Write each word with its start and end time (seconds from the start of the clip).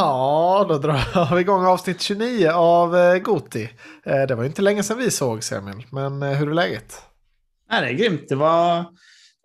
Ja, 0.00 0.66
då 0.68 0.78
drar 0.78 1.34
vi 1.34 1.40
igång 1.40 1.66
avsnitt 1.66 2.00
29 2.00 2.50
av 2.50 2.96
eh, 2.96 3.18
Goti. 3.18 3.70
Eh, 4.04 4.22
det 4.22 4.34
var 4.34 4.42
ju 4.42 4.48
inte 4.48 4.62
länge 4.62 4.82
sedan 4.82 4.98
vi 4.98 5.10
såg 5.10 5.40
Emil, 5.52 5.86
men 5.90 6.22
eh, 6.22 6.30
hur 6.30 6.50
är 6.50 6.54
läget? 6.54 7.02
Nej, 7.70 7.80
det 7.80 7.88
är 7.88 7.92
grymt. 7.92 8.28
Det 8.28 8.34
var, 8.34 8.84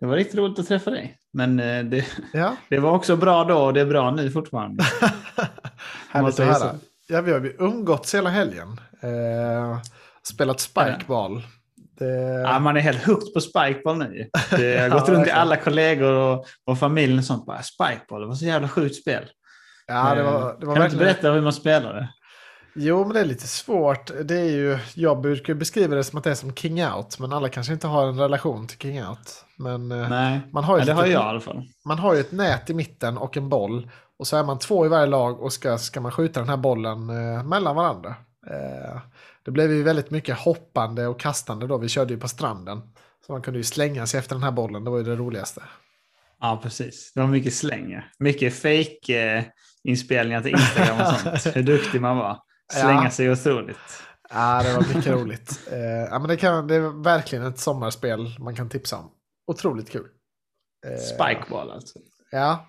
det 0.00 0.06
var 0.06 0.16
riktigt 0.16 0.38
roligt 0.38 0.58
att 0.58 0.68
träffa 0.68 0.90
dig. 0.90 1.16
Men 1.32 1.56
det, 1.56 2.04
Ja, 2.32 2.56
det 2.68 2.78
var 2.78 2.90
också 2.90 3.16
bra 3.16 3.44
då 3.44 3.58
och 3.58 3.74
det 3.74 3.80
är 3.80 3.86
bra 3.86 4.10
nu 4.10 4.30
fortfarande. 4.30 4.84
härligt 6.10 6.40
att 6.40 6.60
höra. 6.60 6.74
Ja, 7.08 7.20
vi 7.20 7.32
har 7.32 7.40
ju 7.40 7.56
umgåtts 7.58 8.14
hela 8.14 8.30
helgen. 8.30 8.80
Eh, 9.02 9.78
spelat 10.22 10.60
spikeball. 10.60 11.42
Det... 11.98 12.40
Ja, 12.44 12.58
man 12.58 12.76
är 12.76 12.80
helt 12.80 13.04
hooked 13.06 13.34
på 13.34 13.40
spikeball 13.40 13.98
nu. 13.98 14.30
Det 14.50 14.78
har 14.78 14.88
Ja, 14.88 14.98
gått 14.98 15.08
runt 15.08 15.24
till 15.24 15.32
alla 15.32 15.56
kollegor 15.56 16.12
och, 16.12 16.46
och 16.64 16.78
familjen 16.78 17.18
och 17.18 17.24
sånt. 17.24 17.46
Bara, 17.46 17.62
spikeball, 17.62 18.20
det 18.20 18.26
var 18.26 18.34
så 18.34 18.44
jävla 18.44 18.68
sjukt 18.68 18.96
spel. 18.96 19.24
Ja, 19.86 20.14
det 20.14 20.22
var, 20.22 20.56
det 20.60 20.66
Eh, 20.66 20.66
var 20.66 20.74
kan 20.74 20.80
du 20.80 20.84
inte 20.84 20.96
berätta 20.96 21.32
hur 21.32 21.42
man 21.42 21.52
spelar 21.52 21.94
det? 21.94 22.08
Jo, 22.76 23.04
men 23.04 23.14
det 23.14 23.20
är 23.20 23.24
lite 23.24 23.46
svårt. 23.46 24.10
Det 24.24 24.38
är 24.40 24.44
ju, 24.50 24.78
jag 24.94 25.20
brukar 25.20 25.54
beskriva 25.54 25.96
det 25.96 26.04
som 26.04 26.18
att 26.18 26.24
det 26.24 26.30
är 26.30 26.34
som 26.34 26.54
King 26.54 26.84
Out, 26.86 27.18
men 27.18 27.32
alla 27.32 27.48
kanske 27.48 27.72
inte 27.72 27.86
har 27.86 28.06
en 28.08 28.18
relation 28.20 28.66
till 28.66 28.78
King 28.78 29.04
Out. 29.06 29.44
Men 29.58 29.92
eh, 29.92 30.08
Nej, 30.08 30.40
man 30.52 30.64
har 30.64 30.76
ju 30.76 30.80
ja, 30.80 30.86
det 30.86 30.92
har 30.92 31.06
jag 31.06 31.22
i 31.24 31.28
alla 31.28 31.40
fall. 31.40 31.62
man 31.84 31.98
har 31.98 32.14
ju 32.14 32.20
ett 32.20 32.32
nät 32.32 32.70
i 32.70 32.74
mitten 32.74 33.18
och 33.18 33.36
en 33.36 33.48
boll. 33.48 33.90
Och 34.18 34.26
så 34.26 34.36
är 34.36 34.44
man 34.44 34.58
två 34.58 34.86
i 34.86 34.88
varje 34.88 35.06
lag 35.06 35.42
och 35.42 35.52
ska, 35.52 35.78
ska 35.78 36.00
man 36.00 36.12
skjuta 36.12 36.40
den 36.40 36.48
här 36.48 36.56
bollen 36.56 37.10
eh, 37.10 37.44
mellan 37.44 37.76
varandra. 37.76 38.14
Eh, 38.50 39.00
det 39.44 39.50
blev 39.50 39.72
ju 39.72 39.82
väldigt 39.82 40.10
mycket 40.10 40.38
hoppande 40.38 41.06
och 41.06 41.20
kastande 41.20 41.66
då. 41.66 41.78
Vi 41.78 41.88
körde 41.88 42.14
ju 42.14 42.20
på 42.20 42.28
stranden. 42.28 42.80
Så 43.26 43.32
man 43.32 43.42
kunde 43.42 43.58
ju 43.58 43.64
slänga 43.64 44.06
sig 44.06 44.18
efter 44.18 44.34
den 44.34 44.42
här 44.42 44.50
bollen. 44.52 44.84
Det 44.84 44.90
var 44.90 44.98
ju 44.98 45.04
det 45.04 45.16
roligaste. 45.16 45.62
Ja, 46.40 46.60
precis. 46.62 47.12
Det 47.14 47.20
var 47.20 47.26
mycket 47.28 47.54
slängar. 47.54 48.12
Mycket 48.18 48.54
fake-inspelningar 49.84 50.42
till 50.42 50.50
Instagram 50.52 51.00
och 51.00 51.06
sånt. 51.20 51.44
Hur 51.56 51.62
duktig 51.62 52.00
man 52.00 52.16
var. 52.16 52.38
Slänga 52.72 53.04
Ja. 53.04 53.10
sig 53.10 53.30
otroligt. 53.32 54.02
Ja, 54.30 54.62
det 54.62 54.72
var 54.74 54.94
mycket 54.94 55.12
roligt. 55.12 55.68
Eh, 55.72 55.78
ja, 55.80 56.18
men 56.18 56.28
det, 56.28 56.36
kan, 56.36 56.66
det 56.66 56.74
är 56.74 57.02
verkligen 57.02 57.44
ett 57.46 57.58
sommarspel 57.58 58.36
man 58.38 58.56
kan 58.56 58.68
tipsa 58.68 58.96
om. 58.96 59.10
Otroligt 59.46 59.90
kul. 59.90 60.06
Eh, 60.86 60.98
Spikeball 60.98 61.70
alltså. 61.70 61.98
Ja. 62.30 62.66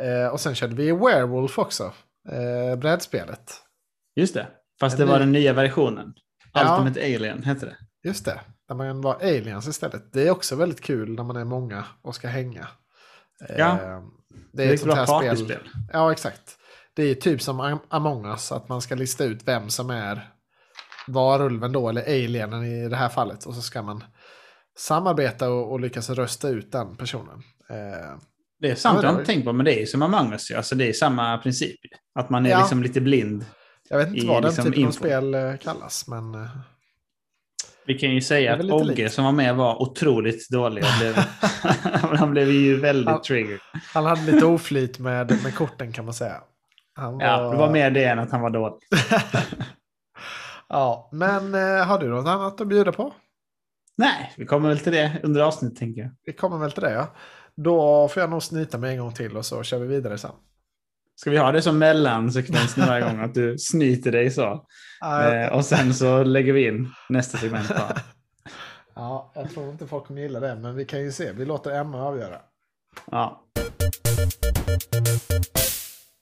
Eh, 0.00 0.26
och 0.32 0.40
sen 0.40 0.54
körde 0.54 0.74
vi 0.74 0.92
Werewolf 0.92 1.58
också. 1.58 1.92
Eh, 2.28 2.78
brädspelet. 2.78 3.52
Just 4.16 4.34
det. 4.34 4.46
Fast 4.80 4.96
det 4.98 5.04
var 5.04 5.18
den 5.18 5.32
nya 5.32 5.52
versionen. 5.52 6.14
Ja. 6.52 6.72
Ultimate 6.78 7.00
Alien 7.00 7.42
hette 7.42 7.66
det. 7.66 7.76
Just 8.08 8.24
det, 8.24 8.40
där 8.68 8.74
man 8.74 9.00
var 9.00 9.14
aliens 9.14 9.68
istället. 9.68 10.12
Det 10.12 10.26
är 10.26 10.30
också 10.30 10.56
väldigt 10.56 10.80
kul 10.80 11.14
när 11.14 11.22
man 11.24 11.36
är 11.36 11.44
många 11.44 11.84
och 12.02 12.14
ska 12.14 12.28
hänga. 12.28 12.68
Ja. 13.58 13.78
Eh, 14.34 14.40
Det 14.52 14.64
är 14.64 14.74
ett 14.74 14.84
bra 14.84 15.06
partyspel. 15.06 15.68
Ja, 15.92 16.12
exakt. 16.12 16.56
Det 16.94 17.02
är 17.02 17.14
typ 17.14 17.42
som 17.42 17.60
Am- 17.60 17.86
Among 17.88 18.26
us, 18.26 18.52
att 18.52 18.68
man 18.68 18.80
ska 18.82 18.94
lista 18.94 19.24
ut 19.24 19.40
vem 19.44 19.68
som 19.70 19.90
är 19.90 20.30
varulven 21.08 21.72
då, 21.72 21.88
eller 21.88 22.02
alienen 22.02 22.64
i 22.64 22.88
det 22.88 22.96
här 22.96 23.08
fallet. 23.08 23.44
Och 23.46 23.54
så 23.54 23.62
ska 23.62 23.82
man 23.82 24.04
samarbeta 24.78 25.50
och, 25.50 25.72
och 25.72 25.80
lyckas 25.80 26.10
rösta 26.10 26.48
ut 26.48 26.72
den 26.72 26.96
personen. 26.96 27.42
Eh, 27.70 28.16
Det 28.60 28.70
är 28.70 28.74
sant, 28.74 28.94
Ja, 28.96 29.00
det 29.00 29.06
jag 29.06 29.12
har 29.12 29.20
inte 29.20 29.32
tänkt 29.32 29.44
på, 29.44 29.52
men 29.52 29.64
det 29.64 29.74
är 29.76 29.80
ju 29.80 29.86
som 29.86 30.02
Among 30.02 30.32
us. 30.32 30.50
Alltså 30.50 30.74
det 30.74 30.88
är 30.88 30.92
samma 30.92 31.38
princip. 31.38 31.80
Att 32.14 32.30
man 32.30 32.46
är 32.46 32.50
Ja. 32.50 32.58
liksom 32.58 32.82
lite 32.82 33.00
blind. 33.00 33.44
jag 33.88 33.98
vet 33.98 34.08
inte 34.08 34.20
I 34.20 34.26
vad 34.26 34.42
den 34.42 34.48
liksom 34.50 34.64
typen 34.64 34.82
av 34.84 34.86
info. 34.88 34.98
spel 34.98 35.34
eh, 35.34 35.56
kallas, 35.56 36.08
men 36.08 36.34
eh, 36.34 36.48
Vi 37.90 37.98
kan 37.98 38.10
ju 38.10 38.20
säga 38.20 38.54
att 38.54 38.64
Ogge 38.64 38.84
likt. 38.84 39.12
som 39.12 39.24
var 39.24 39.32
med 39.32 39.56
var 39.56 39.82
otroligt 39.82 40.48
dålig. 40.50 40.82
Han 40.82 40.98
blev, 41.00 41.14
han 42.18 42.30
blev 42.30 42.50
ju 42.50 42.76
väldigt 42.80 43.06
Ja. 43.08 43.22
triggered. 43.26 43.60
han 43.94 44.04
hade 44.06 44.32
lite 44.32 44.46
oflyt 44.46 44.98
med, 44.98 45.42
med 45.42 45.54
korten 45.54 45.92
kan 45.92 46.04
man 46.04 46.14
säga. 46.14 46.40
Han 46.94 47.20
Ja, 47.20 47.50
det 47.50 47.56
var 47.56 47.70
mer 47.70 47.90
det 47.90 48.04
än 48.04 48.18
att 48.18 48.30
han 48.30 48.40
var 48.40 48.50
dålig. 48.50 48.76
Ja, 50.68 51.08
men 51.12 51.54
eh, 51.54 51.86
har 51.86 51.98
du 51.98 52.08
något 52.08 52.26
annat 52.28 52.60
att 52.60 52.68
bjuda 52.68 52.92
på? 52.92 53.12
Nej, 53.98 54.32
vi 54.36 54.46
kommer 54.46 54.68
väl 54.68 54.78
till 54.78 54.92
det 54.92 55.20
under 55.22 55.40
avsnittet 55.40 55.78
tänker 55.78 56.00
jag. 56.02 56.10
Vi 56.24 56.32
kommer 56.32 56.58
väl 56.58 56.72
till 56.72 56.82
det, 56.82 56.92
ja. 56.92 57.06
Då 57.56 58.08
får 58.08 58.20
jag 58.20 58.30
nog 58.30 58.42
snyta 58.42 58.78
mig 58.78 58.92
en 58.92 58.98
gång 59.00 59.12
till 59.14 59.36
och 59.36 59.46
så 59.46 59.62
kör 59.62 59.78
vi 59.78 59.86
vidare 59.86 60.18
sen. 60.18 60.30
Ska 61.20 61.30
vi 61.30 61.38
ha 61.38 61.52
det 61.52 61.62
som 61.62 61.78
mellansekvens 61.78 62.76
varje 62.78 63.04
gång? 63.04 63.20
Att 63.20 63.34
du 63.34 63.58
snyter 63.58 64.12
dig 64.12 64.30
så. 64.30 64.66
Ja, 65.00 65.34
Eh, 65.34 65.52
och 65.52 65.64
sen 65.64 65.94
så 65.94 66.22
lägger 66.24 66.52
vi 66.52 66.66
in 66.68 66.88
nästa 67.08 67.38
segment 67.38 67.68
bara. 67.68 67.96
ja, 68.94 69.32
jag 69.34 69.50
tror 69.50 69.70
inte 69.70 69.86
folk 69.86 70.06
kommer 70.06 70.20
gilla 70.20 70.40
det, 70.40 70.54
men 70.56 70.74
vi 70.74 70.84
kan 70.84 71.00
ju 71.00 71.12
se. 71.12 71.32
Vi 71.32 71.44
låter 71.44 71.70
Emma 71.70 72.02
avgöra. 72.02 72.36
Ja. 73.10 73.42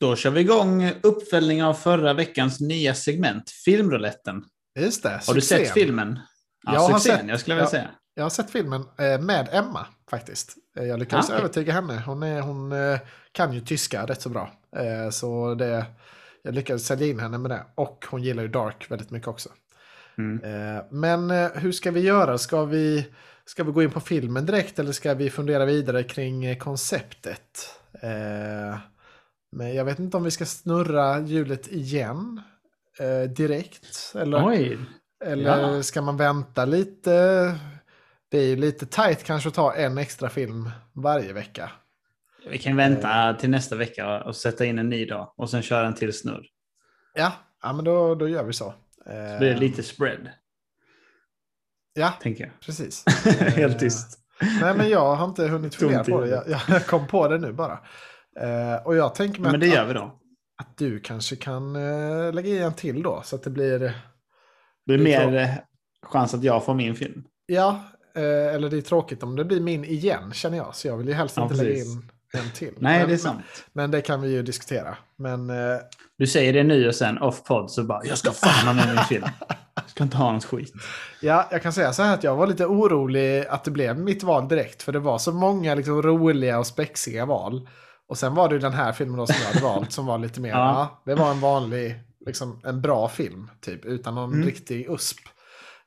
Då 0.00 0.16
kör 0.16 0.30
vi 0.30 0.40
igång 0.40 0.92
uppföljning 1.02 1.64
av 1.64 1.74
förra 1.74 2.12
veckans 2.14 2.60
nya 2.60 2.94
segment, 2.94 3.50
Filmrouletten. 3.64 4.44
Just 4.80 5.02
det, 5.02 5.20
Har 5.26 5.34
du 5.34 5.40
succén. 5.40 5.58
sett 5.64 5.74
filmen? 5.74 6.18
Ja, 6.66 6.74
Jag 6.74 6.80
har 6.80 6.98
succén, 6.98 7.16
sett- 7.18 7.28
jag 7.28 7.40
skulle 7.40 7.54
vilja 7.54 7.64
ja. 7.66 7.70
säga. 7.70 7.88
Jag 8.18 8.24
har 8.24 8.30
sett 8.30 8.50
filmen 8.50 8.84
eh, 8.98 9.20
med 9.20 9.48
Emma 9.52 9.86
faktiskt. 10.10 10.56
Eh, 10.78 10.84
Jag 10.84 10.98
lyckades 10.98 11.30
Ah, 11.30 11.32
okej. 11.32 11.38
övertyga 11.44 11.72
henne. 11.72 12.02
Hon, 12.06 12.22
är, 12.22 12.40
hon 12.40 12.72
eh, 12.72 12.98
kan 13.32 13.52
ju 13.52 13.60
tyska 13.60 14.06
rätt 14.06 14.22
så 14.22 14.28
bra. 14.28 14.50
Så 15.12 15.54
det, 15.54 15.86
jag 16.42 16.54
lyckades 16.54 16.86
sälja 16.86 17.06
in 17.06 17.20
henne 17.20 17.38
med 17.38 17.50
det. 17.50 17.64
Och 17.74 18.06
hon 18.10 18.22
gillar 18.22 18.42
ju 18.42 18.48
Dark 18.48 18.90
väldigt 18.90 19.10
mycket 19.10 19.28
också. 19.28 19.48
Mm. 20.18 20.40
Men 20.90 21.30
hur 21.54 21.72
ska 21.72 21.90
vi 21.90 22.00
göra? 22.00 22.38
Ska 22.38 22.64
vi, 22.64 23.06
ska 23.44 23.64
vi 23.64 23.72
gå 23.72 23.82
in 23.82 23.90
på 23.90 24.00
filmen 24.00 24.46
direkt 24.46 24.78
eller 24.78 24.92
ska 24.92 25.14
vi 25.14 25.30
fundera 25.30 25.64
vidare 25.64 26.02
kring 26.02 26.58
konceptet? 26.58 27.74
Men 29.56 29.74
jag 29.74 29.84
vet 29.84 29.98
inte 29.98 30.16
om 30.16 30.22
vi 30.24 30.30
ska 30.30 30.44
snurra 30.44 31.20
hjulet 31.20 31.68
igen 31.68 32.40
direkt. 33.36 34.12
Eller, 34.14 34.46
Oj, 34.46 34.78
eller 35.24 35.58
ja. 35.74 35.82
ska 35.82 36.02
man 36.02 36.16
vänta 36.16 36.64
lite? 36.64 37.54
Det 38.30 38.38
är 38.38 38.56
lite 38.56 38.86
tajt 38.86 39.24
kanske 39.24 39.48
att 39.48 39.54
ta 39.54 39.74
en 39.74 39.98
extra 39.98 40.28
film 40.28 40.70
varje 40.94 41.32
vecka. 41.32 41.70
vi 42.50 42.58
kan 42.58 42.76
vänta 42.76 43.34
till 43.34 43.50
nästa 43.50 43.76
vecka 43.76 44.22
och 44.24 44.36
sätta 44.36 44.64
in 44.64 44.78
en 44.78 44.88
ny 44.88 45.06
dag 45.06 45.32
och 45.36 45.50
sen 45.50 45.62
köra 45.62 45.86
en 45.86 45.94
till 45.94 46.12
snurr. 46.18 46.46
Ja, 47.14 47.32
ja 47.62 47.72
men 47.72 47.84
då, 47.84 48.14
då 48.14 48.28
gör 48.28 48.44
vi 48.44 48.52
så. 48.52 48.74
Så 49.04 49.38
blir 49.38 49.48
det 49.48 49.50
Eh, 49.54 49.58
lite 49.58 49.82
spread, 49.82 50.28
Ja, 51.94 52.12
tänker 52.22 52.44
jag. 52.44 52.52
precis. 52.60 53.04
Helt 53.40 53.74
Eh, 53.74 53.78
tyst. 53.78 54.18
Nej, 54.60 54.76
men 54.76 54.88
jag 54.88 55.16
har 55.16 55.24
inte 55.24 55.46
hunnit 55.48 55.74
fundera 55.74 56.04
på 56.04 56.20
det. 56.20 56.28
Jag, 56.28 56.44
jag 56.68 56.86
kom 56.86 57.06
på 57.06 57.28
det 57.28 57.38
nu 57.38 57.52
bara. 57.52 57.78
Eh, 58.40 58.86
och 58.86 58.96
jag 58.96 59.14
tänker 59.14 59.40
mig 59.40 59.50
Men 59.50 59.60
det 59.60 59.66
att, 59.68 59.74
gör 59.74 59.86
vi 59.86 59.92
då. 59.94 60.18
att 60.62 60.76
du 60.76 61.00
kanske 61.00 61.36
kan 61.36 61.76
eh, 61.76 62.32
lägga 62.32 62.48
i 62.48 62.58
en 62.58 62.74
till 62.74 63.02
då. 63.02 63.22
Så 63.24 63.36
att 63.36 63.42
det 63.42 63.50
blir, 63.50 63.78
Det 64.86 64.94
är 64.94 64.98
mer 64.98 65.36
eh, 65.36 65.50
chans 66.02 66.34
att 66.34 66.42
jag 66.42 66.64
får 66.64 66.74
min 66.74 66.94
film. 66.94 67.24
ja, 67.46 67.70
eh, 67.70 67.97
eller 68.22 68.70
det 68.70 68.76
är 68.76 68.80
tråkigt 68.82 69.22
om 69.22 69.36
det 69.36 69.44
blir 69.44 69.60
min 69.60 69.84
igen 69.84 70.32
känner 70.32 70.56
jag. 70.56 70.74
Så 70.76 70.88
jag 70.88 70.96
vill 70.96 71.08
ju 71.08 71.14
helst 71.14 71.36
Ja, 71.36 71.42
inte 71.42 71.54
lägga 71.54 71.70
precis. 71.74 71.92
in 71.94 72.10
en 72.32 72.50
till. 72.54 72.74
Nej, 72.78 72.98
men, 72.98 73.08
det 73.08 73.14
är 73.14 73.18
sant. 73.18 73.40
Men, 73.72 73.82
men 73.82 73.90
det 73.90 74.00
kan 74.00 74.20
vi 74.20 74.28
ju 74.32 74.42
diskutera. 74.42 74.96
Men 75.16 75.50
eh, 75.50 75.76
Du 76.18 76.26
säger 76.26 76.52
det 76.52 76.62
nu 76.62 76.88
och 76.88 76.94
sen 76.94 77.18
off-podd 77.18 77.70
så 77.70 77.82
bara 77.84 78.04
jag 78.04 78.18
ska 78.18 78.32
fan 78.32 78.66
ha 78.66 78.72
med 78.72 78.94
min 78.94 79.04
film. 79.04 79.24
Jag 79.74 79.90
ska 79.90 80.04
inte 80.04 80.16
ha 80.16 80.32
något 80.32 80.44
skit. 80.44 80.72
ja, 81.20 81.48
jag 81.50 81.62
kan 81.62 81.72
säga 81.72 81.92
så 81.92 82.02
här 82.02 82.14
att 82.14 82.24
jag 82.24 82.36
var 82.36 82.46
lite 82.46 82.66
orolig 82.66 83.46
att 83.46 83.64
det 83.64 83.70
blev 83.70 83.98
mitt 83.98 84.22
val 84.22 84.48
direkt. 84.48 84.82
För 84.82 84.92
det 84.92 84.98
var 84.98 85.18
så 85.18 85.32
många 85.32 85.74
liksom, 85.74 86.02
roliga 86.02 86.58
och 86.58 86.66
spexiga 86.66 87.26
val. 87.26 87.68
Och 88.08 88.18
sen 88.18 88.34
var 88.34 88.48
det 88.48 88.54
ju 88.54 88.58
den 88.60 88.72
här 88.72 88.92
filmen 88.92 89.16
då 89.18 89.26
som 89.26 89.36
jag 89.40 89.48
hade 89.52 89.64
valt 89.74 89.92
som 89.92 90.06
var 90.06 90.18
lite 90.18 90.40
mer, 90.40 90.50
Ja. 90.52 90.56
ja. 90.56 91.02
det 91.12 91.14
var 91.14 91.30
en 91.30 91.40
vanlig, 91.40 91.94
liksom 92.26 92.60
en 92.64 92.80
bra 92.80 93.08
film 93.08 93.50
typ. 93.60 93.84
Utan 93.84 94.14
någon 94.14 94.32
Mm. 94.32 94.46
riktig 94.46 94.86
USP. 94.90 95.16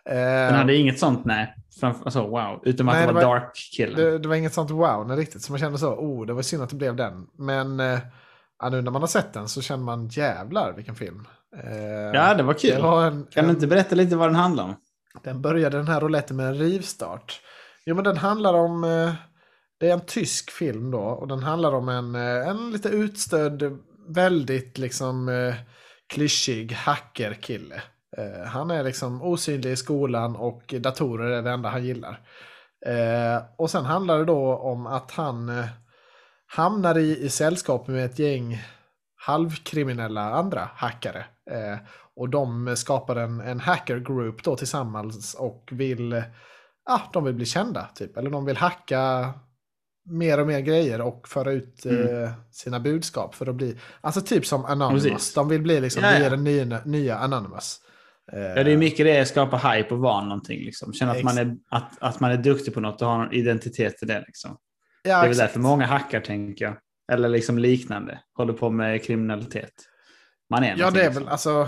Den 0.06 0.18
Eh, 0.50 0.54
hade 0.54 0.76
inget 0.76 1.00
sånt, 1.00 1.26
nej. 1.26 1.56
Framför, 1.82 2.06
alltså, 2.06 2.28
wow. 2.28 2.60
Utom 2.64 2.90
att 2.90 2.96
Nej, 2.96 3.08
det 3.08 3.14
var, 3.14 3.22
var- 3.22 3.30
Dark-killen. 3.36 3.96
det, 3.96 4.18
det 4.20 4.28
var 4.28 4.36
inget 4.36 4.54
sånt 4.54 4.72
wow 4.72 5.10
riktigt. 5.18 5.42
Så 5.42 5.52
man 5.52 5.60
kände 5.60 5.78
så, 5.78 5.94
oh 5.96 6.26
det 6.26 6.34
var 6.34 6.42
synd 6.42 6.64
att 6.64 6.70
det 6.70 6.76
blev 6.76 6.96
den. 6.96 7.28
Men 7.38 7.80
eh, 7.80 8.00
ja, 8.60 8.70
nu 8.70 8.82
när 8.82 8.92
man 8.92 9.02
har 9.02 9.08
sett 9.08 9.34
den 9.34 9.48
så 9.48 9.62
känner 9.62 9.84
man 9.84 10.08
jävlar 10.08 10.74
vilken 10.74 10.96
film. 10.96 11.28
Eh, 11.64 11.72
Ja, 12.14 12.34
det 12.34 12.44
var 12.44 12.54
kul. 12.54 12.72
Det 12.76 12.82
var 12.82 13.06
en, 13.06 13.26
Kan 13.32 13.46
du 13.46 13.52
inte 13.52 13.68
berätta 13.68 13.96
lite 13.96 14.16
vad 14.16 14.30
den 14.30 14.36
handlar 14.36 14.64
om? 14.64 14.76
Den 15.24 15.42
började 15.42 15.78
den 15.78 15.88
här 15.88 16.02
rouletten 16.02 16.38
med 16.38 16.48
en 16.48 16.56
rivstart. 16.56 17.42
Jo 17.86 17.96
men 17.96 18.04
den 18.04 18.18
handlar 18.18 18.54
om, 18.54 18.84
eh, 18.84 19.14
det 19.80 19.90
är 19.90 19.94
en 19.94 20.06
tysk 20.06 20.52
film 20.52 20.92
då 20.92 21.00
och 21.00 21.28
den 21.28 21.44
handlar 21.44 21.72
om 21.76 21.90
en, 21.90 22.16
eh, 22.16 22.48
en 22.48 22.72
lite 22.72 22.90
utstödd, 22.90 23.78
väldigt 24.08 24.78
liksom 24.78 25.30
eh, 25.30 25.56
klyschig 26.14 26.72
hackerkille. 26.74 27.82
Eh, 28.18 28.46
han 28.48 28.72
är 28.72 28.84
liksom 28.84 29.22
osynlig 29.22 29.72
i 29.72 29.76
skolan 29.76 30.36
och 30.36 30.74
datorer 30.80 31.32
är 31.32 31.42
det 31.42 31.52
enda 31.52 31.70
han 31.70 31.84
gillar. 31.86 32.20
Eh, 32.86 33.44
och 33.58 33.70
sen 33.72 33.86
handlar 33.86 34.18
det 34.20 34.26
då 34.26 34.56
om 34.56 34.88
att 34.88 35.12
han 35.12 35.50
eh, 35.50 35.66
hamnar 36.48 36.98
i, 36.98 37.18
i 37.26 37.30
sällskap 37.30 37.88
med 37.88 38.06
ett 38.06 38.20
gäng 38.20 38.62
halvkriminella 39.16 40.22
andra 40.34 40.70
hackare. 40.76 41.26
Eh, 41.52 41.78
och 42.16 42.30
de 42.30 42.76
skapar 42.76 43.16
en, 43.16 43.40
en 43.42 43.60
hacker 43.60 44.00
group 44.00 44.44
då 44.44 44.56
tillsammans 44.56 45.34
och 45.34 45.70
vill, 45.72 46.24
ah, 46.90 47.00
de 47.14 47.24
vill 47.24 47.34
bli 47.36 47.46
kända 47.46 47.88
typ. 47.96 48.18
Eller 48.18 48.30
de 48.30 48.46
vill 48.46 48.58
hacka 48.58 49.34
mer 50.10 50.40
och 50.40 50.48
mer 50.48 50.60
grejer 50.60 51.02
och 51.02 51.28
föra 51.28 51.52
ut 51.52 51.86
Mm. 51.86 52.24
eh, 52.24 52.32
sina 52.52 52.80
budskap 52.80 53.36
för 53.36 53.48
att 53.50 53.56
bli, 53.56 53.78
alltså 54.02 54.22
typ 54.22 54.46
som 54.46 54.66
Anonymous. 54.66 55.04
Precis. 55.04 55.34
De 55.34 55.48
vill 55.50 55.62
bli 55.62 55.82
liksom, 55.82 56.04
Ja, 56.04 56.18
ja. 56.20 56.30
den 56.30 56.44
nya, 56.44 56.82
nya 56.86 57.18
Anonymous. 57.18 57.80
Eh, 58.34 58.40
Ja, 58.42 58.64
det 58.64 58.72
är 58.72 58.78
mycket 58.78 59.06
det, 59.06 59.26
skapa 59.26 59.58
hype 59.58 59.94
och 59.94 60.00
vara 60.00 60.24
någonting. 60.24 60.60
Liksom. 60.60 60.94
Känna 60.94 61.12
att 61.12 61.24
man, 61.24 61.38
är, 61.38 61.58
att, 61.70 61.92
att 62.00 62.20
man 62.20 62.32
är 62.32 62.38
duktig 62.38 62.74
på 62.74 62.80
något 62.80 63.02
och 63.02 63.08
har 63.08 63.26
en 63.26 63.34
identitet 63.34 63.98
till 63.98 64.08
det. 64.08 64.24
Liksom. 64.28 64.58
ja, 65.04 65.18
Det 65.20 65.26
är 65.26 65.28
väl 65.28 65.38
därför 65.38 65.60
många 65.60 65.86
hackar, 65.86 66.22
tänker 66.22 66.66
jag. 66.66 66.78
Eller 67.12 67.30
liksom 67.30 67.58
liknande. 67.58 68.20
Håller 68.38 68.54
på 68.54 68.70
med 68.70 69.04
kriminalitet. 69.04 69.74
Man 70.50 70.64
är 70.64 70.76
Ja, 70.78 70.92
det 70.92 71.02
är 71.02 71.06
liksom. 71.06 71.24
väl 71.24 71.32
alltså... 71.32 71.68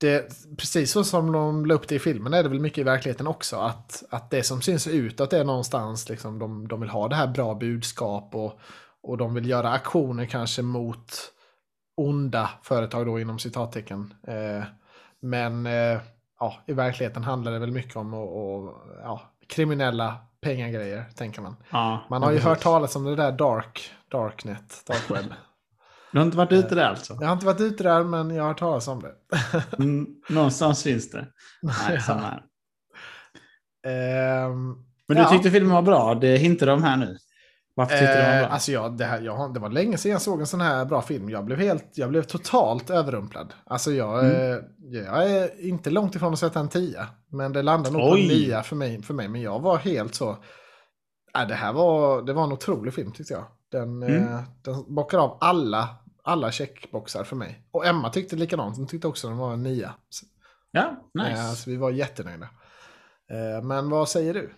Det, 0.00 0.28
precis 0.58 0.90
så 0.90 1.04
som 1.04 1.32
de 1.32 1.66
la 1.66 1.74
upp 1.74 1.88
det 1.88 1.94
i 1.94 1.98
filmen 1.98 2.34
är 2.34 2.42
det 2.42 2.48
väl 2.48 2.60
mycket 2.60 2.78
i 2.78 2.82
verkligheten 2.82 3.26
också. 3.26 3.56
Att, 3.56 4.02
att 4.10 4.30
det 4.30 4.42
som 4.42 4.62
syns 4.62 4.86
utåt 4.88 5.32
är 5.32 5.44
någonstans, 5.44 6.08
liksom, 6.08 6.38
de, 6.38 6.68
de 6.68 6.80
vill 6.80 6.90
ha 6.90 7.08
det 7.08 7.16
här 7.16 7.26
bra 7.26 7.54
budskap 7.54 8.34
och, 8.34 8.60
och 9.02 9.18
de 9.18 9.34
vill 9.34 9.48
göra 9.48 9.70
aktioner 9.72 10.26
kanske 10.26 10.62
mot 10.62 11.12
onda 11.96 12.50
företag 12.62 13.06
då 13.06 13.20
inom 13.20 13.38
citattecken. 13.38 14.14
Eh, 14.26 14.64
men 15.24 15.66
eh, 15.66 16.00
ja, 16.40 16.54
i 16.66 16.72
verkligheten 16.72 17.24
handlar 17.24 17.52
det 17.52 17.58
väl 17.58 17.70
mycket 17.72 17.96
om 17.96 18.14
och, 18.14 18.54
och, 18.64 18.74
ja, 19.02 19.20
kriminella 19.48 20.16
pengagrejer, 20.40 21.04
tänker 21.14 21.42
man. 21.42 21.56
Ja, 21.70 22.00
Man 22.10 22.22
har 22.22 22.30
ju 22.30 22.36
precis. 22.36 22.48
hört 22.48 22.60
talas 22.60 22.96
om 22.96 23.04
det 23.04 23.16
där 23.16 23.32
dark, 23.32 23.90
darknet, 24.10 24.82
dark 24.86 25.10
web. 25.10 25.24
Du 26.12 26.18
har 26.18 26.24
inte 26.26 26.36
varit 26.36 26.52
ute 26.52 26.74
där 26.74 26.88
alltså? 26.88 27.16
Jag 27.20 27.26
har 27.26 27.32
inte 27.32 27.46
varit 27.46 27.60
ute 27.60 27.82
där, 27.82 28.04
men 28.04 28.30
jag 28.34 28.42
har 28.42 28.48
hört 28.48 28.58
talas 28.58 28.88
om 28.88 29.02
det. 29.02 29.14
Mm, 29.78 30.06
någonstans 30.28 30.82
finns 30.82 31.10
det. 31.10 31.26
Nej, 31.62 32.00
samma 32.06 32.20
här. 32.20 32.42
Ehm, 33.86 34.74
Men 35.08 35.16
du 35.16 35.22
Ja. 35.22 35.28
tyckte 35.30 35.50
filmen 35.50 35.72
var 35.74 35.82
bra. 35.82 36.14
Det 36.14 36.36
hintar 36.36 36.66
de 36.66 36.82
här 36.82 36.96
nu. 36.96 37.16
Varför 37.76 37.98
tyckte 37.98 38.14
du 38.16 38.20
den 38.22 38.26
var 38.30 38.34
eh, 38.36 38.40
bra? 38.46 38.48
alltså 38.54 38.72
jag, 38.72 38.96
det, 38.96 39.04
här, 39.04 39.20
jag, 39.20 39.54
det 39.54 39.60
var 39.60 39.68
länge 39.70 39.98
sedan 39.98 40.12
jag 40.12 40.22
såg 40.22 40.40
en 40.40 40.46
sån 40.46 40.60
här 40.60 40.84
bra 40.84 41.02
film. 41.02 41.30
Jag 41.30 41.44
blev, 41.44 41.58
helt, 41.58 41.90
jag 41.94 42.10
blev 42.10 42.22
totalt 42.22 42.90
överrumplad. 42.90 43.54
Alltså 43.66 43.92
jag, 43.92 44.24
Mm. 44.24 44.52
eh, 44.52 44.58
jag 45.04 45.30
är 45.30 45.64
inte 45.66 45.90
långt 45.90 46.14
ifrån 46.14 46.32
att 46.32 46.38
sätta 46.38 46.60
en 46.60 46.68
tia. 46.68 47.06
Men 47.28 47.52
det 47.52 47.62
landar 47.62 47.90
nog 47.90 48.00
på 48.02 48.10
Oj. 48.10 48.22
en 48.22 48.28
nia 48.28 48.62
för 48.62 48.76
mig, 48.76 49.02
för 49.02 49.14
mig. 49.14 49.28
Men 49.28 49.40
jag 49.42 49.60
var 49.60 49.76
helt 49.76 50.14
så... 50.14 50.30
Äh, 51.38 51.48
det 51.48 51.54
här 51.54 51.72
var, 51.72 52.22
det 52.22 52.32
var 52.32 52.44
en 52.44 52.52
otrolig 52.52 52.94
film 52.94 53.12
tyckte 53.12 53.34
jag. 53.34 53.44
Den, 53.72 54.02
Mm. 54.02 54.22
eh, 54.34 54.40
den 54.62 54.94
bockar 54.94 55.18
av 55.18 55.38
alla, 55.40 55.88
alla 56.24 56.52
checkboxar 56.52 57.24
för 57.24 57.36
mig. 57.36 57.66
Och 57.70 57.86
Emma 57.86 58.10
tyckte 58.10 58.36
likadant. 58.36 58.76
Hon 58.76 58.86
tyckte 58.86 59.08
också 59.08 59.28
den 59.28 59.36
var 59.36 59.52
en 59.52 59.62
nia. 59.62 59.94
Så, 60.08 60.26
Ja, 60.70 60.80
eh, 61.18 61.24
nice. 61.30 61.42
alltså, 61.42 61.70
vi 61.70 61.76
var 61.76 61.90
jättenöjda. 61.90 62.48
Eh, 63.30 63.62
men 63.62 63.90
vad 63.90 64.08
säger 64.08 64.34
du? 64.34 64.50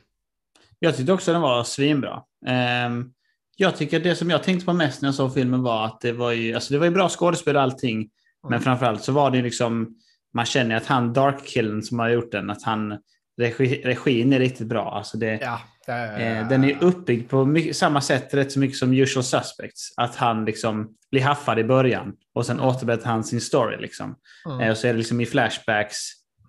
Jag 0.78 0.96
tyckte 0.96 1.12
också 1.12 1.32
den 1.32 1.40
var 1.42 1.64
svinbra. 1.64 2.22
Ehm, 2.46 3.10
jag 3.56 3.76
tycker 3.76 3.96
att 3.96 4.02
det 4.02 4.14
som 4.16 4.30
jag 4.30 4.42
tänkte 4.42 4.66
på 4.66 4.72
mest 4.72 5.02
när 5.02 5.08
jag 5.08 5.14
såg 5.14 5.34
filmen 5.34 5.62
var 5.62 5.84
att 5.86 6.00
det 6.00 6.12
var 6.12 6.32
ju, 6.32 6.54
alltså 6.54 6.72
det 6.72 6.78
var 6.78 6.86
ju 6.86 6.92
bra 6.92 7.08
skådespel 7.08 7.56
och 7.56 7.62
allting. 7.62 8.10
Men 8.42 8.52
Mm. 8.52 8.62
framförallt 8.62 9.02
så 9.04 9.12
var 9.12 9.30
det 9.30 9.36
ju 9.36 9.42
liksom, 9.42 9.96
man 10.34 10.44
känner 10.46 10.76
att 10.76 10.86
han 10.86 11.12
Dark-killen 11.12 11.82
som 11.82 11.98
har 11.98 12.08
gjort 12.08 12.32
den, 12.32 12.50
att 12.50 12.62
han, 12.62 12.98
regi, 13.40 13.82
regin 13.84 14.32
är 14.32 14.38
riktigt 14.38 14.66
bra. 14.66 14.90
Alltså 14.90 15.18
det, 15.18 15.38
Ja, 15.42 15.60
eh, 15.94 16.48
den 16.48 16.64
är 16.64 16.84
uppbyggd 16.84 17.30
på 17.30 17.44
mycket, 17.44 17.76
samma 17.76 18.00
sätt 18.00 18.34
rätt 18.34 18.52
så 18.52 18.58
mycket 18.58 18.76
som 18.78 18.92
Usual 18.92 19.24
Suspects. 19.24 19.94
Att 19.96 20.16
han 20.16 20.44
liksom 20.44 20.88
blir 21.10 21.22
haffad 21.22 21.58
i 21.58 21.64
början 21.64 22.12
och 22.34 22.46
sen 22.46 22.60
återberättar 22.60 23.10
han 23.10 23.24
sin 23.24 23.40
story. 23.40 23.76
Liksom. 23.80 24.16
Mm. 24.46 24.60
Eh, 24.60 24.70
och 24.70 24.76
så 24.76 24.86
är 24.86 24.92
det 24.92 24.98
liksom 24.98 25.20
i 25.20 25.26
flashbacks, 25.26 25.96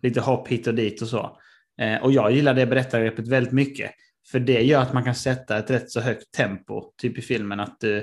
lite 0.02 0.22
hopp 0.22 0.48
hit 0.48 0.68
och 0.68 0.74
dit 0.76 1.02
och 1.02 1.08
så. 1.08 1.38
Eh, 1.82 2.04
och 2.04 2.12
jag 2.12 2.32
gillar 2.32 2.54
det 2.54 2.66
berättargreppet 2.66 3.28
väldigt 3.28 3.54
mycket. 3.54 3.92
För 4.32 4.40
det 4.40 4.62
gör 4.62 4.82
att 4.82 4.94
man 4.94 5.04
kan 5.04 5.16
sätta 5.16 5.58
ett 5.58 5.70
rätt 5.70 5.92
så 5.92 6.00
högt 6.02 6.32
tempo, 6.32 6.92
typ 7.02 7.18
i 7.18 7.22
filmen. 7.22 7.60
Att 7.60 7.84
eh, 7.84 8.00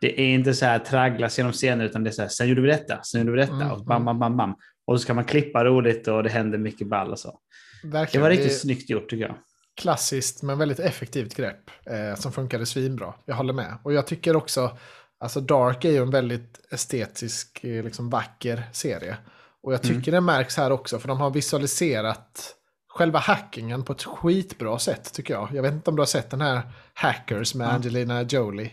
det 0.00 0.20
är 0.20 0.26
inte 0.34 0.54
så 0.54 0.64
här 0.64 0.78
tragglas 0.78 1.38
genom 1.38 1.52
scener, 1.52 1.84
utan 1.84 2.04
det 2.04 2.10
är 2.10 2.12
så 2.12 2.22
här, 2.22 2.28
sen 2.28 2.48
gjorde 2.48 2.60
vi 2.60 2.68
detta, 2.68 3.02
sen 3.02 3.20
gjorde 3.20 3.32
vi 3.32 3.38
detta, 3.38 3.54
Mm, 3.54 3.70
och 3.70 3.84
bam, 3.84 4.04
bam, 4.04 4.18
bam, 4.18 4.36
bam. 4.36 4.54
Och 4.86 4.98
så 5.00 5.02
ska 5.02 5.14
man 5.14 5.24
klippa 5.24 5.64
roligt 5.64 6.08
och 6.08 6.22
det 6.22 6.30
händer 6.30 6.58
mycket 6.58 6.88
ball 6.88 7.10
och 7.12 7.18
så. 7.18 7.38
Det 7.82 7.88
Verkligen. 7.88 8.22
var 8.22 8.30
riktigt 8.30 8.48
Det 8.48 8.54
snyggt 8.54 8.90
gjort 8.90 9.10
tycker 9.10 9.24
jag. 9.26 9.34
klassiskt 9.76 10.42
men 10.42 10.58
väldigt 10.58 10.78
effektivt 10.80 11.34
grepp 11.34 11.70
eh, 11.86 12.14
som 12.20 12.32
funkade 12.32 12.66
svinbra. 12.66 13.14
Jag 13.24 13.34
håller 13.34 13.52
med. 13.52 13.76
Och 13.82 13.92
jag 13.92 14.06
tycker 14.06 14.36
också, 14.36 14.78
alltså 15.18 15.40
Dark 15.40 15.84
är 15.84 15.90
ju 15.90 15.98
en 16.02 16.10
väldigt 16.10 16.60
estetisk, 16.70 17.64
eh, 17.64 17.84
liksom 17.84 18.10
vacker 18.10 18.62
serie. 18.72 19.16
Och 19.62 19.72
jag 19.72 19.82
tycker 19.82 20.12
det 20.12 20.20
märks 20.20 20.56
här 20.56 20.70
också, 20.72 20.98
för 20.98 21.08
de 21.08 21.18
har 21.20 21.30
visualiserat 21.30 22.54
själva 22.94 23.18
hackingen 23.18 23.82
på 23.84 23.92
ett 23.92 24.02
skitbra 24.02 24.78
sätt 24.78 25.12
tycker 25.12 25.34
jag. 25.34 25.48
Jag 25.52 25.62
vet 25.62 25.72
inte 25.72 25.90
om 25.90 25.96
du 25.96 26.00
har 26.00 26.06
sett 26.06 26.30
den 26.30 26.40
här 26.40 26.62
Hackers 26.94 27.54
med. 27.54 27.68
Angelina 27.74 28.22
Jolie. 28.22 28.70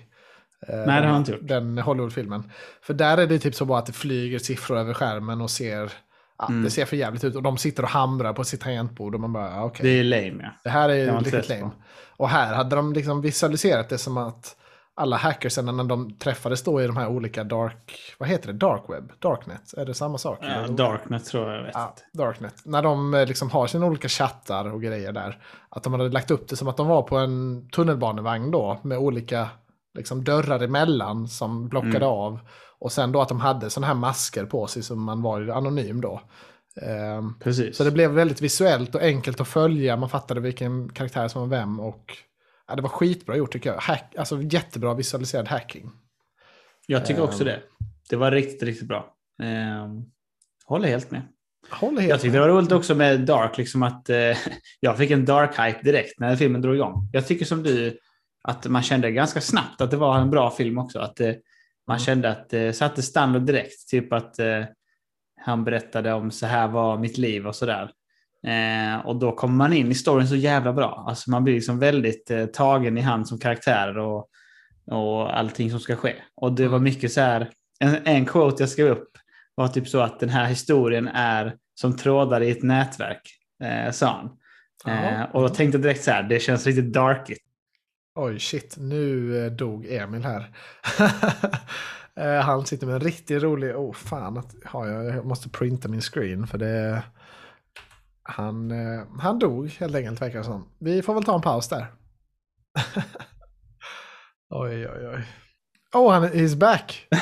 Eh, 0.68 0.76
det 0.76 0.92
har 0.92 0.98
jag 0.98 1.04
den- 1.04 1.16
inte 1.16 1.32
gjort. 1.32 1.40
Den 1.44 1.78
Hollywood-filmen. 1.78 2.52
För 2.82 2.94
där 2.94 3.18
är 3.18 3.28
det 3.28 3.40
typ 3.40 3.56
så 3.56 3.66
bara 3.66 3.80
att 3.80 3.86
det 3.86 3.94
flyger 3.94 4.40
siffror 4.40 4.78
över 4.78 4.94
skärmen 4.94 5.42
och 5.42 5.50
ser, 5.52 5.92
ja, 6.40 6.48
Mm. 6.50 6.64
det 6.64 6.70
ser 6.72 6.86
för 6.86 6.98
jävligt 6.98 7.24
ut. 7.24 7.36
Och 7.36 7.44
de 7.44 7.58
sitter 7.58 7.84
och 7.84 7.90
hamrar 7.90 8.34
på 8.34 8.44
sitt 8.44 8.62
tangentbord 8.62 9.14
och 9.16 9.22
man 9.22 9.34
bara, 9.34 9.64
okej. 9.64 9.84
Det 9.86 10.00
är 10.00 10.04
lame 10.04 10.44
ja. 10.44 10.50
Det 10.64 10.70
här 10.70 10.90
är 10.90 11.18
riktigt 11.18 11.32
sett 11.46 11.48
på. 11.48 11.54
lame. 11.66 11.72
Och 12.18 12.30
här 12.30 12.54
hade 12.56 12.76
de 12.76 12.94
liksom 12.94 13.22
visualiserat 13.22 13.90
det 13.90 13.98
som 13.98 14.18
att 14.18 14.56
alla 14.96 15.18
hackersen 15.18 15.66
när 15.66 15.84
de 15.84 16.18
träffades 16.18 16.64
då 16.64 16.82
i 16.82 16.88
de 16.88 16.98
här 16.98 17.08
olika 17.08 17.44
dark, 17.44 17.94
vad 18.20 18.30
heter 18.30 18.48
det, 18.48 18.54
dark 18.54 18.84
web, 18.90 19.12
darknet, 19.20 19.74
är 19.78 19.86
det 19.86 19.94
samma 19.94 20.18
sak? 20.18 20.40
ja? 20.42 20.68
Darknet 20.68 21.26
tror 21.26 21.48
jag, 21.50 21.58
jag 21.60 21.64
vet 21.64 21.72
Ja, 21.76 21.96
darknet. 22.14 22.56
När 22.66 22.82
de 22.82 23.14
eh, 23.14 23.26
liksom 23.28 23.50
har 23.50 23.68
sina 23.68 23.86
olika 23.86 24.08
chattar 24.10 24.74
och 24.74 24.82
grejer 24.82 25.12
där. 25.12 25.38
Att 25.70 25.84
de 25.84 25.94
hade 25.94 26.10
lagt 26.10 26.32
upp 26.32 26.48
det 26.48 26.56
som 26.56 26.68
att 26.68 26.78
de 26.78 26.88
var 26.88 27.02
på 27.02 27.18
en 27.18 27.70
tunnelbanevagn 27.70 28.52
då 28.52 28.80
med 28.84 28.98
olika 28.98 29.50
liksom, 29.98 30.24
dörrar 30.24 30.60
emellan 30.64 31.28
som 31.28 31.68
blockade 31.70 31.96
Mm. 32.06 32.08
av. 32.10 32.40
Och 32.80 32.92
sen 32.92 33.12
då 33.12 33.22
att 33.22 33.30
de 33.30 33.40
hade 33.40 33.70
sådana 33.70 33.88
här 33.88 33.94
masker 33.94 34.46
på 34.46 34.68
sig 34.68 34.84
som 34.84 35.02
man 35.04 35.22
var 35.22 35.48
anonym 35.50 36.02
då. 36.02 36.22
Ehm, 36.82 37.40
Precis. 37.40 37.78
så 37.78 37.84
det 37.84 37.92
blev 37.92 38.12
väldigt 38.12 38.42
visuellt 38.42 38.96
och 38.96 39.02
enkelt 39.02 39.42
att 39.42 39.48
följa. 39.48 39.96
Man 39.98 40.10
fattade 40.10 40.40
vilken 40.42 40.90
karaktär 40.90 41.28
som 41.28 41.42
var 41.42 41.48
vem. 41.58 41.80
Och, 41.80 42.18
ja, 42.72 42.76
det 42.76 42.82
var 42.82 42.90
skitbra 42.90 43.36
gjort 43.38 43.52
tycker 43.52 43.70
jag. 43.74 43.80
Hack, 43.80 44.16
alltså 44.18 44.42
jättebra 44.42 44.94
visualiserad 44.94 45.48
hacking. 45.48 45.92
Jag 46.88 47.06
tycker 47.06 47.22
också 47.24 47.42
Ehm. 47.42 47.46
det. 47.48 47.62
Det 48.10 48.16
var 48.16 48.32
riktigt, 48.32 48.64
riktigt 48.64 48.88
bra. 48.88 49.16
Ehm, 49.44 50.04
håller 50.66 50.88
helt 50.88 51.12
med. 51.12 51.22
Håller 51.70 52.02
helt 52.02 52.10
Jag 52.10 52.22
tyckte 52.22 52.38
det 52.38 52.42
var 52.42 52.50
roligt 52.50 52.72
också 52.72 52.96
med 52.96 53.20
Dark, 53.20 53.58
liksom 53.58 53.84
att 53.84 54.10
eh, 54.10 54.18
jag 54.80 54.98
fick 54.98 55.12
en 55.12 55.26
Dark-hype 55.26 55.84
direkt 55.84 56.20
när 56.20 56.36
filmen 56.36 56.62
drog 56.62 56.76
igång. 56.76 57.10
Jag 57.14 57.28
tycker 57.28 57.46
som 57.46 57.64
du, 57.64 58.00
att 58.44 58.68
man 58.68 58.84
kände 58.84 59.12
ganska 59.12 59.42
snabbt 59.42 59.82
att 59.82 59.92
det 59.92 59.98
var 59.98 60.18
en 60.20 60.30
bra 60.30 60.52
film 60.52 60.78
också. 60.78 61.00
Att 61.00 61.20
eh, 61.20 61.34
man 61.88 61.96
Mm. 61.98 62.06
kände 62.06 62.30
att 62.30 62.50
det 62.50 62.74
satte 62.74 63.02
standard 63.02 63.42
direkt. 63.42 63.88
Typ 63.90 64.14
att 64.14 64.40
eh, 64.40 64.64
han 65.42 65.64
berättade 65.64 66.14
om 66.14 66.32
så 66.32 66.46
här 66.46 66.68
var 66.68 66.98
mitt 66.98 67.18
liv 67.18 67.48
och 67.48 67.56
sådär. 67.56 67.92
Eh, 68.48 69.06
och 69.06 69.16
då 69.16 69.32
kommer 69.32 69.56
man 69.56 69.74
in 69.74 69.92
i 69.92 69.96
storyn 69.96 70.28
så 70.28 70.36
jävla 70.36 70.74
bra. 70.74 71.06
Alltså 71.08 71.32
man 71.32 71.44
blir 71.44 71.54
liksom 71.54 71.80
väldigt 71.80 72.32
eh, 72.32 72.46
tagen 72.46 72.98
i 72.98 73.02
hand 73.02 73.28
som 73.28 73.40
karaktär 73.40 73.98
och, 73.98 74.28
och 74.92 75.38
allting 75.38 75.72
som 75.72 75.80
ska 75.80 75.96
ske. 75.96 76.16
Och 76.36 76.54
det 76.54 76.68
var 76.68 76.78
Mm. 76.78 76.84
mycket 76.84 77.12
så 77.12 77.22
här, 77.22 77.50
en, 77.80 77.96
en 78.06 78.26
quote 78.26 78.64
jag 78.64 78.70
skrev 78.70 78.88
upp 78.88 79.08
var 79.56 79.68
typ 79.68 79.88
så 79.88 80.00
att 80.00 80.20
den 80.20 80.30
här 80.30 80.46
historien 80.46 81.08
är 81.08 81.56
som 81.76 81.98
trådar 81.98 82.42
i 82.42 82.52
ett 82.52 82.64
nätverk, 82.64 83.22
eh, 83.64 83.92
sa 83.92 84.08
han. 84.08 84.38
Eh, 84.96 85.22
och 85.24 85.42
då 85.42 85.50
tänkte 85.50 85.78
jag 85.78 85.84
direkt 85.84 86.04
så 86.04 86.12
här, 86.12 86.24
det 86.24 86.40
känns 86.40 86.66
riktigt 86.66 86.94
darkigt. 86.94 87.42
Oj, 88.16 88.40
shit. 88.40 88.76
Nu 88.80 89.38
eh, 89.46 89.52
dog 89.52 89.86
Emil 89.90 90.24
här. 90.26 90.52
Eh, 92.16 92.40
Han 92.42 92.66
sitter 92.66 92.86
med 92.88 92.96
en 92.96 93.02
riktigt 93.02 93.44
rolig... 93.44 93.76
Oh, 93.76 93.94
fan. 93.94 94.38
Att, 94.38 94.56
ja, 94.74 94.88
jag 94.88 95.26
måste 95.26 95.50
printa 95.50 95.88
min 95.88 96.02
screen 96.02 96.48
för 96.48 96.58
det... 96.58 97.04
Han, 98.24 98.72
eh, 98.72 99.04
han 99.20 99.40
dog 99.40 99.70
helt 99.70 99.96
enkelt 99.96 100.22
verkar 100.22 100.38
det 100.38 100.44
som. 100.46 100.68
Vi 100.80 101.02
får 101.02 101.14
väl 101.14 101.24
ta 101.24 101.36
en 101.36 101.42
paus 101.42 101.70
där. 101.70 101.88
oj, 104.50 104.88
oj, 104.88 105.08
oj. 105.08 105.26
Oh, 105.94 106.12
han 106.14 106.34
is 106.34 106.56
back. 106.56 107.08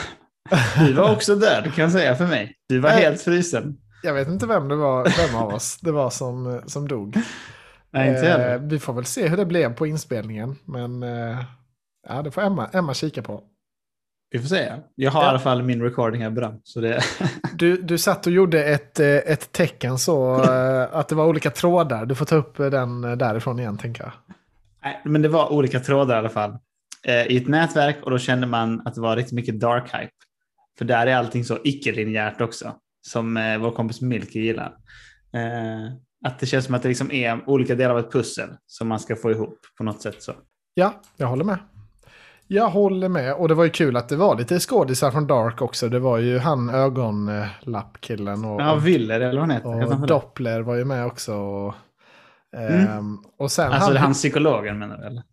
Du 0.77 0.94
var 0.94 1.12
också 1.15 1.36
död 1.36 1.74
kan 1.75 1.84
jag 1.84 1.91
säga 1.91 2.15
för 2.15 2.27
mig. 2.27 2.56
Du 2.70 2.79
var 2.79 2.89
Nej. 2.89 3.01
helt 3.01 3.22
frusen. 3.22 3.77
Jag 4.03 4.13
vet 4.13 4.27
inte 4.27 4.48
vem 4.48 4.68
det 4.68 4.75
var, 4.75 5.27
vem 5.27 5.36
av 5.36 5.53
oss 5.53 5.77
det 5.82 5.91
var 5.91 6.10
som, 6.10 6.48
eh, 6.56 6.65
som 6.65 6.88
dog. 6.88 7.18
Nej, 7.91 8.10
inte 8.10 8.34
Eh, 8.34 8.62
vi 8.62 8.79
får 8.79 8.94
väl 8.94 9.06
se 9.06 9.27
hur 9.27 9.38
det 9.38 9.46
blev 9.46 9.74
på 9.75 9.88
inspelningen. 9.88 10.56
Men 10.65 11.03
eh, 11.03 11.44
ja, 12.08 12.22
det 12.22 12.32
får 12.32 12.41
Emma, 12.41 12.68
Emma 12.74 12.94
kika 12.94 13.22
på. 13.22 13.44
Vi 14.32 14.39
får 14.39 14.48
se. 14.48 14.74
Jag 14.96 15.12
har 15.12 15.22
Ja. 15.22 15.25
i 15.25 15.29
alla 15.29 15.39
fall 15.39 15.63
min 15.63 15.82
recording 15.82 16.22
här 16.22 16.29
bra. 16.29 16.53
Så 16.63 16.82
det... 16.82 17.01
Du, 17.59 17.81
du 17.81 17.97
satt 17.97 18.27
och 18.27 18.33
gjorde 18.33 18.63
ett, 18.63 18.99
eh, 18.99 19.07
ett 19.07 19.51
tecken 19.51 19.97
så 19.97 20.43
eh, 20.43 20.87
att 20.91 21.07
det 21.07 21.15
var 21.15 21.25
olika 21.25 21.51
trådar. 21.51 22.05
Du 22.05 22.15
får 22.15 22.25
ta 22.25 22.35
upp 22.35 22.57
den 22.57 23.03
eh, 23.03 23.11
därifrån 23.11 23.59
igen 23.59 23.77
tänker 23.77 24.03
jag. 24.03 24.11
Nej, 24.83 25.01
men 25.05 25.21
det 25.21 25.27
var 25.27 25.53
olika 25.53 25.79
trådar 25.79 26.15
i 26.15 26.17
alla 26.17 26.29
fall. 26.29 26.57
I 27.27 27.37
ett 27.37 27.47
nätverk 27.47 27.97
och 28.03 28.11
då 28.11 28.19
kände 28.19 28.47
man 28.47 28.87
att 28.87 28.95
det 28.95 29.01
var 29.01 29.15
riktigt 29.15 29.33
mycket 29.33 29.59
dark 29.59 29.83
hype. 29.83 30.13
För 30.77 30.85
där 30.85 31.07
är 31.07 31.15
allting 31.15 31.45
så 31.45 31.57
icke-linjärt 31.63 32.41
också. 32.41 32.75
Som 33.07 33.57
vår 33.61 33.71
kompis 33.71 34.01
Milky 34.01 34.39
gillar. 34.39 34.73
Att 36.25 36.39
det 36.39 36.45
känns 36.45 36.65
som 36.65 36.75
att 36.75 36.83
det 36.83 36.89
liksom 36.89 37.11
är 37.11 37.49
olika 37.49 37.75
delar 37.75 37.93
av 37.93 37.99
ett 37.99 38.11
pussel 38.11 38.49
som 38.67 38.87
man 38.87 38.99
ska 38.99 39.15
få 39.15 39.31
ihop 39.31 39.59
på 39.77 39.83
något 39.83 40.01
sätt. 40.01 40.23
Så. 40.23 40.33
Ja, 40.73 41.01
jag 41.17 41.27
håller 41.27 41.43
med. 41.43 41.57
Jag 42.51 42.70
håller 42.70 43.10
med. 43.10 43.34
Och 43.34 43.48
det 43.48 43.53
var 43.53 43.63
ju 43.63 43.70
kul 43.70 43.98
att 43.98 44.10
det 44.10 44.15
var 44.15 44.38
lite 44.38 44.60
skådisar 44.60 45.12
från 45.12 45.27
Dark 45.27 45.62
också. 45.62 45.89
Det 45.89 46.00
var 46.00 46.18
ju 46.18 46.38
han 46.39 46.70
ögonlappkillen. 46.70 48.46
Och, 48.46 48.62
Ja, 48.62 48.75
Willer 48.75 49.20
eller 49.22 49.39
vad 49.39 49.41
han 49.41 49.51
heter. 49.51 50.01
och? 50.01 50.08
Doppler 50.08 50.62
var 50.62 50.75
ju 50.75 50.86
med 50.86 51.06
också. 51.06 51.34
Och, 51.36 51.74
Mm. 52.58 52.88
ehm, 52.88 53.18
och 53.39 53.51
sen 53.51 53.72
Alltså 53.72 53.88
han... 53.91 53.98
han 53.98 54.13
psykologen 54.13 54.79
menar 54.79 54.98
du? 54.98 55.06
Eller? 55.06 55.24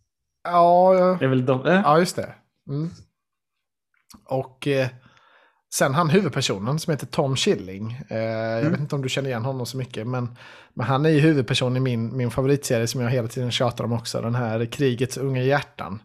Ja, 0.44 0.94
ja, 0.94 1.16
Det 1.18 1.24
är 1.24 1.28
väl 1.28 1.48
eh? 1.48 1.80
ja, 1.84 1.98
just 1.98 2.16
det. 2.16 2.34
Mm. 2.68 2.90
Och 4.28 4.66
eh, 4.66 4.88
sen 5.74 5.94
han 5.94 6.10
huvudpersonen 6.10 6.78
som 6.78 6.90
heter 6.90 7.06
Tom 7.06 7.36
Schilling. 7.36 8.00
Eh, 8.10 8.18
Jag 8.18 8.58
Mm. 8.60 8.72
vet 8.72 8.80
inte 8.80 8.94
om 8.94 9.02
du 9.02 9.08
känner 9.08 9.28
igen 9.30 9.44
honom 9.44 9.66
så 9.66 9.76
mycket. 9.76 10.06
Men, 10.06 10.36
men 10.74 10.86
han 10.86 11.06
är 11.06 11.10
ju 11.10 11.20
huvudperson 11.20 11.76
i 11.76 11.80
min, 11.80 12.16
min 12.16 12.30
favoritserie 12.30 12.86
som 12.86 13.00
jag 13.00 13.10
hela 13.10 13.28
tiden 13.28 13.50
tjatar 13.50 13.84
om 13.84 13.92
också. 13.92 14.20
Den 14.20 14.34
här 14.34 14.64
Krigets 14.64 15.16
unga 15.16 15.42
hjärtan. 15.42 16.02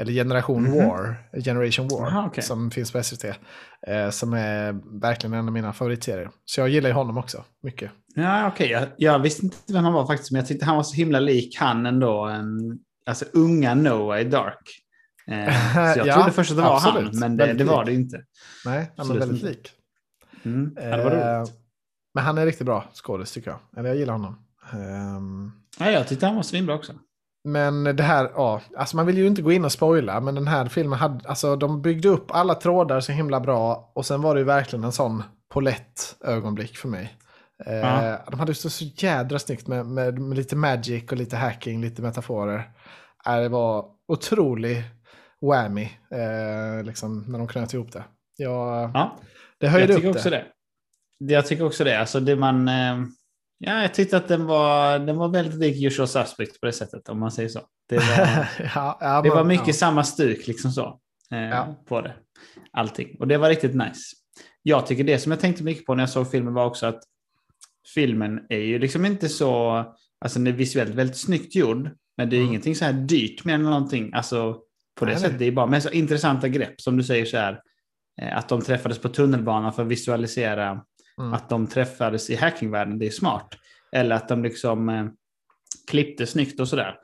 Eller 0.00 0.12
Generation 0.12 0.62
Mhm. 0.62 0.76
War. 0.88 1.16
Generation 1.44 1.88
War. 1.88 2.06
Aha, 2.06 2.26
okej. 2.26 2.44
Som 2.44 2.70
finns 2.70 2.92
på 2.92 3.02
SVT. 3.02 3.24
Eh, 3.86 4.10
som 4.10 4.32
är 4.32 4.72
verkligen 5.00 5.34
en 5.34 5.46
av 5.46 5.52
mina 5.52 5.72
favoritserier. 5.72 6.30
Så 6.44 6.60
jag 6.60 6.68
gillar 6.68 6.88
ju 6.88 6.94
honom 6.94 7.18
också. 7.18 7.44
Mycket. 7.62 7.90
Ja, 8.14 8.48
okej. 8.48 8.70
Jag, 8.70 8.88
jag 8.96 9.18
visste 9.18 9.44
inte 9.44 9.56
vem 9.72 9.84
han 9.84 9.92
var 9.92 10.06
faktiskt, 10.06 10.30
men 10.30 10.38
jag 10.38 10.48
tyckte 10.48 10.64
han 10.66 10.76
var 10.76 10.82
så 10.82 10.94
himla 10.96 11.20
lik 11.20 11.56
han 11.58 11.86
ändå. 11.86 12.24
En, 12.24 12.78
alltså 13.06 13.24
unga 13.32 13.74
Noah 13.74 14.20
i 14.20 14.24
Dark. 14.24 14.68
Eh, 15.26 15.72
så 15.94 15.98
jag 15.98 16.06
Ja, 16.06 16.14
trodde 16.14 16.32
först 16.32 16.50
att 16.50 16.56
det 16.56 16.62
var 16.62 16.76
absolut. 16.76 17.10
han, 17.10 17.18
men 17.20 17.36
det, 17.36 17.52
det 17.52 17.64
var 17.64 17.84
det 17.84 17.92
inte. 17.94 18.20
Nej, 18.64 18.78
han 18.78 18.88
Absolut 18.96 19.22
väldigt 19.22 19.42
lik. 19.42 19.70
Mm. 20.44 20.74
Var 20.74 21.40
Eh. 21.40 21.44
Men 22.14 22.24
han 22.24 22.38
är 22.38 22.46
riktigt 22.46 22.66
bra 22.66 22.84
skådis 22.94 23.32
tycker 23.32 23.50
jag. 23.50 23.58
Eller 23.76 23.88
jag 23.88 23.98
gillar 23.98 24.12
honom. 24.12 24.38
Ehm, 24.72 25.52
Ja, 25.78 25.90
jag 25.90 26.08
tyckte 26.08 26.26
han 26.26 26.36
var 26.36 26.42
svinbra 26.42 26.74
också. 26.74 26.92
Men 27.44 27.84
det 27.84 28.02
här, 28.02 28.30
ja, 28.34 28.60
alltså 28.76 28.96
man 28.96 29.06
vill 29.06 29.18
ju 29.18 29.26
inte 29.26 29.42
gå 29.42 29.52
in 29.52 29.64
och 29.64 29.72
spoila, 29.72 30.20
men 30.20 30.34
den 30.34 30.46
här 30.46 30.66
filmen 30.66 30.98
hade, 30.98 31.28
alltså 31.28 31.56
de 31.56 31.82
byggde 31.82 32.08
upp 32.08 32.30
alla 32.30 32.54
trådar 32.54 33.00
så 33.00 33.12
himla 33.12 33.40
bra 33.40 33.92
och 33.94 34.06
sen 34.06 34.22
var 34.22 34.34
det 34.34 34.38
ju 34.40 34.44
verkligen 34.44 34.84
en 34.84 34.92
sån 34.92 35.22
polett 35.52 36.16
ögonblick 36.24 36.76
för 36.76 36.88
mig. 36.88 37.16
Eh, 37.66 37.74
Ja. 37.74 38.18
De 38.30 38.40
hade 38.40 38.54
så, 38.54 38.70
så 38.70 38.84
jädra 38.84 39.38
snyggt 39.38 39.66
med, 39.66 39.86
med, 39.86 40.18
med 40.18 40.36
lite 40.38 40.56
magic 40.56 41.04
och 41.10 41.16
lite 41.16 41.36
hacking, 41.36 41.80
lite 41.80 42.02
metaforer. 42.02 42.70
Eh, 43.26 43.36
det 43.36 43.48
var 43.48 43.84
otrolig 44.08 44.84
whammy, 45.40 45.88
eh, 46.10 46.84
liksom, 46.84 47.24
när 47.28 47.38
de 47.38 47.48
knöt 47.48 47.74
ihop 47.74 47.92
det. 47.92 48.04
Jag, 48.36 48.90
Ja, 48.94 49.16
det 49.58 49.66
jag 49.66 49.72
höjde 49.72 49.94
tycker 49.94 50.08
upp 50.08 50.16
också 50.16 50.30
det. 50.30 50.44
det. 51.20 51.32
Jag 51.34 51.46
tycker 51.46 51.66
också 51.66 51.84
det. 51.84 52.00
Alltså 52.00 52.20
det 52.20 52.36
man... 52.36 52.68
Eh, 52.68 52.96
ja, 53.62 53.82
jag 53.82 53.94
tyckte 53.94 54.16
att 54.16 54.28
den 54.28 54.46
var, 54.46 54.98
den 54.98 55.16
var 55.16 55.28
väldigt 55.28 55.54
lik 55.58 55.82
Usual 55.84 56.08
Suspect 56.08 56.60
på 56.60 56.66
det 56.66 56.72
sättet, 56.72 57.08
om 57.08 57.20
man 57.20 57.30
säger 57.32 57.48
så. 57.48 57.60
Det 57.88 57.96
var, 57.96 58.04
ja, 58.74 58.98
ja, 59.00 59.22
det 59.22 59.28
men- 59.28 59.36
var 59.38 59.44
mycket 59.44 59.66
ja. 59.66 59.72
samma 59.72 60.04
stuk 60.04 60.46
liksom 60.46 60.70
så. 60.70 61.00
Eh. 61.32 61.72
På 61.88 62.00
det. 62.00 62.14
Allting. 62.72 63.16
Och 63.20 63.28
det 63.28 63.38
var 63.38 63.48
riktigt 63.48 63.74
nice. 63.74 64.16
Jag 64.62 64.86
tycker 64.86 65.04
det 65.04 65.18
som 65.18 65.32
jag 65.32 65.40
tänkte 65.40 65.62
mycket 65.64 65.86
på 65.86 65.94
när 65.94 66.02
jag 66.02 66.10
såg 66.10 66.30
filmen 66.30 66.54
var 66.54 66.66
också 66.66 66.86
att 66.86 67.00
filmen 67.94 68.40
är 68.48 68.58
ju 68.58 68.78
liksom 68.78 69.06
inte 69.06 69.28
så... 69.28 69.76
Alltså 70.20 70.38
den 70.38 70.46
är 70.46 70.52
visuellt 70.52 70.94
väldigt 70.94 71.16
snyggt 71.16 71.54
gjord. 71.54 71.90
Men 72.16 72.30
det 72.30 72.36
är 72.36 72.38
Mm. 72.38 72.48
ingenting 72.48 72.74
så 72.76 72.84
här 72.84 72.92
dyrt 72.92 73.46
än 73.46 73.62
någonting. 73.62 74.10
Alltså 74.14 74.52
på 74.98 75.04
det 75.04 75.12
Nej, 75.12 75.14
nej. 75.14 75.20
sättet. 75.22 75.38
Det 75.38 75.44
är 75.44 75.52
bara 75.52 75.66
med 75.66 75.82
så 75.82 75.90
intressanta 75.90 76.48
grepp 76.48 76.80
som 76.80 76.96
du 76.96 77.02
säger 77.04 77.24
så 77.24 77.36
här. 77.36 77.60
eh, 78.22 78.36
Att 78.36 78.48
de 78.48 78.60
träffades 78.60 78.98
på 78.98 79.08
tunnelbanan 79.08 79.72
för 79.72 79.82
att 79.82 79.88
visualisera 79.88 80.84
Mm. 81.22 81.34
att 81.34 81.48
de 81.48 81.66
träffades 81.66 82.30
i 82.30 82.36
hackingvärlden. 82.36 82.98
Det 82.98 83.06
är 83.06 83.10
smart. 83.10 83.48
Eller 83.92 84.16
att 84.16 84.28
de 84.28 84.42
liksom 84.42 84.88
eh, 84.88 85.06
klippte 85.90 86.26
snyggt 86.26 86.60
och 86.60 86.68
sådär. 86.68 86.94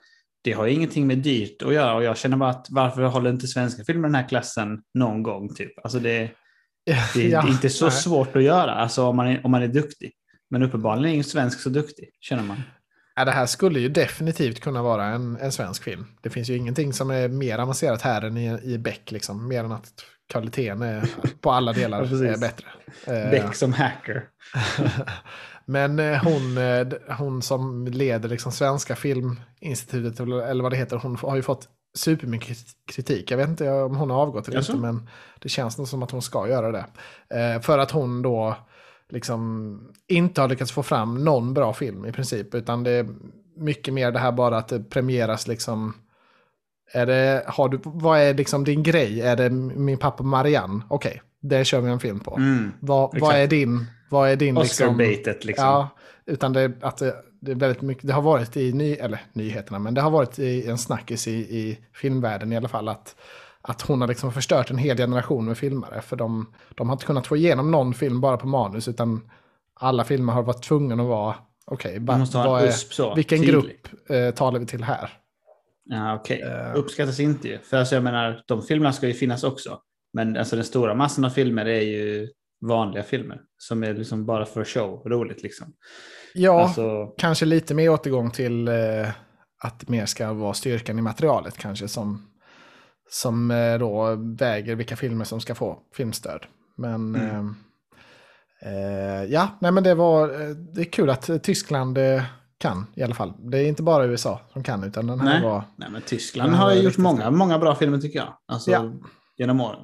Det 0.43 0.53
har 0.53 0.67
ju 0.67 0.73
ingenting 0.73 1.07
med 1.07 1.19
dyrt 1.19 1.63
att 1.63 1.75
göra 1.75 1.95
och 1.95 2.03
jag 2.03 2.17
känner 2.19 2.37
bara 2.37 2.51
att 2.51 2.67
varför 2.71 3.03
håller 3.03 3.31
inte 3.31 3.47
svenska 3.47 3.85
filmer 3.85 4.09
den 4.09 4.15
här 4.15 4.29
klassen 4.29 4.83
någon 4.95 5.23
gång 5.23 5.55
typ? 5.55 5.73
Alltså 5.85 5.99
det, 5.99 6.31
det 7.15 7.27
är 7.27 7.29
Ja, 7.29 7.49
inte 7.49 7.71
så 7.71 7.85
nej. 7.85 7.95
svårt 7.95 8.37
att 8.37 8.43
göra 8.43 8.75
alltså 8.75 9.05
om 9.07 9.17
man 9.17 9.27
är, 9.27 9.45
om 9.45 9.51
man 9.51 9.63
är 9.63 9.69
duktig. 9.69 10.13
Men 10.51 10.63
uppenbarligen 10.63 11.09
är 11.09 11.13
ingen 11.13 11.25
svensk 11.25 11.61
så 11.61 11.69
duktig, 11.69 12.09
känner 12.21 12.43
man. 12.43 12.63
Ja, 13.17 13.25
det 13.25 13.31
här 13.31 13.47
skulle 13.47 13.81
ju 13.81 13.89
definitivt 13.89 14.61
kunna 14.61 14.83
vara 14.83 15.05
en, 15.05 15.37
en 15.37 15.53
svensk 15.53 15.83
film. 15.85 16.07
Det 16.23 16.31
finns 16.31 16.51
ju 16.51 16.57
ingenting 16.57 16.93
som 16.93 17.11
är 17.11 17.29
mer 17.29 17.59
avancerat 17.59 18.03
här 18.03 18.23
än 18.23 18.37
i, 18.37 18.61
i 18.63 18.79
Beck, 18.79 19.11
liksom. 19.11 19.49
Mer 19.49 19.65
än 19.65 19.73
att 19.73 20.05
kvaliteten 20.29 20.83
är, 20.83 21.11
på 21.41 21.51
alla 21.51 21.73
delar 21.73 22.03
Ja, 22.11 22.33
är 22.33 22.39
bättre. 22.39 22.67
Eh, 23.07 23.31
Beck 23.31 23.55
som 23.55 23.73
hacker. 23.73 24.25
Men 25.65 25.99
eh, 25.99 26.25
hon, 26.25 26.59
eh, 26.59 26.87
hon 27.19 27.43
som 27.43 27.87
leder 27.87 28.29
liksom 28.29 28.53
Svenska 28.53 28.97
Filminstitutet, 28.97 30.21
eller 30.21 30.63
vad 30.63 30.73
det 30.73 30.77
heter, 30.77 30.97
hon 30.97 31.17
har 31.17 31.37
ju 31.37 31.43
fått 31.43 31.69
supermycket 31.95 32.59
kritik. 32.93 33.31
Jag 33.31 33.39
vet 33.39 33.49
inte 33.49 33.71
om 33.71 33.97
hon 33.97 34.11
har 34.11 34.21
avgått 34.21 34.49
eller 34.49 34.59
inte, 34.59 34.77
men 34.77 35.09
det 35.39 35.49
känns 35.49 35.79
nog 35.79 35.89
som 35.89 36.03
att 36.03 36.11
hon 36.11 36.23
ska 36.23 36.49
göra 36.49 36.73
det. 36.73 36.87
För 37.63 37.79
att 37.79 37.91
hon 37.91 38.23
då 38.23 38.57
liksom 39.09 39.81
inte 40.07 40.41
har 40.41 40.49
lyckats 40.49 40.73
få 40.73 40.83
fram 40.83 41.25
någon 41.25 41.55
bra 41.55 41.73
film 41.73 42.07
i 42.07 42.13
princip, 42.13 42.55
utan 42.55 42.83
det 42.83 42.91
är 42.91 43.09
mycket 43.57 43.95
mer 43.95 44.13
det 44.13 44.19
här 44.19 44.33
bara 44.33 44.59
att 44.59 44.69
det 44.69 44.81
premieras 44.81 45.47
liksom 45.49 45.95
är 46.93 47.07
det, 47.07 47.45
har 47.47 47.69
du, 47.69 47.81
vad 47.85 48.19
är 48.21 48.35
liksom 48.35 48.65
din 48.65 48.83
grej? 48.83 49.21
Är 49.21 49.37
det 49.37 49.51
min 49.51 49.99
pappa 49.99 50.23
Marianne? 50.23 50.83
Okej, 50.89 51.23
det 51.41 51.65
kör 51.65 51.81
vi 51.81 51.91
en 51.91 52.01
film 52.01 52.21
på. 52.21 52.37
Mm. 52.37 52.73
Vad, 52.81 53.21
vad 53.21 53.37
är 53.37 53.47
din, 53.47 53.87
vad 54.11 54.31
är 54.31 54.37
din 54.37 54.55
liksom... 54.55 54.89
Oscar-baitet 54.89 55.45
liksom. 55.45 55.67
Ja, 55.67 55.89
utan 56.27 56.53
det, 56.53 56.73
att 56.81 56.97
det, 56.97 57.15
det 57.41 57.51
är 57.51 57.55
väldigt 57.55 57.83
mycket, 57.83 58.07
det 58.07 58.13
har 58.13 58.23
varit 58.23 58.57
i 58.57 58.73
ny, 58.73 58.93
eller 58.93 59.21
nyheterna, 59.33 59.79
men 59.79 59.95
det 59.95 60.01
har 60.01 60.11
varit 60.11 60.39
i 60.39 60.69
en 60.69 60.79
snackis 60.79 61.29
i, 61.29 61.33
i 61.33 61.79
filmvärlden 61.95 62.53
i 62.53 62.57
alla 62.57 62.69
fall 62.69 62.89
att, 62.89 63.17
att 63.63 63.83
hon 63.83 64.01
har 64.01 64.09
liksom 64.09 64.33
förstört 64.33 64.71
en 64.71 64.79
hel 64.79 64.97
generation 64.97 65.45
med 65.45 65.59
filmare. 65.59 66.01
För 66.01 66.17
de, 66.17 66.53
de 66.75 66.89
har 66.89 66.95
inte 66.95 67.07
kunnat 67.07 67.27
få 67.27 67.37
igenom 67.37 67.71
någon 67.71 67.95
film 67.95 68.21
bara 68.21 68.37
på 68.37 68.47
manus, 68.47 68.89
utan 68.89 69.31
alla 69.75 70.05
filmer 70.05 70.33
har 70.33 70.43
varit 70.43 70.63
tvungna 70.63 71.03
att 71.03 71.09
vara, 71.09 71.35
okej, 71.65 71.99
vad 72.01 72.63
är- 72.63 72.71
så. 72.71 73.15
vilken 73.15 73.39
tydlig. 73.39 73.55
grupp 73.55 74.11
eh, 74.11 74.31
talar 74.31 74.59
vi 74.59 74.67
till 74.67 74.85
här? 74.85 75.11
Ja, 75.91 76.15
okej. 76.15 76.41
Eh. 76.43 76.77
Uppskattas 76.77 77.21
inte 77.21 77.49
ju. 77.49 77.59
För 77.59 77.77
alltså, 77.77 77.95
jag 77.95 78.05
menar, 78.05 78.43
de 78.47 78.63
filmerna 78.63 78.93
ska 78.93 79.07
ju 79.07 79.15
finnas 79.15 79.45
också. 79.45 79.81
Men 80.13 80.37
alltså, 80.37 80.57
den 80.57 80.65
stora 80.65 80.95
massan 80.95 81.25
av 81.25 81.31
filmer 81.31 81.67
är 81.67 81.81
ju 81.81 82.29
vanliga 82.67 83.03
filmer. 83.03 83.41
Som 83.59 83.83
är 83.85 83.95
liksom 83.95 84.27
bara 84.27 84.45
för 84.47 84.65
show, 84.65 85.03
roligt 85.07 85.43
liksom. 85.43 85.73
Ja, 86.35 86.63
Alltså, 86.63 87.07
kanske 87.19 87.45
lite 87.45 87.75
mer 87.75 87.89
återgång 87.91 88.31
till 88.31 88.69
eh, 88.69 89.09
att 89.65 89.81
det 89.81 89.89
mer 89.89 90.07
ska 90.07 90.33
vara 90.33 90.55
styrkan 90.55 90.99
i 90.99 91.03
materialet 91.03 91.59
kanske 91.59 91.89
som, 91.89 92.31
som 93.11 93.51
eh, 93.51 93.79
då 93.79 94.17
väger 94.39 94.75
vilka 94.75 94.97
filmer 94.97 95.25
som 95.25 95.41
ska 95.41 95.55
få 95.55 95.79
filmstöd. 95.95 96.47
Men 96.77 97.15
Mm. 97.15 97.55
eh, 98.63 98.73
eh, 98.73 99.25
ja, 99.25 99.49
nej 99.61 99.73
men 99.73 99.85
det 99.85 99.95
var 99.95 100.29
eh, 100.29 100.49
det 100.75 100.81
är 100.81 100.85
kul 100.93 101.11
att 101.11 101.31
Tyskland 101.43 101.99
eh, 101.99 102.23
kan 102.59 102.87
i 102.95 103.03
alla 103.03 103.15
fall. 103.15 103.33
Det 103.39 103.59
är 103.59 103.67
inte 103.69 103.83
bara 103.83 104.05
USA 104.07 104.41
som 104.53 104.63
kan 104.63 104.85
utan 104.85 105.07
den 105.07 105.21
här 105.21 105.29
Nej. 105.35 105.43
var... 105.43 105.63
nej, 105.77 105.89
men 105.91 106.03
Tyskland 106.03 106.53
Ja, 106.53 106.57
har 106.57 106.73
ju 106.75 106.81
gjort 106.83 106.97
många, 106.99 107.21
bra. 107.21 107.31
många 107.31 107.59
bra 107.59 107.75
filmer 107.75 107.99
tycker 107.99 108.19
jag. 108.19 108.29
Alltså, 108.49 108.71
Ja. 108.71 108.93
Genom 109.37 109.61
åren. 109.61 109.81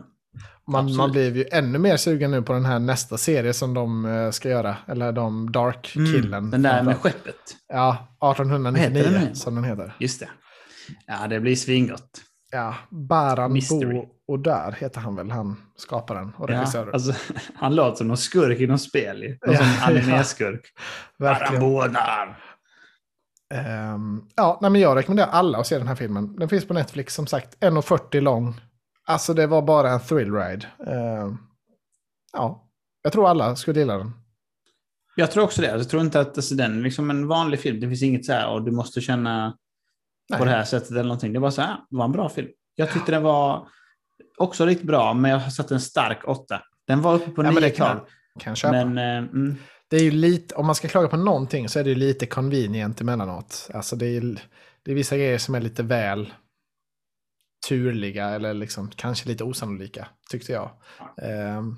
Man, 0.67 0.81
Absolut. 0.81 0.99
man 0.99 1.11
blev 1.13 1.37
ju 1.37 1.45
ännu 1.53 1.79
mer 1.79 1.97
sugen 1.97 2.31
nu 2.31 2.43
på 2.43 2.53
den 2.53 2.65
här 2.65 2.79
nästa 2.79 3.17
serie 3.19 3.53
som 3.53 3.75
de 3.75 4.05
eh, 4.05 4.31
ska 4.31 4.49
göra. 4.49 4.77
Eller 4.87 5.13
de 5.13 5.53
Dark-killen. 5.53 6.35
Mm, 6.35 6.51
den 6.51 6.63
där 6.63 6.83
med 6.83 6.97
skeppet. 6.97 7.35
Ja, 7.69 8.09
Vad 8.21 8.31
heter 8.31 8.43
1899 8.45 9.21
den 9.21 9.35
som 9.37 9.55
den 9.55 9.65
heter. 9.65 9.97
Just 10.01 10.21
det. 10.21 10.29
Ja, 11.07 11.27
det 11.29 11.41
blir 11.41 11.57
svingott. 11.57 12.11
Ja, 12.51 12.75
Baran 12.91 13.53
Mystery. 13.53 13.95
Bo 13.95 14.07
och 14.29 14.39
där 14.39 14.73
heter 14.79 15.01
han 15.01 15.17
väl, 15.17 15.31
han 15.31 15.57
skaparen 15.77 16.33
och 16.37 16.51
Ja, 16.51 16.55
regissören. 16.55 16.91
alltså, 16.95 17.13
han 17.55 17.75
låter 17.75 17.97
som 17.97 18.09
någon 18.09 18.17
skurk 18.17 18.61
i 18.61 18.67
någon 18.67 18.79
spel. 18.79 19.21
Någon 19.47 19.55
Ja, 19.55 19.59
sån 19.59 19.67
ja. 19.81 19.87
animeskurk. 19.87 20.61
Verkligen. 21.19 21.61
Barabådar. 21.63 22.39
Ehm, 23.55 24.23
ja, 24.37 24.59
nej, 24.63 24.71
men 24.71 24.81
jag 24.81 24.97
rekommenderar 24.97 25.29
alla 25.29 25.59
att 25.59 25.67
se 25.67 25.79
den 25.79 25.89
här 25.89 25.95
filmen. 25.95 26.37
Den 26.37 26.49
finns 26.49 26.69
på 26.69 26.75
Netflix, 26.75 27.15
som 27.15 27.27
sagt, 27.27 27.59
1.40 27.61 28.21
lång. 28.21 28.61
Alltså 29.07 29.35
det 29.35 29.47
var 29.47 29.63
bara 29.63 29.91
en 29.91 30.01
thrill 30.01 30.33
ride. 30.35 30.67
Ehm, 30.87 31.39
ja, 32.33 32.69
jag 33.03 33.13
tror 33.13 33.29
alla 33.29 33.57
skulle 33.57 33.81
gilla 33.81 33.99
den. 33.99 34.13
Jag 35.17 35.31
tror 35.31 35.45
också 35.45 35.63
det. 35.63 35.69
Jag 35.69 35.89
tror 35.89 36.03
inte 36.03 36.21
att 36.21 36.39
alltså, 36.39 36.55
den 36.55 36.79
är 36.79 36.83
liksom 36.83 37.11
en 37.11 37.29
vanlig 37.29 37.61
film. 37.61 37.81
Det 37.81 37.89
finns 37.89 38.03
inget 38.03 38.25
så 38.25 38.33
här 38.33 38.51
och 38.51 38.63
du 38.63 38.71
måste 38.71 39.01
känna 39.01 39.57
Nej. 40.31 40.39
på 40.39 40.45
det 40.45 40.51
här 40.51 40.65
sättet 40.65 40.91
eller 40.91 41.03
någonting. 41.03 41.33
Det 41.33 41.39
var 41.39 41.51
så 41.51 41.63
här, 41.63 41.77
det 41.91 41.97
var 41.97 42.05
en 42.05 42.13
bra 42.13 42.29
film. 42.29 42.49
Jag 42.75 42.93
tyckte 42.93 43.13
den 43.13 43.23
var 43.23 43.69
också 44.39 44.67
riktigt 44.67 44.87
bra, 44.87 45.15
men 45.15 45.31
jag 45.31 45.39
har 45.39 45.51
satt 45.51 45.71
en 45.71 45.81
stark 45.81 46.29
åtta. 46.29 46.63
Den 46.87 47.03
var 47.03 47.15
uppe 47.15 47.31
på 47.31 47.43
Ja, 47.45 47.47
men 47.47 47.55
det 47.55 47.61
nio 47.61 47.71
kan, 47.71 47.97
tal. 47.97 48.07
kan 48.41 48.51
jag 48.51 48.57
köpa. 48.57 48.85
Men, 48.85 48.99
eh, 48.99 49.31
mm, 49.31 49.57
Det 49.95 50.01
är 50.01 50.05
ju 50.05 50.11
lite, 50.11 50.55
om 50.55 50.67
man 50.67 50.75
ska 50.75 50.89
klaga 50.89 51.09
på 51.09 51.17
någonting 51.17 51.69
så 51.69 51.79
är 51.79 51.85
det 51.85 51.91
ju 51.91 51.97
lite 51.97 52.27
convenient 52.27 53.01
emellanåt. 53.01 53.71
Alltså 53.75 53.97
det 53.97 54.07
är, 54.07 54.21
det 54.83 54.91
är 54.91 54.95
vissa 54.95 55.17
grejer 55.17 55.39
som 55.39 55.55
är 55.55 55.61
lite 55.61 55.83
väl 55.83 56.33
turliga 57.69 58.29
eller 58.29 58.55
liksom 58.55 58.91
kanske 58.97 59.29
lite 59.29 59.45
osannolika, 59.45 60.09
tyckte 60.31 60.53
jag. 60.53 60.71
Ehm, 61.23 61.77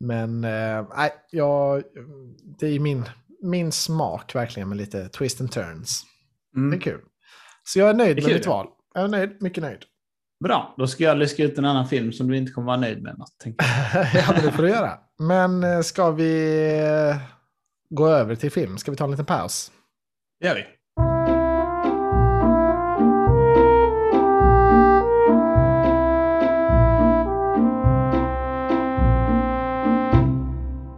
men 0.00 0.44
eh, 0.44 0.86
nej, 0.96 1.12
jag, 1.30 1.82
det 2.58 2.66
är 2.66 2.80
min, 2.80 3.04
min 3.42 3.72
smak 3.72 4.34
verkligen 4.34 4.68
med 4.68 4.78
lite 4.78 5.08
twist 5.08 5.40
and 5.40 5.52
turns. 5.52 6.02
Det 6.52 6.60
är 6.60 6.64
mm. 6.64 6.80
kul. 6.80 7.00
Så 7.64 7.78
jag 7.78 7.90
är 7.90 7.94
nöjd 7.94 8.18
är 8.18 8.22
med 8.22 8.32
mitt 8.32 8.46
val. 8.46 8.66
Jag 8.94 9.04
är 9.04 9.08
nöjd, 9.08 9.36
mycket 9.40 9.62
nöjd. 9.62 9.82
Bra, 10.44 10.74
då 10.78 10.86
ska 10.86 11.04
jag 11.04 11.18
lyska 11.18 11.44
ut 11.44 11.58
en 11.58 11.64
annan 11.64 11.88
film 11.88 12.12
som 12.12 12.28
du 12.28 12.36
inte 12.36 12.52
kommer 12.52 12.66
vara 12.66 12.80
nöjd 12.80 13.02
med. 13.02 13.18
Något, 13.18 13.44
ja, 14.14 14.34
det 14.42 14.52
får 14.52 14.62
du 14.62 14.68
göra. 14.68 15.05
Men 15.18 15.64
eh, 15.64 15.80
ska 15.80 16.10
vi 16.10 16.68
eh, 17.10 17.16
gå 17.90 18.08
över 18.08 18.34
till 18.34 18.50
film? 18.50 18.78
Ska 18.78 18.90
vi 18.90 18.96
ta 18.96 19.04
en 19.04 19.10
liten 19.10 19.26
paus? 19.26 19.72
Det 20.40 20.46
gör 20.46 20.54
vi. 20.54 20.64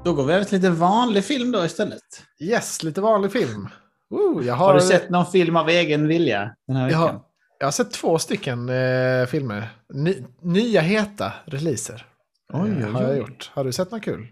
Då 0.04 0.14
går 0.14 0.24
vi 0.24 0.32
över 0.32 0.44
till 0.44 0.56
lite 0.58 0.70
vanlig 0.70 1.24
film 1.24 1.52
då 1.52 1.64
istället. 1.64 2.02
Yes, 2.40 2.82
lite 2.82 3.00
vanlig 3.00 3.32
film. 3.32 3.68
Jag 4.42 4.54
har, 4.54 4.66
Har 4.66 4.74
du 4.74 4.80
sett 4.80 5.10
någon 5.10 5.26
film 5.26 5.56
av 5.56 5.68
egen 5.68 6.08
vilja 6.08 6.54
den 6.66 6.76
här 6.76 6.82
jag 6.82 6.88
veckan? 6.88 7.02
har, 7.14 7.20
jag 7.58 7.66
har 7.66 7.72
sett 7.72 7.90
två 7.90 8.18
stycken 8.18 8.68
eh, 8.68 9.26
filmer. 9.26 9.68
Ny, 9.94 10.16
nya 10.42 10.80
heta 10.80 11.32
releaser. 11.46 12.06
Oj, 12.52 12.70
eh, 12.70 12.86
oj, 12.86 12.92
har 12.92 13.02
jag 13.02 13.16
gjort. 13.18 13.50
Har 13.54 13.64
du 13.64 13.72
sett 13.72 13.90
något 13.90 14.02
kul? 14.02 14.26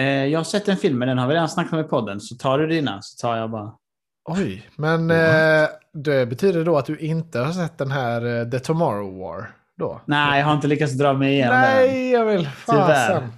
Eh, 0.00 0.06
jag 0.06 0.38
har 0.38 0.44
sett 0.44 0.68
en 0.68 0.76
film, 0.76 0.98
men 0.98 1.08
den 1.08 1.18
har 1.18 1.28
vi 1.28 1.34
redan 1.34 1.48
snackat 1.48 1.72
om 1.72 1.80
i 1.80 1.84
podden. 1.84 2.20
Så 2.20 2.34
tar 2.36 2.58
du 2.58 2.66
dina 2.66 3.02
så 3.02 3.20
tar 3.26 3.36
jag 3.36 3.50
bara. 3.50 3.72
Oj, 4.24 4.70
men 4.76 5.10
eh, 5.10 5.68
det 5.92 6.26
betyder 6.26 6.64
då 6.64 6.78
att 6.78 6.86
du 6.86 6.98
inte 6.98 7.38
har 7.40 7.52
sett 7.52 7.78
den 7.78 7.90
här 7.90 8.40
eh, 8.40 8.50
The 8.50 8.58
Tomorrow 8.58 9.18
War? 9.18 9.50
Då? 9.78 10.00
Nej, 10.06 10.38
jag 10.40 10.46
har 10.46 10.54
inte 10.54 10.66
lyckats 10.68 10.92
dra 10.92 11.12
mig 11.12 11.32
igenom 11.32 11.54
den. 11.60 11.70
Nej, 11.70 12.10
jag 12.10 12.24
vill 12.24 12.48
fasen. 12.48 13.32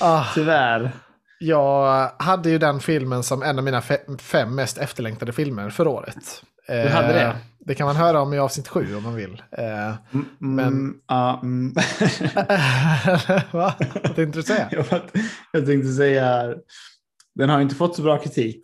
Ah, 0.00 0.24
Tyvärr. 0.34 0.90
jag 1.38 2.10
hade 2.18 2.50
ju 2.50 2.58
den 2.58 2.80
filmen 2.80 3.22
som 3.22 3.42
en 3.42 3.58
av 3.58 3.64
mina 3.64 3.80
fe- 3.80 4.18
fem 4.18 4.54
mest 4.54 4.78
efterlängtade 4.78 5.32
filmer 5.32 5.70
för 5.70 5.86
året. 5.88 6.42
Du 6.68 6.88
hade 6.88 7.12
det? 7.12 7.36
Det 7.66 7.74
kan 7.74 7.86
man 7.86 7.96
höra 7.96 8.20
om 8.20 8.34
i 8.34 8.38
avsnitt 8.38 8.68
sju 8.68 8.96
om 8.96 9.02
man 9.02 9.14
vill. 9.14 9.42
Eh, 9.58 9.64
Mm, 10.12 10.26
Men- 10.38 10.66
mm, 10.68 10.96
ja, 11.08 11.40
mm. 11.42 11.74
Va? 13.52 13.74
Vad 14.02 14.16
tänkte 14.16 14.38
du 14.38 14.42
säga? 14.42 14.68
jag, 15.52 15.66
tänkte 15.66 15.92
säga, 15.92 16.54
den 17.34 17.48
har 17.50 17.60
inte 17.60 17.74
fått 17.74 17.96
så 17.96 18.02
bra 18.02 18.18
kritik. 18.18 18.60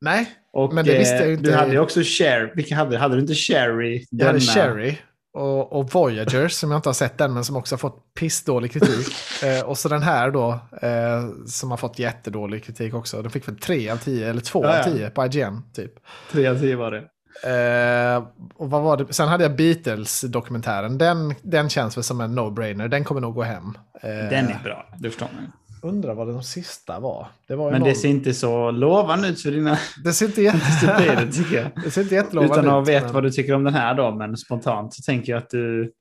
Nej, 0.00 0.30
Och, 0.52 0.74
Men 0.74 0.84
det 0.84 0.98
visste 0.98 1.14
jag 1.14 1.26
eh, 1.26 1.32
inte. 1.32 1.44
Du 1.50 1.56
hade 1.56 1.72
ju 1.72 1.78
också 1.78 2.00
Cherry. 2.04 2.50
Vilka 2.54 2.74
hade, 2.76 2.98
hade 2.98 3.14
du 3.14 3.20
inte 3.20 3.34
Cherry? 3.34 4.06
jag 4.10 4.26
hade 4.26 4.40
Cherry 4.40 4.98
och, 5.34 5.72
och 5.72 5.90
Voyager 5.92 6.48
som 6.48 6.70
jag 6.70 6.78
inte 6.78 6.88
har 6.88 6.94
sett 6.94 7.20
än 7.20 7.34
men 7.34 7.44
som 7.44 7.56
också 7.56 7.72
har 7.74 7.78
fått 7.78 8.14
pissdålig 8.14 8.72
kritik. 8.72 9.06
eh, 9.44 9.64
och 9.64 9.78
så 9.78 9.88
den 9.88 10.02
här 10.02 10.30
då 10.30 10.50
eh, 10.82 11.28
som 11.46 11.70
har 11.70 11.76
fått 11.78 11.98
jättedålig 11.98 12.64
kritik 12.64 12.94
också. 12.94 13.22
Den 13.22 13.30
fick 13.30 13.48
väl 13.48 13.56
3 13.58 13.90
av 13.90 13.96
10 13.96 14.30
eller 14.30 14.40
2 14.40 14.64
Ja, 14.64 14.72
ja. 14.72 14.78
av 14.80 14.84
10 14.96 15.10
på 15.10 15.26
IGN 15.26 15.62
typ. 15.74 15.92
Tre 16.32 16.46
av 16.46 16.58
tio 16.58 16.76
var 16.76 16.90
det. 16.90 17.04
Eh, 17.44 18.24
och 18.54 18.70
vad 18.70 18.82
var 18.82 18.96
det? 18.96 19.12
Sen 19.12 19.28
hade 19.28 19.44
jag 19.44 19.56
Beatles-dokumentären. 19.56 20.98
Den, 20.98 21.34
den 21.42 21.68
känns 21.68 21.96
väl 21.96 22.04
som 22.04 22.20
en 22.20 22.38
no-brainer. 22.38 22.88
Den 22.88 23.04
kommer 23.04 23.20
nog 23.20 23.34
gå 23.34 23.42
hem. 23.42 23.78
Eh, 24.02 24.08
Den 24.10 24.48
är 24.48 24.60
bra, 24.64 24.86
det 24.98 25.10
förstår 25.10 25.28
man. 25.34 25.52
Undrar 25.84 26.14
vad 26.14 26.28
de 26.28 26.42
sista 26.42 27.00
var. 27.00 27.26
Det 27.48 27.56
var 27.56 27.70
Men 27.70 27.80
någon... 27.80 27.88
det 27.88 27.94
ser 27.94 28.08
inte 28.08 28.34
så 28.34 28.70
lovande 28.70 29.28
ut 29.28 29.42
för 29.42 29.50
dina 29.50 29.78
det 30.04 30.12
ser 30.12 30.26
inte 30.26 30.42
jätte... 30.42 30.58
studier, 30.70 31.32
tycker 31.32 31.56
jag. 31.56 31.84
det 31.84 31.90
ser 31.90 32.02
inte 32.02 32.14
jättelovande 32.14 32.54
Utan 32.60 32.70
att 32.78 32.82
ut, 32.82 32.88
veta 32.88 33.04
men- 33.04 33.14
vad 33.14 33.22
du 33.22 33.30
tycker 33.30 33.54
om 33.54 33.64
den 33.64 33.74
här 33.74 33.94
då, 33.94 34.10
men 34.10 34.36
spontant 34.36 34.94
så 34.94 35.02
tänker 35.02 35.32
jag 35.32 35.38
att 35.42 35.50
du... 35.50 35.92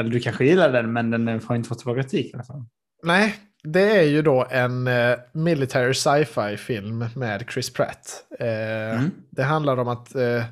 Eller 0.00 0.10
du 0.10 0.20
kanske 0.20 0.44
gillar 0.44 0.72
den, 0.72 0.92
men 0.92 1.10
den 1.10 1.40
har 1.46 1.56
inte 1.56 1.68
fått 1.68 1.84
bra 1.84 1.94
kritik 1.94 2.26
i 2.26 2.34
alla 2.34 2.44
fall. 2.44 2.64
Nej, 3.02 3.34
det 3.64 3.98
är 3.98 4.02
ju 4.02 4.22
då 4.22 4.46
en 4.50 4.86
eh, 4.86 5.16
military 5.32 5.94
sci-fi 5.94 6.56
film 6.56 7.04
med 7.14 7.44
Chris 7.52 7.72
Pratt. 7.72 8.24
Eh, 8.38 8.74
Mm. 8.94 9.10
Det 9.30 9.42
handlar 9.42 9.76
om 9.76 9.88
att 9.88 10.14
eh, 10.14 10.44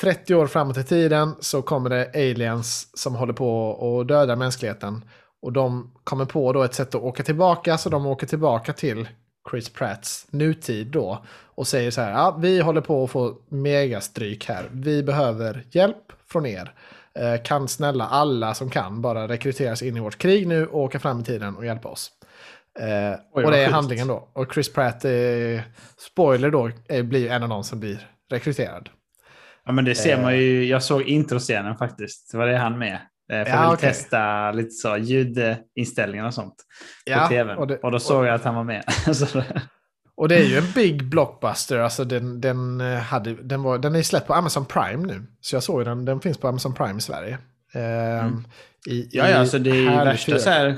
30 0.00 0.34
år 0.34 0.46
framåt 0.46 0.76
i 0.76 0.84
tiden 0.84 1.34
så 1.40 1.62
kommer 1.62 1.90
det 1.90 2.10
aliens 2.14 2.98
som 2.98 3.14
håller 3.14 3.32
på 3.32 3.72
att 4.00 4.08
döda 4.08 4.36
mänskligheten. 4.36 5.04
Och 5.42 5.52
de 5.52 5.92
kommer 6.04 6.24
på 6.24 6.52
då 6.52 6.62
ett 6.62 6.74
sätt 6.74 6.94
att 6.94 7.02
åka 7.02 7.22
tillbaka, 7.22 7.78
så 7.78 7.88
de 7.88 8.06
åker 8.06 8.26
tillbaka 8.26 8.72
till 8.72 9.08
Chris 9.50 9.68
Pratts 9.68 10.26
nutid 10.30 10.86
då. 10.86 11.24
Och 11.54 11.66
säger 11.66 11.90
så 11.90 12.00
här, 12.00 12.10
ja, 12.10 12.36
vi 12.40 12.60
håller 12.60 12.80
på 12.80 13.04
att 13.04 13.10
få 13.10 13.34
megastryk 13.48 14.48
här. 14.48 14.68
Vi 14.72 15.02
behöver 15.02 15.64
hjälp 15.70 16.12
från 16.26 16.46
er. 16.46 16.74
Eh, 17.14 17.42
kan 17.42 17.68
snälla 17.68 18.06
alla 18.08 18.54
som 18.54 18.70
kan 18.70 19.02
bara 19.02 19.28
rekryteras 19.28 19.82
in 19.82 19.96
i 19.96 20.00
vårt 20.00 20.18
krig 20.18 20.46
nu 20.46 20.66
och 20.66 20.80
åka 20.80 20.98
fram 20.98 21.20
i 21.20 21.24
tiden 21.24 21.56
och 21.56 21.66
hjälpa 21.66 21.88
oss. 21.88 22.10
Eh, 22.80 23.18
Oj, 23.34 23.44
och 23.44 23.50
det 23.50 23.58
är 23.58 23.64
sjukt. 23.64 23.74
handlingen 23.74 24.08
då. 24.08 24.28
Och 24.32 24.54
Chris 24.54 24.72
Pratt, 24.72 25.04
eh, 25.04 25.10
spoiler 26.10 26.50
då, 26.50 26.70
eh, 26.88 27.02
blir 27.04 27.30
en 27.30 27.42
av 27.42 27.48
de 27.48 27.64
som 27.64 27.80
blir 27.80 28.08
rekryterad. 28.30 28.88
Ja, 29.64 29.72
men 29.72 29.84
det 29.84 29.94
ser 29.94 30.16
Eh. 30.16 30.22
man 30.22 30.36
ju. 30.38 30.64
Jag 30.64 30.82
såg 30.82 31.02
introscenen 31.02 31.76
faktiskt. 31.76 32.32
Det 32.32 32.38
var 32.38 32.46
det 32.46 32.58
han 32.58 32.78
med. 32.78 32.94
Eh, 33.32 33.44
För 33.44 33.50
Ja, 33.50 33.56
att 33.58 33.74
okej. 33.74 33.88
testa 33.88 34.52
lite 34.52 34.70
så 34.70 34.96
ljudinställningar 34.96 36.26
och 36.26 36.34
sånt 36.34 36.54
på 37.06 37.12
Ja, 37.12 37.28
tvn. 37.28 37.50
och 37.56 37.58
Och, 37.60 37.66
det- 37.66 37.78
då 37.82 37.98
såg 37.98 38.26
jag 38.26 38.34
att 38.34 38.44
han 38.44 38.54
var 38.54 38.64
med. 38.64 38.84
Och 40.14 40.28
det 40.28 40.36
är 40.36 40.44
ju 40.44 40.56
en 40.58 40.72
big 40.74 41.04
blockbuster. 41.04 41.78
Alltså 41.78 42.04
den, 42.04 42.40
den, 42.40 42.80
eh, 42.80 42.98
hade, 42.98 43.34
den, 43.34 43.62
var, 43.62 43.78
den 43.78 43.94
är 43.94 44.02
släppt 44.02 44.26
på 44.26 44.34
Amazon 44.34 44.64
Prime 44.64 45.06
nu. 45.06 45.26
Så 45.40 45.56
jag 45.56 45.62
såg 45.62 45.84
den, 45.84 46.04
den 46.04 46.20
finns 46.20 46.38
på 46.38 46.48
Amazon 46.48 46.74
Prime 46.74 46.98
i 46.98 47.00
Sverige. 47.00 47.38
Ehm, 47.74 48.44
i, 48.88 49.08
ja, 49.12 49.28
ja, 49.28 49.46
så 49.46 49.58
det 49.58 49.70
är 49.70 49.74
ju 49.74 49.88
värsta 49.90 50.32
4K. 50.32 50.38
så 50.38 50.50
här. 50.50 50.76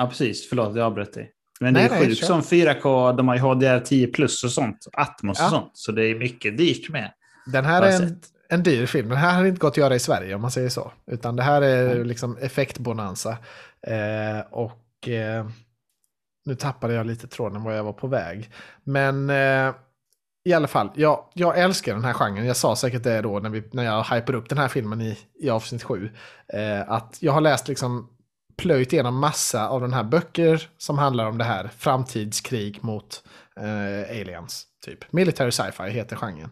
Ja, 0.00 0.06
precis. 0.06 0.48
Förlåt, 0.48 0.76
jag 0.76 0.86
avbröt 0.86 1.12
dig. 1.14 1.32
Men 1.60 1.72
Nej, 1.74 1.88
det 1.88 1.94
är 1.94 2.06
sjukt 2.06 2.24
som 2.26 2.40
4K. 2.40 3.16
De 3.16 3.28
har 3.28 3.34
ju 3.34 3.40
HDR10 3.42 4.12
plus 4.12 4.44
och 4.44 4.50
sånt. 4.50 4.86
Atmos 4.92 5.38
Ja. 5.38 5.44
och 5.44 5.50
sånt. 5.50 5.70
Så 5.74 5.92
det 5.92 6.04
är 6.04 6.14
mycket 6.14 6.58
dyrt 6.58 6.88
med. 6.90 7.12
Den 7.52 7.64
här 7.64 7.80
Har 7.82 7.88
är 7.88 8.02
en, 8.02 8.20
en 8.48 8.62
dyr 8.62 8.86
film. 8.86 9.08
Den 9.08 9.18
här 9.18 9.32
hade 9.32 9.48
inte 9.48 9.58
gått 9.60 9.70
att 9.72 9.76
göra 9.76 9.94
i 9.94 9.98
Sverige 9.98 10.34
om 10.34 10.40
man 10.42 10.50
säger 10.50 10.68
så. 10.68 10.92
Utan 11.06 11.36
det 11.36 11.42
här 11.42 11.62
är 11.62 11.90
Mm. 11.94 12.06
liksom 12.06 12.36
effektbonanza. 12.36 13.30
Eh, 13.86 14.40
och 14.50 15.08
eh, 15.08 15.46
nu 16.44 16.54
tappade 16.54 16.94
jag 16.94 17.06
lite 17.06 17.26
tråden 17.26 17.62
var 17.62 17.72
jag 17.72 17.84
var 17.84 17.92
på 17.92 18.06
väg. 18.06 18.50
Men 18.84 19.30
eh, 19.30 19.74
i 20.44 20.52
alla 20.52 20.68
fall, 20.68 20.90
jag, 20.94 21.24
jag 21.34 21.58
älskar 21.58 21.94
den 21.94 22.04
här 22.04 22.12
genren. 22.12 22.46
Jag 22.46 22.56
sa 22.56 22.76
säkert 22.76 23.02
det 23.02 23.20
då 23.20 23.38
när, 23.40 23.50
vi, 23.50 23.62
när 23.72 23.84
jag 23.84 24.04
hypade 24.04 24.38
upp 24.38 24.48
den 24.48 24.58
här 24.58 24.68
filmen 24.68 25.00
i, 25.00 25.18
i 25.40 25.50
avsnitt 25.50 25.82
sju. 25.82 26.10
Eh, 26.52 26.90
att 26.90 27.16
jag 27.20 27.32
har 27.32 27.40
läst 27.40 27.68
liksom 27.68 28.08
plöjt 28.60 28.92
igenom 28.92 29.18
massa 29.18 29.68
av 29.68 29.80
den 29.80 29.92
här 29.92 30.04
böcker 30.04 30.68
som 30.78 30.98
handlar 30.98 31.26
om 31.26 31.38
det 31.38 31.44
här 31.44 31.70
framtidskrig 31.78 32.78
mot 32.84 33.22
eh, 33.60 34.20
aliens. 34.20 34.66
Typ. 34.84 35.12
Military 35.12 35.50
sci-fi 35.50 35.90
heter 35.90 36.16
genren. 36.16 36.50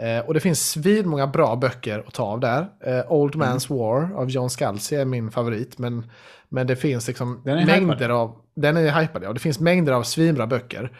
Eh, 0.00 0.18
och 0.26 0.34
det 0.34 0.40
finns 0.40 0.70
svinmånga 0.70 1.26
bra 1.26 1.56
böcker 1.56 2.04
att 2.06 2.14
ta 2.14 2.22
av 2.24 2.40
där. 2.40 2.66
Eh, 2.84 3.12
Old 3.12 3.34
Mm. 3.34 3.48
Man's 3.48 3.68
War 3.78 4.14
av 4.20 4.30
John 4.30 4.50
Scalzi 4.50 4.96
är 4.96 5.04
min 5.04 5.30
favorit. 5.30 5.78
Men, 5.78 6.10
men 6.48 6.66
det 6.66 6.76
finns 6.76 7.06
liksom 7.08 7.42
mängder 7.44 7.94
hypad. 7.94 8.10
av... 8.10 8.36
Den 8.56 8.76
är 8.76 9.00
hypad, 9.00 9.22
ja. 9.24 9.32
Det 9.32 9.40
finns 9.40 9.60
mängder 9.60 9.92
av 9.92 10.02
svinbra 10.02 10.46
böcker. 10.46 10.90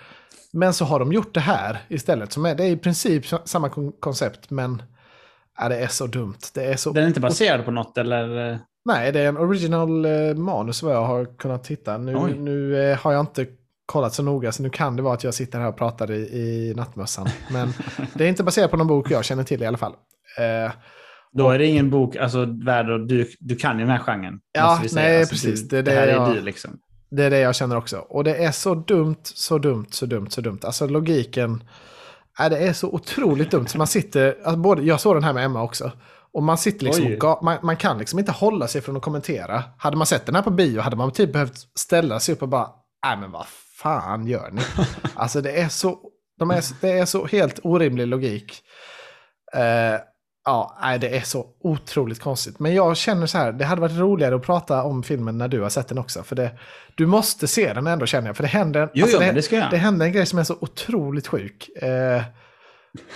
Men 0.52 0.74
så 0.74 0.84
har 0.84 0.98
de 0.98 1.12
gjort 1.12 1.34
det 1.34 1.40
här 1.40 1.78
istället. 1.88 2.32
Som 2.32 2.44
är, 2.46 2.54
det 2.54 2.64
är 2.64 2.70
i 2.70 2.76
princip 2.76 3.24
samma 3.44 3.68
kon- 3.68 3.92
koncept, 4.00 4.50
men 4.50 4.82
ja, 5.58 5.68
det 5.68 5.76
är 5.78 5.88
så 5.88 6.06
dumt. 6.06 6.38
Det 6.54 6.64
är 6.64 6.76
så 6.76 6.92
Den 6.92 7.04
är 7.04 7.08
inte 7.08 7.20
baserad 7.20 7.64
på 7.64 7.70
något 7.70 7.98
eller? 7.98 8.58
Nej, 8.84 9.12
det 9.12 9.20
är 9.20 9.28
en 9.28 9.36
original 9.36 10.04
eh, 10.04 10.34
manus 10.34 10.82
vad 10.82 10.94
jag 10.94 11.04
har 11.04 11.24
kunnat 11.38 11.64
titta. 11.64 11.98
Nu, 11.98 12.16
Oj. 12.16 12.34
nu 12.38 12.90
eh, 12.90 12.98
har 12.98 13.12
jag 13.12 13.20
inte 13.20 13.46
kollat 13.86 14.14
så 14.14 14.22
noga, 14.22 14.52
så 14.52 14.62
nu 14.62 14.70
kan 14.70 14.96
det 14.96 15.02
vara 15.02 15.14
att 15.14 15.24
jag 15.24 15.34
sitter 15.34 15.58
här 15.60 15.68
och 15.68 15.76
pratar 15.76 16.10
i, 16.10 16.16
i 16.16 16.72
nattmössan. 16.76 17.26
Men 17.52 17.72
det 18.14 18.24
är 18.24 18.28
inte 18.28 18.42
baserat 18.42 18.70
på 18.70 18.76
någon 18.76 18.86
bok 18.86 19.10
jag 19.10 19.24
känner 19.24 19.44
till 19.44 19.62
i 19.62 19.66
alla 19.66 19.78
fall. 19.78 19.92
Eh, 20.38 20.72
Då 21.32 21.50
är 21.50 21.58
det 21.58 21.66
ingen 21.66 21.90
bok 21.90 22.16
alltså, 22.16 22.44
värd 22.64 22.86
du, 23.08 23.30
du 23.40 23.56
kan 23.56 23.78
ju 23.78 23.84
den 23.84 23.90
här 23.92 23.98
genren. 23.98 24.40
Ja, 24.52 24.80
nej, 24.92 25.18
Alltså, 25.20 25.32
precis. 25.32 25.68
Du, 25.68 25.76
Det 25.76 25.82
det, 25.82 25.90
det 25.90 25.96
här 26.00 26.08
jag- 26.08 26.30
är 26.30 26.34
du 26.34 26.40
liksom. 26.40 26.70
det 27.10 27.24
är 27.24 27.30
det 27.30 27.38
jag 27.40 27.54
känner 27.54 27.76
också. 27.76 27.96
Och 27.98 28.24
det 28.24 28.44
är 28.44 28.50
så 28.52 28.74
dumt, 28.74 29.16
så 29.22 29.58
dumt, 29.58 29.86
så 29.90 30.06
dumt, 30.06 30.26
så 30.30 30.40
dumt. 30.40 30.58
Alltså 30.62 30.86
logiken, 30.86 31.62
äh, 32.40 32.50
det 32.50 32.58
är 32.58 32.72
så 32.72 32.88
otroligt 32.88 33.50
dumt. 33.50 33.66
Så 33.66 33.78
man 33.78 33.86
sitter, 33.86 34.36
alltså, 34.44 34.56
både, 34.60 34.82
jag 34.82 35.00
såg 35.00 35.16
den 35.16 35.24
här 35.24 35.32
med 35.32 35.44
Emma 35.44 35.62
också. 35.62 35.92
Och 36.32 36.42
man 36.42 36.58
sitter 36.58 36.84
liksom 36.84 37.16
man, 37.42 37.58
man 37.62 37.76
kan 37.76 37.98
liksom 37.98 38.18
inte 38.18 38.32
hålla 38.32 38.68
sig 38.68 38.80
från 38.80 38.96
att 38.96 39.02
kommentera. 39.02 39.64
Hade 39.78 39.96
man 39.96 40.06
sett 40.06 40.26
den 40.26 40.34
här 40.34 40.42
på 40.42 40.50
bio 40.50 40.80
hade 40.80 40.96
man 40.96 41.10
typ 41.12 41.32
behövt 41.32 41.78
ställa 41.78 42.20
sig 42.20 42.34
upp 42.34 42.42
och 42.42 42.48
bara, 42.48 42.68
nej 43.06 43.16
men 43.16 43.30
vad 43.30 43.46
fan 43.76 44.26
gör 44.26 44.50
ni? 44.50 44.62
alltså 45.14 45.40
det 45.40 45.60
är 45.60 45.68
så, 45.68 45.98
de 46.38 46.50
är, 46.50 46.64
det 46.80 46.90
är 46.90 47.04
så 47.04 47.26
helt 47.26 47.60
orimlig 47.62 48.06
logik. 48.06 48.62
Eh, 49.56 50.00
ja, 50.44 50.78
nej, 50.82 50.98
det 50.98 51.16
är 51.16 51.20
så 51.20 51.46
otroligt 51.60 52.20
konstigt. 52.20 52.58
Men 52.58 52.74
jag 52.74 52.96
känner 52.96 53.26
så 53.26 53.38
här, 53.38 53.52
det 53.52 53.64
hade 53.64 53.80
varit 53.80 53.98
roligare 53.98 54.34
att 54.34 54.42
prata 54.42 54.82
om 54.82 55.02
filmen 55.02 55.38
när 55.38 55.48
du 55.48 55.60
har 55.60 55.68
sett 55.68 55.88
den 55.88 55.98
också. 55.98 56.22
För 56.22 56.36
det, 56.36 56.50
du 56.94 57.06
måste 57.06 57.48
se 57.48 57.72
den 57.72 57.86
ändå 57.86 58.06
känner 58.06 58.28
jag. 58.28 58.36
För 58.36 58.42
det 58.42 58.48
händer, 58.48 58.90
Jo, 58.94 59.04
alltså, 59.04 59.24
jo, 59.24 59.32
det 59.32 59.52
jag. 59.52 59.70
det 59.70 59.76
händer 59.76 60.06
en 60.06 60.12
grej 60.12 60.26
som 60.26 60.38
är 60.38 60.44
så 60.44 60.56
otroligt 60.60 61.26
sjuk. 61.26 61.68
Eh, 61.82 62.22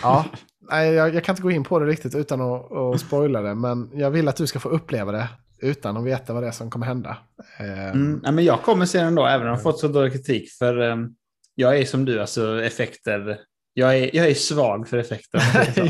ja, 0.03 0.24
nej, 0.70 0.92
jag, 0.92 1.14
jag 1.14 1.24
kan 1.24 1.33
inte 1.33 1.42
gå 1.42 1.50
in 1.50 1.64
på 1.64 1.79
det 1.79 1.87
riktigt 1.87 2.14
utan 2.14 2.40
att, 2.40 2.72
att 2.72 3.00
spoila 3.00 3.42
det. 3.42 3.55
Men 3.55 3.90
jag 3.94 4.11
vill 4.11 4.29
att 4.29 4.37
du 4.37 4.46
ska 4.46 4.59
få 4.61 4.68
uppleva 4.68 5.12
det 5.12 5.29
utan 5.62 5.96
att 5.96 6.05
veta 6.05 6.33
vad 6.33 6.42
det 6.42 6.46
är 6.46 6.53
som 6.53 6.70
kommer 6.70 6.87
hända. 6.87 7.16
Eh, 7.61 7.90
Mm, 7.90 8.20
nej, 8.22 8.33
men 8.33 8.44
jag 8.44 8.62
kommer 8.62 8.87
se 8.87 8.98
den 9.00 9.14
då, 9.14 9.27
även 9.27 9.40
om 9.40 9.46
jag 9.46 9.55
har 9.57 9.62
fått 9.62 9.79
så 9.81 9.88
dålig 9.88 10.12
kritik. 10.12 10.50
För 10.59 10.79
um, 10.79 11.14
jag 11.55 11.79
är 11.79 11.85
som 11.85 12.05
du, 12.05 12.20
alltså 12.20 12.62
effekter 12.64 13.38
Jag 13.74 13.98
är, 13.98 14.16
jag 14.16 14.27
är 14.27 14.35
svag 14.35 14.88
för 14.88 14.98
effekter. 14.98 15.42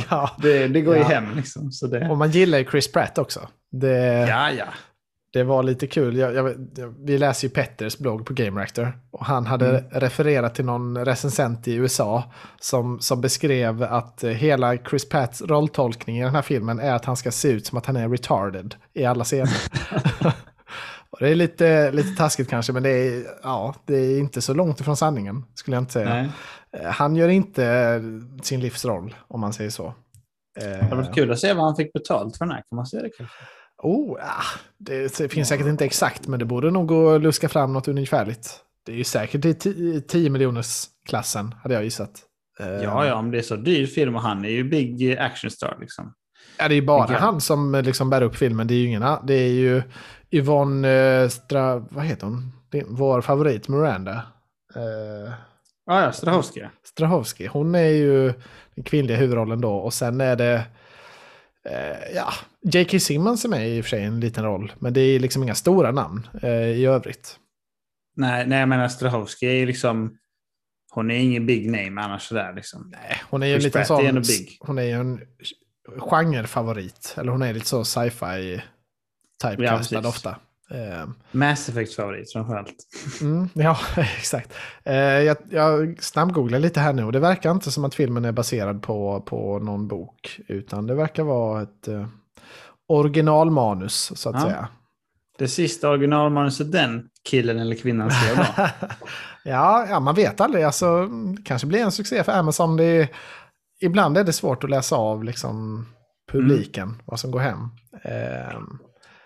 ja. 0.10 0.30
det, 0.42 0.68
det 0.68 0.80
går 0.80 0.94
ju 0.96 1.00
Ja. 1.00 1.08
hem 1.08 1.36
liksom. 1.36 1.72
Så 1.72 1.86
det, 1.86 2.08
Och 2.10 2.18
man 2.18 2.30
gillar 2.30 2.58
ju 2.58 2.64
Chris 2.64 2.92
Pratt 2.92 3.18
också. 3.18 3.48
Det, 3.70 4.26
ja, 4.28 4.50
ja. 4.50 4.64
Det 5.34 5.44
var 5.44 5.62
lite 5.62 5.86
kul. 5.86 6.16
Jag, 6.16 6.34
jag, 6.34 6.54
vi 7.04 7.18
läser 7.18 7.48
ju 7.48 7.54
Petters 7.54 7.98
blogg 7.98 8.26
på 8.26 8.32
Game 8.34 8.60
Reactor. 8.60 8.98
Och 9.10 9.24
han 9.24 9.46
hade 9.46 9.68
Mm. 9.78 9.84
refererat 9.90 10.54
till 10.54 10.64
någon 10.64 11.04
recensent 11.04 11.68
i 11.68 11.74
USA 11.74 12.24
som, 12.60 13.00
som 13.00 13.20
beskrev 13.20 13.82
att 13.82 14.24
eh, 14.24 14.30
hela 14.30 14.76
Chris 14.76 15.08
Pratts 15.08 15.42
rolltolkning 15.42 16.18
i 16.18 16.22
den 16.24 16.34
här 16.34 16.42
filmen 16.42 16.78
är 16.80 16.94
att 16.94 17.04
han 17.04 17.16
ska 17.16 17.30
se 17.30 17.48
ut 17.48 17.66
som 17.66 17.78
att 17.78 17.86
han 17.86 17.96
är 17.96 18.08
retarded 18.08 18.74
i 18.92 19.04
alla 19.04 19.24
scener. 19.24 19.52
och 21.10 21.18
det 21.20 21.28
är 21.28 21.34
lite, 21.34 21.92
lite 21.92 22.16
taskigt 22.16 22.50
kanske, 22.50 22.72
men 22.72 22.82
det 22.82 22.90
är, 22.90 23.24
ja, 23.42 23.74
det 23.86 23.96
är 23.96 24.18
inte 24.18 24.40
så 24.40 24.54
långt 24.54 24.80
ifrån 24.80 24.96
sanningen, 24.96 25.44
skulle 25.54 25.76
jag 25.76 25.82
inte 25.82 25.92
säga. 25.92 26.08
Nej. 26.08 26.28
Eh, 26.76 26.90
Han 26.90 27.16
gör 27.16 27.28
inte 27.28 28.02
sin 28.42 28.60
livsroll, 28.60 29.14
om 29.28 29.40
man 29.40 29.52
säger 29.52 29.70
så. 29.70 29.94
Det 30.60 30.74
Eh, 30.74 30.82
hade 30.82 30.96
varit 30.96 31.14
kul 31.14 31.32
att 31.32 31.38
se 31.38 31.52
vad 31.52 31.64
han 31.64 31.76
fick 31.76 31.92
betalt 31.92 32.36
för 32.36 32.44
den 32.44 32.54
här. 32.54 32.62
Kan 32.68 32.76
man 32.76 32.86
se 32.86 32.96
det 32.96 33.10
kanske? 33.18 33.36
Oh, 33.84 34.18
ah, 34.20 34.58
det 34.78 35.32
finns 35.32 35.48
säkert 35.48 35.66
inte 35.66 35.84
exakt, 35.84 36.26
men 36.28 36.38
det 36.38 36.44
borde 36.44 36.70
nog 36.70 36.86
gå 36.88 37.14
att 37.14 37.22
luska 37.22 37.48
fram 37.48 37.72
något 37.72 37.88
ungefärligt. 37.88 38.60
Det 38.86 38.92
är 38.92 38.96
ju 38.96 39.04
säkert 39.04 39.44
i 39.44 39.52
ti- 39.52 40.00
10 40.00 40.30
miljoners 40.30 40.84
klassen, 41.06 41.54
hade 41.62 41.74
jag 41.74 41.84
gissat. 41.84 42.10
Eh, 42.60 42.66
Ja, 42.68 43.06
ja, 43.06 43.14
om 43.14 43.30
det 43.30 43.38
är 43.38 43.42
så 43.42 43.56
dyr 43.56 43.86
film 43.86 44.14
och 44.16 44.22
han 44.22 44.44
är 44.44 44.48
ju 44.48 44.64
big 44.64 45.16
actionstar 45.18 45.76
liksom. 45.80 46.14
ja, 46.58 46.68
det 46.68 46.74
är 46.74 46.76
ju 46.76 46.86
bara 46.86 47.06
Vilka? 47.06 47.20
han 47.22 47.40
som 47.40 47.74
eh, 47.74 47.82
liksom 47.82 48.10
bär 48.10 48.22
upp 48.22 48.36
filmen. 48.36 48.66
Det 48.66 48.74
är 48.74 48.78
ju 48.78 48.86
ingen. 48.86 49.04
Det 49.26 49.34
är 49.34 49.52
ju 49.52 49.82
Yvonne 50.30 50.88
eh, 51.22 51.28
Stra... 51.28 51.78
Vad 51.78 52.04
heter 52.04 52.26
hon? 52.26 52.52
Det 52.70 52.84
vår 52.88 53.20
favorit, 53.20 53.68
Miranda. 53.68 54.22
Ja, 55.86 56.02
ja, 56.02 56.12
Strahovski. 56.12 56.62
Strahovski. 56.84 57.46
Hon 57.46 57.74
är 57.74 57.88
ju 57.88 58.32
den 58.74 58.84
kvinnliga 58.84 59.16
huvudrollen 59.16 59.60
då. 59.60 59.74
Och 59.74 59.94
sen 59.94 60.20
är 60.20 60.36
det... 60.36 60.62
Eh, 61.68 62.14
ja, 62.14 62.32
J.K. 62.62 62.98
Simmons 62.98 63.44
är 63.44 63.48
med 63.48 63.68
i 63.68 63.80
och 63.80 63.84
för 63.84 63.90
sig 63.90 64.02
en 64.04 64.20
liten 64.20 64.44
roll. 64.44 64.72
Men 64.78 64.92
det 64.92 65.00
är 65.00 65.20
liksom 65.20 65.42
inga 65.42 65.54
stora 65.54 65.92
namn 65.92 66.28
eh, 66.42 66.50
i 66.50 66.86
övrigt. 66.86 67.38
Nej, 68.16 68.46
nej, 68.46 68.66
menar 68.66 68.88
Strahovski 68.88 69.46
är 69.46 69.66
liksom... 69.66 70.18
Hon 70.90 71.10
är 71.10 71.14
ingen 71.14 71.46
big 71.46 71.70
name 71.70 72.00
annars 72.00 72.22
sådär 72.22 72.52
liksom. 72.56 72.90
Nej, 72.92 73.22
hon 73.30 73.42
är 73.42 73.46
ju 73.46 73.60
Chris 73.60 73.72
Pratt 73.72 73.86
sån... 73.86 74.22
Hon 74.60 74.78
är 74.78 74.82
ju 74.82 74.92
en 74.92 75.20
genrefavorit. 75.98 77.14
Eller 77.18 77.32
hon 77.32 77.42
är 77.42 77.54
lite 77.54 77.66
så 77.66 77.84
sci-fi 77.84 78.62
Ja, 79.40 79.50
typecastad 79.50 79.96
precis. 79.96 80.16
ofta. 80.16 80.36
Eh, 80.74 81.08
Mass 81.32 81.68
Effect-favorit 81.68 82.32
framförallt. 82.32 82.74
mm, 83.20 83.48
ja, 83.54 83.78
exakt. 83.96 84.52
Eh, 84.84 84.94
jag, 84.96 85.36
jag 85.50 85.96
snabbgooglar 86.02 86.58
lite 86.58 86.80
här 86.80 86.92
nu 86.92 87.04
och 87.04 87.12
det 87.12 87.20
verkar 87.20 87.50
inte 87.50 87.70
som 87.70 87.84
att 87.84 87.94
filmen 87.94 88.24
är 88.24 88.32
baserad 88.32 88.82
på, 88.82 89.20
på 89.26 89.58
någon 89.58 89.88
bok. 89.88 90.40
Utan 90.48 90.86
det 90.86 90.94
verkar 90.94 91.22
vara 91.22 91.62
ett 91.62 91.88
eh, 91.88 92.06
originalmanus, 92.88 94.12
så 94.14 94.28
att 94.28 94.34
Ja. 94.34 94.40
säga. 94.42 94.68
Det 95.38 95.48
sista 95.48 95.88
originalmanuset 95.90 96.72
den 96.72 97.08
killen 97.28 97.58
eller 97.58 97.76
kvinnan 97.76 98.10
skrev 98.10 98.36
då. 98.36 98.44
ja, 99.44 99.86
ja, 99.90 100.00
man 100.00 100.14
vet 100.14 100.40
aldrig. 100.40 100.64
Alltså, 100.64 101.06
det 101.06 101.42
kanske 101.44 101.66
blir 101.66 101.80
en 101.80 101.92
succé 101.92 102.24
för 102.24 102.32
Amazon. 102.32 102.76
Det 102.76 102.84
är, 102.84 103.08
ibland 103.80 104.18
är 104.18 104.24
det 104.24 104.32
svårt 104.32 104.64
att 104.64 104.70
läsa 104.70 104.96
av 104.96 105.24
liksom, 105.24 105.86
publiken, 106.32 106.88
Mm. 106.88 107.00
vad 107.04 107.20
som 107.20 107.30
går 107.30 107.40
hem. 107.40 107.58
Ehm, 108.02 108.78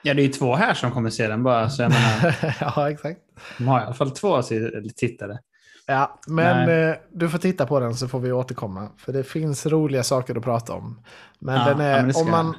Ja, 0.08 0.14
det 0.14 0.22
är 0.22 0.26
ju 0.26 0.32
två 0.32 0.54
här 0.54 0.74
som 0.74 0.90
kommer 0.90 1.10
se 1.10 1.28
den 1.28 1.42
bara, 1.42 1.70
så 1.70 1.82
jag 1.82 1.90
menar, 1.92 2.36
ja, 2.76 2.90
exakt. 2.90 3.20
de 3.58 3.68
har 3.68 3.80
i 3.80 3.84
alla 3.84 3.94
fall 3.94 4.10
två 4.10 4.42
tittare. 4.96 5.38
Ja, 5.86 6.20
men 6.26 6.88
eh, 6.90 6.96
du 7.12 7.28
får 7.28 7.38
titta 7.38 7.66
på 7.66 7.80
den 7.80 7.94
så 7.94 8.08
får 8.08 8.20
vi 8.20 8.32
återkomma. 8.32 8.88
För 8.96 9.12
det 9.12 9.24
finns 9.24 9.66
roliga 9.66 10.02
saker 10.02 10.36
att 10.36 10.42
prata 10.44 10.72
om. 10.74 11.02
Men 11.38 11.54
Ja, 11.54 11.64
den 11.68 11.78
ja, 11.78 11.84
är, 11.92 11.96
men 11.96 12.06
det 12.08 12.14
ska 12.14 12.22
om 12.22 12.30
man, 12.30 12.56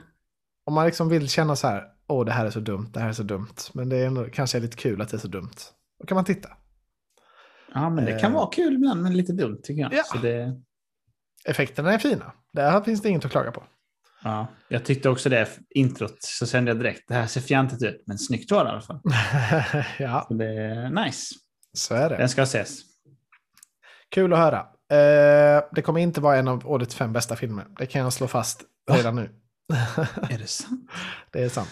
om 0.65 0.73
man 0.73 0.85
liksom 0.85 1.09
vill 1.09 1.29
känna 1.29 1.55
så 1.55 1.67
här, 1.67 1.83
åh 2.07 2.25
det 2.25 2.31
här 2.31 2.45
är 2.45 2.49
så 2.49 2.59
dumt, 2.59 2.89
det 2.93 2.99
här 2.99 3.09
är 3.09 3.13
så 3.13 3.23
dumt. 3.23 3.55
Men 3.73 3.89
det 3.89 3.97
är 3.97 4.07
ändå, 4.07 4.25
kanske 4.33 4.57
är 4.57 4.61
lite 4.61 4.77
kul 4.77 5.01
att 5.01 5.09
det 5.09 5.17
är 5.17 5.19
så 5.19 5.27
dumt. 5.27 5.55
Då 5.99 6.05
kan 6.07 6.15
man 6.15 6.25
titta. 6.25 6.49
Ja, 7.73 7.89
men 7.89 8.05
det 8.05 8.19
kan 8.19 8.31
Eh. 8.31 8.37
vara 8.37 8.49
kul 8.51 8.73
ibland, 8.73 9.01
men 9.01 9.17
lite 9.17 9.33
dumt 9.33 9.59
tycker 9.63 9.81
jag. 9.81 9.93
Ja. 9.93 10.19
Det, 10.21 10.61
Effekterna 11.45 11.93
är 11.93 11.97
fina. 11.97 12.31
Där 12.53 12.81
finns 12.81 13.01
det 13.01 13.09
inget 13.09 13.25
att 13.25 13.31
klaga 13.31 13.51
på. 13.51 13.63
Ja. 14.23 14.47
Jag 14.67 14.85
tyckte 14.85 15.09
också 15.09 15.29
det, 15.29 15.47
introt, 15.69 16.17
så 16.19 16.45
kände 16.47 16.71
jag 16.71 16.77
direkt, 16.79 17.07
det 17.07 17.13
här 17.13 17.27
ser 17.27 17.41
fjantigt 17.41 17.83
ut, 17.83 18.03
men 18.07 18.17
snyggt 18.17 18.51
var 18.51 18.63
det 18.63 18.69
i 18.69 18.71
alla 18.71 18.81
fall. 18.81 19.01
ja, 19.99 20.25
Så 20.27 20.33
det 20.33 20.45
är 20.45 20.89
nice. 21.05 21.35
så 21.73 21.95
är 21.95 22.09
det. 22.09 22.17
Den 22.17 22.29
ska 22.29 22.41
ses. 22.41 22.79
Kul 24.11 24.33
att 24.33 24.39
höra. 24.39 24.59
Eh, 24.91 25.63
det 25.71 25.81
kommer 25.81 25.99
inte 25.99 26.21
vara 26.21 26.37
en 26.37 26.47
av 26.47 26.67
årets 26.67 26.95
fem 26.95 27.13
bästa 27.13 27.35
filmer. 27.35 27.65
Det 27.77 27.85
kan 27.85 28.01
jag 28.01 28.13
slå 28.13 28.27
fast 28.27 28.61
redan 28.91 29.15
nu. 29.15 29.29
Är 30.29 30.37
det 30.37 30.47
sant? 30.47 30.91
det 31.31 31.43
är 31.43 31.49
sant. 31.49 31.69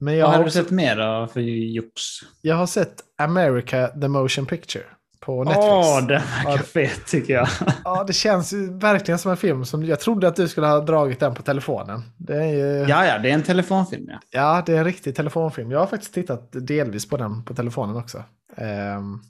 Men 0.00 0.16
jag 0.16 0.26
Vad 0.26 0.30
har, 0.30 0.36
har 0.38 0.44
du 0.44 0.48
också, 0.48 0.62
sett 0.62 0.70
mer 0.70 0.96
då 0.96 1.26
för 1.26 1.40
jox? 1.40 2.02
jag 2.40 2.56
har 2.56 2.66
sett 2.66 2.94
America 3.18 3.88
the 3.88 4.08
Motion 4.08 4.46
Picture 4.46 4.84
på 5.24 5.44
Netflix. 5.44 5.66
Ja, 5.66 6.00
verkar 6.44 6.58
det- 6.58 6.64
fet 6.64 7.06
tycker 7.06 7.34
jag. 7.34 7.48
Ja, 7.84 8.04
det 8.06 8.12
känns 8.12 8.52
ju 8.52 8.78
verkligen 8.78 9.18
som 9.18 9.30
en 9.30 9.36
film 9.36 9.64
som 9.64 9.84
jag 9.84 10.00
trodde 10.00 10.28
att 10.28 10.36
du 10.36 10.48
skulle 10.48 10.66
ha 10.66 10.80
dragit 10.80 11.20
den 11.20 11.34
på 11.34 11.42
telefonen. 11.42 12.02
Det 12.16 12.36
är 12.36 12.46
ju, 12.52 12.66
ja. 12.66 12.88
Ja, 12.88 13.06
ja, 13.06 13.18
det 13.18 13.30
är 13.30 13.34
en 13.34 13.42
telefonfilm 13.42 14.08
ja. 14.30 14.62
det 14.66 14.72
är 14.74 14.78
en 14.78 14.84
riktig 14.84 15.16
telefonfilm. 15.16 15.70
Jag 15.70 15.78
har 15.78 15.86
faktiskt 15.86 16.14
tittat 16.14 16.48
delvis 16.52 17.08
på 17.08 17.16
den 17.16 17.44
på 17.44 17.54
telefonen 17.54 17.96
också. 17.96 18.24
Ehm, 18.56 19.20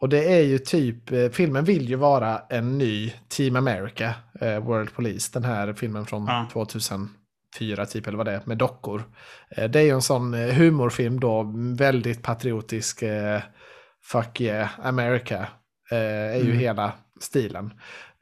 och 0.00 0.08
det 0.08 0.32
är 0.38 0.42
ju 0.42 0.58
typ, 0.58 1.12
eh, 1.12 1.28
filmen 1.28 1.64
vill 1.64 1.88
ju 1.88 1.96
vara 1.96 2.38
en 2.48 2.78
ny 2.78 3.12
Team 3.28 3.56
America, 3.56 4.14
eh, 4.40 4.58
World 4.58 4.94
Police, 4.94 5.30
den 5.32 5.44
här 5.44 5.72
filmen 5.72 6.06
från 6.06 6.26
Ja. 6.26 6.46
2004 6.52 7.86
typ, 7.86 8.06
eller 8.06 8.16
vad 8.16 8.26
det 8.26 8.32
är, 8.32 8.40
med 8.44 8.58
dockor. 8.58 9.02
Eh, 9.50 9.70
det 9.70 9.78
är 9.80 9.84
ju 9.84 9.90
en 9.90 10.02
sån 10.02 10.34
humorfilm 10.34 11.20
då, 11.20 11.52
väldigt 11.78 12.22
patriotisk, 12.22 13.02
eh, 13.02 13.40
fuck 14.12 14.40
yeah, 14.40 14.68
America, 14.82 15.46
eh, 15.90 15.98
är 15.98 16.36
ju 16.36 16.44
Mm. 16.50 16.58
hela 16.58 16.92
stilen. 17.20 17.72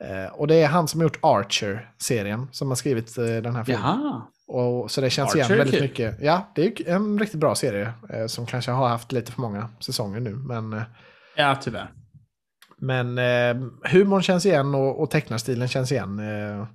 Eh, 0.04 0.32
och 0.32 0.46
det 0.46 0.54
är 0.62 0.68
han 0.68 0.88
som 0.88 1.00
har 1.00 1.04
gjort 1.04 1.18
Archer-serien 1.22 2.48
som 2.52 2.68
har 2.68 2.74
skrivit 2.76 3.18
eh, 3.18 3.24
den 3.24 3.56
här 3.56 3.64
filmen. 3.64 3.82
Jaha. 3.84 4.22
Och, 4.46 4.90
så 4.90 5.00
det 5.00 5.10
känns 5.10 5.34
Archer 5.34 5.44
igen 5.44 5.58
väldigt 5.58 5.80
mycket. 5.80 6.16
Ja, 6.20 6.52
det 6.54 6.66
är 6.80 6.94
en 6.94 7.18
riktigt 7.18 7.40
bra 7.40 7.54
serie 7.54 7.92
eh, 8.10 8.26
som 8.26 8.46
kanske 8.46 8.70
har 8.70 8.88
haft 8.88 9.12
lite 9.12 9.32
för 9.32 9.40
många 9.40 9.68
säsonger 9.80 10.20
nu. 10.20 10.34
Men, 10.34 10.72
eh, 10.72 10.82
Ja, 11.36 11.56
tyvärr. 11.62 11.90
men 12.78 13.18
eh, 13.18 13.68
humorn 13.90 14.22
känns 14.22 14.46
igen 14.46 14.74
och, 14.74 15.00
och 15.02 15.10
tecknarstilen 15.10 15.68
känns 15.68 15.92
igen. 15.92 16.18
Eh, 16.18 16.66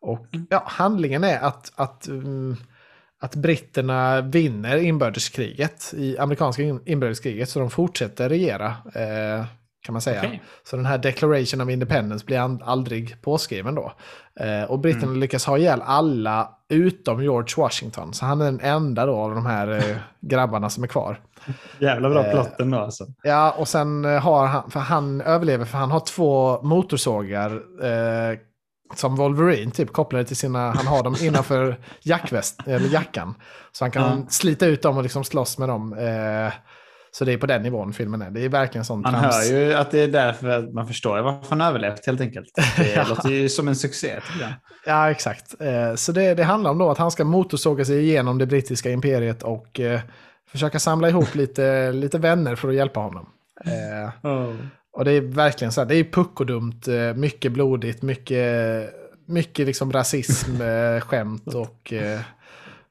och 0.00 0.26
Mm. 0.34 0.46
ja, 0.50 0.62
handlingen 0.66 1.24
är 1.24 1.40
att, 1.40 1.72
att, 1.76 2.06
mm, 2.08 2.56
att 3.22 3.34
britterna 3.34 4.20
vinner 4.20 4.76
inbördeskriget, 4.76 5.94
i 5.96 6.18
amerikanska 6.18 6.62
in- 6.62 6.80
inbördeskriget, 6.86 7.48
så 7.48 7.58
de 7.58 7.70
fortsätter 7.70 8.28
regera. 8.28 8.66
Eh, 8.94 9.44
kan 9.86 9.92
man 9.92 10.02
säga. 10.02 10.20
Okej. 10.24 10.42
Så 10.64 10.76
den 10.76 10.86
här 10.86 10.98
Declaration 10.98 11.60
of 11.60 11.68
Independence 11.70 12.24
blir 12.26 12.62
aldrig 12.64 13.22
påskriven 13.22 13.74
då. 13.74 13.92
Eh, 14.40 14.62
och 14.70 14.78
britterna 14.78 15.06
Mm. 15.06 15.20
lyckas 15.20 15.44
ha 15.46 15.58
ihjäl 15.58 15.82
alla 15.84 16.48
utom 16.68 17.22
George 17.22 17.54
Washington. 17.56 18.14
Så 18.14 18.24
han 18.26 18.40
är 18.40 18.44
den 18.44 18.60
enda 18.60 19.06
då 19.06 19.14
av 19.16 19.34
de 19.34 19.46
här 19.46 19.68
eh, 19.68 19.96
grabbarna 20.20 20.70
som 20.70 20.84
är 20.84 20.88
kvar. 20.88 21.20
Jävla 21.78 22.10
bra 22.10 22.24
Eh, 22.24 22.32
plotten 22.32 22.70
då 22.70 22.78
alltså. 22.78 23.06
Ja, 23.22 23.54
och 23.58 23.68
sen 23.68 24.04
eh, 24.04 24.20
har 24.20 24.46
han, 24.46 24.70
för 24.70 24.80
han 24.80 25.20
överlever 25.20 25.64
för 25.64 25.78
han 25.78 25.90
har 25.90 26.00
två 26.00 26.62
motorsågar 26.62 27.50
eh, 27.82 28.38
som 28.94 29.16
Wolverine 29.16 29.70
typ 29.70 29.92
kopplade 29.92 30.24
till 30.24 30.36
sina, 30.36 30.70
han 30.70 30.86
har 30.86 31.02
dem 31.02 31.16
innanför 31.20 31.76
jackväst, 32.02 32.60
eller 32.66 32.88
jackan. 32.88 33.34
Så 33.72 33.84
han 33.84 33.90
kan 33.90 34.02
Ja. 34.02 34.26
slita 34.30 34.66
ut 34.66 34.82
dem 34.82 34.96
och 34.96 35.02
liksom 35.02 35.24
slåss 35.24 35.58
med 35.58 35.68
dem. 35.68 35.92
Eh, 35.92 36.52
så 37.14 37.24
det 37.24 37.32
är 37.32 37.38
på 37.38 37.46
den 37.46 37.62
nivån 37.62 37.92
filmen 37.92 38.22
är. 38.22 38.30
Det 38.30 38.44
är 38.44 38.48
verkligen 38.48 38.84
sån 38.84 39.00
Man 39.00 39.12
trams. 39.12 39.34
hör 39.50 39.56
ju 39.58 39.74
att 39.74 39.90
det 39.90 40.00
är 40.00 40.08
därför 40.08 40.48
att 40.48 40.72
man 40.74 40.86
förstår 40.86 41.20
varför 41.22 41.48
han 41.50 41.60
överlevt 41.60 42.06
helt 42.06 42.20
enkelt. 42.20 42.48
Det 42.76 42.92
Ja. 42.94 43.04
låter 43.08 43.28
ju 43.28 43.48
som 43.48 43.68
en 43.68 43.76
succé. 43.76 44.20
Ja, 44.86 45.10
exakt. 45.10 45.60
Eh, 45.60 45.94
Så 45.94 46.12
det, 46.12 46.34
det 46.34 46.44
handlar 46.44 46.70
om 46.70 46.78
då 46.78 46.90
att 46.90 46.98
han 46.98 47.10
ska 47.10 47.24
motorsåga 47.24 47.84
sig 47.84 47.98
igenom 48.02 48.38
det 48.38 48.46
brittiska 48.46 48.90
imperiet 48.90 49.42
och 49.42 49.80
eh, 49.80 50.00
försöka 50.50 50.78
samla 50.78 51.08
ihop 51.08 51.34
lite, 51.34 51.92
lite 51.92 52.18
vänner 52.18 52.56
för 52.56 52.68
att 52.68 52.74
hjälpa 52.74 53.00
honom. 53.00 53.28
Eh, 53.64 54.30
Och 54.92 55.04
det 55.04 55.12
är 55.12 55.20
verkligen 55.20 55.72
så 55.72 55.80
här, 55.80 55.88
det 55.88 55.94
är 55.96 56.04
puckodumt, 56.04 56.88
eh, 56.88 57.14
mycket 57.14 57.52
blodigt, 57.52 58.02
mycket, 58.02 58.90
mycket 59.26 59.66
liksom 59.66 59.92
rasism, 59.92 60.60
eh, 60.62 61.00
skämt 61.00 61.54
och 61.54 61.92
eh, 61.92 62.20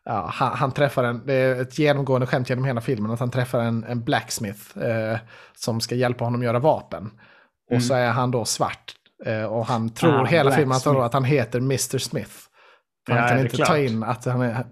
ja, 0.05 0.29
han, 0.33 0.57
han 0.57 0.71
träffar 0.71 1.03
en, 1.03 1.21
det 1.25 1.33
är 1.33 1.61
ett 1.61 1.79
genomgående 1.79 2.27
skämt 2.27 2.49
genom 2.49 2.65
hela 2.65 2.81
filmen, 2.81 3.11
att 3.11 3.19
han 3.19 3.31
träffar 3.31 3.59
en, 3.59 3.83
en 3.83 4.03
blacksmith 4.03 4.77
eh, 4.77 5.17
som 5.55 5.79
ska 5.81 5.95
hjälpa 5.95 6.23
honom 6.23 6.43
göra 6.43 6.59
vapen. 6.59 7.11
Och 7.71 7.83
så 7.83 7.93
är 7.93 8.09
han 8.11 8.31
då 8.31 8.45
svart. 8.45 8.93
Eh, 9.25 9.43
och 9.43 9.65
han 9.65 9.89
tror 9.89 10.21
Ah, 10.21 10.25
hela 10.25 10.51
filmen 10.51 10.77
att, 10.77 10.87
att 10.87 11.13
han 11.13 11.23
heter 11.23 11.59
Mr. 11.59 11.97
Smith. 11.97 12.31
Ja, 13.07 13.15
han 13.15 13.29
kan 13.29 13.39
inte 13.39 13.55
klart. 13.55 13.67
ta 13.67 13.77
in 13.77 14.03
att 14.03 14.25
han 14.25 14.41
är, 14.41 14.65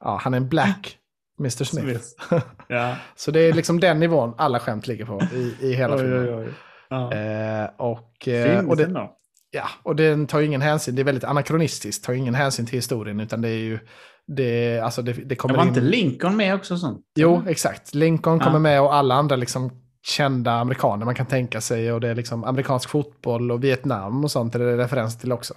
ja, 0.00 0.20
han 0.22 0.34
är 0.34 0.38
en 0.38 0.48
black 0.48 0.96
Mr. 1.40 1.64
Smith. 1.64 2.00
Smith. 2.28 2.44
Ja. 2.68 2.96
Så 3.16 3.30
det 3.30 3.40
är 3.40 3.52
liksom 3.52 3.80
den 3.80 4.00
nivån 4.00 4.34
alla 4.38 4.58
skämt 4.60 4.86
ligger 4.86 5.04
på 5.04 5.20
i, 5.32 5.56
i 5.60 5.74
hela 5.74 5.94
Oj, 5.94 6.00
filmen. 6.00 6.28
oj, 6.28 6.34
oj. 6.34 6.52
Ja. 6.94 7.12
Eh, 7.12 7.70
och, 7.76 8.28
eh, 8.28 8.68
och 8.68 8.76
det. 8.76 9.08
Ja, 9.50 9.64
och 9.82 9.96
den 9.96 10.26
tar 10.26 10.40
ju 10.40 10.46
ingen 10.46 10.62
hänsyn. 10.62 10.94
Det 10.94 11.02
är 11.02 11.04
väldigt 11.04 11.24
anakronistiskt. 11.24 12.04
Tar 12.04 12.12
ingen 12.12 12.34
hänsyn 12.34 12.66
till 12.66 12.78
historien. 12.78 13.20
Utan 13.20 13.40
det 13.42 13.48
är 13.48 13.58
ju... 13.58 13.78
Det, 14.26 14.80
alltså 14.80 15.02
det, 15.02 15.12
det 15.12 15.36
kommer 15.36 15.54
Det 15.54 15.58
var 15.58 15.64
in... 15.64 15.68
inte 15.68 15.80
Lincoln 15.80 16.36
med 16.36 16.54
också? 16.54 16.76
Sånt? 16.76 17.00
Jo, 17.16 17.42
exakt. 17.48 17.94
Lincoln 17.94 18.38
Ja. 18.38 18.44
kommer 18.44 18.58
med 18.58 18.80
och 18.80 18.94
alla 18.94 19.14
andra 19.14 19.36
liksom 19.36 19.70
kända 20.06 20.52
amerikaner 20.52 21.04
man 21.04 21.14
kan 21.14 21.26
tänka 21.26 21.60
sig. 21.60 21.92
Och 21.92 22.00
det 22.00 22.08
är 22.08 22.14
liksom 22.14 22.44
amerikansk 22.44 22.88
fotboll 22.90 23.50
och 23.50 23.64
Vietnam 23.64 24.24
och 24.24 24.30
sånt 24.30 24.54
är 24.54 24.58
det 24.58 24.76
referens 24.76 25.18
till 25.18 25.32
också. 25.32 25.54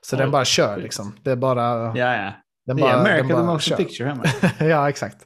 Så 0.00 0.16
Oj, 0.16 0.22
den 0.22 0.30
bara 0.30 0.44
kör 0.44 0.76
liksom. 0.76 1.12
Det 1.22 1.30
är 1.30 1.36
bara... 1.36 1.62
Ja, 1.98 2.16
ja. 2.16 2.32
Den 2.66 2.76
bara, 2.76 2.92
America 2.92 3.16
den 3.18 3.26
the 3.28 3.32
bara 3.32 3.42
Motion 3.42 3.60
kör. 3.60 3.76
Picture 3.76 4.08
hemma. 4.08 4.24
ja, 4.70 4.88
exakt. 4.88 5.16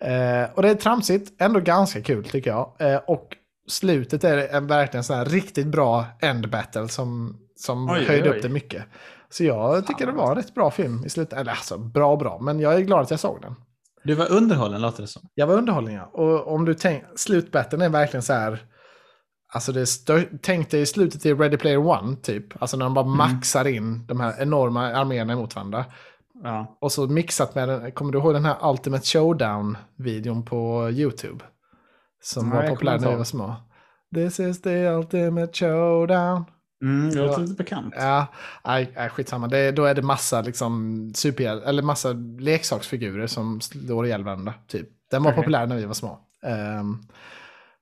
Eh, 0.00 0.50
och 0.54 0.62
det 0.62 0.70
är 0.70 0.74
tramsigt, 0.74 1.42
ändå 1.42 1.60
ganska 1.60 2.02
kul 2.02 2.24
tycker 2.24 2.50
jag. 2.50 2.72
Eh, 2.78 2.96
och 3.06 3.28
slutet 3.68 4.24
är 4.24 4.38
en 4.54 4.66
verkligen 4.66 5.04
sån 5.04 5.16
här 5.16 5.24
riktigt 5.24 5.66
bra 5.66 6.04
end 6.20 6.50
battle 6.50 6.88
som, 6.88 7.36
som 7.56 7.90
Oj, 7.90 8.04
höjde 8.04 8.30
oj. 8.30 8.36
upp 8.36 8.42
det 8.42 8.48
mycket. 8.48 8.84
Så 9.30 9.44
jag 9.44 9.86
tycker 9.86 10.06
det 10.06 10.12
var 10.12 10.30
en 10.30 10.36
rätt 10.36 10.54
bra 10.54 10.70
film 10.70 11.04
i 11.04 11.10
slutet. 11.10 11.38
Eller 11.38 11.50
alltså, 11.52 11.78
bra 11.78 12.16
bra, 12.16 12.38
men 12.40 12.60
jag 12.60 12.74
är 12.74 12.80
glad 12.80 13.00
att 13.02 13.10
jag 13.10 13.20
såg 13.20 13.40
den. 13.42 13.54
Du 14.04 14.14
var 14.14 14.32
underhållen 14.32 14.80
låter 14.82 15.02
det 15.02 15.08
som. 15.08 15.22
Jag 15.34 15.46
var 15.46 15.54
underhållen 15.54 15.94
ja. 15.94 16.10
Och 16.12 16.52
om 16.54 16.64
du 16.64 16.74
tänk, 16.74 17.04
slutbatten 17.16 17.82
är 17.82 17.88
verkligen 17.88 18.22
så 18.22 18.32
här. 18.32 18.58
Alltså 19.54 19.72
det 19.72 19.86
stör, 19.86 20.28
tänk 20.42 20.70
dig 20.70 20.80
i 20.80 20.86
slutet 20.86 21.26
i 21.26 21.34
Ready 21.34 21.56
Player 21.56 21.78
One 21.86 22.16
typ. 22.16 22.62
Alltså 22.62 22.76
när 22.76 22.84
de 22.84 22.94
bara 22.94 23.04
Mm. 23.04 23.16
maxar 23.16 23.66
in 23.66 24.06
de 24.06 24.20
här 24.20 24.34
enorma 24.42 24.92
arméerna 24.92 25.32
emot 25.32 25.54
varandra. 25.54 25.84
Ja. 26.42 26.76
Och 26.80 26.92
så 26.92 27.06
mixat 27.06 27.54
med, 27.54 27.94
kommer 27.94 28.12
du 28.12 28.18
ihåg 28.18 28.34
den 28.34 28.44
här 28.44 28.70
Ultimate 28.70 29.04
Showdown-videon 29.04 30.44
på 30.44 30.90
YouTube? 30.90 31.44
Som 32.22 32.48
Nej, 32.48 32.56
var 32.56 32.64
jag 32.64 32.72
populär 32.72 32.98
när 32.98 33.10
vi 33.10 33.16
var 33.16 33.24
små. 33.24 33.54
This 34.14 34.40
is 34.40 34.62
the 34.62 34.86
ultimate 34.88 35.52
showdown. 35.52 36.44
Mm, 36.82 37.10
det 37.10 37.26
låter 37.26 37.40
lite 37.40 37.54
bekant. 37.54 37.94
Ja, 37.96 38.26
nej, 38.64 38.92
nej, 38.96 39.08
skitsamma. 39.10 39.48
Det, 39.48 39.70
då 39.72 39.84
är 39.84 39.94
det 39.94 40.02
massa 40.02 40.40
liksom 40.40 41.12
super, 41.14 41.44
eller 41.44 41.82
massa 41.82 42.12
leksaksfigurer 42.38 43.26
som 43.26 43.60
slår 43.60 44.06
ihjäl 44.06 44.24
varandra. 44.24 44.54
Typ. 44.68 44.88
Den 45.10 45.22
var 45.22 45.30
Okej. 45.30 45.42
populär 45.42 45.66
när 45.66 45.76
vi 45.76 45.84
var 45.84 45.94
små. 45.94 46.20
Ehm, 46.42 46.98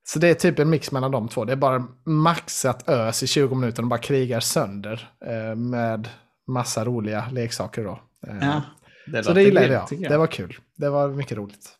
så 0.04 0.18
det 0.18 0.28
är 0.28 0.34
typ 0.34 0.58
en 0.58 0.70
mix 0.70 0.92
mellan 0.92 1.10
de 1.10 1.28
två. 1.28 1.44
Det 1.44 1.52
är 1.52 1.56
bara 1.56 1.86
maxat 2.04 2.88
ös 2.88 3.22
i 3.22 3.26
20 3.26 3.54
minuter 3.54 3.82
och 3.82 3.88
bara 3.88 4.00
krigar 4.00 4.40
sönder 4.40 5.08
eh, 5.26 5.56
med 5.56 6.08
massa 6.46 6.84
roliga 6.84 7.24
leksaker 7.32 7.84
då. 7.84 8.00
Ehm, 8.28 8.38
Ja, 8.42 8.62
det 9.06 9.24
så 9.24 9.32
det 9.32 9.42
gillade 9.42 9.72
jag. 9.72 9.86
tycker 9.88 10.08
Det 10.08 10.18
var 10.18 10.26
kul. 10.26 10.56
Det 10.76 10.88
var 10.90 11.08
mycket 11.08 11.38
roligt. 11.38 11.70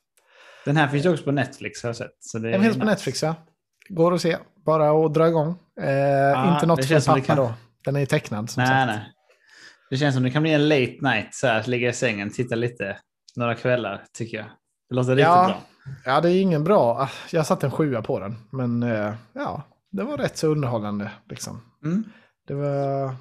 Den 0.65 0.77
här 0.77 0.89
finns 0.89 1.05
ju 1.05 1.11
också 1.13 1.25
på 1.25 1.33
Netflix 1.33 1.83
har 1.83 1.89
jag 1.89 1.97
sett. 1.97 2.17
Så 2.21 2.39
det 2.39 2.51
Den 2.51 2.63
finns 2.63 2.79
på. 2.79 2.85
Netflix 2.85 3.23
ja. 3.23 3.35
Går 3.89 4.15
att 4.15 4.21
se. 4.21 4.37
Bara 4.67 5.07
att 5.07 5.15
dra 5.15 5.29
igång. 5.29 5.49
Eh, 5.81 6.53
inte 6.55 6.67
något 6.67 6.77
det 6.77 6.83
för 6.83 6.89
känns 6.89 7.05
som 7.05 7.13
pappa 7.15 7.21
det 7.21 7.27
kan- 7.27 7.37
då. 7.37 7.55
Den 7.85 7.97
är 7.97 8.01
ju 8.01 8.07
tecknad 8.07 8.51
som 8.51 8.63
Nej, 8.63 8.69
sagt. 8.71 8.87
nej. 8.87 9.11
Det 9.91 9.97
känns 9.97 10.15
som 10.15 10.25
det 10.25 10.31
kan 10.31 10.43
bli 10.43 10.53
en 10.53 10.69
late 10.69 10.97
night, 11.01 11.29
så 11.35 11.47
här, 11.47 11.61
att 11.61 11.67
ligga 11.67 11.89
i 11.89 11.93
sängen, 11.93 12.31
titta 12.31 12.55
lite 12.55 12.97
några 13.37 13.55
kvällar, 13.55 14.05
tycker 14.13 14.37
jag. 14.37 14.47
Det 14.89 14.95
låter 14.95 15.11
riktigt 15.11 15.25
Ja. 15.27 15.47
bra. 15.47 15.61
Ja, 16.05 16.21
det 16.21 16.31
är 16.33 16.41
ingen 16.43 16.65
bra. 16.65 16.97
ah, 17.01 17.11
Jag 17.33 17.47
satte 17.47 17.67
en 17.67 17.71
sjua 17.73 18.03
på 18.03 18.21
den. 18.21 18.37
Men 18.51 18.83
eh, 18.83 19.15
ja, 19.33 19.63
det 19.93 20.03
var 20.03 20.17
rätt 20.17 20.37
så 20.37 20.47
underhållande. 20.49 21.11
Liksom. 21.31 21.61
Mm. 21.85 22.05
Det 22.49 22.55
var... 22.55 23.15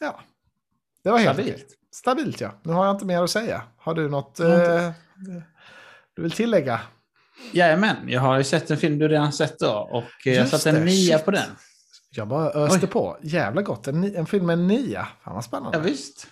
Ja. 0.00 0.20
Det 1.04 1.10
var 1.10 1.18
helt 1.18 1.34
Stabilt. 1.36 1.54
okej. 1.56 1.66
Stabilt 1.94 2.40
ja. 2.40 2.50
Nu 2.62 2.72
har 2.72 2.84
jag 2.86 2.94
inte 2.94 3.06
mer 3.06 3.22
att 3.22 3.30
säga. 3.30 3.62
Har 3.76 3.94
du 3.94 4.08
något 4.08 4.40
eh, 4.40 4.90
du 6.16 6.22
vill 6.22 6.32
tillägga? 6.32 6.80
Jajamän, 7.52 7.96
jag 8.08 8.20
har 8.20 8.38
ju 8.38 8.44
sett 8.44 8.70
en 8.70 8.76
film 8.76 8.98
du 8.98 9.08
redan 9.08 9.32
sett 9.32 9.58
då 9.58 9.88
och 9.92 10.02
eh, 10.26 10.32
jag 10.32 10.34
Just 10.36 10.50
satte 10.50 10.78
en 10.78 10.84
nia 10.84 11.16
shit. 11.18 11.24
på 11.24 11.30
den. 11.30 11.50
Jag 12.10 12.28
bara 12.28 12.50
öste 12.50 12.86
Oj. 12.86 12.90
på. 12.92 13.18
Jävla 13.22 13.62
gott. 13.62 13.86
En, 13.88 14.16
en 14.16 14.26
film 14.26 14.46
med 14.46 14.52
en 14.52 14.66
nia. 14.66 15.08
Fan 15.24 15.34
vad 15.34 15.44
spännande. 15.44 15.78
Ja, 15.78 15.84
visst. 15.84 16.26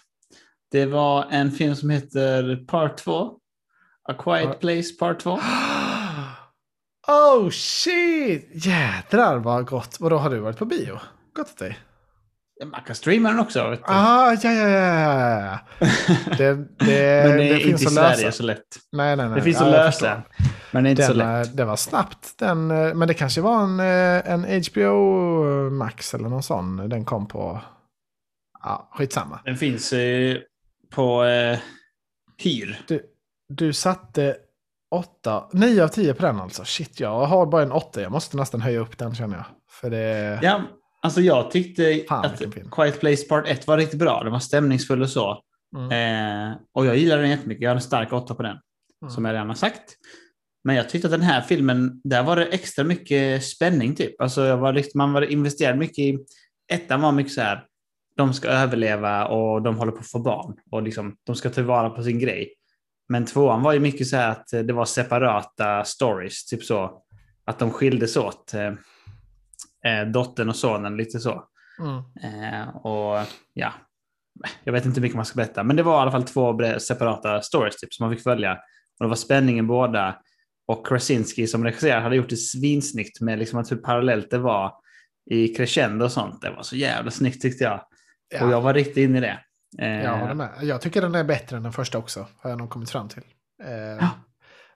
Det 0.70 0.86
var 0.86 1.26
en 1.30 1.50
film 1.52 1.76
som 1.76 1.90
heter 1.90 2.64
Part 2.66 2.96
2. 2.96 3.38
A 4.08 4.14
Quiet 4.18 4.44
Ja. 4.44 4.52
Place 4.52 4.94
Part 4.98 5.20
2. 5.20 5.38
Oh 7.08 7.50
shit! 7.50 8.48
Jädrar 8.66 9.38
vad 9.38 9.66
gott. 9.66 9.96
Vadå, 10.00 10.16
har 10.18 10.30
du 10.30 10.38
varit 10.38 10.58
på 10.58 10.64
bio? 10.64 10.98
Gott 11.36 11.50
åt 11.50 11.58
dig. 11.58 11.78
Man 12.64 12.80
kan 12.86 12.94
streama 12.96 13.28
den 13.28 13.38
också. 13.40 13.76
Ah, 13.82 14.32
ja, 14.42 14.52
ja, 14.52 14.68
ja. 14.68 15.58
Det, 16.38 16.54
det, 16.54 16.56
Men 16.78 16.86
det 16.86 16.98
är 16.98 17.36
det 17.36 17.44
inte 17.44 17.54
i 17.64 17.68
finns 17.68 17.86
att 17.86 17.92
Sverige 17.92 18.16
lösa. 18.26 18.32
så 18.32 18.42
lätt. 18.42 18.60
Nej, 18.92 19.16
nej, 19.16 19.26
nej. 19.28 19.34
Det 19.36 19.42
finns 19.42 19.60
Ja, 19.60 19.66
att 19.66 19.72
lösa. 19.72 20.22
Men 20.70 20.84
det 20.84 20.88
är 20.88 20.90
inte 20.90 21.02
så 21.02 21.12
Den, 21.14 21.38
lätt. 21.40 21.48
eh, 21.48 21.52
det 21.54 21.64
var 21.64 21.76
snabbt. 21.76 22.38
Den, 22.38 22.70
eh, 22.70 22.94
men 22.94 23.08
det 23.08 23.14
kanske 23.14 23.40
var 23.40 23.62
en, 23.62 23.80
eh, 23.80 24.32
en 24.32 24.62
HBO 24.64 25.70
Max 25.70 26.14
eller 26.14 26.28
någon 26.28 26.42
sån. 26.42 26.88
Den 26.88 27.04
kom 27.04 27.28
på... 27.28 27.60
Ja, 28.62 28.88
skitsamma. 28.92 29.40
Den 29.44 29.56
finns 29.56 29.92
eh, 29.92 30.36
på 30.94 31.24
eh, 31.24 31.58
hyr. 32.42 32.80
Du, 32.88 33.02
du 33.48 33.72
satte 33.72 34.36
åtta, 34.90 35.44
nio 35.52 35.84
av 35.84 35.88
tio 35.88 36.14
på 36.14 36.26
den 36.26 36.40
alltså. 36.40 36.64
Shit, 36.64 37.00
jag 37.00 37.26
har 37.26 37.46
bara 37.46 37.62
en 37.62 37.72
åtta. 37.72 38.00
Jag 38.02 38.12
måste 38.12 38.36
nästan 38.36 38.60
höja 38.60 38.80
upp 38.80 38.98
den 38.98 39.14
känner 39.14 39.36
jag. 39.36 39.44
För 39.70 39.90
det... 39.90 40.38
Ja, 40.42 40.60
alltså 41.02 41.20
jag 41.20 41.50
tyckte 41.50 42.04
Fan, 42.08 42.24
att. 42.24 42.42
Quiet 42.70 43.00
Place 43.00 43.24
Part 43.28 43.48
1 43.48 43.66
var 43.66 43.78
riktigt 43.78 43.98
bra. 43.98 44.22
Den 44.22 44.32
var 44.32 44.38
stämningsfull 44.38 45.02
och 45.02 45.10
så. 45.10 45.42
Mm. 45.76 46.50
Eh, 46.50 46.56
och 46.72 46.86
jag 46.86 46.96
gillade 46.96 47.22
den 47.22 47.30
jättemycket. 47.30 47.62
Jag 47.62 47.70
hade 47.70 47.78
en 47.78 47.82
stark 47.82 48.12
åtta 48.12 48.34
på 48.34 48.42
den. 48.42 48.56
Mm. 49.02 49.10
Som 49.10 49.24
jag 49.24 49.32
redan 49.32 49.48
har 49.48 49.54
sagt. 49.54 49.96
Men 50.64 50.76
jag 50.76 50.88
tyckte 50.88 51.08
att 51.08 51.12
den 51.12 51.22
här 51.22 51.40
filmen, 51.40 52.00
där 52.04 52.22
var 52.22 52.36
det 52.36 52.44
extra 52.44 52.84
mycket 52.84 53.44
spänning 53.44 53.94
typ. 53.94 54.20
Alltså 54.20 54.44
jag 54.44 54.56
var, 54.56 54.72
liksom- 54.72 54.98
man 54.98 55.12
var 55.12 55.22
investerad 55.22 55.78
mycket 55.78 55.98
i... 55.98 56.18
Ettan 56.72 57.00
var 57.00 57.12
mycket 57.12 57.32
så 57.32 57.40
här, 57.40 57.64
de 58.16 58.34
ska 58.34 58.48
överleva 58.48 59.26
och 59.26 59.62
de 59.62 59.76
håller 59.76 59.92
på 59.92 59.98
att 59.98 60.10
få 60.10 60.18
barn. 60.18 60.54
Och 60.70 60.82
liksom, 60.82 61.16
de 61.24 61.36
ska 61.36 61.50
ta 61.50 61.62
vara 61.62 61.90
på 61.90 62.02
sin 62.02 62.18
grej. 62.18 62.54
Men 63.08 63.26
tvåan 63.26 63.62
var 63.62 63.72
ju 63.72 63.80
mycket 63.80 64.06
så 64.06 64.16
här 64.16 64.30
att 64.30 64.48
det 64.48 64.72
var 64.72 64.84
separata 64.84 65.84
stories, 65.84 66.46
typ 66.46 66.64
så. 66.64 67.02
Att 67.44 67.58
de 67.58 67.70
skildes 67.70 68.16
åt. 68.16 68.52
Eh, 69.86 70.06
dottern 70.06 70.48
och 70.48 70.56
sonen, 70.56 70.96
lite 70.96 71.18
så. 71.20 71.44
Mm. 71.80 71.96
Eh, 72.44 72.76
och 72.76 73.26
ja, 73.52 73.72
jag 74.64 74.72
vet 74.72 74.84
inte 74.86 74.96
hur 75.00 75.02
mycket 75.02 75.16
man 75.16 75.24
ska 75.26 75.36
berätta, 75.36 75.62
men 75.62 75.76
det 75.76 75.82
var 75.82 75.98
i 75.98 76.00
alla 76.02 76.10
fall 76.10 76.22
två 76.22 76.58
separata 76.78 77.42
stories 77.42 77.76
typ, 77.76 77.92
som 77.94 78.06
man 78.06 78.14
fick 78.16 78.22
följa. 78.24 78.52
Och 79.00 79.04
det 79.04 79.08
var 79.08 79.16
spänning 79.16 79.58
i 79.58 79.62
båda. 79.62 80.16
Och 80.66 80.86
Krasinski 80.86 81.46
som 81.46 81.64
regisserade 81.64 82.02
hade 82.02 82.16
gjort 82.16 82.28
det 82.28 82.36
svinsnyggt 82.36 83.20
med 83.20 83.38
liksom 83.38 83.58
att 83.58 83.72
hur 83.72 83.76
parallellt 83.76 84.30
det 84.30 84.38
var 84.38 84.72
i 85.30 85.48
crescendo 85.48 86.04
och 86.04 86.12
sånt. 86.12 86.42
Det 86.42 86.50
var 86.50 86.62
så 86.62 86.76
jävla 86.76 87.10
snyggt 87.10 87.42
tyckte 87.42 87.64
jag. 87.64 87.84
Ja, 88.28 88.44
Och 88.46 88.52
jag 88.52 88.60
var 88.60 88.74
riktigt 88.74 88.96
inne 88.96 89.18
i 89.18 89.20
det. 89.20 89.40
Eh, 89.78 90.02
jag 90.04 90.18
håller 90.18 90.34
med. 90.34 90.50
Jag 90.62 90.80
tycker 90.80 91.02
den 91.02 91.14
är 91.14 91.24
bättre 91.24 91.56
än 91.56 91.62
den 91.62 91.72
första 91.72 91.98
också. 91.98 92.26
Har 92.36 92.50
jag 92.50 92.58
nog 92.58 92.70
kommit 92.70 92.90
fram 92.90 93.08
till. 93.08 93.22
Ja. 94.00 94.10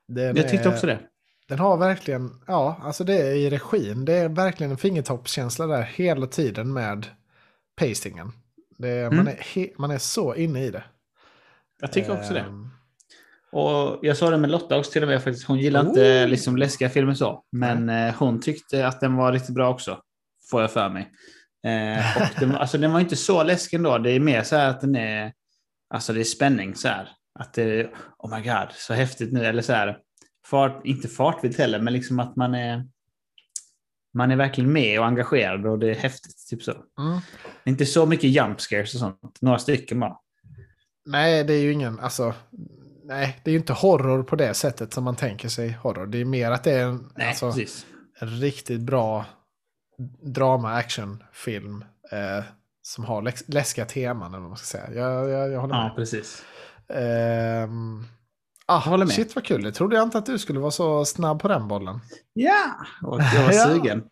den 0.09 0.37
jag 0.37 0.49
tyckte 0.49 0.69
är- 0.69 0.73
också 0.73 0.87
det. 0.87 0.99
Den 1.49 1.59
har 1.59 1.77
verkligen, 1.77 2.31
ja, 2.47 2.81
alltså 2.83 3.05
det 3.05 3.15
är 3.15 3.35
i 3.35 3.51
regin. 3.51 4.05
Det 4.05 4.13
är 4.13 4.29
verkligen 4.29 4.71
en 4.71 4.79
fingertoppskänsla 4.79 5.67
där 5.67 5.83
hela 5.83 6.27
tiden 6.27 6.73
med 6.73 7.07
pacingen. 7.77 8.33
Det, 8.79 8.91
Mm. 9.01 9.17
man, 9.17 9.29
är 9.29 9.37
he, 9.55 9.69
man 9.79 9.91
är 9.91 9.99
så 9.99 10.35
inne 10.35 10.65
i 10.65 10.71
det. 10.71 10.85
Jag 11.81 11.93
tycker 11.93 12.13
också 12.19 12.35
det. 12.35 12.41
Ehm, 12.41 12.71
Och 13.53 13.99
jag 14.03 14.17
sa 14.17 14.31
det 14.31 14.39
med 14.39 14.51
Lotta 14.51 14.79
också 14.79 14.91
till 14.93 15.03
och 15.03 15.09
med 15.09 15.23
faktiskt. 15.23 15.47
Hon 15.49 15.59
gillar 15.59 15.81
inte 15.81 16.25
Oh. 16.25 16.29
liksom 16.29 16.57
läskiga 16.57 16.89
filmer 16.91 17.15
så. 17.15 17.45
Men 17.53 17.89
eh, 17.89 18.15
hon 18.19 18.41
tyckte 18.41 18.87
att 18.87 19.01
den 19.01 19.17
var 19.17 19.33
riktigt 19.33 19.55
bra 19.55 19.69
också. 19.71 20.01
Får 20.51 20.61
jag 20.61 20.71
för 20.71 20.89
mig. 20.89 21.11
Eh, 21.67 22.17
och 22.17 22.41
den, 22.41 22.53
alltså, 22.57 22.79
den 22.79 22.93
var 22.93 23.01
inte 23.01 23.17
så 23.17 23.43
läskig 23.43 23.77
ändå. 23.77 23.99
Det 23.99 24.11
är 24.11 24.21
mer 24.21 24.43
så 24.43 24.57
här 24.57 24.69
att 24.71 24.81
den 24.81 24.97
är... 24.97 25.33
Alltså 25.95 26.13
det 26.13 26.21
är 26.21 26.25
spänning 26.25 26.75
så 26.75 26.89
här. 26.89 27.09
Att 27.39 27.55
det 27.55 27.63
är, 27.63 27.91
oh 28.19 28.37
my 28.37 28.43
god, 28.45 28.69
så 28.73 28.95
häftigt 28.95 29.33
nu. 29.33 29.45
Eller 29.45 29.63
så 29.63 29.73
här, 29.73 29.99
fart, 30.51 30.81
inte 30.87 31.09
fartvilt 31.09 31.59
heller, 31.59 31.81
men 31.81 31.93
liksom 31.93 32.21
att 32.21 32.37
man 32.37 32.55
är... 32.55 32.89
Man 34.15 34.31
är 34.31 34.37
verkligen 34.37 34.73
med 34.73 35.01
och 35.01 35.07
engagerad 35.07 35.67
och 35.67 35.79
det 35.79 35.91
är 35.91 35.95
häftigt. 35.95 36.47
Typ 36.51 36.63
så. 36.63 36.71
Mm. 36.71 37.21
Inte 37.65 37.87
så 37.87 38.07
mycket 38.07 38.31
jump 38.31 38.61
scares 38.61 38.95
och 38.95 39.01
sånt. 39.01 39.39
Några 39.41 39.59
stycken 39.59 40.01
bara. 40.01 40.17
Nej, 41.07 41.45
det 41.45 41.55
är 41.55 41.61
ju 41.63 41.73
ingen, 41.73 42.01
alltså, 42.01 42.35
nej, 43.05 43.41
det 43.45 43.51
är 43.51 43.53
ju 43.53 43.59
inte 43.59 43.73
horror 43.73 44.23
på 44.23 44.37
det 44.37 44.55
sättet 44.55 44.93
som 44.93 45.05
man 45.05 45.17
tänker 45.17 45.49
sig 45.49 45.71
horror. 45.73 46.07
Det 46.07 46.19
är 46.19 46.25
mer 46.25 46.51
att 46.51 46.65
det 46.65 46.73
är 46.73 46.85
en, 46.87 47.13
Nej, 47.17 47.29
alltså, 47.29 47.53
en 48.21 48.29
riktigt 48.29 48.81
bra 48.81 49.25
drama-actionfilm 50.23 51.85
eh, 52.13 52.45
som 52.83 53.05
har 53.05 53.23
läs- 53.23 53.45
läskiga 53.47 53.85
teman, 53.85 54.29
eller 54.29 54.41
vad 54.41 54.49
man 54.49 54.57
ska 54.57 54.79
säga. 54.79 54.95
Jag, 55.01 55.31
jag, 55.31 55.51
jag 55.53 55.61
håller 55.61 55.75
med. 55.75 55.85
Ja, 55.85 55.93
precis. 55.97 56.45
Ehm, 56.89 58.05
ah, 58.67 58.79
håller 58.79 59.05
med. 59.07 59.15
Shit 59.15 59.35
vad 59.35 59.45
kul, 59.45 59.63
det 59.63 59.73
trodde 59.73 59.97
jag 59.97 60.03
inte 60.03 60.19
att 60.19 60.27
du 60.27 60.39
skulle 60.39 60.61
vara 60.61 60.71
så 60.71 61.05
snabb 61.05 61.41
på 61.43 61.49
den 61.49 61.69
bollen. 61.69 62.01
Ja, 62.33 62.65
och 63.03 63.21
jag 63.35 63.43
var 63.45 63.53
Ja. 63.53 63.67
sugen. 63.67 64.03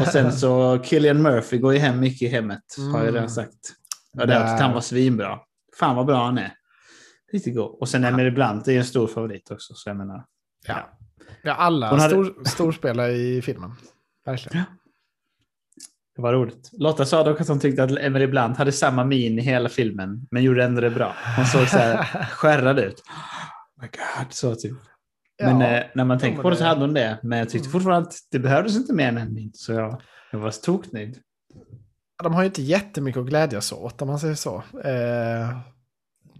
Och 0.00 0.06
sen 0.06 0.32
så 0.32 0.78
Killian 0.84 1.22
Murphy 1.22 1.58
går 1.58 1.72
ju 1.72 1.78
hem 1.78 2.00
mycket 2.00 2.22
i 2.22 2.28
hemmet, 2.28 2.62
har 2.76 2.84
jag 2.98 3.00
Mm. 3.00 3.14
redan 3.14 3.30
sagt. 3.30 3.72
Och 4.20 4.26
det 4.26 4.34
är 4.34 4.54
att 4.54 4.60
han 4.60 4.72
var 4.72 4.80
svinbra. 4.80 5.38
Fan 5.78 5.96
vad 5.96 6.06
bra 6.06 6.24
han 6.24 6.38
är. 6.38 6.52
Riktigt 7.32 7.54
god. 7.56 7.76
Och 7.80 7.88
sen 7.88 8.04
Emily 8.04 8.30
Blunt 8.30 8.68
är 8.68 8.78
en 8.78 8.84
stor 8.84 9.06
favorit 9.06 9.50
också, 9.50 9.74
så 9.74 9.90
jag 9.90 9.96
menar. 9.96 10.24
Ja. 10.66 10.90
Ja, 11.42 11.54
alla 11.54 11.90
Hon 11.90 11.98
hade- 12.00 12.10
stor, 12.24 12.44
storspelare 12.44 13.12
i 13.12 13.42
filmen. 13.42 13.72
Verkligen. 14.26 14.64
Det 16.16 16.22
var 16.22 16.32
roligt. 16.32 16.70
Lotta 16.72 17.04
sa 17.04 17.24
dock 17.24 17.40
att 17.40 17.48
hon 17.48 17.60
tyckte 17.60 17.84
att 17.84 17.90
Emily 17.98 18.26
Blunt 18.26 18.56
hade 18.56 18.72
samma 18.72 19.04
min 19.04 19.38
i 19.38 19.42
hela 19.42 19.68
filmen, 19.68 20.26
men 20.30 20.42
gjorde 20.42 20.64
ändå 20.64 20.80
det 20.80 20.90
bra. 20.90 21.14
Hon 21.36 21.46
såg 21.46 21.68
så 21.68 21.78
här 21.78 22.04
skärrad 22.30 22.78
ut. 22.78 23.02
My 23.80 23.86
god, 23.88 24.32
så 24.32 24.54
typ. 24.54 24.72
Men 25.42 25.60
Ja, 25.60 25.66
eh, 25.66 25.84
när 25.94 26.04
man 26.04 26.18
tänker 26.18 26.36
men 26.36 26.42
på 26.42 26.50
det 26.50 26.56
så 26.56 26.64
hade 26.64 26.80
hon 26.80 26.94
det. 26.94 27.18
Men 27.22 27.38
jag 27.38 27.48
tyckte 27.50 27.66
Mm. 27.66 27.72
fortfarande 27.72 28.08
att 28.08 28.14
det 28.30 28.38
behövdes 28.38 28.76
inte 28.76 28.92
mer 28.92 29.08
än 29.08 29.18
en 29.18 29.34
min. 29.34 29.50
Så 29.54 29.72
jag, 29.72 30.00
jag 30.32 30.38
var 30.38 30.50
toknöjd. 30.50 31.18
De 32.22 32.34
har 32.34 32.42
ju 32.42 32.46
inte 32.46 32.62
jättemycket 32.62 33.20
att 33.20 33.26
glädjas 33.26 33.72
åt 33.72 34.02
om 34.02 34.08
man 34.08 34.18
säger 34.20 34.34
så. 34.34 34.56
Eh, 34.84 35.58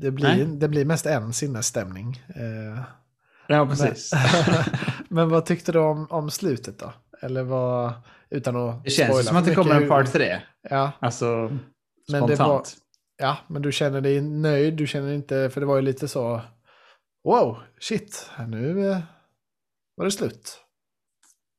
det, 0.00 0.10
blir, 0.10 0.28
Nej. 0.28 0.44
det 0.46 0.68
blir 0.68 0.84
mest 0.84 1.06
en 1.06 1.32
sinnesstämning. 1.32 2.22
Eh, 2.28 2.82
Ja, 3.48 3.66
precis. 3.66 4.10
men 5.08 5.28
vad 5.28 5.46
tyckte 5.46 5.72
du 5.72 5.78
om, 5.78 6.06
om 6.10 6.30
slutet 6.30 6.78
då? 6.78 6.92
Eller 7.22 7.42
vad, 7.42 7.92
utan 8.30 8.56
att 8.56 8.84
Det 8.84 8.90
känns 8.90 9.26
som 9.26 9.36
att 9.36 9.44
det 9.44 9.54
kommer 9.54 9.74
en 9.80 9.88
part 9.88 10.12
tre. 10.12 10.40
Ja, 10.70 10.92
Alltså, 11.00 11.26
Men 11.26 11.58
spontant. 12.08 12.28
det 12.30 12.36
var- 12.44 12.62
ja, 13.16 13.36
men 13.48 13.62
du 13.62 13.72
känner 13.72 14.00
dig 14.00 14.20
nöjd, 14.20 14.74
du 14.74 14.86
känner 14.86 15.12
inte, 15.12 15.50
för 15.50 15.60
det 15.60 15.66
var 15.66 15.76
ju 15.76 15.82
lite 15.82 16.08
så, 16.08 16.40
wow, 17.24 17.58
shit, 17.80 18.30
nu 18.48 18.90
eh, 18.90 18.98
var 19.96 20.04
det 20.04 20.10
slut. 20.10 20.60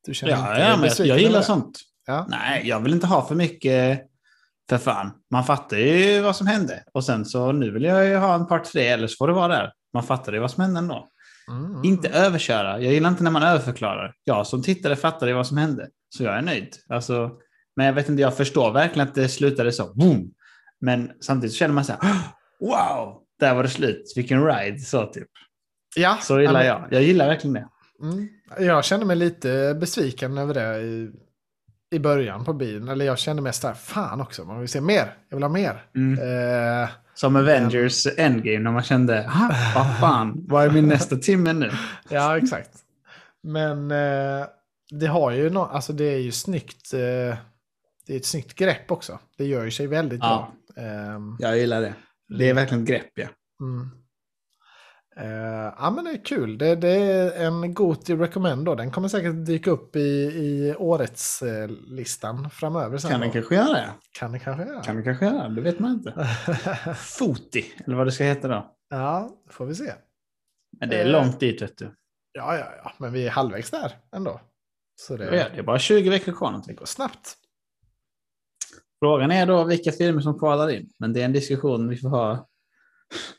Du 0.05 0.13
känner 0.13 0.33
Ja, 0.33 0.49
inte 0.49 0.61
ja 0.61 0.77
men 0.77 0.89
jag, 0.97 1.07
jag 1.07 1.19
gillar 1.19 1.41
sånt. 1.41 1.79
Ja. 2.05 2.25
Nej, 2.29 2.67
jag 2.67 2.79
vill 2.79 2.93
inte 2.93 3.07
ha 3.07 3.27
för 3.27 3.35
mycket. 3.35 4.01
För 4.69 4.77
fan, 4.77 5.11
man 5.31 5.43
fattar 5.43 5.77
ju 5.77 6.21
vad 6.21 6.35
som 6.35 6.47
hände. 6.47 6.83
Och 6.93 7.03
sen 7.03 7.25
så 7.25 7.51
nu 7.51 7.71
vill 7.71 7.83
jag 7.83 8.05
ju 8.05 8.15
ha 8.15 8.35
en 8.35 8.47
part 8.47 8.63
tre, 8.65 8.87
eller 8.87 9.07
så 9.07 9.15
får 9.17 9.27
det 9.27 9.33
vara 9.33 9.47
där. 9.47 9.71
Man 9.93 10.03
fattar 10.03 10.33
ju 10.33 10.39
vad 10.39 10.51
som 10.51 10.63
hände 10.63 10.79
ändå. 10.79 11.07
Mm, 11.51 11.65
mm, 11.65 11.83
Inte 11.83 12.09
överköra. 12.09 12.81
Jag 12.81 12.93
gillar 12.93 13.09
inte 13.09 13.23
när 13.23 13.31
man 13.31 13.43
överförklarar. 13.43 14.13
Jag 14.23 14.47
som 14.47 14.63
tittare 14.63 14.95
fattade 14.95 15.33
vad 15.33 15.47
som 15.47 15.57
hände. 15.57 15.89
Så 16.09 16.23
jag 16.23 16.37
är 16.37 16.41
nöjd. 16.41 16.75
Alltså, 16.89 17.31
men 17.75 17.85
jag 17.85 17.93
vet 17.93 18.09
inte, 18.09 18.21
jag 18.21 18.37
förstår 18.37 18.71
verkligen 18.71 19.07
att 19.07 19.15
det 19.15 19.29
slutade 19.29 19.71
så. 19.71 19.93
Boom! 19.93 20.31
Men 20.81 21.11
samtidigt 21.21 21.55
känner 21.55 21.73
man 21.73 21.85
så 21.85 21.93
här, 22.01 22.17
wow! 22.59 23.21
Där 23.39 23.55
var 23.55 23.63
det 23.63 23.69
slut. 23.69 24.13
Vilken 24.15 24.45
ride, 24.45 24.79
så 24.79 25.05
typ. 25.05 25.27
Ja, 25.95 26.17
Så 26.21 26.39
gillar 26.39 26.53
men- 26.53 26.65
jag. 26.65 26.87
Jag 26.91 27.03
gillar 27.03 27.27
verkligen 27.27 27.53
det. 27.53 27.67
Mm. 28.01 28.29
Jag 28.59 28.85
kände 28.85 29.05
mig 29.05 29.15
lite 29.15 29.77
besviken 29.79 30.37
över 30.37 30.53
det 30.53 30.77
i, 30.81 31.11
i 31.91 31.99
början 31.99 32.45
på 32.45 32.53
bilen. 32.53 32.87
Eller 32.89 33.05
jag 33.05 33.19
kände 33.19 33.41
mest 33.41 33.61
där, 33.61 33.73
fan 33.73 34.21
också, 34.21 34.43
man 34.43 34.59
vill 34.59 34.69
se 34.69 34.81
mer. 34.81 35.17
Jag 35.29 35.37
vill 35.37 35.43
ha 35.43 35.49
mer. 35.49 35.83
Mm. 35.95 36.19
Eh, 36.83 36.89
Som 37.13 37.35
Avengers 37.35 38.07
Endgame 38.17 38.59
när 38.59 38.71
man 38.71 38.83
kände, 38.83 39.21
"Ha, 39.23 39.51
vad 39.75 39.99
fan, 39.99 40.45
vad 40.47 40.65
är 40.65 40.69
min 40.69 40.87
nästa 40.87 41.15
timme 41.15 41.53
nu? 41.53 41.71
ja, 42.09 42.37
exakt. 42.37 42.69
Men 43.43 43.91
eh, 43.91 44.45
det 44.91 45.07
har 45.07 45.31
ju 45.31 45.49
no 45.49 45.59
alltså 45.59 45.93
det 45.93 46.03
är 46.05 46.17
ju 46.19 46.31
snyggt. 46.31 46.93
Eh, 46.93 46.99
det 48.07 48.13
är 48.13 48.17
ett 48.17 48.25
snyggt 48.25 48.55
grepp 48.55 48.91
också. 48.91 49.19
Det 49.37 49.45
gör 49.45 49.63
ju 49.65 49.71
sig 49.71 49.87
väldigt 49.87 50.19
Ja. 50.23 50.51
bra. 50.75 50.83
Ehm, 50.83 51.37
Jag 51.39 51.57
gillar 51.57 51.81
det. 51.81 51.93
Det 52.37 52.49
är 52.49 52.53
verkligen 52.53 52.83
ett 52.83 52.89
grepp, 52.89 53.11
ja. 53.15 53.27
Mm. 53.61 53.89
Eh, 55.19 55.73
ja 55.77 55.91
men 55.95 56.05
det 56.05 56.11
är 56.11 56.25
kul. 56.25 56.57
Det, 56.57 56.75
det 56.75 56.89
är 56.89 57.45
en 57.45 57.73
Goti 57.73 58.15
Recommend 58.15 58.65
då. 58.65 58.75
Den 58.75 58.91
kommer 58.91 59.07
säkert 59.07 59.45
dyka 59.45 59.71
upp 59.71 59.95
i, 59.95 59.99
i 59.99 60.75
årets 60.77 61.41
eh, 61.41 61.69
listan 61.69 62.49
framöver. 62.49 62.97
Sen 62.97 63.11
Kan 63.11 63.19
den 63.19 63.31
kanske 63.31 63.55
göra 63.55 63.73
det? 63.73 63.89
kan 64.19 64.31
det 64.31 64.39
kanske 64.39 64.63
göra. 64.65 64.83
Kan 64.83 64.95
den 64.95 65.03
kanske 65.03 65.25
göra 65.25 65.47
det? 65.47 65.55
Det 65.55 65.61
vet 65.61 65.79
man 65.79 65.91
inte. 65.91 66.13
Foti, 66.95 67.65
eller 67.85 67.95
vad 67.95 68.07
det 68.07 68.11
ska 68.11 68.23
heta 68.23 68.47
då. 68.47 68.75
ja, 68.89 69.29
får 69.49 69.65
vi 69.65 69.75
se. 69.75 69.93
Men 70.79 70.89
det 70.89 70.95
är 71.01 71.05
Eh. 71.05 71.11
långt 71.11 71.39
dit, 71.39 71.61
vet 71.61 71.77
du. 71.77 71.85
Ja, 72.31 72.57
ja, 72.57 72.65
ja, 72.83 72.91
men 72.97 73.13
vi 73.13 73.25
är 73.27 73.29
halvvägs 73.31 73.71
där 73.71 73.91
ändå. 74.15 74.41
Så 74.95 75.17
det, 75.17 75.25
Ja, 75.37 75.45
det 75.53 75.59
är 75.59 75.63
bara 75.63 75.79
20 75.79 76.09
veckor 76.09 76.31
kvar 76.31 76.47
någonting. 76.51 76.75
det 76.75 76.79
går 76.79 76.85
snabbt. 76.85 77.35
Frågan 78.99 79.31
är 79.31 79.45
då 79.45 79.63
vilka 79.63 79.91
filmer 79.91 80.21
som 80.21 80.39
kvalar 80.39 80.69
in. 80.69 80.89
Men 80.99 81.13
det 81.13 81.21
är 81.21 81.25
en 81.25 81.33
diskussion 81.33 81.89
vi 81.89 81.97
får 81.97 82.09
ha. 82.09 82.47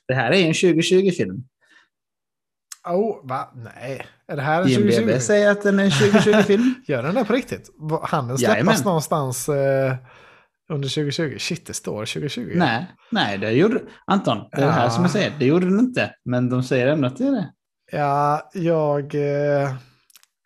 Det 0.09 0.15
här 0.15 0.31
är 0.33 0.47
en 0.47 0.53
2020-film. 0.53 1.45
Oh, 2.87 3.29
va? 3.29 3.51
Nej, 3.55 4.07
är 4.29 4.37
det 4.37 4.43
här 4.43 4.63
en 4.63 4.69
IMDB 4.69 4.91
2020? 4.91 5.19
säger 5.21 5.51
att 5.51 5.63
den 5.63 5.79
är 5.79 5.85
en 5.85 5.91
2020-film. 5.91 6.75
Gör 6.87 7.03
den 7.03 7.15
det 7.15 7.25
på 7.25 7.33
riktigt? 7.33 7.71
Han 8.03 8.29
den 8.29 8.39
släppas 8.39 8.55
Jajamän. 8.55 8.77
någonstans 8.85 9.49
eh, 9.49 9.95
under 10.73 10.89
2020? 10.89 11.37
Shit, 11.39 11.67
det 11.67 11.75
står 11.75 11.95
2020. 12.05 12.53
nej, 12.55 12.87
nej, 13.11 13.39
det 13.39 13.51
gjorde 13.51 13.81
Anton, 14.07 14.39
det 14.53 14.63
är 14.63 14.67
det 14.67 14.73
här 14.73 14.85
Ja. 14.85 14.91
som 14.91 15.03
jag 15.05 15.11
säger. 15.11 15.33
Det 15.39 15.47
gjorde 15.47 15.67
den 15.67 15.79
inte. 15.79 16.11
Men 16.25 16.51
de 16.51 16.63
säger 16.63 16.87
ändå 16.87 17.07
att 17.09 17.17
det 17.17 17.25
är 17.27 17.31
det. 17.31 17.51
Ja, 17.93 18.51
jag, 18.55 19.15
eh, 19.15 19.75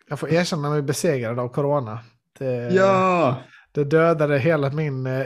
jag 0.09 0.19
får 0.19 0.29
erkänna 0.33 0.69
mig 0.69 0.81
besegrad 0.81 1.39
av 1.39 1.47
corona. 1.49 1.99
Det, 2.39 2.69
Ja! 2.73 3.35
det 3.71 3.83
dödade 3.83 4.39
hela 4.39 4.69
min, 4.69 5.05
eh, 5.07 5.25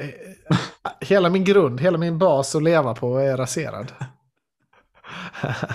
hela 1.02 1.30
min 1.30 1.44
grund, 1.44 1.82
hela 1.82 1.98
min 1.98 2.18
bas 2.18 2.56
att 2.56 2.64
leva 2.64 2.94
på 2.94 3.18
är 3.18 3.38
raserad. 3.38 3.92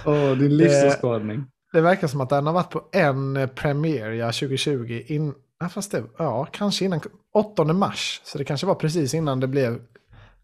Åh, 0.07 0.33
din 0.39 0.57
livsåskådning. 0.57 1.45
Det 1.73 1.81
verkar 1.81 2.07
som 2.07 2.21
att 2.21 2.29
den 2.29 2.47
har 2.47 2.53
varit 2.53 2.71
på 2.71 2.83
en 2.93 3.37
eh, 3.37 3.47
premiär 3.47 4.11
ja, 4.11 4.27
2020. 4.27 5.03
In, 5.07 5.35
ja, 5.61 5.69
fast 5.69 5.93
det, 5.93 6.05
ja, 6.19 6.45
kanske 6.45 6.85
innan 6.85 7.01
8 7.35 7.65
mars. 7.65 8.21
Så 8.25 8.39
det 8.39 8.45
kanske 8.45 8.67
var 8.67 8.75
precis 8.75 9.15
innan 9.15 9.41
det 9.41 9.47
blev 9.47 9.81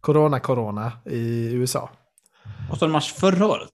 corona-corona 0.01 0.93
i 1.05 1.53
USA. 1.53 1.91
8 2.73 2.89
mars 2.89 3.13
förra 3.13 3.47
året. 3.47 3.71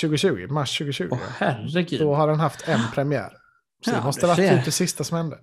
2020, 0.00 0.46
mars 0.50 0.78
2020. 0.78 1.08
Åh 1.10 1.18
herregud. 1.38 2.00
Då 2.00 2.14
har 2.14 2.28
den 2.28 2.40
haft 2.40 2.68
en 2.68 2.80
premiär. 2.94 3.32
Så 3.84 3.90
Ja, 3.90 3.96
det 3.96 4.04
måste 4.04 4.20
det 4.20 4.26
ha 4.26 4.36
varit 4.36 4.50
typ 4.50 4.64
det 4.64 4.70
sista 4.70 5.04
som 5.04 5.16
hände. 5.16 5.38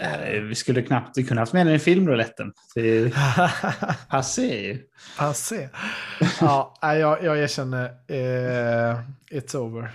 Här 0.00 0.18
är, 0.18 0.40
vi 0.40 0.54
skulle 0.54 0.82
knappt 0.82 1.14
kunde 1.14 1.40
haft 1.40 1.52
med 1.52 1.66
den 1.66 1.74
i 1.74 1.78
filmrouletten. 1.78 2.52
Passé. 4.08 4.78
Passé. 5.18 5.68
Ja, 6.40 6.74
nej, 6.82 6.98
jag, 6.98 7.24
jag 7.24 7.38
erkänner. 7.38 7.84
Eh, 8.08 9.00
it's 9.30 9.56
over. 9.56 9.90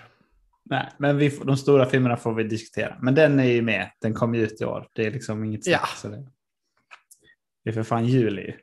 Nej, 0.69 0.89
men 0.97 1.17
vi, 1.17 1.29
de 1.29 1.57
stora 1.57 1.85
filmerna 1.85 2.17
får 2.17 2.33
vi 2.33 2.43
diskutera. 2.43 2.97
Men 3.01 3.15
den 3.15 3.39
är 3.39 3.43
ju 3.43 3.61
med. 3.61 3.91
Den 4.01 4.13
kommer 4.13 4.37
ju 4.37 4.43
ut 4.43 4.61
i 4.61 4.65
år. 4.65 4.87
Det 4.93 5.05
är 5.05 5.11
liksom 5.11 5.43
inget 5.43 5.63
snack. 5.63 5.81
Ja. 5.81 5.87
Så 5.95 6.07
det, 6.07 6.27
det 7.63 7.69
är 7.69 7.73
för 7.73 7.83
fan 7.83 8.05
juli. 8.05 8.55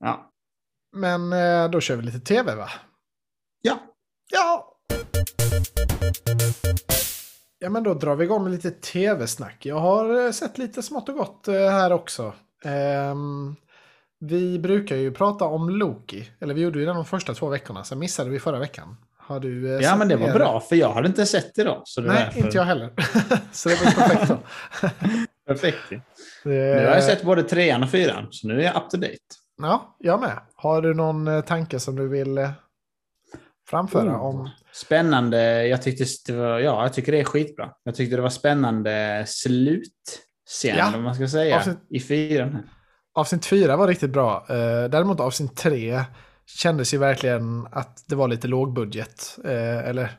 Ja. 0.00 0.32
Men 0.96 1.32
eh, 1.32 1.70
då 1.70 1.80
kör 1.80 1.96
vi 1.96 2.02
lite 2.02 2.20
tv 2.20 2.54
va? 2.54 2.70
Ja. 3.62 3.78
Ja! 4.30 4.74
Ja 7.58 7.70
men 7.70 7.82
då 7.82 7.94
drar 7.94 8.14
vi 8.16 8.24
igång 8.24 8.42
med 8.42 8.52
lite 8.52 8.70
tv-snack. 8.70 9.66
Jag 9.66 9.78
har 9.78 10.24
eh, 10.26 10.30
sett 10.32 10.58
lite 10.58 10.82
smått 10.82 11.08
och 11.08 11.14
gott 11.14 11.48
eh, 11.48 11.54
här 11.54 11.92
också. 11.92 12.32
Ehm, 12.64 13.56
vi 14.20 14.58
brukar 14.58 14.96
ju 14.96 15.12
prata 15.12 15.44
om 15.44 15.70
Loki. 15.70 16.30
Eller 16.40 16.54
vi 16.54 16.60
gjorde 16.60 16.78
ju 16.78 16.86
det 16.86 16.92
de 16.92 17.04
första 17.04 17.34
två 17.34 17.48
veckorna. 17.48 17.84
Sen 17.84 17.98
missade 17.98 18.30
vi 18.30 18.40
förra 18.40 18.58
veckan. 18.58 18.96
Har 19.18 19.40
du 19.40 19.76
eh, 19.76 19.82
ja, 19.82 19.96
men 19.96 20.08
det 20.08 20.16
var 20.16 20.26
mer? 20.26 20.34
bra. 20.34 20.60
För 20.60 20.76
jag 20.76 20.92
hade 20.92 21.08
inte 21.08 21.26
sett 21.26 21.54
det 21.54 21.64
då. 21.64 21.82
Så 21.84 22.00
det 22.00 22.08
Nej, 22.08 22.24
därför- 22.24 22.40
inte 22.40 22.56
jag 22.56 22.64
heller. 22.64 22.90
Så 23.52 23.68
det 23.68 23.84
var 23.84 23.90
perfekt 23.92 24.28
då. 24.28 24.38
Perfekt. 25.46 25.78
Det- 25.90 26.00
Nu 26.44 26.86
har 26.86 26.94
jag 26.94 27.04
sett 27.04 27.22
både 27.22 27.42
trean 27.42 27.82
och 27.82 27.90
fyran. 27.90 28.26
Så 28.30 28.48
nu 28.48 28.60
är 28.60 28.64
jag 28.64 28.76
up 28.76 28.90
to 28.90 28.96
date. 28.96 29.16
Ja, 29.62 29.96
jag 29.98 30.20
med. 30.20 30.38
Har 30.54 30.82
du 30.82 30.94
någon 30.94 31.28
eh, 31.28 31.40
tanke 31.40 31.80
som 31.80 31.96
du 31.96 32.08
vill 32.08 32.38
framföra 33.70 34.10
Oh. 34.16 34.26
om? 34.26 34.50
Spännande. 34.72 35.66
Jag 35.66 35.82
tyckte 35.82 36.32
det 36.32 36.38
var, 36.38 36.58
ja, 36.58 36.82
jag 36.82 36.92
tycker 36.92 37.12
det 37.12 37.20
är 37.20 37.24
skitbra. 37.24 37.70
Jag 37.84 37.94
tyckte 37.94 38.16
det 38.16 38.22
var 38.22 38.28
spännande 38.30 39.24
slutscen, 39.26 40.76
Ja. 40.78 40.96
om 40.96 41.02
man 41.02 41.14
ska 41.14 41.28
säga, 41.28 41.56
Avsnitt- 41.60 41.86
i 41.90 42.00
fyran. 42.00 42.58
Avsnitt 43.14 43.46
fyra 43.46 43.76
var 43.76 43.88
riktigt 43.88 44.10
bra. 44.10 44.46
Eh, 44.48 44.90
däremot 44.90 45.20
avsnitt 45.20 45.56
tre 45.56 46.04
kändes 46.46 46.94
ju 46.94 46.98
verkligen 46.98 47.66
att 47.72 48.04
det 48.08 48.14
var 48.16 48.28
lite 48.28 48.48
lågbudget. 48.48 49.38
Eh, 49.44 49.78
eller 49.88 50.10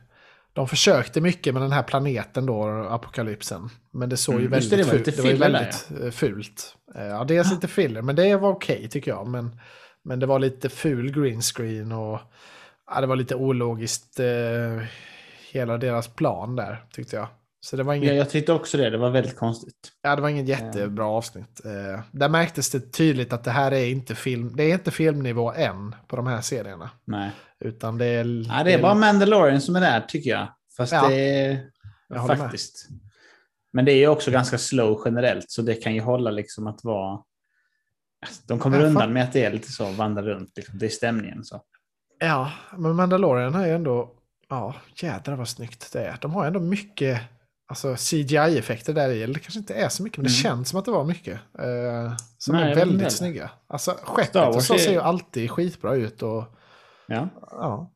de 0.52 0.68
försökte 0.68 1.20
mycket 1.20 1.54
med 1.54 1.62
den 1.62 1.72
här 1.72 1.82
planeten 1.82 2.46
då, 2.46 2.64
apokalypsen. 2.90 3.68
Men 3.92 4.08
det 4.08 4.16
såg 4.16 4.34
ju 4.34 4.40
Mm, 4.40 4.50
väldigt, 4.50 4.70
det, 4.70 4.76
det 4.76 4.82
var 4.82 4.90
fult. 4.90 5.04
det 5.04 5.18
var 5.22 5.24
ju 5.24 5.30
filler 5.32 5.48
där, 5.50 5.58
väldigt 5.60 6.04
eh, 6.04 6.10
fult. 6.10 6.74
Ja, 6.94 7.24
dels 7.24 7.50
lite 7.50 7.68
filler, 7.68 8.02
men 8.02 8.16
det 8.16 8.36
var 8.36 8.48
okej 8.50 8.88
tycker 8.88 9.10
jag. 9.10 9.26
Men, 9.26 9.60
men 10.04 10.20
det 10.20 10.26
var 10.26 10.38
lite 10.38 10.68
ful 10.68 11.12
green 11.12 11.40
screen 11.42 11.92
och 11.92 12.20
ja, 12.90 13.00
det 13.00 13.06
var 13.06 13.16
lite 13.16 13.34
ologiskt 13.34 14.20
eh, 14.20 14.82
hela 15.52 15.78
deras 15.78 16.08
plan 16.08 16.56
där 16.56 16.84
tyckte 16.92 17.16
jag. 17.16 17.28
Så 17.62 17.76
det 17.76 17.82
var 17.82 17.94
inget 17.94 18.08
Ja, 18.08 18.14
jag 18.14 18.30
tyckte 18.30 18.52
också 18.52 18.76
det. 18.76 18.90
Det 18.90 18.98
var 18.98 19.10
väldigt 19.10 19.36
konstigt. 19.36 19.92
Ja, 20.02 20.16
det 20.16 20.22
var 20.22 20.28
ingen 20.28 20.46
jättebra 20.46 21.06
avsnitt. 21.06 21.64
Eh, 21.64 22.00
där 22.10 22.28
märktes 22.28 22.70
det 22.70 22.80
tydligt 22.92 23.32
att 23.32 23.44
det 23.44 23.50
här 23.50 23.72
är 23.72 23.86
inte 23.86 24.14
film. 24.14 24.56
Det 24.56 24.62
är 24.62 24.72
inte 24.74 24.90
filmnivå 24.90 25.52
än 25.52 25.94
på 26.06 26.16
de 26.16 26.26
här 26.26 26.40
serierna. 26.40 26.90
Nej. 27.04 27.30
Utan 27.60 27.98
det 27.98 28.04
är... 28.06 28.44
Ja, 28.48 28.64
det 28.64 28.72
är 28.72 28.82
bara 28.82 28.94
Mandalorian 28.94 29.60
som 29.60 29.76
är 29.76 29.80
där, 29.80 30.00
tycker 30.00 30.30
jag. 30.30 30.48
Fast 30.76 30.92
Ja, 30.92 31.08
det 31.08 31.14
är 31.14 31.66
jag 32.08 32.18
håller 32.18 32.34
med. 32.34 32.44
faktiskt. 32.44 32.88
Men 33.72 33.84
det 33.84 33.92
är 33.92 33.96
ju 33.96 34.08
också 34.08 34.30
ganska 34.30 34.58
slow 34.58 35.02
generellt, 35.04 35.50
så 35.50 35.62
det 35.62 35.74
kan 35.74 35.94
ju 35.94 36.00
hålla 36.00 36.30
liksom 36.30 36.66
att 36.66 36.84
vara... 36.84 37.20
De 38.46 38.58
kommer 38.58 38.80
Ja, 38.80 38.86
undan 38.86 39.12
med 39.12 39.24
att 39.24 39.32
det 39.32 39.44
är 39.44 39.52
lite 39.52 39.72
så, 39.72 39.90
vandra 39.90 40.22
runt. 40.22 40.52
Liksom. 40.56 40.78
Det 40.78 40.86
är 40.86 40.90
stämningen. 40.90 41.44
så. 41.44 41.62
Ja, 42.20 42.52
men 42.78 42.96
Mandalorian 42.96 43.54
är 43.54 43.74
ändå... 43.74 44.14
Ja, 44.48 44.74
jädrar 44.96 45.36
vad 45.36 45.48
snyggt 45.48 45.92
det 45.92 46.04
är. 46.04 46.18
De 46.20 46.34
har 46.34 46.46
ändå 46.46 46.60
mycket... 46.60 47.20
alltså 47.68 47.94
CGI-effekter 47.96 48.92
där 48.94 49.10
i. 49.10 49.22
Eller 49.22 49.34
det 49.34 49.40
kanske 49.40 49.58
inte 49.60 49.74
är 49.74 49.88
så 49.88 50.02
mycket, 50.02 50.18
men 50.18 50.24
det 50.24 50.30
Mm. 50.30 50.42
känns 50.42 50.68
som 50.68 50.78
att 50.78 50.84
det 50.84 50.90
var 50.90 51.04
mycket. 51.04 51.34
Eh, 51.58 52.16
som 52.38 52.56
Nej, 52.56 52.70
är 52.70 52.74
väldigt 52.76 53.12
snygga. 53.12 53.50
Alltså 53.66 53.90
skeppet 54.04 54.36
och 54.56 54.62
så 54.62 54.74
är- 54.74 54.78
ser 54.78 54.92
ju 54.92 55.00
alltid 55.00 55.50
skitbra 55.50 55.94
ut. 55.94 56.22
Och, 56.22 56.44
Ja. 57.06 57.28
ja. 57.50 57.92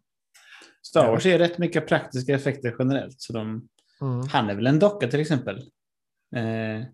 Star 0.83 1.07
Wars 1.11 1.27
är 1.27 1.39
rätt 1.39 1.59
mycket 1.59 1.89
praktiska 1.89 2.35
effekter 2.35 2.75
generellt. 2.79 3.21
Så 3.21 3.33
de, 3.33 3.69
Mm. 4.01 4.27
han 4.29 4.51
är 4.51 4.55
väl 4.55 4.67
en 4.67 4.79
docka 4.79 5.09
till 5.09 5.21
exempel. 5.21 5.57
Eh, 6.37 6.87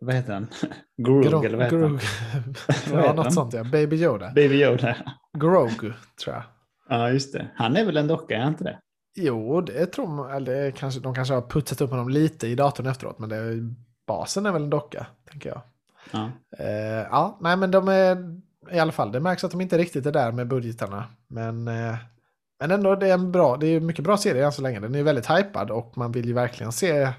vad 0.00 0.14
heter 0.14 0.32
han? 0.32 0.46
Grogu 1.06 1.28
Gro- 1.28 1.44
eller 1.46 1.56
vad 1.56 1.64
heter 1.66 1.78
Grogu. 1.78 1.98
han? 2.68 3.04
Ja, 3.04 3.12
något 3.12 3.24
han? 3.24 3.32
sånt 3.32 3.52
ja. 3.54 3.64
Baby 3.64 3.96
Yoda. 3.96 4.32
Baby 4.34 4.62
Yoda. 4.64 4.96
Grogu, 5.38 5.92
tror 6.24 6.34
jag. 6.36 6.42
Ja, 6.90 7.10
just 7.10 7.32
det. 7.32 7.50
Han 7.54 7.76
är 7.76 7.84
väl 7.84 7.96
en 7.96 8.06
docka, 8.06 8.36
är 8.36 8.40
han 8.40 8.52
inte 8.52 8.64
det? 8.64 8.78
Jo, 9.14 9.60
det 9.60 9.86
tror 9.86 10.06
man. 10.06 10.30
Eller 10.30 10.70
kanske, 10.70 11.00
de 11.00 11.14
kanske 11.14 11.34
har 11.34 11.42
putsat 11.42 11.80
upp 11.80 11.90
honom 11.90 12.08
lite 12.08 12.46
i 12.46 12.54
datorn 12.54 12.86
efteråt. 12.86 13.18
Men 13.18 13.28
det 13.28 13.74
basen 14.06 14.46
är 14.46 14.52
väl 14.52 14.62
en 14.62 14.70
docka, 14.70 15.06
tänker 15.30 15.48
jag. 15.48 15.60
Ja. 16.10 16.30
Eh, 16.58 17.06
ja, 17.10 17.38
nej 17.40 17.56
men 17.56 17.70
de 17.70 17.88
är 17.88 18.40
i 18.70 18.78
alla 18.78 18.92
fall. 18.92 19.12
Det 19.12 19.20
märks 19.20 19.44
att 19.44 19.50
de 19.50 19.60
inte 19.60 19.78
riktigt 19.78 20.06
är 20.06 20.12
där 20.12 20.32
med 20.32 20.48
budgetarna. 20.48 21.04
Men, 21.28 21.68
eh, 21.68 21.96
men 22.60 22.70
ändå, 22.70 22.94
det 22.94 23.08
är 23.08 23.14
en 23.14 23.32
bra, 23.32 23.56
det 23.56 23.66
är 23.66 23.80
mycket 23.80 24.04
bra 24.04 24.16
serie 24.16 24.44
än 24.44 24.52
så 24.52 24.62
länge. 24.62 24.80
Den 24.80 24.94
är 24.94 25.02
väldigt 25.02 25.30
hypad 25.30 25.70
och 25.70 25.96
man 25.96 26.12
vill 26.12 26.26
ju 26.26 26.32
verkligen 26.32 26.72
se 26.72 27.12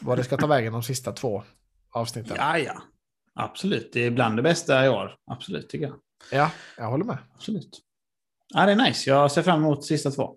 vad 0.00 0.18
det 0.18 0.24
ska 0.24 0.36
ta 0.36 0.46
vägen 0.46 0.72
de 0.72 0.82
sista 0.82 1.12
två 1.12 1.42
avsnitten. 1.90 2.36
Ja, 2.38 2.58
ja, 2.58 2.64
ja. 2.64 2.82
Absolut. 3.34 3.90
Det 3.92 4.06
är 4.06 4.10
bland 4.10 4.36
det 4.36 4.42
bästa 4.42 4.86
i 4.86 4.88
år. 4.88 5.16
Absolut, 5.30 5.68
tycker 5.68 5.92
jag. 6.30 6.50
jag 6.78 6.90
håller 6.90 7.04
med. 7.04 7.18
Absolut. 7.34 7.83
Ja, 8.54 8.66
det 8.66 8.72
är 8.72 8.76
nice. 8.76 9.10
Jag 9.10 9.30
ser 9.32 9.42
fram 9.42 9.60
emot 9.60 9.84
sista 9.84 10.10
två. 10.10 10.36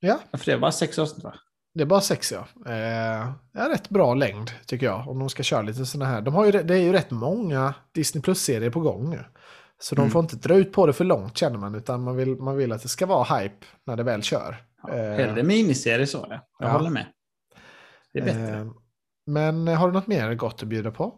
Ja, 0.00 0.18
För 0.32 0.44
det 0.46 0.52
är 0.52 0.58
bara 0.58 0.72
sex 0.72 0.98
avsnitt, 0.98 1.24
va? 1.24 1.34
det 1.74 1.82
är 1.82 1.86
bara 1.86 2.00
sex 2.00 2.32
ja. 2.32 2.38
Eh, 2.72 3.32
det 3.52 3.58
är 3.60 3.68
rätt 3.70 3.88
bra 3.88 4.14
längd 4.14 4.50
tycker 4.66 4.86
jag. 4.86 5.08
Om 5.08 5.18
de 5.18 5.28
ska 5.28 5.42
köra 5.42 5.62
lite 5.62 5.86
sådana 5.86 6.10
här. 6.10 6.20
De 6.22 6.34
har 6.34 6.44
ju, 6.46 6.52
det 6.52 6.74
är 6.74 6.78
ju 6.82 6.92
rätt 6.92 7.10
många 7.10 7.74
Disney 7.94 8.22
Plus-serier 8.22 8.70
på 8.70 8.80
gång 8.80 9.10
nu. 9.10 9.24
Så 9.80 9.94
de 9.94 10.00
Mm. 10.00 10.10
får 10.12 10.22
inte 10.22 10.36
dra 10.36 10.54
ut 10.54 10.72
på 10.72 10.86
det 10.86 10.92
för 10.92 11.04
långt 11.04 11.36
känner 11.38 11.58
man. 11.58 11.74
Utan 11.74 12.02
man 12.02 12.16
vill, 12.16 12.36
man 12.36 12.56
vill 12.56 12.72
att 12.72 12.82
det 12.82 12.88
ska 12.88 13.06
vara 13.06 13.38
hype 13.38 13.66
när 13.86 13.96
det 13.96 14.02
väl 14.02 14.22
kör. 14.22 14.56
Ja, 14.82 14.94
Eh, 14.94 15.14
Hellre 15.16 15.42
miniserie 15.42 16.06
så, 16.06 16.26
ja. 16.30 16.48
Jag 16.58 16.68
ja. 16.68 16.72
håller 16.72 16.90
med. 16.90 17.06
Det 18.12 18.18
är 18.18 18.24
bättre. 18.24 18.58
Eh, 18.58 18.66
Men 19.26 19.68
har 19.68 19.86
du 19.88 19.92
något 19.94 20.06
mer 20.06 20.34
gott 20.34 20.62
att 20.62 20.68
bjuda 20.68 20.90
på? 20.90 21.14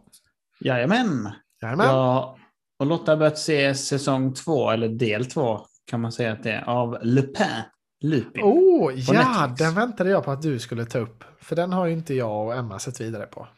Jajamän. 0.61 1.31
Jajamän. 1.63 1.87
Jag 1.87 2.39
och 2.79 2.87
Lotta 2.87 3.13
har 3.13 3.17
börjat 3.17 3.39
se 3.39 3.75
säsong 3.75 4.35
två, 4.35 4.71
eller 4.71 4.89
del 4.89 5.27
två, 5.27 5.67
kan 5.91 6.01
man 6.01 6.13
säga 6.13 6.33
att 6.33 6.43
det 6.43 6.53
är, 6.53 6.65
av 6.69 6.99
Lupin. 7.03 7.47
Lupin. 8.03 8.43
oh, 8.45 8.93
ja, 8.95 9.13
Netflix. 9.13 9.59
den 9.59 9.75
väntade 9.75 10.11
jag 10.11 10.25
på 10.25 10.31
att 10.31 10.43
du 10.43 10.59
skulle 10.59 10.85
ta 10.85 10.99
upp. 10.99 11.25
För 11.41 11.57
den 11.57 11.73
har 11.73 11.87
ju 11.87 11.93
inte 11.93 12.15
jag 12.15 12.47
och 12.47 12.55
Emma 12.55 12.79
sett 12.79 13.01
vidare 13.01 13.27
på. 13.27 13.49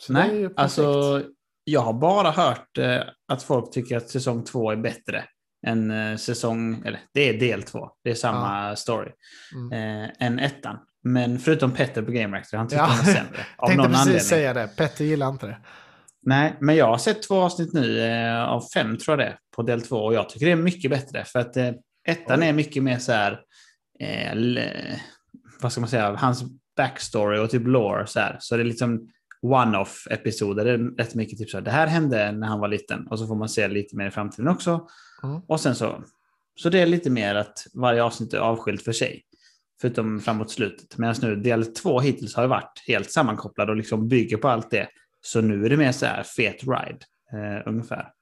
Så 0.00 0.12
Nej, 0.12 0.48
alltså 0.56 1.22
jag 1.64 1.80
har 1.80 1.92
bara 1.92 2.30
hört 2.30 2.78
eh, 2.78 3.00
att 3.32 3.42
folk 3.42 3.70
tycker 3.72 3.96
att 3.96 4.08
säsong 4.10 4.44
två 4.44 4.70
är 4.70 4.76
bättre 4.76 5.24
än 5.66 5.90
eh, 5.90 6.16
säsong, 6.16 6.82
eller 6.84 7.00
det 7.14 7.28
är 7.28 7.40
del 7.40 7.62
två, 7.62 7.88
det 8.04 8.10
är 8.10 8.14
samma 8.14 8.76
story, 8.76 9.10
Mm. 9.54 10.02
eh, 10.04 10.10
än 10.18 10.38
ettan. 10.38 10.78
Men 11.04 11.38
förutom 11.38 11.70
Petter 11.72 12.02
på 12.02 12.12
Game 12.12 12.36
Reactor, 12.36 12.58
han 12.58 12.68
tyckte 12.68 12.84
Ja. 12.84 12.88
den 12.88 12.96
var 12.98 13.04
sämre. 13.04 13.40
Av 13.56 13.66
Tänkte 13.68 13.76
någon 13.82 13.86
precis 13.92 14.00
anledning. 14.06 14.20
säga 14.24 14.54
det. 14.54 14.68
Petter 14.76 15.04
gillar 15.04 15.28
inte 15.28 15.46
det. 15.46 15.58
Nej, 16.22 16.56
men 16.60 16.76
jag 16.76 16.86
har 16.86 16.98
sett 16.98 17.22
två 17.22 17.34
avsnitt 17.34 17.72
nu 17.72 18.00
eh, 18.00 18.42
av 18.42 18.64
fem 18.74 18.98
tror 18.98 19.20
jag 19.20 19.28
det 19.28 19.38
på 19.56 19.62
del 19.62 19.82
två 19.82 19.96
och 19.96 20.14
jag 20.14 20.28
tycker 20.28 20.46
det 20.46 20.52
är 20.52 20.56
mycket 20.56 20.90
bättre 20.90 21.24
för 21.24 21.38
att 21.38 21.56
eh, 21.56 21.70
ettan 22.08 22.42
är 22.42 22.52
mycket 22.52 22.82
mer 22.82 22.98
så 22.98 23.12
här, 23.12 23.40
eh, 24.00 24.98
vad 25.60 25.72
ska 25.72 25.80
man 25.80 25.90
säga, 25.90 26.16
hans 26.16 26.44
backstory 26.76 27.38
och 27.38 27.50
typ 27.50 27.66
lore 27.66 28.06
så 28.06 28.20
här. 28.20 28.36
Så 28.40 28.56
det 28.56 28.62
är 28.62 28.64
liksom 28.64 29.08
one-off 29.42 30.06
episoder. 30.10 30.64
Det 30.64 30.70
är 30.70 30.96
rätt 30.96 31.14
mycket 31.14 31.38
typ 31.38 31.50
så 31.50 31.56
här, 31.56 31.64
det 31.64 31.70
här 31.70 31.86
hände 31.86 32.32
när 32.32 32.46
han 32.46 32.60
var 32.60 32.68
liten 32.68 33.06
och 33.06 33.18
så 33.18 33.26
får 33.26 33.36
man 33.36 33.48
se 33.48 33.68
lite 33.68 33.96
mer 33.96 34.06
i 34.06 34.10
framtiden 34.10 34.48
också. 34.48 34.88
Mm. 35.22 35.40
Och 35.46 35.60
sen 35.60 35.74
så, 35.74 36.04
så 36.54 36.68
det 36.68 36.80
är 36.80 36.86
lite 36.86 37.10
mer 37.10 37.34
att 37.34 37.66
varje 37.74 38.02
avsnitt 38.02 38.34
är 38.34 38.38
avskilt 38.38 38.82
för 38.82 38.92
sig. 38.92 39.22
Förutom 39.80 40.20
framåt 40.20 40.50
slutet. 40.50 40.98
Medan 40.98 41.14
nu 41.22 41.36
del 41.36 41.66
två 41.66 42.00
hittills 42.00 42.34
har 42.34 42.46
varit 42.46 42.84
helt 42.86 43.10
sammankopplad 43.10 43.70
och 43.70 43.76
liksom 43.76 44.08
bygger 44.08 44.36
på 44.36 44.48
allt 44.48 44.70
det. 44.70 44.88
Så 45.20 45.40
nu 45.40 45.64
är 45.66 45.70
det 45.70 45.76
mer 45.76 45.92
så 45.92 46.06
här 46.06 46.22
fet 46.22 46.62
ride, 46.62 46.98
eh, 47.32 47.68
ungefär. 47.68 48.12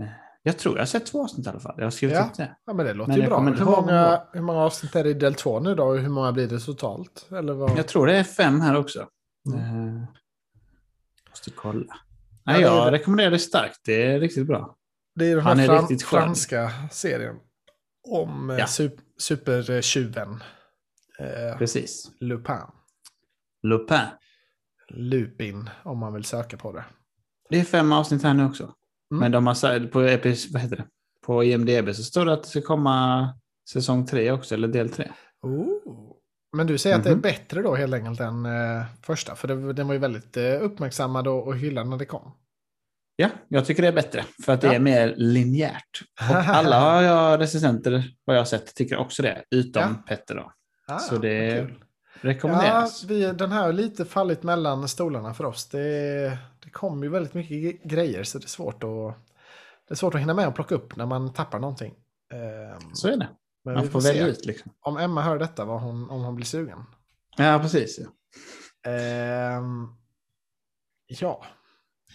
Eh, 0.00 0.06
Jag 0.42 0.58
tror 0.58 0.74
jag 0.76 0.80
har 0.80 0.86
sett 0.86 1.06
två 1.06 1.22
avsnitt 1.24 1.46
i 1.46 1.50
alla 1.50 1.60
fall. 1.60 1.74
Jag 1.76 1.84
har 1.86 1.90
skrivit 1.90 2.16
Ja. 2.16 2.24
upp 2.24 2.34
det. 2.36 2.56
Ja, 2.66 2.72
men 2.72 2.86
det 2.86 2.94
låter 2.94 3.12
Men 3.12 3.20
ju 3.20 3.26
bra. 3.26 3.40
hur, 3.40 3.64
många, 3.64 4.22
hur 4.32 4.40
många 4.40 4.60
avsnitt 4.60 4.96
är 4.96 5.04
det 5.04 5.10
i 5.10 5.14
del 5.14 5.34
två 5.34 5.60
nu 5.60 5.74
då? 5.74 5.84
Och 5.84 5.98
hur 5.98 6.08
många 6.08 6.32
blir 6.32 6.48
det 6.48 6.60
totalt? 6.60 7.28
Eller 7.32 7.52
vad? 7.52 7.78
Jag 7.78 7.88
tror 7.88 8.06
det 8.06 8.16
är 8.16 8.24
fem 8.24 8.60
här 8.60 8.76
också. 8.76 9.08
Mm. 9.54 9.60
Eh, 9.96 10.02
måste 11.30 11.50
kolla. 11.50 11.84
Ja, 11.88 12.52
Nej, 12.52 12.60
det 12.62 12.66
är 12.68 12.72
jag 12.76 12.86
det. 12.86 12.98
rekommenderar 12.98 13.30
det 13.30 13.38
starkt. 13.38 13.80
Det 13.84 14.02
är 14.02 14.20
riktigt 14.20 14.46
bra. 14.46 14.76
Det 15.14 15.24
är 15.30 15.36
den 15.36 15.44
Han 15.44 15.58
här 15.58 15.64
är 15.64 15.68
fran- 15.68 15.80
riktigt 15.80 16.02
skön. 16.02 16.20
franska 16.22 16.70
serien. 16.90 17.36
Om 18.08 18.50
eh, 18.50 18.58
Ja. 18.58 18.64
sup- 18.64 18.98
supertjuven. 19.18 20.42
Eh, 21.18 21.58
Precis. 21.58 22.10
Lupin. 22.20 22.56
Lupin. 23.62 23.98
Lupin, 24.90 25.70
om 25.82 25.98
man 25.98 26.12
vill 26.14 26.24
söka 26.24 26.56
på 26.56 26.72
det. 26.72 26.84
Det 27.50 27.60
är 27.60 27.64
fem 27.64 27.92
avsnitt 27.92 28.22
här 28.22 28.34
nu 28.34 28.44
också. 28.44 28.62
Mm. 28.64 29.20
Men 29.20 29.32
de 29.32 29.46
har 29.46 29.86
på, 29.86 30.00
epis, 30.00 30.52
vad 30.52 30.62
heter 30.62 30.76
det? 30.76 30.84
på 31.26 31.44
IMDB 31.44 31.94
så 31.94 32.02
står 32.02 32.24
det 32.26 32.32
att 32.32 32.42
det 32.42 32.48
ska 32.48 32.60
komma 32.60 33.28
säsong 33.70 34.06
tre 34.06 34.32
också, 34.32 34.54
eller 34.54 34.68
del 34.68 34.90
tre. 34.90 35.10
Oh. 35.42 35.68
Men 36.56 36.66
du 36.66 36.78
säger 36.78 36.96
att 36.96 37.04
det 37.04 37.10
är 37.10 37.14
Mhm. 37.14 37.20
bättre 37.22 37.62
då 37.62 37.74
helt 37.74 37.94
enkelt 37.94 38.20
än 38.20 38.46
eh, 38.46 38.84
första? 39.02 39.34
För 39.36 39.48
det, 39.48 39.72
den 39.72 39.86
var 39.86 39.94
ju 39.94 40.00
väldigt 40.00 40.36
eh, 40.36 40.62
uppmärksammad 40.62 41.28
och, 41.28 41.46
och 41.46 41.56
hyllad 41.56 41.88
när 41.88 41.96
det 41.96 42.04
kom. 42.04 42.32
Ja, 43.16 43.28
jag 43.48 43.66
tycker 43.66 43.82
det 43.82 43.88
är 43.88 43.92
bättre. 43.92 44.24
För 44.44 44.52
att 44.52 44.60
det 44.60 44.66
Ja. 44.66 44.72
är 44.72 44.78
mer 44.78 45.14
linjärt. 45.16 46.02
Och 46.30 46.36
alla 46.36 46.80
har 46.80 47.02
jag 47.02 47.40
recensenter, 47.40 48.04
vad 48.24 48.36
jag 48.36 48.40
har 48.40 48.46
sett, 48.46 48.74
tycker 48.74 48.96
också 48.96 49.22
det. 49.22 49.44
Utom 49.50 49.82
Ja. 49.82 50.02
Petter 50.08 50.34
då. 50.34 50.52
Ah, 50.86 50.98
Så 50.98 51.18
det 51.18 51.66
kul. 51.66 51.84
Rekommenderas. 52.20 53.02
Ja, 53.02 53.08
vi, 53.08 53.32
den 53.32 53.52
här 53.52 53.62
har 53.62 53.72
lite 53.72 54.04
fallit 54.04 54.42
mellan 54.42 54.88
stolarna 54.88 55.34
för 55.34 55.44
oss. 55.44 55.66
Det, 55.68 56.38
det 56.64 56.70
kommer 56.72 57.02
ju 57.06 57.08
väldigt 57.12 57.34
mycket 57.34 57.82
grejer 57.82 58.24
så 58.24 58.38
det 58.38 58.44
är 58.44 58.48
svårt 58.48 58.74
att, 58.84 59.14
det 59.88 59.94
är 59.94 59.96
svårt 59.96 60.14
att 60.14 60.20
hinna 60.20 60.34
med 60.34 60.48
och 60.48 60.54
plocka 60.54 60.74
upp 60.74 60.96
när 60.96 61.06
man 61.06 61.32
tappar 61.32 61.58
någonting. 61.58 61.94
Ehm, 62.32 62.94
Så 62.94 63.08
är 63.08 63.16
det. 63.16 63.28
men 63.64 63.74
Man 63.74 63.82
får 63.84 63.90
får 63.90 64.00
välja 64.00 64.26
ut 64.26 64.46
liksom. 64.46 64.72
om 64.80 64.96
Emma 64.98 65.22
hör 65.22 65.38
detta 65.38 65.64
vad 65.64 65.80
hon, 65.80 66.10
om 66.10 66.22
hon 66.24 66.34
blir 66.34 66.46
sugen. 66.46 66.84
Ja, 67.36 67.58
precis. 67.62 67.98
Ja. 68.82 68.90
Ehm, 68.90 69.88
ja. 71.06 71.44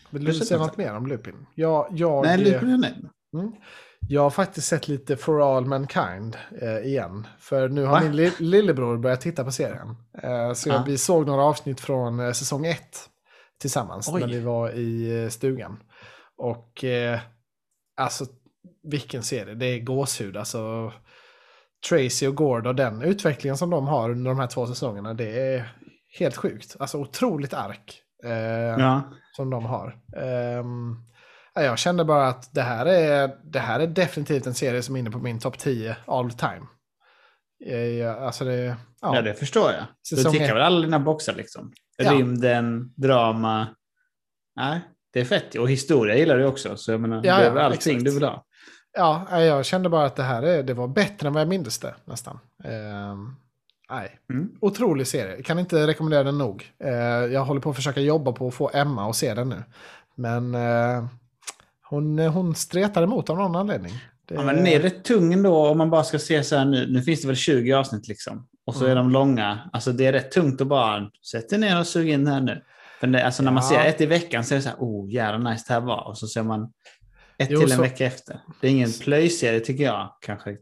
Vill 0.10 0.24
Du 0.26 0.34
säga 0.34 0.60
något? 0.60 0.78
mer 0.78 0.96
om 0.96 1.08
Lupin? 1.08 1.46
Jag, 1.56 1.88
jag, 1.92 2.26
Nej, 2.26 2.38
Lupin 2.38 2.70
är 2.70 2.78
nöjd. 2.78 3.10
Jag 4.08 4.22
har 4.22 4.30
faktiskt 4.30 4.68
sett 4.68 4.88
lite 4.88 5.18
For 5.18 5.58
All 5.58 5.66
Mankind 5.66 6.38
eh, 6.62 6.78
igen. 6.78 7.28
För 7.40 7.70
nu 7.70 7.84
har 7.86 7.92
Va? 7.92 8.02
min 8.04 8.16
li 8.16 8.32
lillebror 8.40 8.98
börjat 8.98 9.22
titta 9.22 9.44
på 9.44 9.52
serien. 9.52 9.96
Eh, 10.24 10.54
så 10.54 10.70
Ja. 10.70 10.84
vi 10.88 10.98
såg 10.98 11.28
några 11.28 11.44
avsnitt 11.44 11.80
från 11.82 12.20
eh, 12.20 12.32
säsong 12.32 12.66
ett 12.66 13.10
tillsammans 13.62 14.10
Oj. 14.14 14.20
när 14.22 14.28
vi 14.28 14.40
var 14.40 14.70
i 14.72 15.24
eh, 15.24 15.30
stugan. 15.30 15.78
Och 16.38 16.84
eh, 16.84 17.20
alltså 17.98 18.26
vilken 18.84 19.24
serie, 19.24 19.54
det 19.56 19.66
är 19.66 19.80
gåshud. 19.80 20.38
Alltså 20.38 20.92
Tracy 21.90 22.28
och 22.28 22.36
Gord 22.36 22.68
och 22.68 22.76
den 22.76 23.02
utvecklingen 23.02 23.58
som 23.58 23.70
de 23.70 23.88
har 23.88 24.10
under 24.10 24.32
de 24.32 24.40
här 24.40 24.48
två 24.48 24.68
säsongerna, 24.68 25.14
det 25.14 25.40
är 25.56 25.74
helt 26.20 26.36
sjukt. 26.38 26.76
Alltså 26.80 26.98
otroligt 26.98 27.54
ark. 27.54 28.00
Eh, 28.24 28.32
Ja. 28.84 29.02
som 29.36 29.50
de 29.50 29.66
har. 29.66 29.98
Ja, 30.12 30.64
jag 31.56 31.78
kände 31.80 32.06
bara 32.06 32.28
att 32.28 32.54
det 32.54 32.62
här, 32.62 32.86
är, 32.86 33.32
det 33.44 33.60
här 33.60 33.80
är 33.80 33.88
definitivt 33.88 34.48
en 34.48 34.54
serie 34.54 34.82
som 34.82 34.96
är 34.96 35.00
inne 35.00 35.12
på 35.12 35.18
min 35.20 35.40
topp 35.40 35.58
10 35.60 35.96
all 36.06 36.32
time. 36.32 36.62
Eh, 37.66 37.78
ja, 37.78 38.16
alltså 38.26 38.46
det, 38.46 38.56
ja. 39.02 39.16
ja, 39.16 39.22
det 39.22 39.34
förstår 39.34 39.72
jag. 39.72 39.84
Du 40.10 40.16
Säsong 40.16 40.32
tickar 40.32 40.54
väl 40.54 40.64
alla 40.64 40.82
dina 40.82 41.00
boxar 41.00 41.34
liksom? 41.34 41.74
Ja. 41.98 42.12
Rymden, 42.12 42.94
drama. 42.96 43.68
Nej, 44.56 44.82
det 45.14 45.20
är 45.20 45.26
fett. 45.26 45.56
Och 45.56 45.70
historia 45.70 46.16
gillar 46.16 46.38
du 46.38 46.46
också. 46.46 46.78
Så 46.78 46.92
jag 46.92 47.02
menar, 47.02 47.16
Ja, 47.16 47.22
det 47.38 47.42
är 47.44 47.48
ja, 47.48 47.54
väl 47.54 47.64
allting 47.66 47.96
exakt. 47.96 48.06
du 48.06 48.12
vill 48.14 48.24
ha. 48.24 48.46
ja, 48.98 49.42
jag 49.42 49.66
kände 49.66 49.90
bara 49.90 50.06
att 50.06 50.16
det 50.16 50.24
här 50.24 50.44
är, 50.44 50.64
det 50.64 50.74
var 50.74 50.88
bättre 50.88 51.28
än 51.28 51.34
vad 51.34 51.42
jag 51.42 51.48
mindes 51.48 51.80
det 51.80 51.96
nästan. 52.06 52.40
Ehm, 52.64 53.36
nej, 53.90 54.20
Mm. 54.34 54.50
otrolig 54.62 55.08
serie. 55.08 55.44
Kan 55.44 55.60
inte 55.60 55.88
rekommendera 55.88 56.24
den 56.24 56.38
nog. 56.38 56.72
Eh, 56.84 56.92
jag 57.34 57.46
håller 57.46 57.62
på 57.62 57.70
att 57.70 57.76
försöka 57.76 58.02
jobba 58.02 58.32
på 58.32 58.48
att 58.48 58.54
få 58.54 58.72
Emma 58.74 59.10
att 59.10 59.16
se 59.16 59.34
den 59.34 59.50
nu. 59.50 59.64
Men 60.16 60.56
eh, 60.56 61.06
hon, 61.94 62.20
hon 62.20 62.56
stretar 62.56 63.04
emot 63.04 63.30
av 63.30 63.38
någon 63.38 63.56
anledning. 63.56 63.94
Det, 64.28 64.36
Ja, 64.36 64.44
men 64.44 64.56
den 64.56 64.68
är 64.68 64.80
rätt 64.80 65.04
tung 65.04 65.34
ändå 65.34 65.68
om 65.68 65.78
man 65.78 65.90
bara 65.90 66.04
ska 66.04 66.20
se 66.20 66.44
så 66.44 66.56
här 66.58 66.66
nu. 66.66 66.88
Nu 66.92 67.02
finns 67.02 67.22
det 67.22 67.28
väl 67.28 67.36
20 67.36 67.74
avsnitt 67.74 68.08
liksom. 68.08 68.48
Och 68.66 68.76
så 68.76 68.80
Mm. 68.86 68.92
är 68.92 68.96
de 68.96 69.12
långa. 69.12 69.70
Alltså 69.74 69.92
det 69.92 70.06
är 70.06 70.12
rätt 70.12 70.32
tungt 70.32 70.62
att 70.62 70.68
bara 70.68 71.10
sätta 71.32 71.58
ner 71.58 71.80
och 71.80 71.88
suga 71.88 72.14
in 72.14 72.28
här 72.28 72.42
nu. 72.42 72.64
För 73.00 73.08
det, 73.08 73.26
alltså 73.26 73.44
när 73.44 73.52
man 73.52 73.64
Ja. 73.64 73.70
ser 73.70 73.86
ett 73.90 74.02
i 74.02 74.06
veckan 74.06 74.44
så 74.44 74.54
är 74.54 74.56
det 74.56 74.62
så 74.62 74.70
här, 74.70 74.78
oh 74.80 75.12
jävla 75.14 75.50
nice 75.52 75.64
det 75.68 75.74
här 75.74 75.82
var. 75.82 76.08
Och 76.08 76.18
så 76.18 76.28
ser 76.28 76.44
man 76.44 76.64
ett 77.38 77.48
Jo, 77.52 77.60
till 77.60 77.72
en 77.72 77.76
så- 77.78 77.82
vecka 77.82 78.06
efter. 78.06 78.40
Det 78.62 78.68
är 78.68 78.72
ingen 78.72 78.92
plöjserie 79.02 79.60
tycker 79.60 79.84
jag 79.84 80.10
kanske. 80.22 80.58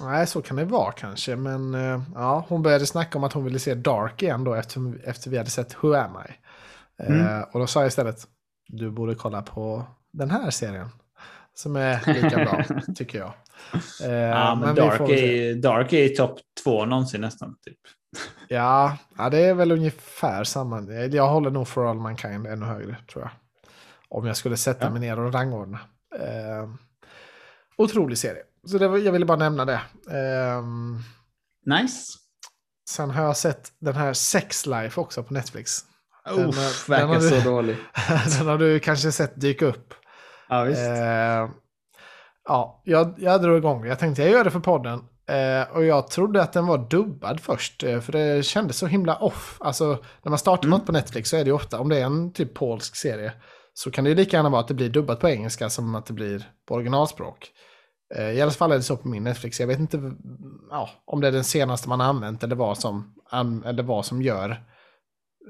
Nej, 0.00 0.26
så 0.26 0.42
kan 0.42 0.56
det 0.56 0.64
vara 0.64 0.92
kanske. 0.92 1.36
Men 1.36 1.74
eh, 1.74 2.02
ja, 2.14 2.44
hon 2.48 2.62
började 2.62 2.86
snacka 2.86 3.18
om 3.18 3.24
att 3.24 3.32
hon 3.32 3.44
ville 3.44 3.58
se 3.58 3.74
Dark 3.74 4.22
igen 4.22 4.44
då 4.44 4.54
efter, 4.54 5.08
efter 5.08 5.30
vi 5.30 5.36
hade 5.38 5.50
sett 5.50 5.76
Who 5.84 5.94
Am 5.94 6.10
I? 6.28 6.32
Eh, 7.02 7.20
Mm. 7.20 7.44
och 7.52 7.60
då 7.60 7.66
sa 7.66 7.80
jag 7.80 7.88
istället, 7.88 8.16
du 8.68 8.90
borde 8.90 9.14
kolla 9.14 9.42
på 9.42 9.84
den 10.16 10.30
här 10.30 10.50
serien. 10.50 10.88
Som 11.54 11.76
är 11.76 12.14
lika 12.14 12.36
bra, 12.36 12.64
tycker 12.96 13.18
jag. 13.18 13.32
Eh, 14.02 14.10
Ja, 14.12 14.54
men, 14.54 14.74
vi 14.74 14.80
Dark, 14.80 14.96
får 14.98 15.10
är, 15.12 15.54
Dark 15.54 15.92
är 15.92 16.08
topp 16.08 16.38
två 16.64 16.84
någonsin 16.84 17.20
nästan. 17.20 17.56
Typ. 17.64 17.76
Ja, 18.48 18.96
ja, 19.18 19.30
det 19.30 19.38
är 19.38 19.54
väl 19.54 19.72
ungefär 19.72 20.44
samma. 20.44 20.80
Jag 21.10 21.28
håller 21.28 21.50
nog 21.50 21.68
For 21.68 21.90
All 21.90 21.98
Mankind 21.98 22.46
ännu 22.46 22.66
högre, 22.66 22.96
tror 23.12 23.24
jag. 23.24 23.30
Om 24.08 24.26
jag 24.26 24.36
skulle 24.36 24.56
sätta 24.56 24.84
Ja. 24.86 24.90
mig 24.90 25.00
ner 25.00 25.18
och 25.18 25.32
rangordna. 25.32 25.78
Eh, 26.18 26.68
otrolig 27.76 28.18
serie. 28.18 28.42
Så 28.66 28.78
det 28.78 28.88
var, 28.88 28.98
jag 28.98 29.12
ville 29.12 29.26
bara 29.26 29.38
nämna 29.38 29.64
det. 29.64 29.80
Ehm, 30.10 30.98
Nice. 31.66 32.18
Sen 32.90 33.10
har 33.10 33.22
jag 33.24 33.36
sett 33.36 33.72
den 33.78 33.94
här 33.94 34.12
Sex 34.12 34.66
Life 34.66 35.00
också 35.00 35.22
på 35.22 35.34
Netflix. 35.34 35.78
Den, 36.24 36.48
Uff, 36.48 36.88
eh, 36.90 36.98
den 36.98 37.08
verkar 37.08 37.20
du- 37.20 37.28
så 37.42 37.50
dålig. 37.50 37.76
den 38.38 38.46
har 38.46 38.58
du 38.58 38.80
kanske 38.80 39.12
sett 39.12 39.40
dyka 39.40 39.66
upp. 39.66 39.94
Ja, 40.48 40.64
visst. 40.64 40.80
Eh, 40.80 41.48
ja, 42.44 42.82
jag, 42.84 43.14
jag 43.18 43.42
drog 43.42 43.58
igång. 43.58 43.86
Jag 43.86 43.98
tänkte 43.98 44.22
jag 44.22 44.30
gör 44.30 44.44
det 44.44 44.50
för 44.50 44.60
podden. 44.60 45.04
Eh, 45.28 45.76
och 45.76 45.84
jag 45.84 46.10
trodde 46.10 46.42
att 46.42 46.52
den 46.52 46.66
var 46.66 46.78
dubbad 46.90 47.40
först. 47.40 47.82
Eh, 47.82 48.00
för 48.00 48.12
det 48.12 48.44
kändes 48.44 48.76
så 48.76 48.86
himla 48.86 49.16
off. 49.16 49.56
Alltså 49.60 49.98
när 50.22 50.30
man 50.30 50.38
startar 50.38 50.64
Mm. 50.64 50.78
något 50.78 50.86
på 50.86 50.92
Netflix 50.92 51.30
så 51.30 51.36
är 51.36 51.44
det 51.44 51.48
ju 51.48 51.54
ofta, 51.54 51.80
om 51.80 51.88
det 51.88 51.98
är 51.98 52.04
en 52.04 52.32
typ 52.32 52.54
polsk 52.54 52.96
serie, 52.96 53.32
så 53.74 53.90
kan 53.90 54.04
det 54.04 54.10
ju 54.10 54.16
lika 54.16 54.36
gärna 54.36 54.48
vara 54.48 54.60
att 54.60 54.68
det 54.68 54.74
blir 54.74 54.88
dubbat 54.90 55.20
på 55.20 55.28
engelska 55.28 55.70
som 55.70 55.94
att 55.94 56.06
det 56.06 56.12
blir 56.12 56.50
på 56.68 56.74
originalspråk. 56.74 57.50
Eh, 58.14 58.30
I 58.30 58.40
alla 58.42 58.50
fall 58.50 58.72
är 58.72 58.76
det 58.76 58.82
så 58.82 58.96
på 58.96 59.08
min 59.08 59.24
Netflix. 59.24 59.60
Jag 59.60 59.66
vet 59.66 59.78
inte 59.78 60.12
ja, 60.70 60.90
om 61.04 61.20
det 61.20 61.28
är 61.28 61.32
den 61.32 61.44
senaste 61.44 61.88
man 61.88 62.00
har 62.00 62.06
använt 62.06 62.44
eller 62.44 62.56
vad 62.56 62.78
som, 62.78 63.14
an, 63.30 63.64
eller 63.64 63.82
vad 63.82 64.06
som 64.06 64.22
gör 64.22 64.50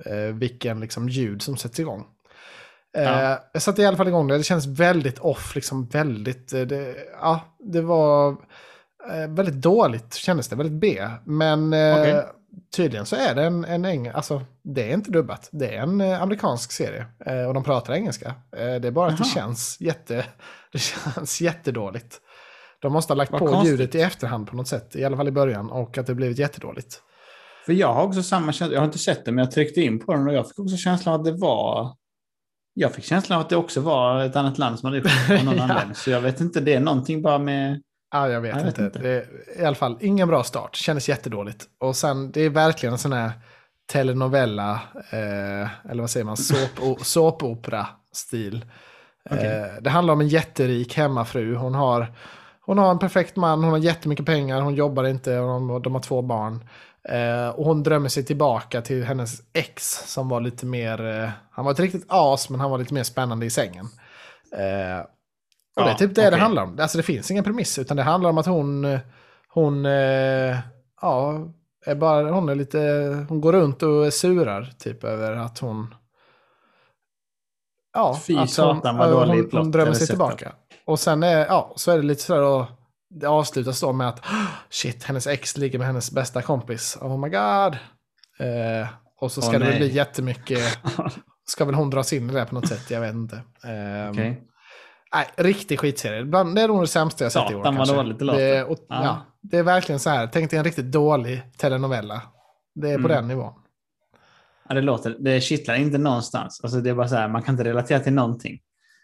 eh, 0.07 0.35
vilken 0.35 0.81
liksom, 0.81 1.09
ljud 1.09 1.43
som 1.43 1.57
sätts 1.57 1.81
igång. 1.81 2.07
Eh, 2.97 3.03
Ja. 3.03 3.39
Jag 3.53 3.63
satte 3.63 3.83
i 3.83 3.87
alla 3.87 3.97
fall 3.97 4.09
igång 4.09 4.29
det. 4.29 4.37
Det 4.39 4.43
känns 4.45 4.67
väldigt 4.67 5.19
off, 5.19 5.55
liksom 5.55 5.87
väldigt... 5.87 6.53
eh, 6.53 6.61
Det, 6.61 6.95
ja, 7.21 7.41
det 7.59 7.81
var 7.81 8.29
eh, 9.11 9.29
väldigt 9.29 9.55
dåligt 9.63 10.15
kändes 10.15 10.49
det, 10.49 10.57
väldigt 10.57 10.81
B. 10.81 11.09
Men 11.25 11.73
eh, 11.73 12.01
Okej. 12.01 12.23
tydligen 12.77 13.07
så 13.07 13.17
är 13.17 13.35
det 13.35 13.43
en, 13.45 13.65
en 13.65 13.85
eng, 13.85 14.09
alltså 14.09 14.43
det 14.63 14.91
är 14.91 14.95
inte 14.95 15.11
dubbat. 15.11 15.49
Det 15.53 15.75
är 15.77 15.83
en 15.83 16.01
eh, 16.01 16.23
amerikansk 16.23 16.73
serie 16.73 17.07
eh, 17.27 17.43
och 17.43 17.55
de 17.55 17.65
pratar 17.65 17.93
engelska. 17.95 18.35
Eh, 18.57 18.75
det 18.75 18.89
är 18.89 18.91
bara 18.93 19.09
att 19.13 19.19
det 19.19 19.25
känns, 19.25 19.77
jätte, 19.81 20.25
det 20.73 20.79
känns 20.79 21.41
jättedåligt. 21.41 22.21
De 22.81 22.93
måste 22.93 23.13
ha 23.13 23.17
lagt 23.17 23.31
Vad 23.33 23.41
på 23.41 23.47
konstigt. 23.47 23.71
ljudet 23.71 23.95
i 23.95 24.01
efterhand 24.01 24.47
på 24.51 24.57
något 24.57 24.69
sätt, 24.69 24.97
i 24.97 25.05
alla 25.05 25.17
fall 25.17 25.29
i 25.29 25.33
början, 25.33 25.71
och 25.71 25.99
att 25.99 26.07
det 26.07 26.15
blivit 26.15 26.39
jättedåligt. 26.39 27.03
För 27.67 27.73
jag 27.73 27.93
har 27.95 28.03
också 28.03 28.23
samma 28.23 28.53
känsla. 28.53 28.75
Jag 28.75 28.81
har 28.81 28.87
inte 28.87 28.99
sett 28.99 29.25
den, 29.25 29.35
men 29.35 29.45
jag 29.45 29.53
tryckte 29.53 29.81
in 29.81 29.99
på 29.99 30.13
den 30.13 30.27
och 30.29 30.35
jag 30.35 30.49
fick 30.49 30.59
också 30.59 30.77
känslan 30.77 31.15
att 31.15 31.25
det 31.25 31.33
var... 31.33 31.93
Jag 32.79 32.93
fick 32.95 33.05
känslan 33.05 33.39
av 33.39 33.45
att 33.45 33.51
det 33.51 33.57
också 33.57 33.81
var 33.81 34.25
ett 34.25 34.37
annat 34.37 34.59
land 34.59 34.79
som 34.79 34.87
hade 34.87 34.97
gjort 34.99 35.07
det 35.29 35.39
av 35.39 35.45
någon 35.45 35.57
Ja. 35.57 35.63
anledning. 35.63 35.95
Så 35.95 36.11
jag 36.11 36.21
vet 36.21 36.41
inte, 36.41 36.61
det 36.61 36.75
är 36.75 36.81
någonting 36.81 37.23
bara 37.23 37.39
med... 37.39 37.81
Ja, 38.13 38.29
jag 38.29 38.41
vet, 38.41 38.57
Jag 38.57 38.65
vet 38.65 38.79
inte. 38.79 38.99
inte. 38.99 39.27
I 39.63 39.65
alla 39.65 39.75
fall, 39.77 39.99
ingen 40.01 40.29
bra 40.29 40.43
start. 40.43 40.77
Kändes 40.77 41.09
jättedåligt. 41.09 41.65
Och 41.81 41.97
sen, 41.97 42.31
det 42.31 42.41
är 42.41 42.51
verkligen 42.51 42.93
en 42.93 42.99
sån 42.99 43.13
här 43.13 43.31
telenovella, 43.93 44.73
eh, 45.11 45.91
eller 45.91 46.01
vad 46.01 46.11
säger 46.11 46.25
man, 46.25 46.37
såp, 46.37 47.01
såpopera-stil. 47.01 48.65
Okej. 49.31 49.47
Eh, 49.47 49.67
det 49.83 49.91
handlar 49.91 50.15
om 50.15 50.21
en 50.21 50.29
jätterik 50.29 50.95
hemmafru. 50.97 51.55
Hon 51.55 51.75
har, 51.75 52.07
hon 52.61 52.79
har 52.79 52.91
en 52.91 52.99
perfekt 52.99 53.37
man, 53.37 53.63
hon 53.63 53.71
har 53.73 53.79
jättemycket 53.79 54.27
pengar, 54.27 54.61
hon 54.61 54.75
jobbar 54.75 55.05
inte 55.05 55.39
och 55.39 55.47
de, 55.49 55.83
de 55.83 55.95
har 55.95 56.03
två 56.03 56.23
barn. 56.23 56.65
Eh, 57.09 57.49
och 57.49 57.65
hon 57.65 57.83
drömmer 57.83 58.09
sig 58.09 58.25
tillbaka 58.25 58.83
till 58.83 59.05
hennes 59.05 59.43
ex 59.53 60.03
som 60.13 60.29
var 60.29 60.41
lite 60.41 60.67
mer, 60.67 61.07
eh, 61.07 61.31
han 61.51 61.65
var 61.65 61.73
ett 61.73 61.81
riktigt 61.81 62.05
as 62.09 62.51
men 62.51 62.61
han 62.61 62.71
var 62.71 62.79
lite 62.79 62.95
mer 62.95 63.03
spännande 63.03 63.47
i 63.47 63.51
sängen. 63.51 63.89
Eh, 64.53 65.01
och 65.77 65.83
det 65.83 65.89
är 65.89 65.93
Ja, 65.93 65.95
typ 65.99 66.15
det 66.15 66.23
det 66.23 66.29
okej. 66.29 66.41
handlar 66.41 66.63
om. 66.63 66.79
Alltså 66.81 66.97
det 66.99 67.03
finns 67.03 67.31
ingen 67.31 67.45
premiss 67.45 67.79
utan 67.79 67.97
det 67.97 68.03
handlar 68.03 68.31
om 68.31 68.39
att 68.39 68.47
hon, 68.47 68.99
hon, 69.49 69.87
eh, 69.87 70.57
ja, 71.01 71.49
är 71.87 71.95
bara, 71.95 72.31
hon 72.31 72.49
är 72.49 72.55
lite, 72.55 72.79
hon 73.29 73.41
går 73.41 73.53
runt 73.53 73.83
och 73.83 74.13
surar 74.13 74.73
typ 74.79 75.05
över 75.05 75.33
att 75.33 75.59
hon, 75.59 75.95
ja, 77.95 78.21
Fy 78.27 78.37
att 78.37 78.51
satan, 78.51 78.97
vad 78.97 79.11
dålig 79.11 79.41
hon, 79.41 79.51
plott 79.51 79.63
hon 79.63 79.71
drömmer 79.73 79.93
sig 79.93 80.07
tillbaka. 80.07 80.53
Och 80.85 81.01
sen 81.01 81.23
är, 81.23 81.47
ja, 81.47 81.73
så 81.77 81.91
är 81.91 81.97
det 81.97 82.03
lite 82.03 82.23
sådär 82.23 82.43
och 82.43 82.67
det 83.21 83.27
avslutas 83.27 83.81
då 83.81 83.93
med 83.93 84.09
att 84.09 84.25
shit, 84.71 85.05
hennes 85.05 85.27
ex 85.27 85.57
ligger 85.57 85.79
med 85.79 85.87
hennes 85.87 86.11
bästa 86.13 86.43
kompis. 86.43 86.99
Oh 87.01 87.19
my 87.19 87.29
god. 87.29 87.75
Eh, 88.39 88.89
och 89.21 89.33
så 89.33 89.43
ska 89.43 89.53
Åh, 89.53 89.59
det 89.59 89.69
nej. 89.69 89.79
bli 89.79 89.93
jättemycket, 89.93 90.79
ska 91.47 91.65
väl 91.65 91.75
hon 91.75 91.91
dras 91.91 92.13
in 92.13 92.31
i 92.31 92.33
det 92.33 92.45
på 92.45 92.55
något 92.55 92.69
sätt, 92.69 92.91
jag 92.91 93.01
vet 93.01 93.15
inte. 93.15 93.37
Eh, 93.37 94.11
Okej. 94.11 94.43
Nej, 95.15 95.27
riktig 95.37 95.81
skitserie. 95.81 96.25
Bland, 96.25 96.55
det 96.57 96.63
är 96.63 96.69
nog 96.69 96.83
det 96.83 96.87
sämsta 96.87 97.25
jag 97.25 97.33
sett 97.33 97.51
i 97.51 97.55
år. 97.55 97.73
Vad 97.73 97.89
dåligt 97.89 98.19
det 98.19 98.25
låter. 98.25 98.41
det, 98.55 98.65
och, 98.65 98.79
Ja. 98.89 99.05
ja. 99.05 99.27
det 99.43 99.59
är 99.59 99.63
verkligen 99.63 99.99
så 99.99 100.11
här, 100.11 100.27
tänk 100.27 100.51
dig 100.51 100.59
en 100.59 100.65
riktigt 100.65 100.93
dålig 100.93 101.43
telenovella. 101.59 102.23
Det 102.75 102.91
är 102.91 102.95
på 102.99 103.05
Mm. 103.05 103.11
den 103.17 103.29
nivån. 103.29 103.53
Ja, 104.69 104.75
det 104.75 104.81
låter... 104.81 105.17
Det 105.19 105.41
kittlar 105.41 105.75
inte 105.75 105.99
någonstans. 105.99 106.61
Alltså 106.63 106.81
det 106.81 106.91
är 106.91 106.95
bara 106.95 107.09
så 107.09 107.17
här, 107.17 107.29
man 107.29 107.43
kan 107.43 107.55
inte 107.55 107.65
relatera 107.65 108.01
till 108.01 108.13
någonting. 108.13 108.59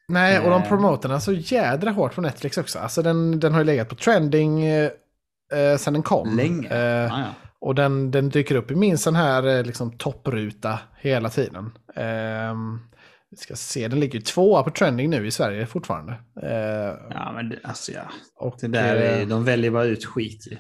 Nej, 0.09 0.39
och 0.39 0.51
de 0.51 0.63
Eh. 0.63 0.69
promotar 0.69 1.09
den 1.09 1.21
så 1.21 1.33
jädra 1.33 1.91
hårt 1.91 2.15
på 2.15 2.21
Netflix 2.21 2.59
också. 2.59 2.79
Alltså 2.79 3.03
den, 3.03 3.41
den 3.41 3.53
har 3.53 3.61
ju 3.61 3.65
legat 3.67 3.89
på 3.89 3.95
trending 3.95 4.65
eh, 4.67 4.91
eh, 5.53 5.77
sen 5.79 5.93
den 5.93 6.03
kom. 6.03 6.37
Länge. 6.37 6.69
Eh, 6.69 6.79
Ja, 6.81 7.19
ja. 7.21 7.25
Och 7.61 7.75
den, 7.75 8.11
den 8.11 8.29
dyker 8.29 8.55
upp 8.55 8.71
i 8.71 8.75
min 8.75 8.99
sån 8.99 9.15
här 9.15 9.47
eh, 9.59 9.63
liksom, 9.65 9.99
toppruta 9.99 10.79
hela 11.01 11.29
tiden. 11.29 11.71
Ehm, 11.97 12.79
vi 13.31 13.37
ska 13.37 13.57
se, 13.57 13.89
den 13.89 14.01
ligger 14.01 14.15
ju 14.15 14.21
tvåa 14.21 14.63
på 14.63 14.71
trending 14.71 15.11
nu 15.11 15.27
i 15.27 15.31
Sverige 15.31 15.67
fortfarande. 15.67 16.13
Eh, 16.43 16.95
ja, 17.11 17.33
men 17.35 17.49
det, 17.49 17.59
alltså 17.65 17.93
ja. 17.93 18.03
och, 18.37 18.57
Det 18.61 18.69
där 18.69 18.97
är, 18.97 19.21
eh, 19.21 19.27
de 19.29 19.45
väljer 19.45 19.71
bara 19.71 19.85
ut 19.85 20.05
skit 20.05 20.47
ju. 20.53 20.57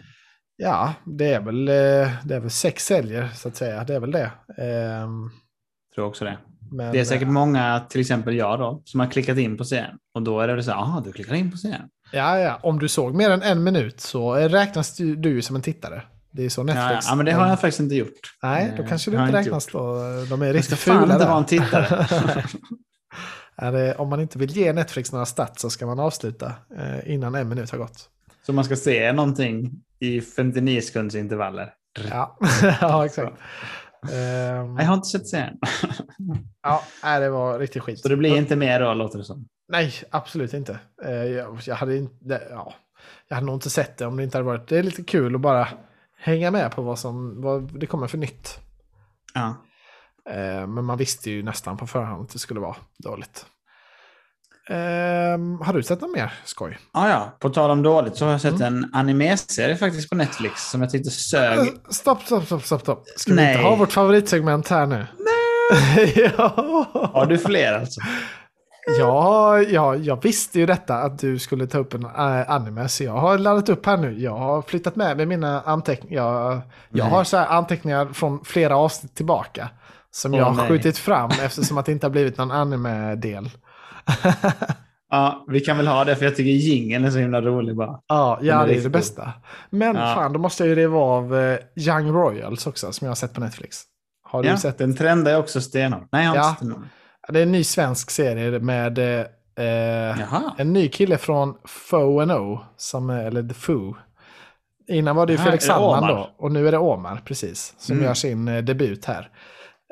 Ja, 0.56 0.94
det 1.04 1.32
är 1.32 1.40
väl, 1.40 1.68
eh, 1.68 2.10
det 2.24 2.34
är 2.34 2.40
väl 2.40 2.50
sex 2.50 2.84
säljer 2.84 3.28
så 3.28 3.48
att 3.48 3.56
säga. 3.56 3.84
Det 3.84 3.94
är 3.94 4.00
väl 4.00 4.10
det. 4.12 4.30
Ehm, 4.58 5.30
Tror 5.94 6.06
också 6.06 6.24
det. 6.24 6.38
Men, 6.72 6.92
Det 6.92 7.00
är 7.00 7.04
säkert 7.04 7.28
många, 7.28 7.80
till 7.88 8.00
exempel 8.00 8.34
jag 8.36 8.58
då, 8.58 8.82
som 8.84 9.00
har 9.00 9.06
klickat 9.06 9.38
in 9.38 9.56
på 9.56 9.64
serien. 9.64 9.96
Och 10.14 10.22
då 10.22 10.40
är 10.40 10.48
det 10.48 10.62
så 10.62 10.70
här, 10.70 10.78
jaha, 10.78 11.00
du 11.00 11.12
klickar 11.12 11.34
in 11.34 11.50
på 11.50 11.56
serien. 11.56 11.82
Ja, 12.12 12.38
ja. 12.38 12.58
Om 12.62 12.78
du 12.78 12.88
såg 12.88 13.14
mer 13.14 13.30
än 13.30 13.42
en 13.42 13.64
minut 13.64 14.00
så 14.00 14.36
eh, 14.36 14.48
räknas 14.48 14.96
du, 14.96 15.30
ju 15.30 15.42
som 15.42 15.56
en 15.56 15.62
tittare. 15.62 16.02
Det 16.30 16.44
är 16.44 16.48
så 16.48 16.60
Ja, 16.60 16.64
Netflix. 16.64 17.06
ja, 17.08 17.14
men 17.14 17.26
det 17.26 17.32
har 17.32 17.48
jag 17.48 17.60
faktiskt 17.60 17.80
inte 17.80 17.94
gjort. 17.94 18.36
Nej, 18.42 18.72
då 18.76 18.82
Eh, 18.82 18.88
kanske 18.88 19.10
du 19.10 19.16
inte 19.16 19.30
jag 19.32 19.38
räknas 19.46 19.66
gjort. 19.66 19.72
då. 19.72 19.94
De 20.30 20.42
är 20.42 20.46
Jag 20.46 20.54
riktigt 20.56 20.78
ska 20.78 20.92
fan 20.92 21.02
fula 21.02 21.14
inte 21.14 21.26
vara 21.26 21.38
en 21.38 21.44
tittare. 21.44 22.06
det, 23.72 23.94
om 23.94 24.08
man 24.08 24.20
inte 24.20 24.38
vill 24.38 24.50
ge 24.50 24.72
Netflix 24.72 25.12
några 25.12 25.26
stats 25.26 25.62
så 25.62 25.70
ska 25.70 25.86
man 25.86 26.00
avsluta 26.00 26.52
eh, 26.78 27.12
innan 27.12 27.34
en 27.34 27.48
minut 27.48 27.70
har 27.70 27.78
gått. 27.78 28.08
Så 28.46 28.52
man 28.52 28.64
ska 28.64 28.76
se 28.76 29.12
någonting 29.12 29.70
i 29.98 30.20
59 30.20 30.80
sekunders 30.80 31.14
intervaller. 31.14 31.74
Ja, 32.10 32.38
ja 32.80 33.04
exakt. 33.06 33.36
Ehm, 34.12 34.76
Jag 34.76 34.84
har 34.86 34.94
inte 34.94 35.08
sett 35.08 35.28
serien. 35.28 35.58
ja, 36.62 36.82
nej, 37.02 37.20
det 37.20 37.30
var 37.30 37.58
riktigt 37.58 37.82
skit. 37.82 38.00
Så 38.00 38.08
det 38.08 38.16
blir 38.16 38.36
inte 38.36 38.56
mer 38.56 38.80
då, 38.80 38.94
låter 38.94 39.18
det 39.18 39.24
som. 39.24 39.48
Nej, 39.68 39.92
absolut 40.10 40.54
inte. 40.54 40.78
Eh, 41.04 41.12
Jag, 41.12 41.60
jag, 41.66 41.74
hade 41.76 41.96
inte 41.96 42.42
ja, 42.50 42.74
jag 43.28 43.34
hade 43.34 43.46
nog 43.46 43.56
inte 43.56 43.70
sett 43.70 43.96
det 43.98 44.06
om 44.06 44.16
det 44.16 44.24
inte 44.24 44.38
hade 44.38 44.46
varit... 44.46 44.68
Det 44.68 44.78
är 44.78 44.82
lite 44.82 45.02
kul 45.04 45.34
att 45.34 45.40
bara 45.40 45.68
hänga 46.18 46.50
med 46.50 46.70
på 46.72 46.82
vad, 46.82 46.98
som, 46.98 47.42
vad 47.42 47.78
det 47.80 47.86
kommer 47.86 48.06
för 48.06 48.18
nytt. 48.18 48.58
Ja. 49.34 49.54
Eh, 50.30 50.66
Men 50.66 50.84
man 50.84 50.98
visste 50.98 51.30
ju 51.30 51.42
nästan 51.42 51.76
på 51.76 51.86
förhand 51.86 52.22
att 52.22 52.30
det 52.30 52.38
skulle 52.38 52.60
vara 52.60 52.76
dåligt. 52.98 53.46
Ehm, 54.70 55.60
har 55.60 55.72
du 55.72 55.82
sett 55.82 56.00
något 56.00 56.16
mer 56.16 56.32
skoj? 56.44 56.78
Ah, 56.92 57.08
ja, 57.08 57.36
på 57.40 57.50
tal 57.50 57.70
om 57.70 57.82
dåligt 57.82 58.16
så 58.16 58.24
har 58.24 58.32
jag 58.32 58.40
sett 58.40 58.60
Mm. 58.60 58.62
en 58.84 58.90
animeserie 58.92 59.76
faktiskt 59.76 60.10
på 60.10 60.16
Netflix 60.16 60.70
som 60.70 60.80
jag 60.82 60.90
tyckte 60.90 61.10
sög. 61.10 61.58
Eh, 61.58 61.64
Stopp, 61.88 62.22
stopp, 62.22 62.44
stopp, 62.46 62.62
stopp. 62.64 62.80
stopp. 62.80 63.04
Ska 63.16 63.30
vi 63.30 63.36
Nej. 63.36 63.52
inte 63.54 63.64
ha 63.68 63.76
vårt 63.76 63.92
favoritsegment 63.92 64.68
här 64.68 64.86
nu? 64.86 65.06
Nej! 65.18 66.32
ja. 66.38 66.86
Har 67.14 67.26
du 67.26 67.38
fler 67.38 67.72
alltså? 67.72 68.00
Ja, 68.98 69.58
ja, 69.62 69.96
jag 69.96 70.22
visste 70.22 70.58
ju 70.60 70.66
detta 70.66 70.94
att 70.96 71.18
du 71.18 71.38
skulle 71.38 71.66
ta 71.66 71.78
upp 71.78 71.94
en 71.94 72.04
äh, 72.04 72.50
anime. 72.50 72.88
Så 72.88 73.04
jag 73.04 73.12
har 73.12 73.38
laddat 73.38 73.68
upp 73.68 73.86
här 73.86 73.96
nu. 73.96 74.20
Jag 74.20 74.36
har 74.38 74.62
flyttat 74.62 74.96
med 74.96 75.16
mig 75.16 75.26
mina 75.26 75.60
anteckningar. 75.60 76.22
Jag, 76.22 76.60
jag 76.90 77.04
har 77.04 77.24
så 77.24 77.36
anteckningar 77.36 78.06
från 78.12 78.44
flera 78.44 78.76
avsnitt 78.76 79.14
tillbaka. 79.14 79.68
Som 80.10 80.32
Åh, 80.34 80.38
jag 80.38 80.44
har 80.46 80.54
nej. 80.54 80.68
skjutit 80.68 80.98
fram 80.98 81.30
eftersom 81.42 81.78
att 81.78 81.86
det 81.86 81.92
inte 81.92 82.06
har 82.06 82.10
blivit 82.10 82.38
någon 82.38 82.50
anime-del. 82.50 83.50
Ja, 85.10 85.44
vi 85.48 85.60
kan 85.60 85.76
väl 85.76 85.86
ha 85.86 86.04
det 86.04 86.16
för 86.16 86.24
jag 86.24 86.36
tycker 86.36 86.50
jingeln 86.50 87.04
är 87.04 87.10
så 87.10 87.18
himla 87.18 87.40
rolig 87.40 87.76
bara. 87.76 88.00
Ja, 88.06 88.38
ja 88.42 88.66
det 88.66 88.74
är 88.78 88.82
det 88.82 88.88
bästa. 88.88 89.32
Men 89.70 89.96
Ja. 89.96 90.14
fan, 90.14 90.32
då 90.32 90.38
måste 90.38 90.62
jag 90.62 90.68
ju 90.68 90.74
riva 90.74 90.98
av 90.98 91.36
eh, 91.36 91.58
Young 91.76 92.10
Royals 92.12 92.66
också, 92.66 92.92
som 92.92 93.04
jag 93.04 93.10
har 93.10 93.14
sett 93.16 93.34
på 93.34 93.40
Netflix. 93.40 93.82
Har 94.24 94.42
du 94.42 94.48
Ja, 94.48 94.56
sett 94.56 94.78
den 94.78 94.96
trendar 94.96 95.30
ju 95.32 95.36
också 95.38 95.60
stenhårt. 95.60 96.08
Nej, 96.12 96.24
jag 96.24 96.30
har 96.42 96.48
inte 96.48 96.60
sett 96.60 96.68
den. 96.68 96.88
Det 97.34 97.38
är 97.38 97.42
en 97.42 97.52
ny 97.52 97.64
svensk 97.64 98.10
serie 98.10 98.58
med 98.58 98.98
eh, 98.98 100.16
en 100.60 100.72
ny 100.72 100.88
kille 100.88 101.18
från 101.18 101.54
Fo 101.64 102.20
and 102.20 102.32
O, 102.32 102.60
som 102.76 103.10
eller 103.10 103.42
The 103.42 103.54
Foo. 103.54 103.96
Innan 104.88 105.16
var 105.16 105.26
det 105.26 105.32
ju 105.32 105.38
Felix 105.38 105.64
Sandman 105.64 106.08
då. 106.08 106.30
Och 106.38 106.52
nu 106.52 106.68
är 106.68 106.72
det 106.72 106.78
Omar, 106.78 107.22
precis. 107.24 107.74
Som 107.78 107.92
Mm. 107.96 108.06
gör 108.06 108.14
sin 108.14 108.48
eh, 108.48 108.62
debut 108.62 109.04
här. 109.04 109.28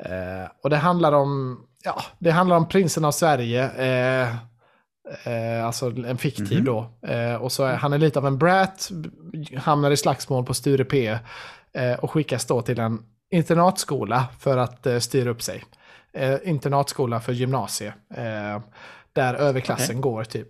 Eh, 0.05 0.49
och 0.63 0.69
det 0.69 0.77
handlar 0.77 1.11
om, 1.11 1.59
ja, 1.83 2.01
det 2.19 2.31
handlar 2.31 2.55
om 2.57 2.67
prinsen 2.67 3.05
av 3.05 3.11
Sverige. 3.11 3.69
Eh, 3.71 4.29
eh, 5.25 5.65
alltså 5.65 5.85
en 6.05 6.17
fiktiv 6.17 6.57
Mhm. 6.57 6.65
då. 6.65 6.89
Eh, 7.07 7.35
och 7.35 7.51
så 7.51 7.63
är 7.65 7.75
han 7.75 7.93
är 7.93 7.97
lite 7.97 8.19
av 8.19 8.27
en 8.27 8.37
brat. 8.37 8.89
Hamnar 9.57 9.91
i 9.91 9.97
slagsmål 9.97 10.45
på 10.45 10.53
Sture 10.53 10.85
P. 10.85 11.17
Eh, 11.73 11.93
och 11.99 12.11
skickas 12.11 12.45
då 12.45 12.61
till 12.61 12.79
en 12.79 12.99
internatskola 13.31 14.25
för 14.39 14.57
att 14.57 14.85
eh, 14.87 14.99
styra 14.99 15.29
upp 15.29 15.41
sig. 15.41 15.63
Eh, 16.13 16.35
internatskola 16.43 17.19
för 17.19 17.33
gymnasie. 17.33 17.93
Där 19.13 19.33
överklassen 19.33 20.01
går 20.01 20.23
typ. 20.23 20.47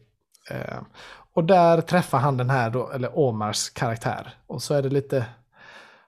Och 1.33 1.43
där 1.43 1.81
träffar 1.81 2.17
han 2.19 2.37
den 2.37 2.49
här, 2.49 2.69
då, 2.69 2.89
eller 2.91 3.19
Omars 3.19 3.69
karaktär. 3.69 4.33
Och 4.47 4.61
så 4.63 4.73
är 4.73 4.81
det 4.81 4.89
lite, 4.89 5.25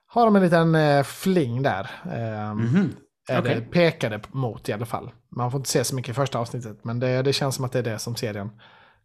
har 0.06 0.24
de 0.24 0.36
en 0.36 0.42
liten 0.42 1.04
fling 1.04 1.62
där. 1.62 1.90
Eh, 2.12 2.54
Mhm. 2.54 2.92
Är 3.28 3.40
Okej. 3.40 3.54
det 3.54 3.60
pekade 3.60 4.20
mot 4.32 4.68
i 4.68 4.72
alla 4.72 4.86
fall. 4.86 5.10
Man 5.36 5.50
får 5.50 5.58
inte 5.58 5.70
se 5.70 5.84
så 5.84 5.94
mycket 5.94 6.10
i 6.10 6.14
första 6.14 6.38
avsnittet, 6.38 6.78
men 6.84 7.00
det, 7.00 7.22
det 7.22 7.32
känns 7.32 7.54
som 7.54 7.64
att 7.64 7.72
det 7.72 7.78
är 7.78 7.82
det 7.82 7.98
som 7.98 8.16
serien 8.16 8.50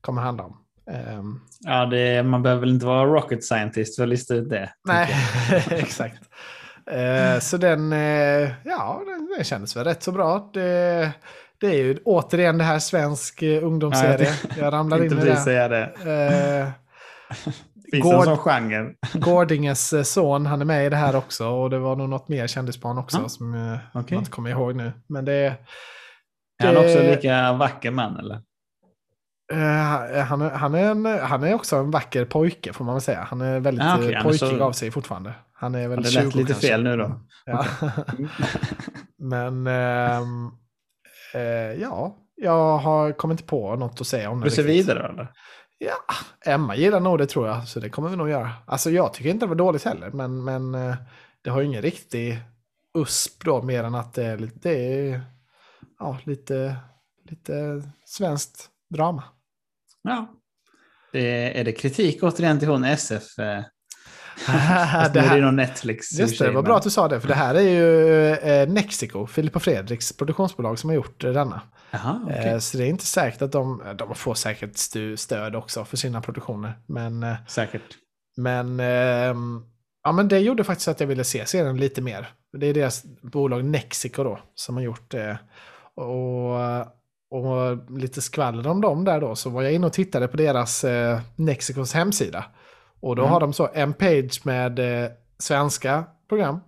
kommer 0.01 0.21
handla 0.21 0.43
om. 0.43 0.57
Eh, 0.91 1.23
Ja, 1.59 1.85
det, 1.85 2.23
man 2.23 2.43
behöver 2.43 2.59
väl 2.59 2.69
inte 2.69 2.85
vara 2.85 3.05
rocket 3.05 3.43
scientist 3.43 3.95
för 3.95 4.03
att 4.03 4.09
lista 4.09 4.35
ut 4.35 4.49
det. 4.49 4.69
nej, 4.83 5.15
exakt. 5.69 6.21
Eh, 6.91 7.39
så 7.39 7.57
den, 7.57 7.93
eh, 7.93 8.49
ja, 8.63 9.01
den, 9.05 9.29
den 9.35 9.43
kändes 9.43 9.75
väl 9.77 9.83
rätt 9.83 10.03
så 10.03 10.11
bra. 10.11 10.49
Det, 10.53 11.11
det 11.59 11.67
är 11.67 11.73
ju 11.83 11.97
återigen 12.05 12.57
det 12.57 12.63
här 12.63 12.79
svensk 12.79 13.41
eh, 13.41 13.63
ungdomsserie. 13.65 14.33
Jag 14.59 14.73
ramlar 14.73 15.03
inte 15.03 15.15
in 15.15 15.21
i 15.21 15.25
det. 15.25 15.37
säga 15.37 15.67
det. 15.67 15.83
Eh, 16.05 16.69
Finns 17.91 18.03
Gård- 18.05 18.15
en 18.19 18.23
sån 18.25 18.37
genre? 18.37 18.93
Gårdinges 19.13 19.93
eh, 19.93 20.03
son, 20.03 20.45
han 20.45 20.61
är 20.61 20.65
med 20.65 20.85
i 20.85 20.89
det 20.89 20.95
här 20.95 21.15
också. 21.15 21.47
Och 21.47 21.69
det 21.69 21.79
var 21.79 21.95
nog 21.95 22.09
något 22.09 22.27
mer 22.29 22.47
kändisbarn 22.47 22.97
också 22.97 23.19
Ja. 23.23 23.29
som 23.29 23.53
eh, 23.53 23.77
Okej. 23.93 24.05
jag 24.15 24.21
inte 24.21 24.31
kommer 24.31 24.49
ihåg 24.49 24.75
nu. 24.75 24.91
Men 25.07 25.25
det 25.25 25.33
är... 25.33 25.55
Är 26.63 26.65
han 26.65 26.73
det- 26.75 26.79
också 26.79 27.01
lika 27.03 27.53
vacker 27.53 27.91
man 27.91 28.17
eller? 28.19 28.41
Eh, 29.53 30.23
han, 30.23 30.41
är, 30.41 30.49
han, 30.49 30.75
är 30.75 30.91
en, 30.91 31.05
han 31.05 31.43
är 31.43 31.53
också 31.53 31.75
en 31.75 31.91
vacker 31.91 32.25
pojke 32.25 32.73
får 32.73 32.85
man 32.85 32.95
väl 32.95 33.01
säga. 33.01 33.21
Han 33.29 33.41
är 33.41 33.59
väldigt 33.59 33.83
Ah, 33.85 33.97
eh, 34.01 34.17
är 34.19 34.23
pojkig 34.23 34.39
så- 34.39 34.63
av 34.63 34.71
sig 34.71 34.91
fortfarande. 34.91 35.33
Han 35.53 35.75
är 35.75 35.87
väl 35.87 36.01
det 36.03 36.09
20 36.09 36.23
lät 36.25 36.35
lite 36.35 36.47
kanske. 36.53 36.67
fel 36.67 36.83
nu 36.83 36.97
då. 36.97 37.21
Ja. 37.45 37.65
Men 39.17 39.67
ehm, 39.67 40.49
eh, 41.33 41.41
ja, 41.81 42.15
jag 42.35 42.77
har 42.77 43.11
kommit 43.11 43.47
på 43.47 43.75
något 43.75 44.01
att 44.01 44.07
säga 44.07 44.29
om 44.29 44.39
Du 44.39 44.45
det. 44.45 44.51
ser 44.51 44.63
riktigt. 44.63 44.87
vidare 44.89 45.07
eller? 45.09 45.31
Ja, 45.81 45.95
Emma 46.45 46.75
gillar 46.75 46.99
nog 46.99 47.17
det 47.17 47.27
tror 47.27 47.47
jag, 47.47 47.67
så 47.67 47.79
det 47.79 47.89
kommer 47.89 48.09
vi 48.09 48.15
nog 48.15 48.29
göra. 48.29 48.51
Alltså 48.65 48.91
jag 48.91 49.13
tycker 49.13 49.29
inte 49.29 49.45
det 49.45 49.49
var 49.49 49.55
dåligt 49.55 49.83
heller, 49.85 50.11
men, 50.11 50.43
men 50.43 50.75
eh, 50.75 50.95
det 51.41 51.49
har 51.49 51.59
ju 51.61 51.65
ingen 51.67 51.81
riktig 51.81 52.39
USP 52.97 53.43
då, 53.43 53.61
mer 53.61 53.83
än 53.83 53.95
att 53.95 54.13
det 54.13 54.23
är, 54.25 54.37
lite- 54.37 54.59
det 54.61 55.09
är 55.09 55.21
ja, 55.99 56.19
lite, 56.23 56.75
lite 57.29 57.83
svenskt 58.05 58.69
drama. 58.89 59.23
Ja. 60.01 60.27
Det, 61.11 61.59
är 61.59 61.63
det 61.63 61.71
kritik 61.71 62.23
återigen 62.23 62.59
till 62.59 62.67
hon 62.67 62.83
SF? 62.83 63.39
Eh, 63.39 63.63
fast 64.45 65.13
det 65.13 65.21
nu 65.21 65.25
är 65.25 65.29
här, 65.29 65.41
någon 65.41 65.55
Netflix. 65.55 66.11
just 66.19 66.39
det, 66.39 66.45
det 66.45 66.49
var 66.51 66.53
men- 66.53 66.63
bra 66.63 66.77
att 66.77 66.83
du 66.83 66.89
sa 66.89 67.07
det, 67.07 67.21
för 67.21 67.27
det 67.27 67.33
här 67.33 67.55
är 67.55 67.61
ju 67.61 68.27
eh, 68.33 68.69
Nexico, 68.69 69.27
Filip 69.27 69.55
och 69.55 69.61
Fredriks 69.63 70.13
produktionsbolag 70.13 70.79
som 70.79 70.89
har 70.89 70.95
gjort 70.95 71.21
denna. 71.21 71.61
Okej. 72.23 72.35
Eh, 72.49 72.57
så 72.59 72.77
det 72.77 72.83
är 72.83 72.87
inte 72.87 73.05
säkert 73.05 73.41
att 73.41 73.51
de, 73.51 73.83
de 73.97 74.15
får 74.15 74.33
säkert 74.33 74.77
stu, 74.77 75.17
stöd 75.17 75.55
också 75.55 75.85
för 75.85 75.97
sina 75.97 76.21
produktioner. 76.21 76.73
Men, 76.87 77.23
eh, 77.23 77.35
Säkert. 77.47 77.81
men, 78.37 78.79
ehm, 78.79 79.61
ja, 80.03 80.11
men 80.11 80.27
det 80.27 80.39
gjorde 80.39 80.63
faktiskt 80.63 80.87
att 80.87 80.99
jag 80.99 81.07
ville 81.07 81.23
se 81.23 81.45
serien 81.45 81.77
lite 81.77 82.01
mer. 82.01 82.27
Det 82.57 82.67
är 82.67 82.73
deras 82.73 83.03
bolag 83.21 83.65
Nexico 83.65 84.23
då 84.23 84.39
som 84.55 84.75
har 84.75 84.83
gjort 84.83 85.11
det. 85.11 85.39
Och, 85.95 86.55
och 87.31 87.91
lite 87.99 88.21
skvaller 88.21 88.67
om 88.67 88.81
dem 88.81 89.05
där 89.05 89.21
då 89.21 89.35
så 89.35 89.49
var 89.49 89.61
jag 89.61 89.73
inne 89.73 89.87
och 89.87 89.93
tittade 89.93 90.27
på 90.27 90.37
deras 90.37 90.83
eh, 90.83 91.19
Nexicos 91.35 91.93
hemsida. 91.93 92.45
Och 93.01 93.15
då 93.15 93.21
Mm. 93.21 93.31
har 93.33 93.39
de 93.39 93.53
så 93.53 93.69
en 93.73 93.93
page 93.93 94.41
med 94.43 95.03
eh, 95.03 95.09
svenska 95.39 96.03
program 96.29 96.59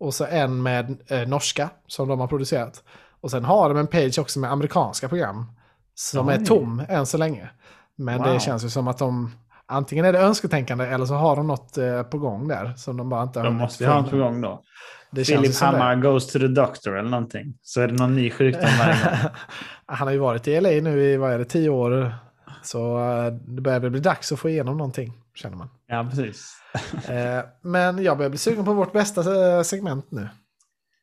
och 0.00 0.14
så 0.14 0.24
en 0.26 0.62
med 0.62 0.96
eh, 1.08 1.28
norska 1.28 1.70
som 1.86 2.08
de 2.08 2.20
har 2.20 2.26
producerat. 2.26 2.82
Och 3.20 3.30
sen 3.30 3.44
har 3.44 3.68
de 3.68 3.78
en 3.78 3.86
page 3.86 4.18
också 4.18 4.38
med 4.40 4.52
amerikanska 4.52 5.08
program 5.08 5.46
som 5.94 6.28
är 6.28 6.38
Oj. 6.38 6.44
tom 6.46 6.82
än 6.88 7.06
så 7.06 7.18
länge. 7.18 7.50
Men 7.96 8.18
Wow. 8.18 8.26
det 8.32 8.40
känns 8.40 8.64
ju 8.64 8.68
som 8.68 8.88
att 8.88 8.98
de 8.98 9.34
antingen 9.66 10.04
är 10.04 10.12
det 10.12 10.18
önsketänkande 10.20 10.84
eller 10.86 11.06
så 11.06 11.14
har 11.14 11.36
de 11.36 11.46
något 11.46 11.78
eh, 11.78 12.02
på 12.02 12.18
gång 12.18 12.48
där 12.48 12.72
som 12.76 12.96
de 12.96 13.08
bara 13.08 13.22
inte 13.22 13.38
har 13.38 13.44
De 13.46 13.54
måste 13.54 13.86
ha 13.86 14.00
något 14.00 14.10
på 14.10 14.16
gång 14.16 14.40
då. 14.40 14.62
Det 15.10 15.24
Philip 15.24 15.58
det. 15.60 15.64
Hammar 15.66 15.96
goes 15.96 16.26
to 16.32 16.38
the 16.38 16.46
doctor 16.48 16.98
eller 16.98 17.10
någonting. 17.10 17.54
Så 17.62 17.80
är 17.80 17.88
det 17.88 17.94
någon 17.94 18.14
ny 18.14 18.30
sjukdom 18.30 18.70
varje 18.78 18.92
gång. 19.04 19.30
Han 19.86 20.06
har 20.08 20.12
ju 20.12 20.18
varit 20.18 20.48
i 20.48 20.60
LA 20.60 20.68
nu 20.70 21.02
i, 21.02 21.16
vad 21.16 21.32
är 21.32 21.38
det, 21.38 21.44
tio 21.44 21.68
år. 21.70 22.14
Så 22.62 22.98
eh, 22.98 23.32
det 23.32 23.60
börjar 23.62 23.80
väl 23.80 23.90
bli 23.90 24.00
dags 24.00 24.32
att 24.32 24.38
få 24.40 24.48
igenom 24.48 24.76
någonting, 24.76 25.12
känner 25.34 25.56
man. 25.56 25.68
Ja, 25.86 26.06
precis. 26.10 26.56
Eh, 27.08 27.44
Men 27.62 28.02
jag 28.02 28.16
börjar 28.16 28.30
bli 28.30 28.38
sugen 28.38 28.64
på 28.64 28.72
vårt 28.72 28.92
bästa 28.92 29.20
eh, 29.56 29.62
segment 29.62 30.06
nu. 30.10 30.28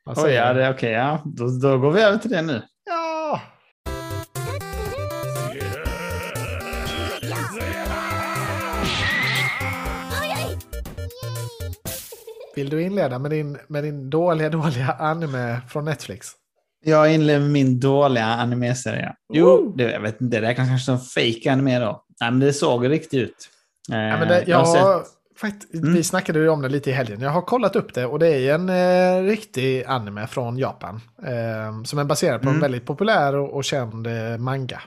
Vad 0.06 0.18
Oj, 0.26 0.32
ja, 0.32 0.54
det 0.54 0.64
är 0.66 0.74
okej. 0.74 0.92
ja. 0.92 1.22
Då, 1.26 1.48
då 1.48 1.78
går 1.78 1.92
vi 1.92 2.02
över 2.02 2.18
till 2.18 2.32
det 2.32 2.42
nu. 2.42 2.62
Ja! 2.86 3.42
Vill 12.56 12.70
du 12.70 12.82
inleda 12.82 13.20
med 13.20 13.32
din, 13.32 13.58
med 13.68 13.84
din 13.84 14.10
dåliga, 14.10 14.50
dåliga 14.50 14.92
anime 15.00 15.62
från 15.70 15.86
Netflix? 15.86 16.28
Jag 16.90 17.14
inleder 17.14 17.40
med 17.40 17.50
min 17.50 17.80
dåliga 17.80 18.26
animeserie. 18.26 19.14
Jo, 19.34 19.74
det, 19.78 19.92
jag 19.92 20.02
vet 20.02 20.22
inte, 20.22 20.40
det 20.40 20.48
räknas 20.48 20.68
kanske 20.68 20.86
som 20.86 21.00
fake 21.00 21.52
anime 21.52 21.80
då. 21.80 22.04
Nej, 22.22 22.32
men 22.32 22.40
det 22.40 22.54
såg 22.54 22.90
riktigt 22.90 23.14
ut. 23.20 23.50
Eh, 23.92 23.98
Ja, 23.98 24.18
men 24.20 24.28
det, 24.28 24.38
jag 24.40 24.48
jag 24.48 24.58
har 24.66 25.00
sett, 25.00 25.08
fakt, 25.38 25.74
Mm. 25.74 25.94
Vi 25.94 26.04
snackade 26.04 26.40
ju 26.40 26.50
om 26.50 26.62
det 26.62 26.70
lite 26.70 26.90
i 26.90 26.94
helgen. 26.94 27.22
Jag 27.22 27.30
har 27.30 27.42
kollat 27.42 27.76
upp 27.76 27.94
det 27.94 28.06
och 28.06 28.20
det 28.20 28.28
är 28.28 28.56
en 28.56 28.70
eh, 28.70 29.24
riktig 29.30 29.84
anime 29.84 30.28
från 30.28 30.58
Japan. 30.58 31.02
Eh, 31.24 31.84
som 31.84 32.00
är 32.00 32.04
baserad 32.04 32.42
på 32.42 32.48
en 32.48 32.56
Mm. 32.56 32.62
väldigt 32.62 32.86
populär 32.86 33.36
och, 33.36 33.54
och 33.54 33.64
känd 33.64 34.08
eh, 34.08 34.38
manga. 34.38 34.82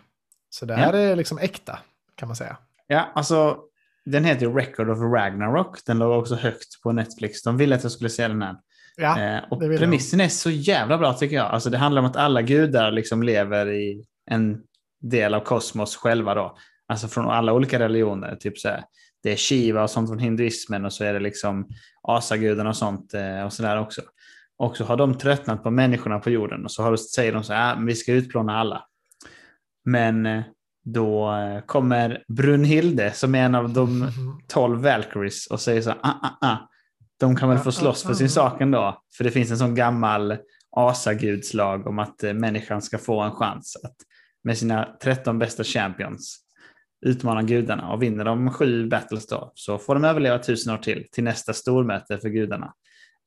Så 0.50 0.66
det 0.66 0.74
här 0.74 0.92
är 0.92 1.16
liksom 1.16 1.38
äkta, 1.38 1.78
kan 2.16 2.28
man 2.28 2.36
säga. 2.36 2.56
ja, 2.86 3.08
alltså, 3.14 3.58
den 4.04 4.24
heter 4.24 4.46
ju 4.46 4.52
Record 4.54 4.90
of 4.90 4.98
Ragnarok. 4.98 5.78
Den 5.86 5.98
låg 5.98 6.18
också 6.18 6.34
högt 6.34 6.82
på 6.82 6.92
Netflix. 6.92 7.42
De 7.42 7.56
ville 7.56 7.74
att 7.76 7.82
jag 7.82 7.92
skulle 7.92 8.10
se 8.10 8.28
den 8.28 8.42
här. 8.42 8.56
Ja, 9.00 9.20
Eh, 9.20 9.42
och 9.50 9.60
premissen 9.60 10.20
är 10.20 10.28
så 10.28 10.50
jävla 10.50 10.98
bra 10.98 11.12
tycker 11.12 11.36
jag. 11.36 11.46
Alltså, 11.46 11.70
det 11.70 11.78
handlar 11.78 12.02
om 12.02 12.08
att 12.08 12.16
alla 12.16 12.42
gudar 12.42 12.92
liksom 12.92 13.22
lever 13.22 13.70
i 13.70 14.04
en 14.30 14.60
del 15.00 15.34
av 15.34 15.40
kosmos 15.40 15.96
själva 15.96 16.34
då. 16.34 16.56
Alltså 16.88 17.08
från 17.08 17.30
alla 17.30 17.52
olika 17.52 17.78
religioner. 17.78 18.36
Typ 18.36 18.58
så 18.58 18.68
här, 18.68 18.84
det 19.22 19.32
är 19.32 19.36
Shiva 19.36 19.82
och 19.82 19.90
sånt 19.90 20.08
från 20.08 20.18
hinduismen 20.18 20.84
och 20.84 20.92
så 20.92 21.04
är 21.04 21.12
det 21.12 21.20
liksom 21.20 21.68
asagudarna 22.02 22.70
och 22.70 22.76
sånt 22.76 23.14
eh, 23.14 23.44
och 23.44 23.52
sådär 23.52 23.80
också. 23.80 24.02
Och 24.58 24.76
så 24.76 24.84
har 24.84 24.96
de 24.96 25.18
tröttnat 25.18 25.62
på 25.62 25.70
människorna 25.70 26.18
på 26.18 26.30
jorden 26.30 26.64
och 26.64 26.72
så 26.72 26.82
har, 26.82 26.96
säger 26.96 27.32
de 27.32 27.44
så 27.44 27.52
här, 27.52 27.72
ah, 27.72 27.78
vi 27.86 27.94
ska 27.94 28.12
utplåna 28.12 28.58
alla. 28.58 28.84
Men 29.84 30.26
eh, 30.26 30.42
då 30.84 31.32
eh, 31.32 31.60
kommer 31.66 32.24
Brunhilde 32.28 33.12
som 33.12 33.34
är 33.34 33.44
en 33.44 33.54
av 33.54 33.72
de 33.72 34.10
tolv 34.48 34.82
Valkyries 34.82 35.46
och 35.46 35.60
säger 35.60 35.82
så 35.82 35.90
här, 35.90 35.98
ah, 36.02 36.14
ah, 36.22 36.46
ah. 36.46 36.69
De 37.20 37.36
kan 37.36 37.48
väl 37.48 37.58
få 37.58 37.72
slåss 37.72 38.02
för 38.02 38.14
sin 38.14 38.30
sak 38.30 38.60
ändå. 38.60 39.02
För 39.16 39.24
det 39.24 39.30
finns 39.30 39.50
en 39.50 39.58
sån 39.58 39.74
gammal 39.74 40.36
asagudslag 40.76 41.86
om 41.86 41.98
att 41.98 42.22
eh, 42.22 42.32
människan 42.32 42.82
ska 42.82 42.98
få 42.98 43.20
en 43.20 43.32
chans 43.32 43.76
att 43.84 43.96
med 44.44 44.58
sina 44.58 44.88
13 45.02 45.38
bästa 45.38 45.64
champions 45.64 46.38
utmana 47.06 47.42
gudarna. 47.42 47.92
Och 47.92 48.02
vinner 48.02 48.24
de 48.24 48.50
sju 48.50 48.88
battles 48.88 49.26
då 49.26 49.52
så 49.54 49.78
får 49.78 49.94
de 49.94 50.04
överleva 50.04 50.38
tusen 50.38 50.74
år 50.74 50.78
till, 50.78 51.06
till 51.12 51.24
nästa 51.24 51.52
stormöte 51.52 52.18
för 52.18 52.28
gudarna. 52.28 52.74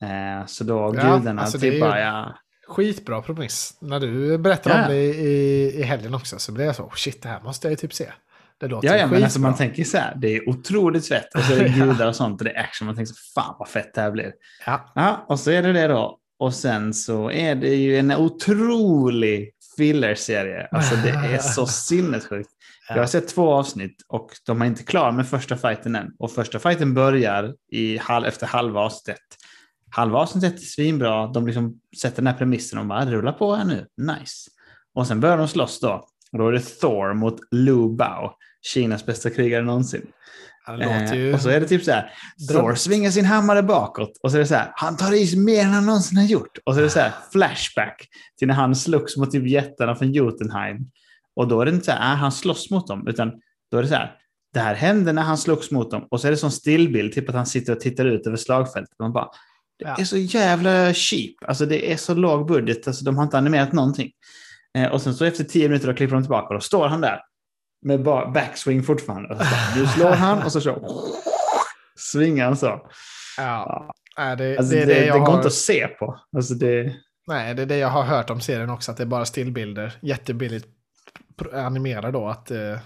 Eh, 0.04 0.46
så 0.46 0.64
då 0.64 0.94
Ja, 0.96 1.18
gudarna 1.18 1.42
alltså 1.42 1.60
bara, 1.80 2.00
ja, 2.00 2.36
Skitbra 2.68 3.22
premiss. 3.22 3.78
När 3.82 4.00
du 4.00 4.38
berättade 4.38 4.76
Ja. 4.76 4.82
om 4.82 4.90
det 4.90 4.96
i, 4.96 5.10
i, 5.10 5.80
i 5.80 5.84
helgen 5.84 6.14
också 6.14 6.40
så 6.40 6.52
blev 6.52 6.66
jag 6.66 6.76
så, 6.76 6.84
oh, 6.84 6.94
shit 6.96 7.22
det 7.22 7.30
här 7.30 7.42
måste 7.42 7.68
jag 7.68 7.72
ju 7.72 7.76
typ 7.76 7.94
se. 7.94 8.12
Det 8.64 8.70
låter 8.70 8.88
Ja, 8.88 8.98
ja 8.98 9.08
men 9.08 9.24
alltså 9.24 9.40
man 9.40 9.56
tänker 9.56 9.84
så 9.84 9.98
här, 9.98 10.16
det 10.16 10.28
är 10.28 10.50
otroligt 10.50 11.08
fett. 11.08 11.36
Och 11.36 11.42
så 11.42 11.54
är 11.54 11.60
det 11.60 11.70
gudar 11.80 12.08
och 12.08 12.16
sånt 12.16 12.42
och 12.42 12.46
det 12.46 12.52
är 12.52 12.60
action. 12.60 12.86
Man 12.86 12.96
tänker 12.96 13.14
så 13.14 13.34
fan 13.36 13.56
vad 13.60 13.68
fett 13.68 13.94
det 13.94 14.02
här 14.02 14.12
blir. 14.12 14.32
Ja. 14.66 14.92
Ja, 14.96 15.26
och 15.30 15.40
så 15.40 15.52
är 15.52 15.64
det 15.64 15.74
det 15.74 15.88
då. 15.88 16.20
Och 16.40 16.54
sen 16.54 16.94
så 16.94 17.32
är 17.32 17.56
det 17.56 17.76
ju 17.76 17.98
en 17.98 18.12
otrolig 18.12 19.52
filler-serie. 19.78 20.68
Alltså 20.72 20.96
det 20.96 21.10
är 21.10 21.38
så 21.38 21.66
sinnessjukt. 21.88 22.50
Jag 22.90 22.98
har 22.98 23.06
sett 23.06 23.28
två 23.28 23.54
avsnitt 23.54 24.02
och 24.08 24.30
de 24.46 24.62
är 24.62 24.66
inte 24.66 24.84
klara 24.84 25.12
med 25.12 25.28
första 25.28 25.58
fighten 25.58 25.96
än. 25.96 26.12
Och 26.20 26.32
första 26.32 26.60
fighten 26.60 26.94
börjar 26.94 27.54
i 27.72 27.98
halv, 27.98 28.26
efter 28.26 28.48
halva 28.48 28.80
avsnittet. 28.80 29.22
Halva 29.90 30.20
avsnittet 30.20 30.54
är 30.54 30.66
svinbra. 30.66 31.28
De 31.28 31.48
liksom 31.48 31.80
sätter 32.02 32.16
den 32.16 32.28
här 32.28 32.38
premissen 32.38 32.80
och 32.80 32.86
bara 32.86 33.06
rulla 33.06 33.34
på 33.34 33.56
här 33.56 33.66
nu. 33.66 33.88
Nice. 33.98 34.50
Och 34.96 35.08
sen 35.08 35.20
börjar 35.20 35.38
de 35.38 35.48
slåss 35.48 35.80
då. 35.80 36.06
Och 36.32 36.40
då 36.40 36.48
är 36.48 36.52
det 36.52 36.60
Thor 36.60 37.14
mot 37.14 37.40
Lu 37.52 37.96
Bao. 37.96 38.32
Kinas 38.64 39.06
bästa 39.06 39.30
krigare 39.30 39.64
någonsin. 39.64 40.08
Låter 40.68 41.16
ju... 41.16 41.30
Eh, 41.30 41.36
och 41.36 41.42
så 41.42 41.50
är 41.50 41.60
det 41.60 41.68
typ 41.68 41.84
så 41.84 41.92
här, 41.92 42.12
Thor 42.52 42.76
svingar 42.76 43.12
sin 43.12 43.26
hammare 43.26 43.64
bakåt 43.64 44.20
och 44.24 44.32
så 44.32 44.38
är 44.38 44.40
det 44.42 44.48
så 44.48 44.56
här, 44.56 44.72
han 44.76 44.98
tar 44.98 45.14
i 45.14 45.28
sig 45.28 45.40
mer 45.40 45.62
än 45.64 45.72
han 45.72 45.86
någonsin 45.86 46.18
har 46.18 46.26
gjort. 46.26 46.58
Och 46.66 46.74
så 46.74 46.80
är 46.80 46.84
det 46.84 46.90
så 46.90 47.00
här, 47.00 47.12
flashback 47.32 48.08
till 48.40 48.48
när 48.48 48.56
han 48.56 48.76
slogs 48.76 49.18
mot 49.18 49.32
typ 49.32 49.48
jättarna 49.48 49.96
från 49.96 50.12
Jotunheim. 50.12 50.78
Och 51.36 51.48
då 51.48 51.62
är 51.62 51.66
det 51.66 51.72
inte 51.72 51.86
så 51.86 51.92
här, 51.92 52.14
äh, 52.14 52.18
han 52.18 52.32
slåss 52.32 52.70
mot 52.70 52.88
dem, 52.88 53.08
utan 53.08 53.32
då 53.72 53.78
är 53.78 53.82
det 53.82 53.88
så 53.88 53.96
här, 53.96 54.16
det 54.54 54.60
här 54.60 54.76
hände 54.76 55.14
när 55.14 55.22
han 55.22 55.38
slogs 55.38 55.72
mot 55.72 55.92
dem. 55.92 56.08
Och 56.12 56.22
så 56.22 56.28
är 56.28 56.32
det 56.32 56.38
sån 56.38 56.52
stillbild, 56.52 57.14
typ 57.14 57.30
att 57.30 57.36
han 57.36 57.46
sitter 57.46 57.74
och 57.74 57.80
tittar 57.80 58.06
ut 58.06 58.28
över 58.28 58.38
slagfältet. 58.38 59.00
Man 59.00 59.14
bara, 59.14 59.26
det 59.80 59.86
Ja. 59.86 59.96
är 60.00 60.04
så 60.06 60.18
jävla 60.18 60.94
cheap, 60.94 61.36
alltså 61.48 61.66
det 61.66 61.92
är 61.92 61.98
så 61.98 62.14
låg 62.14 62.48
budget, 62.48 62.88
alltså 62.88 63.06
de 63.06 63.18
har 63.18 63.24
inte 63.24 63.38
animerat 63.38 63.74
någonting. 63.74 64.12
Eh, 64.78 64.92
och 64.92 65.02
sen 65.02 65.14
så 65.16 65.26
efter 65.26 65.44
tio 65.44 65.68
minuter 65.68 65.88
då 65.88 65.94
klipper 65.94 66.16
de 66.16 66.24
tillbaka 66.24 66.48
och 66.48 66.54
då 66.54 66.60
står 66.60 66.88
han 66.88 67.02
där 67.02 67.20
med 67.84 68.04
ba- 68.04 68.32
backswing 68.32 68.84
fortfarande. 68.84 69.30
Bara, 69.36 69.76
nu 69.76 69.88
slår 69.88 70.12
han 70.12 70.44
och 70.44 70.52
så, 70.52 70.62
så 70.62 70.80
svingar 71.98 72.46
han 72.46 72.58
så. 72.58 72.88
Ja. 73.38 73.94
Nej, 74.18 74.38
det, 74.38 74.58
Alltså, 74.58 74.74
det 74.76 74.80
det, 74.86 74.94
det, 74.94 75.00
det, 75.02 75.10
går 75.10 75.20
har... 75.20 75.36
inte 75.36 75.48
att 75.48 75.54
se 75.54 75.88
på. 75.88 76.20
Alltså 76.36 76.54
det, 76.54 76.96
Nej, 77.28 77.54
det 77.56 77.62
är 77.62 77.66
det 77.66 77.78
jag 77.78 77.88
har 77.90 78.04
hört 78.04 78.30
om 78.30 78.42
serien 78.42 78.70
också, 78.70 78.92
att 78.92 78.98
det 78.98 79.04
är 79.04 79.08
bara 79.08 79.26
stillbilder. 79.26 79.94
Jättebilligt 80.02 80.68
animerade 81.54 82.12
då. 82.12 82.28
Att, 82.28 82.52
eh, 82.52 82.80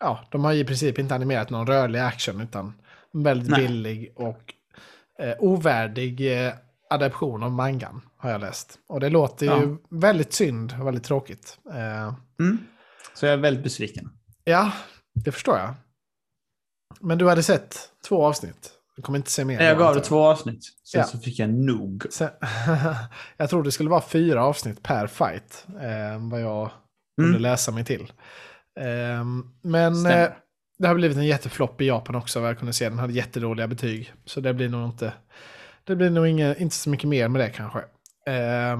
ja, 0.00 0.20
de 0.30 0.44
har 0.44 0.52
i 0.52 0.64
princip 0.64 0.98
inte 0.98 1.14
animerat 1.14 1.50
någon 1.50 1.66
rörlig 1.66 1.98
action, 1.98 2.40
utan 2.40 2.72
väldigt 3.12 3.50
Nej. 3.50 3.60
billig 3.68 4.12
och 4.16 4.54
eh, 5.22 5.34
ovärdig 5.38 6.46
eh, 6.46 6.52
adaption 6.90 7.42
av 7.42 7.52
mangan, 7.52 8.00
har 8.16 8.30
jag 8.30 8.40
läst. 8.40 8.78
Och 8.88 9.00
det 9.00 9.08
låter 9.10 9.46
ju 9.46 9.52
Ja. 9.52 9.76
väldigt 9.90 10.32
synd 10.32 10.74
och 10.80 10.86
väldigt 10.86 11.04
tråkigt. 11.04 11.58
Eh, 11.74 12.14
mm. 12.40 12.58
Så 13.14 13.26
jag 13.26 13.32
är 13.32 13.36
väldigt 13.36 13.62
besviken. 13.64 14.10
Ja, 14.50 14.72
det 15.14 15.32
förstår 15.32 15.58
jag. 15.58 15.74
Men 17.00 17.18
du 17.18 17.28
hade 17.28 17.42
sett 17.42 17.78
två 18.08 18.26
avsnitt. 18.26 18.72
Du 18.96 19.02
kommer 19.02 19.16
inte 19.18 19.30
se 19.30 19.44
mer. 19.44 19.60
Jag 19.62 19.78
gav 19.78 19.94
det 19.94 20.00
två 20.00 20.22
avsnitt. 20.26 20.64
Sen 20.84 21.00
Ja. 21.00 21.06
så 21.06 21.18
fick 21.18 21.38
jag 21.38 21.50
nog. 21.50 22.06
Sen, 22.10 22.28
jag 23.36 23.50
tror 23.50 23.62
det 23.62 23.72
skulle 23.72 23.90
vara 23.90 24.02
fyra 24.02 24.44
avsnitt 24.44 24.82
per 24.82 25.06
fight. 25.06 25.66
Eh, 25.68 26.28
vad 26.30 26.40
jag 26.40 26.70
kunde 27.20 27.30
Mm. 27.30 27.42
läsa 27.42 27.72
mig 27.72 27.84
till. 27.84 28.12
Eh, 28.80 29.24
men 29.62 30.06
eh, 30.06 30.28
det 30.78 30.88
har 30.88 30.94
blivit 30.94 31.16
en 31.16 31.26
jätteflopp 31.26 31.80
i 31.80 31.86
Japan 31.86 32.14
också 32.14 32.40
vad 32.40 32.48
jag 32.48 32.58
kunde 32.58 32.72
se. 32.72 32.88
Den 32.88 32.98
hade 32.98 33.12
jättedåliga 33.12 33.68
betyg. 33.68 34.12
Så 34.24 34.40
det 34.40 34.54
blir 34.54 34.68
nog 34.68 34.88
inte, 34.88 35.12
det 35.84 35.96
blir 35.96 36.10
nog 36.10 36.26
inga, 36.26 36.54
inte 36.56 36.76
så 36.76 36.90
mycket 36.90 37.08
mer 37.08 37.28
med 37.28 37.40
det 37.40 37.50
kanske. 37.50 37.78
Eh, 38.26 38.78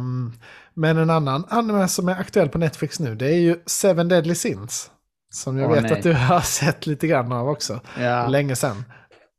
men 0.75 0.97
en 0.97 1.11
annan 1.11 1.45
anime 1.49 1.89
som 1.89 2.09
är 2.09 2.13
aktuell 2.21 2.49
på 2.49 2.59
Netflix 2.59 3.01
nu 3.01 3.15
det 3.15 3.27
är 3.27 3.39
ju 3.39 3.61
Seven 3.67 4.09
Deadly 4.09 4.35
Sins. 4.35 4.91
Som 5.31 5.59
jag 5.59 5.71
Åh, 5.71 5.75
vet 5.75 5.83
nej. 5.83 5.93
att 5.93 6.03
du 6.03 6.13
har 6.13 6.41
sett 6.41 6.87
lite 6.87 7.07
grann 7.07 7.33
av 7.33 7.49
också. 7.49 7.81
Ja. 8.01 8.29
Länge 8.29 8.57
sedan. 8.57 8.85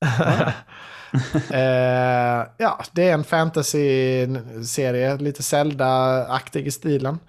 eh, 1.51 2.47
ja, 2.57 2.79
det 2.91 3.09
är 3.09 3.13
en 3.13 3.23
fantasy-serie, 3.23 5.17
lite 5.17 5.43
Zelda-aktig 5.43 6.67
i 6.67 6.71
stilen. 6.71 7.19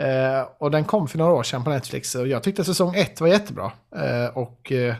Eh, 0.00 0.48
och 0.58 0.70
den 0.70 0.84
kom 0.84 1.08
för 1.08 1.18
några 1.18 1.32
år 1.32 1.42
sedan 1.42 1.64
på 1.64 1.70
Netflix 1.70 2.14
och 2.14 2.28
jag 2.28 2.42
tyckte 2.42 2.64
säsong 2.64 2.94
ett 2.94 3.20
var 3.20 3.28
jättebra. 3.28 3.72
Eh, 3.96 4.36
och 4.38 4.72
eh, 4.72 4.94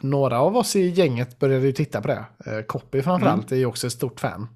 några 0.00 0.40
av 0.40 0.56
oss 0.56 0.76
i 0.76 0.88
gänget 0.88 1.38
började 1.38 1.66
ju 1.66 1.72
titta 1.72 2.00
på 2.00 2.08
det. 2.08 2.24
Eh, 2.46 2.62
Copy 2.62 3.02
framförallt 3.02 3.52
är 3.52 3.56
ju 3.56 3.66
också 3.66 3.86
ett 3.86 3.92
stort 3.92 4.20
fan. 4.20 4.48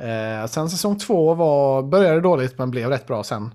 Eh, 0.00 0.46
sen 0.46 0.70
säsong 0.70 0.98
två 0.98 1.34
var, 1.34 1.82
började 1.82 2.20
dåligt 2.20 2.58
men 2.58 2.70
blev 2.70 2.88
rätt 2.88 3.06
bra 3.06 3.22
sen. 3.22 3.54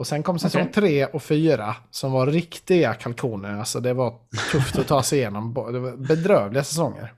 Och 0.00 0.06
sen 0.06 0.22
kom 0.22 0.38
säsong 0.38 0.62
Okej. 0.62 0.72
tre 0.72 1.06
och 1.06 1.22
fyra 1.22 1.76
som 1.90 2.12
var 2.12 2.26
riktiga 2.26 2.94
kalkoner. 2.94 3.58
Alltså 3.58 3.80
det 3.80 3.92
var 3.92 4.14
tufft 4.52 4.78
att 4.78 4.86
ta 4.86 5.02
sig 5.02 5.18
igenom. 5.18 5.54
Det 5.72 5.78
var 5.78 5.96
bedrövliga 5.96 6.64
säsonger. 6.64 7.12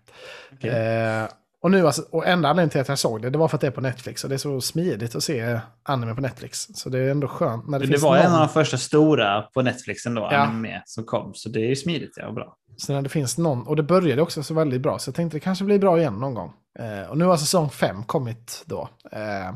Okej. 0.53 0.71
Eh, 0.71 1.25
och 1.63 1.71
nu 1.71 1.87
alltså, 1.87 2.03
och 2.11 2.27
enda 2.27 2.49
anledningen 2.49 2.71
till 2.71 2.81
att 2.81 2.89
jag 2.89 2.99
såg 2.99 3.23
det, 3.23 3.31
det 3.31 3.39
var 3.39 3.49
för 3.49 3.57
att 3.57 3.61
det 3.61 3.67
är 3.67 3.71
på 3.71 3.81
Netflix. 3.81 4.25
Och 4.25 4.31
det 4.31 4.37
är 4.37 4.39
så 4.39 4.61
smidigt 4.61 5.15
att 5.15 5.23
se 5.23 5.61
anime 5.83 6.15
på 6.15 6.21
Netflix. 6.21 6.69
Så 6.75 6.89
det 6.89 6.99
är 6.99 7.11
ändå 7.11 7.29
skönt 7.29 7.69
när 7.69 7.79
det, 7.79 7.87
Det, 7.87 7.99
var 7.99 8.17
någon, 8.17 8.27
en 8.27 8.33
av 8.33 8.39
de 8.39 8.49
första 8.49 8.77
stora 8.77 9.43
på 9.43 9.63
Netflix 9.63 10.07
ändå, 10.07 10.29
Ja. 10.33 10.37
anime, 10.37 10.83
som 10.85 11.05
kom. 11.05 11.35
Så 11.35 11.49
det 11.49 11.61
är 11.61 11.69
ju 11.69 11.77
smidigt 11.77 12.15
ja, 12.17 12.27
och 12.27 12.35
bra. 12.35 12.57
Så 12.77 12.93
när 12.93 13.03
det 13.03 13.09
finns 13.09 13.39
någon, 13.39 13.67
och 13.67 13.77
det 13.77 13.83
började 13.83 14.23
också 14.23 14.43
så 14.43 14.55
väldigt 14.55 14.81
bra. 14.81 14.99
Så 14.99 15.09
jag 15.09 15.15
tänkte 15.15 15.37
det 15.37 15.41
kanske 15.41 15.65
blir 15.65 15.79
bra 15.79 15.99
igen 15.99 16.15
någon 16.15 16.35
gång. 16.35 16.53
Eh, 16.79 17.11
och 17.11 17.19
nu 17.19 17.25
har 17.25 17.37
säsong 17.37 17.71
fem 17.71 18.05
kommit 18.05 18.63
då. 18.67 18.89
Eh, 19.13 19.55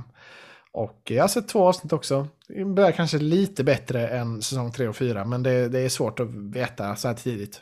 och 0.77 1.01
jag 1.05 1.23
har 1.23 1.29
sett 1.29 1.49
två 1.49 1.69
avsnitt 1.69 1.93
också. 1.93 2.29
Det 2.49 2.65
börjar 2.65 2.93
kanske 2.93 3.19
lite 3.19 3.65
bättre 3.65 4.09
än 4.09 4.43
säsong 4.43 4.73
tre 4.73 4.89
och 4.89 4.97
fyra. 4.97 5.25
Men 5.25 5.43
det, 5.43 5.69
det 5.69 5.81
är 5.81 5.89
svårt 5.89 6.21
att 6.21 6.29
veta 6.35 6.97
så 6.97 7.09
här 7.09 7.15
tidigt 7.15 7.61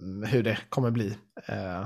mm, 0.00 0.30
hur 0.30 0.42
det 0.42 0.58
kommer 0.68 0.90
bli. 0.90 1.16
Eh, 1.46 1.84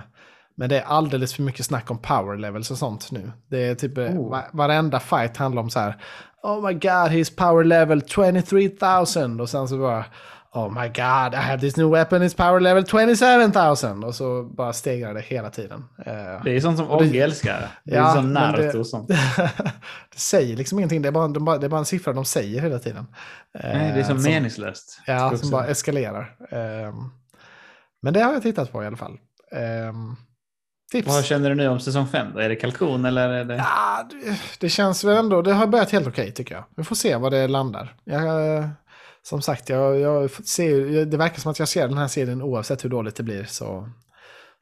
men 0.57 0.69
det 0.69 0.79
är 0.79 0.83
alldeles 0.83 1.35
för 1.35 1.43
mycket 1.43 1.67
snack 1.67 1.91
om 1.91 1.99
power 1.99 2.37
levels 2.37 2.71
och 2.71 2.79
sånt 2.79 3.11
nu. 3.11 3.33
Det 3.51 3.59
är 3.59 3.75
typ 3.75 3.99
Oh. 3.99 4.05
oh. 4.05 4.41
varenda 4.53 5.01
fight 5.01 5.37
handlar 5.37 5.63
om 5.63 5.71
så 5.71 5.81
här. 5.81 6.03
Oh 6.43 6.67
my 6.67 6.73
god, 6.73 7.11
his 7.11 7.37
power 7.37 7.65
level 7.65 8.03
23,000. 8.03 9.41
Och 9.41 9.51
sen 9.51 9.69
så 9.69 9.79
bara. 9.79 10.05
Oh 10.55 10.69
my 10.83 10.89
god, 10.89 11.35
I 11.35 11.37
have 11.37 11.61
this 11.61 11.77
new 11.77 11.91
weapon, 11.93 12.23
it's 12.23 12.37
power 12.37 12.61
level 12.61 12.85
27,000. 12.87 14.05
Och 14.05 14.15
så 14.15 14.43
bara 14.43 14.73
stegrar 14.73 15.15
det 15.15 15.21
hela 15.21 15.51
tiden. 15.51 15.85
Eh, 16.07 16.43
Det 16.45 16.57
är 16.57 16.61
sånt 16.61 16.79
som 16.79 16.91
Och 16.91 17.03
det- 17.03 17.09
Ogge 17.09 17.25
älskar. 17.25 17.69
Det 17.85 17.95
är 17.95 17.99
Ja, 17.99 18.15
som 18.15 18.27
det- 18.35 18.41
Naruto 18.41 18.79
och 18.79 18.87
sånt. 18.87 19.09
det 20.13 20.19
säger 20.19 20.57
liksom 20.57 20.79
ingenting, 20.79 21.03
det 21.03 21.09
är, 21.09 21.13
bara, 21.13 21.29
de 21.29 21.45
det 21.45 21.67
är 21.67 21.69
bara 21.69 21.79
en 21.79 21.85
siffra 21.85 22.13
de 22.13 22.25
säger 22.25 22.61
hela 22.63 22.79
tiden. 22.79 23.07
Nej, 23.65 23.93
det 23.95 24.01
är 24.01 24.05
så 24.05 24.13
Eh, 24.13 24.19
meningslöst. 24.19 25.01
Ja, 25.07 25.37
som 25.37 25.51
bara 25.51 25.67
eskalerar. 25.67 26.37
Ehm, 26.51 26.95
men 28.03 28.13
det 28.15 28.21
har 28.21 28.33
jag 28.33 28.43
tittat 28.43 28.73
på 28.73 28.83
i 28.83 28.87
alla 28.87 28.97
fall. 28.97 29.19
Tips. 30.93 31.09
Vad 31.09 31.25
känner 31.25 31.49
du 31.49 31.55
nu 31.55 31.69
om 31.69 31.81
säsong 31.81 32.07
fem? 32.07 32.27
Då? 32.35 32.41
Är 32.41 32.49
det 32.49 32.57
kalkon 32.57 33.05
eller? 33.05 33.29
Är 33.29 33.45
det... 33.45 33.55
Ja, 33.57 34.09
det, 34.11 34.41
det 34.61 34.69
känns 34.69 35.05
väl 35.05 35.17
ändå, 35.17 35.43
det 35.43 35.53
har 35.53 35.67
börjat 35.67 35.91
helt 35.91 36.07
okej 36.07 36.33
tycker 36.33 36.55
jag. 36.55 36.65
Vi 36.77 36.85
får 36.85 36.97
se 36.97 37.17
var 37.17 37.31
det 37.31 37.49
landar. 37.49 37.95
Jag, 38.05 38.57
eh, 38.57 38.69
som 39.29 39.43
sagt, 39.43 39.69
jag, 39.69 39.99
jag 40.01 40.31
får 40.31 40.43
se, 40.43 40.75
det 41.05 41.17
verkar 41.17 41.41
som 41.41 41.51
att 41.51 41.59
jag 41.59 41.69
ser 41.69 41.89
den 41.89 41.99
här 41.99 42.09
serien 42.09 42.43
oavsett 42.43 42.85
hur 42.85 42.89
dåligt 42.91 43.17
det 43.17 43.23
blir. 43.23 43.45
Så, 43.45 43.89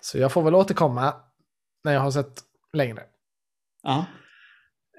så 0.01 0.19
jag 0.19 0.33
får 0.33 0.43
väl 0.43 0.55
återkomma 0.55 1.15
när 1.85 1.93
jag 1.93 2.01
har 2.01 2.11
sett 2.11 2.41
längre. 2.73 3.03
Ja. 3.83 4.05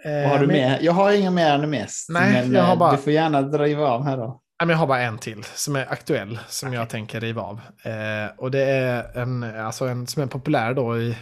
Eh, 0.05 0.29
har 0.29 0.39
du 0.39 0.47
men- 0.47 0.55
med? 0.55 0.83
Jag 0.83 0.93
har 0.93 1.11
inga 1.11 1.31
mer 1.31 1.51
animes. 1.53 2.05
Nej, 2.09 2.31
men 2.33 2.53
jag 2.53 2.63
har 2.63 2.73
eh, 2.73 2.79
bara- 2.79 2.91
du 2.91 2.97
får 2.97 3.13
gärna 3.13 3.41
driva 3.41 3.87
av 3.87 4.03
här 4.03 4.17
då. 4.17 4.41
Jag 4.59 4.67
har 4.77 4.87
bara 4.87 5.01
en 5.01 5.17
till 5.17 5.43
som 5.43 5.75
är 5.75 5.91
aktuell 5.91 6.39
som 6.47 6.73
jag 6.73 6.89
tänker 6.89 7.19
riva 7.19 7.41
av. 7.41 7.61
Eh, 7.83 8.31
och 8.37 8.51
det 8.51 8.63
är 8.63 9.17
en, 9.17 9.43
alltså 9.43 9.85
en 9.87 10.07
som 10.07 10.23
är 10.23 10.27
populär 10.27 10.73
då 10.73 10.97
i... 10.97 11.17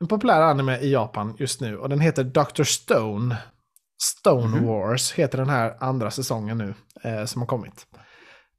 En 0.00 0.08
populär 0.08 0.40
anime 0.40 0.78
i 0.78 0.92
Japan 0.92 1.36
just 1.38 1.60
nu 1.60 1.78
och 1.78 1.88
den 1.88 2.00
heter 2.00 2.24
Dr. 2.24 2.62
Stone. 2.62 3.36
Stone 4.02 4.46
Mhm. 4.58 4.66
Wars 4.66 5.12
heter 5.12 5.38
den 5.38 5.48
här 5.48 5.76
andra 5.80 6.10
säsongen 6.10 6.58
nu 6.58 6.74
eh, 7.04 7.24
som 7.24 7.42
har 7.42 7.46
kommit. 7.46 7.86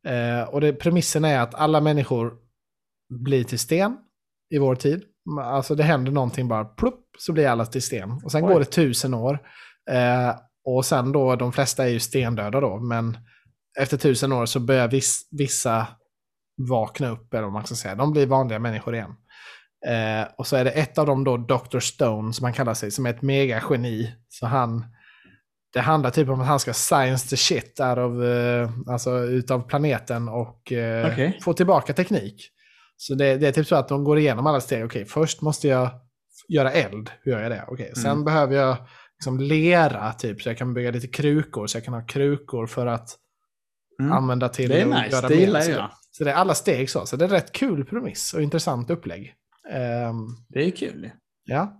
Eh, 0.07 0.49
och 0.49 0.61
det, 0.61 0.73
premissen 0.73 1.25
är 1.25 1.39
att 1.39 1.55
alla 1.55 1.81
människor 1.81 2.33
blir 3.23 3.43
till 3.43 3.59
sten 3.59 3.97
i 4.53 4.57
vår 4.57 4.75
tid. 4.75 5.03
Alltså 5.41 5.75
det 5.75 5.83
händer 5.83 6.11
någonting 6.11 6.47
bara, 6.47 6.65
plupp, 6.65 7.05
så 7.19 7.33
blir 7.33 7.47
alla 7.47 7.65
till 7.65 7.81
sten. 7.81 8.11
Och 8.23 8.31
sen 8.31 8.45
Oj. 8.45 8.53
går 8.53 8.59
det 8.59 8.65
tusen 8.65 9.13
år. 9.13 9.39
Eh, 9.91 10.35
och 10.65 10.85
sen 10.85 11.11
då, 11.11 11.35
de 11.35 11.53
flesta 11.53 11.83
är 11.85 11.89
ju 11.89 11.99
stendöda 11.99 12.59
då, 12.61 12.79
men 12.79 13.17
efter 13.79 13.97
tusen 13.97 14.31
år 14.31 14.45
så 14.45 14.59
börjar 14.59 14.87
viss, 14.87 15.27
vissa 15.31 15.87
vakna 16.69 17.09
upp, 17.09 17.33
eller 17.33 17.43
vad 17.43 17.51
man 17.53 17.65
ska 17.65 17.75
säga. 17.75 17.95
De 17.95 18.11
blir 18.11 18.25
vanliga 18.27 18.59
människor 18.59 18.95
igen. 18.95 19.15
Eh, 19.87 20.27
och 20.37 20.47
så 20.47 20.55
är 20.55 20.63
det 20.63 20.71
ett 20.71 20.97
av 20.97 21.05
dem 21.05 21.23
då, 21.23 21.37
Dr. 21.37 21.79
Stone, 21.79 22.33
som 22.33 22.43
han 22.43 22.53
kallar 22.53 22.73
sig, 22.73 22.91
som 22.91 23.05
är 23.05 23.09
ett 23.09 23.21
megageni. 23.21 24.15
Så 24.29 24.45
han, 24.47 24.85
det 25.73 25.79
handlar 25.81 26.09
typ 26.11 26.29
om 26.29 26.41
att 26.41 26.47
han 26.47 26.59
ska 26.59 26.73
science 26.73 27.29
the 27.29 27.37
shit 27.37 27.79
out 27.79 27.97
of, 27.97 28.23
eh, 28.23 28.69
alltså 28.87 29.19
utav 29.19 29.67
planeten 29.67 30.29
och 30.29 30.71
eh, 30.71 31.11
Okej. 31.13 31.39
få 31.43 31.53
tillbaka 31.53 31.93
teknik. 31.93 32.49
Så 32.97 33.15
det, 33.15 33.37
det 33.37 33.47
är 33.47 33.51
typ 33.51 33.67
så 33.67 33.75
att 33.75 33.87
de 33.87 34.03
går 34.03 34.19
igenom 34.19 34.47
alla 34.47 34.61
steg. 34.61 34.85
Okej, 34.85 35.05
först 35.05 35.41
måste 35.41 35.67
jag 35.67 35.89
göra 36.49 36.71
eld. 36.71 37.09
Hur 37.21 37.31
gör 37.31 37.41
jag 37.41 37.51
det? 37.51 37.65
Okej, 37.67 37.91
sen 37.95 38.11
Mm. 38.11 38.25
behöver 38.25 38.55
jag 38.55 38.77
liksom 39.19 39.39
lera, 39.39 40.13
typ, 40.13 40.41
så 40.41 40.49
jag 40.49 40.57
kan 40.57 40.73
bygga 40.73 40.91
lite 40.91 41.07
krukor. 41.07 41.67
Så 41.67 41.77
jag 41.77 41.85
kan 41.85 41.93
ha 41.93 42.05
krukor 42.05 42.67
för 42.67 42.87
att 42.87 43.09
Mm. 43.99 44.11
använda 44.11 44.49
till 44.49 44.69
Det 44.69 44.81
är 44.81 44.85
att 44.85 45.03
nice, 45.03 45.15
göra 45.15 45.27
det 45.27 45.35
gillar 45.35 45.61
jag. 45.61 45.89
Så 46.11 46.23
det 46.23 46.31
är 46.31 46.35
alla 46.35 46.53
steg 46.55 46.89
så. 46.89 47.05
Så 47.05 47.15
det 47.15 47.25
är 47.25 47.29
rätt 47.29 47.51
kul 47.51 47.85
premiss 47.85 48.33
och 48.33 48.41
intressant 48.41 48.89
upplägg. 48.89 49.33
Ehm, 49.71 50.25
Det 50.49 50.59
är 50.65 50.71
kul. 50.71 51.11
ja. 51.45 51.79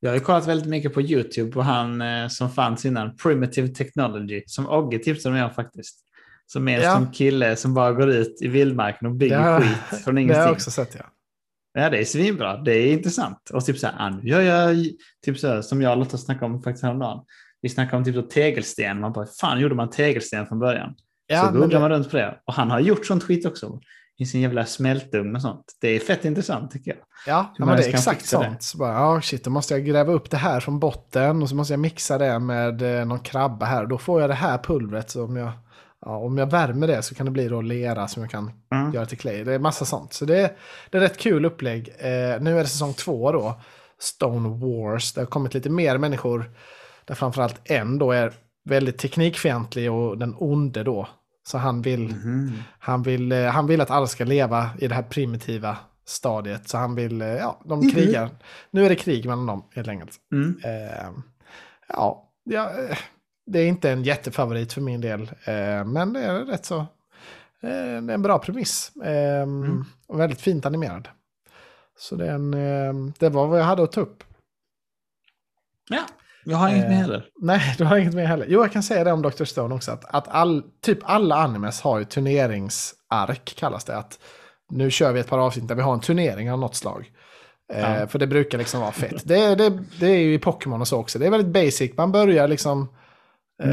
Jag 0.00 0.10
har 0.10 0.14
ju 0.14 0.20
kollat 0.20 0.46
väldigt 0.48 0.68
mycket 0.68 0.94
på 0.94 1.02
YouTube 1.02 1.52
på 1.52 1.62
han 1.62 2.00
eh, 2.02 2.28
som 2.28 2.50
fanns 2.50 2.84
innan, 2.84 3.16
Primitive 3.16 3.68
Technology, 3.68 4.42
som 4.46 4.68
Ogge 4.68 4.98
tipsade 4.98 5.34
mig 5.34 5.44
om 5.44 5.50
faktiskt. 5.50 5.96
Som 6.46 6.68
är 6.68 6.76
en 6.78 6.82
Ja. 6.82 6.94
sån 6.94 7.10
kille 7.10 7.56
som 7.56 7.74
bara 7.74 7.92
går 7.92 8.10
ut 8.10 8.42
i 8.42 8.48
vildmarken 8.48 9.08
och 9.08 9.14
bygger 9.14 9.38
har- 9.38 9.60
skit 9.60 9.68
från 10.04 10.14
Det 10.14 10.20
har 10.20 10.22
ingenting. 10.22 10.42
jag 10.42 10.52
också 10.52 10.70
sett 10.70 10.94
ja. 10.98 11.04
Ja, 11.72 11.90
det 11.90 11.98
är 11.98 12.04
svinbra. 12.04 12.56
Det 12.56 12.72
är 12.72 12.92
intressant. 12.92 13.50
Och 13.52 13.64
typ 13.64 13.78
så 13.78 13.86
här, 13.86 13.94
ah, 13.98 14.10
nu 14.10 14.28
gör 14.30 14.40
jag, 14.40 14.76
typ 15.24 15.38
så 15.38 15.48
här, 15.48 15.62
som 15.62 15.82
jag 15.82 15.92
och 15.92 15.98
Lotta 15.98 16.18
snackade 16.18 16.46
om 16.54 16.62
faktiskt 16.62 16.84
häromdagen. 16.84 17.24
Vi 17.62 17.68
snackade 17.68 17.96
om 17.96 18.04
typ 18.04 18.14
så 18.14 18.22
tegelsten. 18.22 19.00
Man 19.00 19.12
bara, 19.12 19.26
fan 19.40 19.60
gjorde 19.60 19.74
man 19.74 19.90
tegelsten 19.90 20.46
från 20.46 20.58
början? 20.58 20.94
ja 21.26 21.46
så 21.46 21.52
googlar 21.52 21.68
det, 21.68 21.78
man 21.80 21.90
runt 21.90 22.10
på 22.10 22.16
det. 22.16 22.38
Och 22.44 22.54
han 22.54 22.70
har 22.70 22.80
gjort 22.80 23.06
sånt 23.06 23.22
skit 23.24 23.46
också. 23.46 23.80
I 24.20 24.26
sin 24.26 24.40
jävla 24.40 24.66
smältugn 24.66 25.36
och 25.36 25.42
sånt. 25.42 25.64
Det 25.80 25.88
är 25.88 26.00
fett 26.00 26.24
intressant 26.24 26.70
tycker 26.70 26.90
jag. 26.90 26.98
Ja, 27.26 27.54
ja 27.58 27.64
men 27.66 27.76
det 27.76 27.84
är 27.84 27.88
exakt 27.88 28.26
sånt. 28.26 28.62
Så 28.62 28.78
bara, 28.78 28.92
ja, 28.92 29.20
shit, 29.20 29.44
då 29.44 29.50
måste 29.50 29.74
jag 29.74 29.84
gräva 29.84 30.12
upp 30.12 30.30
det 30.30 30.36
här 30.36 30.60
från 30.60 30.78
botten 30.80 31.42
och 31.42 31.48
så 31.48 31.54
måste 31.54 31.72
jag 31.72 31.80
mixa 31.80 32.18
det 32.18 32.38
med 32.38 33.00
eh, 33.00 33.06
någon 33.06 33.20
krabba 33.20 33.66
här. 33.66 33.86
Då 33.86 33.98
får 33.98 34.20
jag 34.20 34.30
det 34.30 34.34
här 34.34 34.58
pulvret. 34.58 35.10
Så 35.10 35.24
om 35.24 35.36
jag, 35.36 35.52
ja, 36.06 36.16
om 36.16 36.38
jag 36.38 36.50
värmer 36.50 36.86
det 36.86 37.02
så 37.02 37.14
kan 37.14 37.26
det 37.26 37.32
bli 37.32 37.48
då 37.48 37.60
lera 37.60 38.08
som 38.08 38.22
jag 38.22 38.30
kan 38.30 38.50
Mm. 38.74 38.92
göra 38.92 39.06
till 39.06 39.18
clay. 39.18 39.44
Det 39.44 39.54
är 39.54 39.58
massa 39.58 39.84
sånt. 39.84 40.12
Så 40.12 40.24
det 40.24 40.40
är, 40.40 40.50
det 40.90 40.98
är 40.98 41.02
rätt 41.02 41.18
kul 41.18 41.44
upplägg. 41.44 41.88
Eh, 41.98 42.40
nu 42.40 42.58
är 42.58 42.62
det 42.62 42.66
säsong 42.66 42.94
två 42.94 43.32
då. 43.32 43.60
Stone 44.00 44.48
Wars. 44.48 45.12
Det 45.12 45.20
har 45.20 45.26
kommit 45.26 45.54
lite 45.54 45.70
mer 45.70 45.98
människor. 45.98 46.50
Där 47.04 47.14
framförallt 47.14 47.60
en 47.64 47.98
då 47.98 48.12
är 48.12 48.32
väldigt 48.68 48.98
teknikfientlig 48.98 49.92
och 49.92 50.18
den 50.18 50.34
onde 50.38 50.82
då. 50.82 51.08
Så 51.42 51.58
han 51.58 51.82
vill, 51.82 52.08
Mhm. 52.08 52.52
han 52.78 53.02
vill, 53.02 53.32
eh, 53.32 53.44
han 53.46 53.66
vill 53.66 53.80
att 53.80 53.90
alla 53.90 54.06
ska 54.06 54.24
leva 54.24 54.70
i 54.78 54.88
det 54.88 54.94
här 54.94 55.02
primitiva 55.02 55.76
stadiet. 56.04 56.68
Så 56.68 56.78
han 56.78 56.94
vill, 56.94 57.22
eh, 57.22 57.28
ja, 57.28 57.60
de 57.64 57.78
Mhm. 57.80 57.90
krigar. 57.90 58.30
Nu 58.70 58.84
är 58.84 58.88
det 58.88 58.96
krig 58.96 59.26
mellan 59.26 59.46
dem 59.46 59.64
helt 59.74 59.88
enkelt. 59.88 60.12
Mm. 60.32 60.60
Eh, 60.64 61.10
ja, 61.88 62.28
ja, 62.44 62.70
eh, 62.70 62.98
det 63.46 63.58
är 63.58 63.66
inte 63.66 63.90
en 63.90 64.02
jättefavorit 64.02 64.72
för 64.72 64.80
min 64.80 65.00
del. 65.00 65.22
Eh, 65.44 65.84
men 65.84 66.12
det 66.12 66.20
är 66.20 66.44
rätt 66.44 66.64
så, 66.64 66.78
eh, 66.78 66.86
det 67.60 67.66
är 67.86 68.10
en 68.10 68.22
bra 68.22 68.38
premiss. 68.38 68.96
Eh, 68.96 69.46
Och 70.06 70.20
väldigt 70.20 70.40
fint 70.40 70.66
animerad. 70.66 71.08
Så 71.98 72.16
det, 72.16 72.26
är 72.26 72.34
en, 72.34 73.12
det 73.18 73.28
var 73.28 73.46
vad 73.46 73.60
jag 73.60 73.64
hade 73.64 73.82
att 73.82 73.92
ta 73.92 74.00
upp. 74.00 74.24
Ja, 75.88 76.02
jag 76.44 76.56
har 76.56 76.68
inget 76.68 76.84
Eh, 76.84 76.88
med 76.88 76.98
heller. 76.98 77.24
Nej, 77.42 77.74
du 77.78 77.84
har 77.84 77.96
inget 77.96 78.14
mer 78.14 78.24
heller. 78.24 78.46
Jo, 78.48 78.60
jag 78.60 78.72
kan 78.72 78.82
säga 78.82 79.04
det 79.04 79.12
om 79.12 79.22
Dr. 79.22 79.44
Stone 79.44 79.74
också. 79.74 79.90
Att, 79.92 80.04
att 80.14 80.28
all, 80.28 80.62
typ 80.82 80.98
alla 81.02 81.34
animes 81.36 81.80
har 81.80 81.98
ju 81.98 82.04
turneringsark, 82.04 83.54
kallas 83.56 83.84
det. 83.84 83.96
Att 83.96 84.18
nu 84.70 84.90
kör 84.90 85.12
vi 85.12 85.20
ett 85.20 85.28
par 85.28 85.38
avsnitt 85.38 85.68
där 85.68 85.74
vi 85.74 85.82
har 85.82 85.94
en 85.94 86.00
turnering 86.00 86.52
av 86.52 86.58
något 86.58 86.74
slag. 86.76 87.10
Eh, 87.72 88.00
Ja. 88.00 88.06
För 88.06 88.18
det 88.18 88.26
brukar 88.26 88.58
liksom 88.58 88.80
vara 88.80 88.92
fett. 88.92 89.22
Det, 89.28 89.54
det, 89.54 89.78
det 90.00 90.06
är 90.06 90.18
ju 90.18 90.34
i 90.34 90.38
Pokémon 90.38 90.80
och 90.80 90.88
så 90.88 90.98
också. 90.98 91.18
Det 91.18 91.26
är 91.26 91.30
väldigt 91.30 91.52
basic. 91.64 91.96
Man 91.96 92.12
börjar 92.12 92.48
liksom 92.48 92.88
eh, 93.62 93.70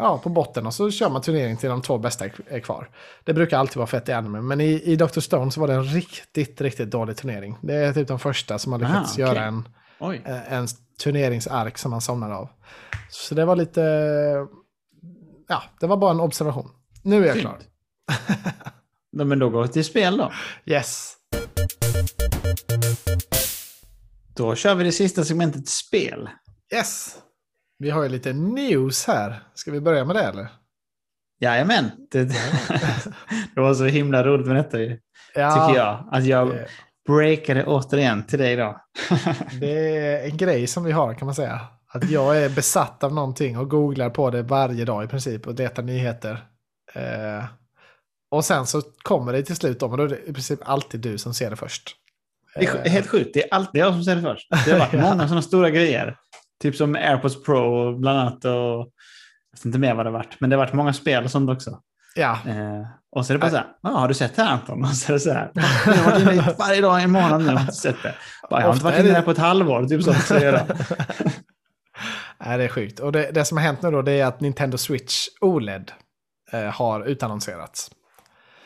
ja, 0.00 0.20
på 0.22 0.28
botten 0.28 0.66
och 0.66 0.74
så 0.74 0.90
kör 0.90 1.10
man 1.10 1.22
turnering 1.22 1.56
till 1.56 1.68
de 1.68 1.82
två 1.82 1.98
bästa 1.98 2.24
är- 2.24 2.60
kvar. 2.60 2.88
Det 3.24 3.34
brukar 3.34 3.58
alltid 3.58 3.76
vara 3.76 3.86
fett 3.86 4.08
i 4.08 4.12
anime. 4.12 4.40
Men 4.40 4.60
i, 4.60 4.82
i 4.84 4.96
Dr. 4.96 5.20
Stone 5.20 5.50
så 5.50 5.60
var 5.60 5.68
det 5.68 5.74
en 5.74 5.84
riktigt, 5.84 6.60
riktigt 6.60 6.90
dålig 6.90 7.16
turnering. 7.16 7.56
Det 7.62 7.74
är 7.74 7.92
typ 7.92 8.08
de 8.08 8.18
första 8.18 8.58
som 8.58 8.72
har 8.72 8.78
lyckats 8.78 8.96
Ah, 9.10 9.12
okej. 9.12 9.24
göra 9.24 9.44
en 9.44 9.68
Oj. 10.02 10.22
eh, 10.26 10.52
en 10.52 10.66
turneringsark 11.02 11.78
som 11.78 11.90
man 11.90 12.00
somnade 12.00 12.34
av. 12.34 12.48
Så 13.10 13.34
det 13.34 13.44
var 13.44 13.56
lite... 13.56 13.80
Ja, 15.48 15.62
det 15.80 15.86
var 15.86 15.96
bara 15.96 16.10
en 16.10 16.20
observation. 16.20 16.70
Nu 17.02 17.22
är 17.22 17.26
jag 17.26 17.34
Fint. 17.34 17.42
klar. 17.46 17.58
Ja, 19.18 19.24
Men 19.24 19.38
då 19.38 19.50
går 19.50 19.62
vi 19.62 19.68
till 19.68 19.84
spel 19.84 20.16
då. 20.16 20.32
Yes. 20.66 21.16
Då 24.36 24.54
kör 24.54 24.74
vi 24.74 24.84
det 24.84 24.92
sista 24.92 25.24
segmentet 25.24 25.68
spel. 25.68 26.28
Yes. 26.74 27.16
Vi 27.78 27.90
har 27.90 28.02
ju 28.02 28.08
lite 28.08 28.32
news 28.32 29.06
här. 29.06 29.42
Ska 29.54 29.70
vi 29.70 29.80
börja 29.80 30.04
med 30.04 30.16
det 30.16 30.22
eller? 30.22 30.48
Jajamän. 31.40 31.90
Det, 32.10 32.24
det 33.54 33.60
var 33.60 33.74
så 33.74 33.84
himla 33.84 34.24
roligt 34.24 34.46
med 34.46 34.56
detta 34.56 34.80
ju, 34.80 34.98
Ja, 35.34 35.50
tycker 35.68 35.80
jag. 35.80 36.08
Att 36.12 36.24
jag 36.24 36.48
det- 36.48 36.68
breakade 37.06 37.64
återigen 37.64 38.26
till 38.26 38.38
dig 38.38 38.56
då. 38.56 38.80
Det 39.60 39.96
är 39.96 40.24
en 40.24 40.36
grej 40.36 40.66
som 40.66 40.84
vi 40.84 40.92
har 40.92 41.14
kan 41.14 41.26
man 41.26 41.34
säga. 41.34 41.60
Att 41.88 42.10
jag 42.10 42.42
är 42.42 42.48
besatt 42.48 43.04
av 43.04 43.14
någonting 43.14 43.58
och 43.58 43.70
googlar 43.70 44.10
på 44.10 44.30
det 44.30 44.42
varje 44.42 44.84
dag 44.84 45.04
i 45.04 45.06
princip 45.06 45.46
och 45.46 45.54
letar 45.54 45.82
nyheter. 45.82 46.44
Eh, 46.94 47.44
och 48.30 48.44
sen 48.44 48.66
så 48.66 48.82
kommer 49.02 49.32
det 49.32 49.42
till 49.42 49.56
slut 49.56 49.82
om 49.82 49.90
och 49.90 49.96
då 49.96 50.04
är 50.04 50.08
det 50.08 50.18
i 50.26 50.32
princip 50.32 50.60
alltid 50.62 51.00
du 51.00 51.18
som 51.18 51.34
ser 51.34 51.50
det 51.50 51.56
först. 51.56 51.96
Det 52.54 52.66
är 52.66 52.88
helt 52.88 53.06
sjukt. 53.06 53.30
Det 53.34 53.44
är 53.44 53.54
alltid 53.54 53.80
jag 53.80 53.92
som 53.92 54.04
säger 54.04 54.16
det 54.16 54.22
först. 54.22 54.48
Det 54.64 54.72
har 54.72 54.78
varit 54.78 54.92
många 55.10 55.28
sådana 55.28 55.42
stora 55.42 55.70
grejer. 55.70 56.16
Typ 56.62 56.76
som 56.76 56.94
AirPods 56.94 57.42
Pro 57.42 57.98
bland 57.98 58.18
annat. 58.18 58.44
Och 58.44 58.50
jag 58.50 58.86
vet 59.56 59.64
inte 59.64 59.78
mer 59.78 59.94
vad 59.94 60.06
det 60.06 60.10
har 60.10 60.18
varit. 60.18 60.40
Men 60.40 60.50
det 60.50 60.56
har 60.56 60.64
varit 60.64 60.74
många 60.74 60.92
spel 60.92 61.24
och 61.24 61.30
sånt 61.30 61.50
också. 61.50 61.80
Ja, 62.14 62.38
Eh, 62.46 62.86
och 63.10 63.26
så 63.26 63.32
är 63.32 63.34
det 63.34 63.38
bara 63.40 63.50
så 63.50 63.56
här. 63.56 63.66
Ah, 63.82 63.88
har 63.90 64.08
du 64.08 64.14
sett 64.14 64.36
det 64.36 64.42
här 64.42 64.52
Anton? 64.52 64.82
Och 64.84 64.88
så 64.88 65.12
är 65.12 65.14
det 65.14 65.20
så 65.20 65.32
här. 65.32 65.50
Jag 65.54 65.62
har 65.94 66.10
varit 66.10 66.22
inne 66.32 66.54
varje 66.58 66.80
dag 66.80 67.00
i 67.00 67.04
en 67.04 67.10
månad 67.10 67.42
nu 67.46 67.54
och 67.54 67.60
inte 67.60 67.72
sett 67.72 68.02
det. 68.02 68.14
Bara, 68.50 68.60
jag 68.60 68.66
har 68.68 68.72
inte 68.74 68.84
varit 68.84 68.98
inne 69.00 69.08
där 69.12 69.22
på 69.22 69.30
ett 69.30 69.38
halvår. 69.38 69.86
Typ 69.86 70.02
så 70.02 70.12
säger 70.14 70.52
jag. 70.52 70.66
Nej, 72.46 72.58
det 72.58 72.64
är 72.64 72.68
sjukt. 72.68 73.00
Och 73.00 73.12
det, 73.12 73.30
det 73.30 73.44
som 73.44 73.56
har 73.58 73.64
hänt 73.64 73.82
nu 73.82 73.90
då 73.90 74.02
det 74.02 74.12
är 74.12 74.26
att 74.26 74.40
Nintendo 74.40 74.78
Switch 74.78 75.28
OLED 75.40 75.92
eh, 76.52 76.60
har 76.64 77.04
utannonserats. 77.04 77.90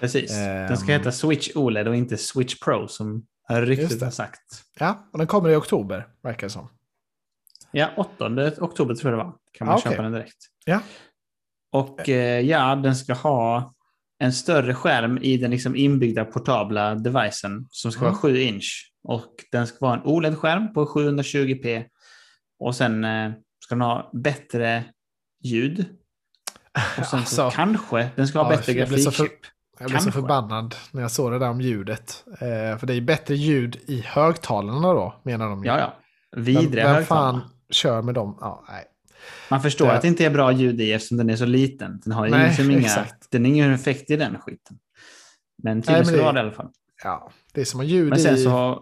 Precis. 0.00 0.30
Den 0.34 0.76
ska 0.76 0.92
Ehm. 0.92 0.98
heta 0.98 1.12
Switch 1.12 1.50
OLED 1.54 1.88
och 1.88 1.96
inte 1.96 2.16
Switch 2.16 2.60
Pro 2.64 2.88
som 2.88 3.22
ryktet 3.50 4.02
har 4.02 4.10
sagt. 4.10 4.40
Ja, 4.78 5.06
och 5.12 5.18
den 5.18 5.26
kommer 5.26 5.48
i 5.50 5.54
oktober, 5.56 6.06
verkar 6.22 6.46
det 6.46 6.50
som. 6.52 6.68
Ja, 7.70 7.88
8 7.96 8.24
oktober 8.58 8.94
tror 8.94 9.12
jag 9.12 9.20
det 9.20 9.24
var. 9.24 9.32
Kan 9.58 9.66
man 9.66 9.76
Ah, 9.76 9.80
köpa 9.80 10.02
den 10.02 10.12
direkt. 10.12 10.36
Ja. 10.64 10.80
Och 11.76 12.08
eh, 12.08 12.40
ja, 12.40 12.74
den 12.76 12.96
ska 12.96 13.14
ha 13.14 13.72
en 14.18 14.32
större 14.32 14.74
skärm 14.74 15.18
i 15.22 15.36
den 15.36 15.50
liksom 15.50 15.76
inbyggda 15.76 16.24
portabla 16.24 16.94
devicen 16.94 17.66
som 17.70 17.92
ska 17.92 18.00
Mm. 18.00 18.12
vara 18.12 18.20
7 18.22 18.40
inch. 18.40 18.92
Och 19.08 19.34
den 19.52 19.66
ska 19.66 19.76
vara 19.80 19.94
en 19.94 20.02
OLED-skärm 20.04 20.72
på 20.72 20.84
720p. 20.86 21.84
Och 22.58 22.74
sen 22.74 23.04
eh, 23.04 23.32
ska 23.64 23.74
den 23.74 23.82
ha 23.82 24.10
bättre 24.12 24.84
ljud. 25.44 25.84
Och 26.98 27.06
sen 27.06 27.26
så 27.26 27.42
Alltså, 27.42 27.50
kanske 27.56 28.08
den 28.16 28.28
ska 28.28 28.38
ha 28.38 28.50
ja, 28.52 28.56
bättre 28.56 28.72
grafikchip. 28.74 29.32
Jag 29.78 29.90
blev 29.90 29.98
så 29.98 30.12
förbannad 30.12 30.74
när 30.92 31.02
jag 31.02 31.10
såg 31.10 31.32
det 31.32 31.38
där 31.38 31.50
om 31.50 31.60
ljudet. 31.60 32.24
Eh, 32.40 32.78
för 32.78 32.86
det 32.86 32.94
är 32.94 33.00
bättre 33.00 33.34
ljud 33.34 33.76
i 33.86 34.00
högtalarna 34.06 34.92
då, 34.92 35.20
menar 35.22 35.48
de 35.48 35.64
ju. 35.64 35.70
Ja, 35.70 35.78
ja. 35.78 35.96
Vem, 36.36 36.44
Vidriga 36.44 36.92
vem 36.92 37.04
fan 37.04 37.34
högtalare. 37.34 37.50
kör 37.70 38.02
med 38.02 38.14
dem? 38.14 38.38
Ja, 38.40 38.64
nej. 38.68 38.84
Man 39.50 39.62
förstår 39.62 39.86
Det- 39.86 39.92
att 39.92 40.02
det 40.02 40.08
inte 40.08 40.24
är 40.24 40.30
bra 40.30 40.52
ljud 40.52 40.80
i 40.80 40.92
eftersom 40.92 41.16
den 41.16 41.30
är 41.30 41.36
så 41.36 41.46
liten. 41.46 42.00
Den 42.04 42.12
har 42.12 42.24
ju 42.26 42.30
Nej, 42.30 42.48
liksom 42.48 42.70
inga, 42.70 42.80
exakt. 42.80 43.30
den 43.30 43.44
har 43.44 43.48
ingen 43.48 43.72
effekt 43.72 44.10
i 44.10 44.16
den 44.16 44.38
skiten. 44.38 44.78
Men 45.62 45.82
tydligen 45.82 46.04
ska 46.04 46.16
det- 46.16 46.22
det 46.32 46.38
i 46.38 46.42
alla 46.42 46.52
fall. 46.52 46.70
Ja, 47.04 47.30
det 47.54 47.60
är 47.60 47.64
som 47.64 47.80
att 47.80 47.86
ljud 47.86 48.08
Men 48.08 48.18
sen 48.18 48.34
i... 48.34 48.38
så 48.38 48.50
har... 48.50 48.80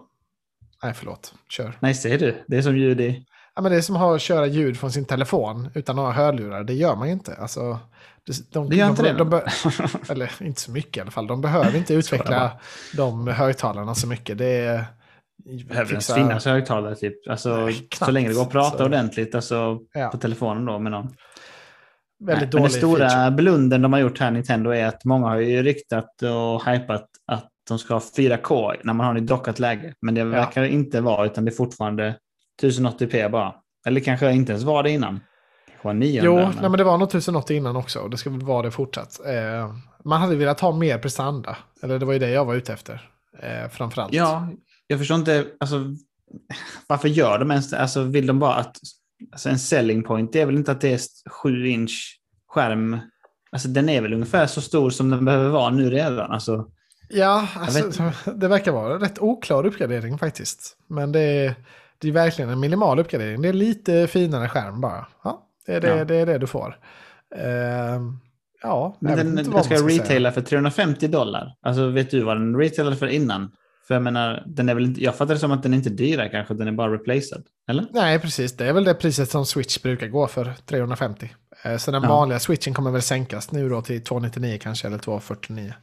Nej, 0.83 0.93
förlåt. 0.93 1.33
Kör. 1.49 1.77
Nej, 1.79 1.93
säger 1.93 2.19
du. 2.19 2.43
Det 2.47 2.57
är 2.57 2.61
som 2.61 2.77
ljud 2.77 3.01
i... 3.01 3.25
Ja, 3.55 3.61
men 3.61 3.71
det 3.71 3.77
är 3.77 3.81
som 3.81 3.95
att 3.95 4.01
ha- 4.01 4.19
köra 4.19 4.45
ljud 4.47 4.77
från 4.79 4.91
sin 4.91 5.05
telefon 5.05 5.69
utan 5.75 5.97
ha 5.97 6.11
hörlurar. 6.11 6.63
Det 6.63 6.73
gör 6.73 6.95
man 6.95 7.07
ju 7.07 7.13
inte. 7.13 7.35
Alltså, 7.35 7.79
det, 8.25 8.51
de, 8.53 8.69
Det 8.69 8.75
gör 8.75 8.85
de, 8.85 8.89
inte 8.89 9.13
de, 9.13 9.29
det. 9.29 9.51
Eller 10.09 10.31
inte 10.39 10.61
så 10.61 10.71
mycket 10.71 10.97
i 10.97 11.01
alla 11.01 11.11
fall. 11.11 11.27
De 11.27 11.41
behöver 11.41 11.75
inte 11.77 11.93
utveckla 11.99 12.51
de 12.93 13.27
högtalarna 13.27 13.95
så 13.95 14.07
mycket. 14.07 14.37
Det 14.37 14.45
är... 14.55 14.85
Behöver 15.67 15.91
ens 15.91 16.13
finnas 16.13 16.45
högtalare 16.45 16.95
typ. 16.95 17.29
Alltså, 17.29 17.55
Nej, 17.57 17.87
så 17.99 18.11
länge 18.11 18.27
det 18.27 18.33
går 18.33 18.41
att 18.41 18.49
prata 18.51 18.77
Så- 18.77 18.85
ordentligt 18.85 19.35
alltså, 19.35 19.79
Ja. 19.93 20.09
på 20.09 20.17
telefonen 20.17 20.65
då 20.65 20.79
med 20.79 20.91
någon. 20.91 21.07
Väldigt 22.19 22.53
Nej, 22.53 22.61
men 22.61 22.71
den 22.71 22.71
stora 22.79 23.09
feature. 23.09 23.31
blunden 23.31 23.81
de 23.81 23.93
har 23.93 23.99
gjort 23.99 24.19
här, 24.19 24.31
Nintendo, 24.31 24.69
är 24.71 24.85
att 24.85 25.05
många 25.05 25.27
har 25.27 25.37
ju 25.37 25.63
ryktat 25.63 26.21
och 26.21 26.65
hypat 26.71 27.05
att 27.27 27.49
de 27.67 27.79
ska 27.79 27.93
ha 27.93 28.01
4K 28.17 28.73
när 28.83 28.93
man 28.93 29.05
har 29.05 29.13
det 29.13 29.19
i 29.19 29.23
dockat 29.23 29.59
läge. 29.59 29.93
Men 30.01 30.15
det 30.15 30.23
verkar 30.23 30.63
inte 30.63 31.01
vara, 31.01 31.25
utan 31.25 31.45
det 31.45 31.51
är 31.51 31.55
fortfarande 31.55 32.15
1080p 32.61 33.29
bara. 33.29 33.53
Eller 33.87 34.01
kanske 34.01 34.31
inte 34.31 34.51
ens 34.51 34.63
var 34.63 34.83
det 34.83 34.89
innan. 34.91 35.19
Var 35.81 35.93
900. 35.93 36.25
Jo, 36.25 36.35
men- 36.35 36.61
nej, 36.61 36.69
men 36.69 36.77
det 36.77 36.83
var 36.83 36.97
nog 36.97 37.07
1080 37.09 37.57
innan 37.57 37.75
också. 37.75 37.99
och 37.99 38.09
Det 38.09 38.17
ska 38.17 38.29
väl 38.29 38.41
vara 38.41 38.61
det 38.61 38.71
fortsatt. 38.71 39.19
Eh, 39.25 39.73
man 40.05 40.21
hade 40.21 40.35
velat 40.35 40.59
ha 40.59 40.71
mer 40.71 40.97
prestanda. 40.97 41.57
Eller 41.83 41.99
det 41.99 42.05
var 42.05 42.13
ju 42.13 42.19
det 42.19 42.29
jag 42.29 42.45
var 42.45 42.55
ute 42.55 42.73
efter. 42.73 43.09
Eh, 43.41 43.69
framförallt. 43.69 44.13
Ja, 44.13 44.47
jag 44.87 44.99
förstår 44.99 45.17
inte, 45.17 45.45
alltså, 45.59 45.95
varför 46.87 47.07
gör 47.07 47.39
de 47.39 47.51
ens 47.51 47.69
det? 47.69 47.79
Alltså, 47.79 48.03
vill 48.03 48.27
de 48.27 48.39
bara 48.39 48.55
att, 48.55 48.77
alltså 49.31 49.49
en 49.49 49.59
selling 49.59 50.03
point, 50.03 50.33
det 50.33 50.41
är 50.41 50.45
väl 50.45 50.55
inte 50.55 50.71
att 50.71 50.81
det 50.81 50.93
är 50.93 50.99
7 51.29 51.67
inch 51.67 52.19
skärm. 52.47 52.99
Alltså 53.51 53.67
den 53.67 53.89
är 53.89 54.01
väl 54.01 54.13
ungefär 54.13 54.47
så 54.47 54.61
stor 54.61 54.89
som 54.89 55.09
den 55.09 55.25
behöver 55.25 55.49
vara 55.49 55.69
nu 55.69 55.89
redan. 55.89 56.31
Alltså, 56.31 56.69
Ja, 57.09 57.47
alltså, 57.55 58.11
det 58.35 58.47
verkar 58.47 58.71
vara 58.71 58.93
en 58.93 58.99
rätt 58.99 59.19
oklar 59.19 59.65
uppgradering 59.65 60.17
faktiskt. 60.17 60.77
Men 60.87 61.11
det 61.11 61.19
är, 61.19 61.55
det 61.97 62.07
är 62.07 62.11
verkligen 62.11 62.49
en 62.51 62.59
minimal 62.59 62.99
uppgradering. 62.99 63.41
Det 63.41 63.49
är 63.49 63.53
lite 63.53 64.07
finare 64.07 64.49
skärm 64.49 64.81
bara. 64.81 65.07
Ja, 65.23 65.47
det 65.65 65.73
är 65.73 65.81
det, 65.81 65.97
Ja. 65.97 66.05
det, 66.05 66.15
är 66.15 66.25
det 66.25 66.37
du 66.37 66.47
får. 66.47 66.79
Eh, 67.35 68.01
ja, 68.61 68.97
men 68.99 69.17
den, 69.17 69.35
den 69.35 69.45
ska 69.45 69.63
ska 69.63 69.75
retaila 69.75 70.31
för 70.31 70.41
350 70.41 71.07
dollar. 71.07 71.55
Alltså 71.61 71.89
vet 71.89 72.11
du 72.11 72.23
vad 72.23 72.37
den 72.37 72.55
retailade 72.55 72.95
för 72.95 73.07
innan? 73.07 73.51
För 73.87 73.93
jag 73.95 74.03
menar, 74.03 74.43
den 74.45 74.69
är 74.69 74.73
väl 74.75 74.85
inte, 74.85 75.03
jag 75.03 75.15
fattar 75.15 75.33
det 75.33 75.39
som 75.39 75.51
att 75.51 75.63
den 75.63 75.73
inte 75.73 75.89
är 75.89 75.91
dyrare 75.91 76.29
kanske, 76.29 76.53
den 76.53 76.67
är 76.67 76.71
bara 76.71 76.93
replacead. 76.93 77.43
Eller? 77.69 77.85
Nej, 77.91 78.19
precis. 78.19 78.57
Det 78.57 78.65
är 78.65 78.73
väl 78.73 78.83
det 78.83 78.93
priset 78.93 79.29
som 79.29 79.45
Switch 79.45 79.81
brukar 79.81 80.07
gå 80.07 80.27
för, 80.27 80.53
350. 80.65 81.29
Eh, 81.63 81.77
Så 81.77 81.91
den 81.91 82.03
Ja. 82.03 82.09
vanliga 82.09 82.39
Switchen 82.39 82.73
kommer 82.73 82.91
väl 82.91 83.01
sänkas 83.01 83.51
nu 83.51 83.69
då 83.69 83.81
till 83.81 84.03
299 84.03 84.57
kanske, 84.61 84.87
eller 84.87 84.97
249. 84.97 85.73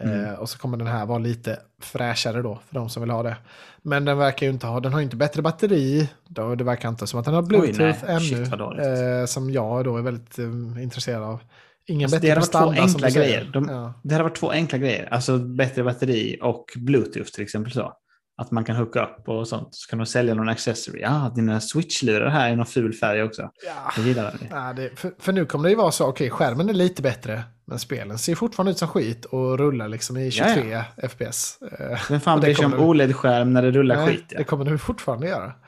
Mm. 0.00 0.24
Eh, 0.24 0.32
och 0.34 0.48
så 0.48 0.58
kommer 0.58 0.76
den 0.76 0.86
här 0.86 1.06
vara 1.06 1.18
lite 1.18 1.58
fräschare 1.82 2.42
då, 2.42 2.60
för 2.68 2.74
de 2.74 2.88
som 2.90 3.02
vill 3.02 3.10
ha 3.10 3.22
det. 3.22 3.36
Men 3.82 4.04
den 4.04 4.18
verkar 4.18 4.46
ju 4.46 4.52
inte 4.52 4.66
ha, 4.66 4.80
den 4.80 4.92
har 4.92 5.00
ju 5.00 5.04
inte 5.04 5.16
bättre 5.16 5.42
batteri. 5.42 6.08
Då, 6.28 6.54
det 6.54 6.64
verkar 6.64 6.88
inte 6.88 7.06
som 7.06 7.20
att 7.20 7.24
den 7.26 7.34
har 7.34 7.42
Bluetooth 7.42 7.78
nej. 7.80 7.96
ännu. 8.06 8.20
Shit, 8.20 8.52
eh, 8.52 9.26
som 9.26 9.50
jag 9.50 9.84
då 9.84 9.96
är 9.96 10.02
väldigt 10.02 10.38
eh, 10.38 10.82
intresserad 10.82 11.22
av. 11.22 11.40
Ingen 11.88 12.04
Alltså, 12.04 12.16
det 12.16 12.20
bättre 12.20 12.58
hade 12.58 12.66
varit 12.66 12.76
två 12.76 12.82
enkla 12.82 13.10
grejer. 13.10 13.50
De- 13.52 13.68
Ja. 13.68 14.00
Det 14.04 14.14
hade 14.14 14.24
varit 14.24 14.36
två 14.36 14.50
enkla 14.50 14.78
grejer. 14.78 15.08
Alltså 15.10 15.38
bättre 15.38 15.84
batteri 15.84 16.38
och 16.42 16.64
bluetooth 16.76 17.30
till 17.30 17.42
exempel. 17.42 17.72
så. 17.72 17.92
Att 18.40 18.50
man 18.50 18.64
kan 18.64 18.76
hooka 18.76 19.04
upp 19.04 19.28
och 19.28 19.48
sånt. 19.48 19.68
Så 19.70 19.90
kan 19.90 19.98
de 19.98 20.06
sälja 20.06 20.34
någon 20.34 20.48
accessory. 20.48 21.00
Ja, 21.00 21.32
dina 21.36 21.60
switch-lurar 21.60 22.28
här 22.28 22.50
är 22.50 22.56
någon 22.56 22.66
ful 22.66 22.92
färg 22.92 23.22
också. 23.22 23.42
Ja. 23.66 23.92
Jag 23.96 24.06
gillar 24.06 24.24
det. 24.24 24.46
Ja, 24.50 24.72
det, 24.76 24.98
för, 25.00 25.12
för 25.18 25.32
nu 25.32 25.46
kommer 25.46 25.64
det 25.64 25.70
ju 25.70 25.76
vara 25.76 25.90
så, 25.90 26.06
okej 26.06 26.30
skärmen 26.30 26.68
är 26.68 26.72
lite 26.74 27.02
bättre, 27.02 27.42
men 27.68 27.78
spelen 27.78 28.18
ser 28.18 28.34
fortfarande 28.34 28.72
ut 28.72 28.78
som 28.78 28.88
skit 28.88 29.24
och 29.24 29.58
rullar 29.58 29.88
liksom 29.88 30.16
i 30.16 30.30
23 30.30 30.82
FPS. 31.08 31.58
Eh, 31.62 32.00
Vem 32.10 32.20
fan 32.20 32.40
bryr 32.40 32.54
sig 32.54 32.66
om 32.66 32.74
OLED-skärm 32.74 33.52
när 33.52 33.62
det 33.62 33.70
rullar 33.70 33.96
nej, 33.96 34.06
skit? 34.06 34.26
Ja. 34.28 34.38
Det 34.38 34.44
kommer 34.44 34.64
du 34.64 34.78
fortfarande 34.78 35.28
göra. 35.28 35.52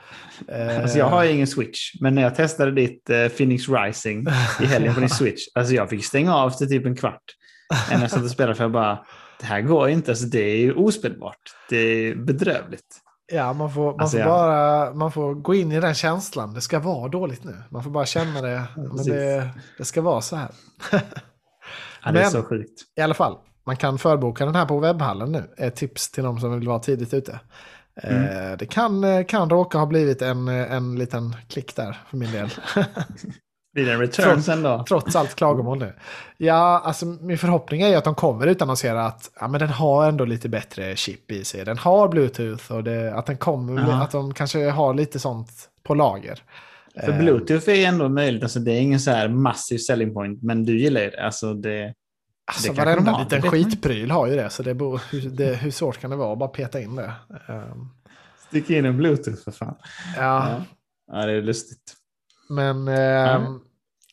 Alltså 0.81 0.97
jag 0.97 1.05
har 1.05 1.23
ju 1.23 1.31
ingen 1.31 1.47
switch, 1.47 1.93
men 1.99 2.15
när 2.15 2.21
jag 2.21 2.35
testade 2.35 2.71
ditt 2.71 3.09
eh, 3.09 3.27
Phoenix 3.27 3.69
Rising 3.69 4.27
i 4.61 4.65
helgen 4.65 4.93
på 4.93 4.99
din 4.99 5.09
switch, 5.19 5.41
alltså 5.53 5.73
jag 5.73 5.89
fick 5.89 6.05
stänga 6.05 6.35
av 6.35 6.49
efter 6.49 6.65
typ 6.65 6.85
en 6.85 6.95
kvart. 6.95 7.23
När 7.91 8.01
jag 8.01 8.11
satt 8.11 8.23
och 8.23 8.31
spelade 8.31 8.55
för 8.55 8.63
jag 8.63 8.71
bara, 8.71 9.05
det 9.39 9.45
här 9.45 9.61
går 9.61 9.89
inte, 9.89 10.11
alltså 10.11 10.25
det 10.25 10.41
är 10.41 10.57
ju 10.57 10.73
ospelbart. 10.73 11.41
Det 11.69 11.77
är 11.77 12.15
bedrövligt. 12.15 12.97
Ja, 13.33 13.53
man 13.53 13.73
får, 13.73 13.91
man, 13.91 14.01
Alltså, 14.01 14.17
får 14.17 14.25
bara, 14.25 14.93
man 14.93 15.11
får 15.11 15.33
gå 15.33 15.55
in 15.55 15.71
i 15.71 15.79
den 15.79 15.93
känslan. 15.93 16.53
Det 16.53 16.61
ska 16.61 16.79
vara 16.79 17.07
dåligt 17.07 17.43
nu. 17.43 17.63
Man 17.69 17.83
får 17.83 17.91
bara 17.91 18.05
känna 18.05 18.41
det. 18.41 18.63
men 18.75 19.05
det, 19.05 19.49
det 19.77 19.85
ska 19.85 20.01
vara 20.01 20.21
så 20.21 20.35
här. 20.35 20.51
Ja, 22.03 22.11
det 22.11 22.19
är 22.19 22.23
Men- 22.23 22.31
så 22.31 22.43
sjukt. 22.43 22.81
I 22.97 23.01
alla 23.01 23.13
fall, 23.13 23.37
man 23.65 23.75
kan 23.77 23.97
förboka 23.97 24.45
den 24.45 24.55
här 24.55 24.65
på 24.65 24.79
webbhallen 24.79 25.31
nu. 25.31 25.43
Ett 25.57 25.75
tips 25.75 26.11
till 26.11 26.23
de 26.23 26.39
som 26.39 26.59
vill 26.59 26.67
vara 26.67 26.79
tidigt 26.79 27.13
ute. 27.13 27.39
Eh, 28.03 28.57
Det 28.59 28.65
kan, 28.69 29.03
eh, 29.03 29.25
kan 29.25 29.49
råka 29.49 29.77
ha 29.77 29.85
blivit 29.85 30.21
en, 30.21 30.47
eh, 30.47 30.71
en 30.73 30.95
liten 30.95 31.35
klick 31.49 31.75
där 31.75 31.97
för 32.09 32.17
min 32.17 32.31
del. 32.31 32.49
Blir 33.73 33.85
det 33.85 33.93
en 33.93 33.99
return 33.99 34.25
Trots- 34.25 34.45
sen 34.45 34.63
då? 34.63 34.83
Trots 34.87 35.15
allt 35.15 35.35
klagomål 35.35 35.79
nu. 35.79 35.93
Ja, 36.37 36.81
alltså 36.85 37.05
min 37.05 37.37
förhoppning 37.37 37.81
är 37.81 37.97
att 37.97 38.03
de 38.03 38.15
kommer 38.15 38.47
utannonsera 38.47 39.05
att 39.05 39.31
ja, 39.39 39.47
men 39.47 39.59
den 39.59 39.69
har 39.69 40.07
ändå 40.07 40.25
lite 40.25 40.49
bättre 40.49 40.95
chip 40.95 41.31
i 41.31 41.43
sig. 41.43 41.65
Den 41.65 41.77
har 41.77 42.07
bluetooth 42.07 42.71
och 42.71 42.83
det, 42.83 43.13
att 43.15 43.25
den 43.25 43.37
kommer, 43.37 43.81
Ja. 43.89 44.01
att 44.03 44.11
de 44.11 44.33
kanske 44.33 44.69
har 44.69 44.93
lite 44.93 45.19
sånt 45.19 45.49
på 45.83 45.93
lager. 45.95 46.43
För 46.99 47.11
Eh, 47.11 47.17
bluetooth 47.19 47.69
är 47.69 47.87
ändå 47.87 48.09
möjligt, 48.09 48.43
alltså 48.43 48.59
det 48.59 48.71
är 48.71 48.81
ingen 48.81 48.99
så 48.99 49.11
här 49.11 49.29
massiv 49.29 49.77
selling 49.77 50.13
point, 50.13 50.43
men 50.43 50.65
du 50.65 50.79
gillar 50.79 51.01
ju 51.01 51.09
det. 51.09 51.25
Alltså 51.25 51.53
det 51.53 51.93
Alltså 52.45 52.73
det 52.73 52.85
varenda 52.85 53.11
har, 53.11 53.23
liten 53.23 53.41
man 53.41 53.51
skitpryl 53.51 54.11
har 54.11 54.27
ju 54.27 54.35
det, 54.35 54.49
så 54.49 54.63
det 54.63 54.71
hur, 55.11 55.29
det, 55.29 55.55
hur 55.55 55.71
svårt 55.71 55.97
kan 55.97 56.09
det 56.09 56.15
vara 56.15 56.33
att 56.33 56.39
bara 56.39 56.49
peta 56.49 56.81
in 56.81 56.95
det? 56.95 57.13
Ehm, 57.47 57.89
stick 58.47 58.69
in 58.69 58.85
en 58.85 58.97
bluetooth 58.97 59.43
för 59.43 59.51
fan. 59.51 59.75
ja, 60.17 60.63
Ja, 61.11 61.25
det 61.25 61.31
är 61.33 61.41
lustigt. 61.41 61.93
men 62.49 62.87
ehm, 62.87 63.59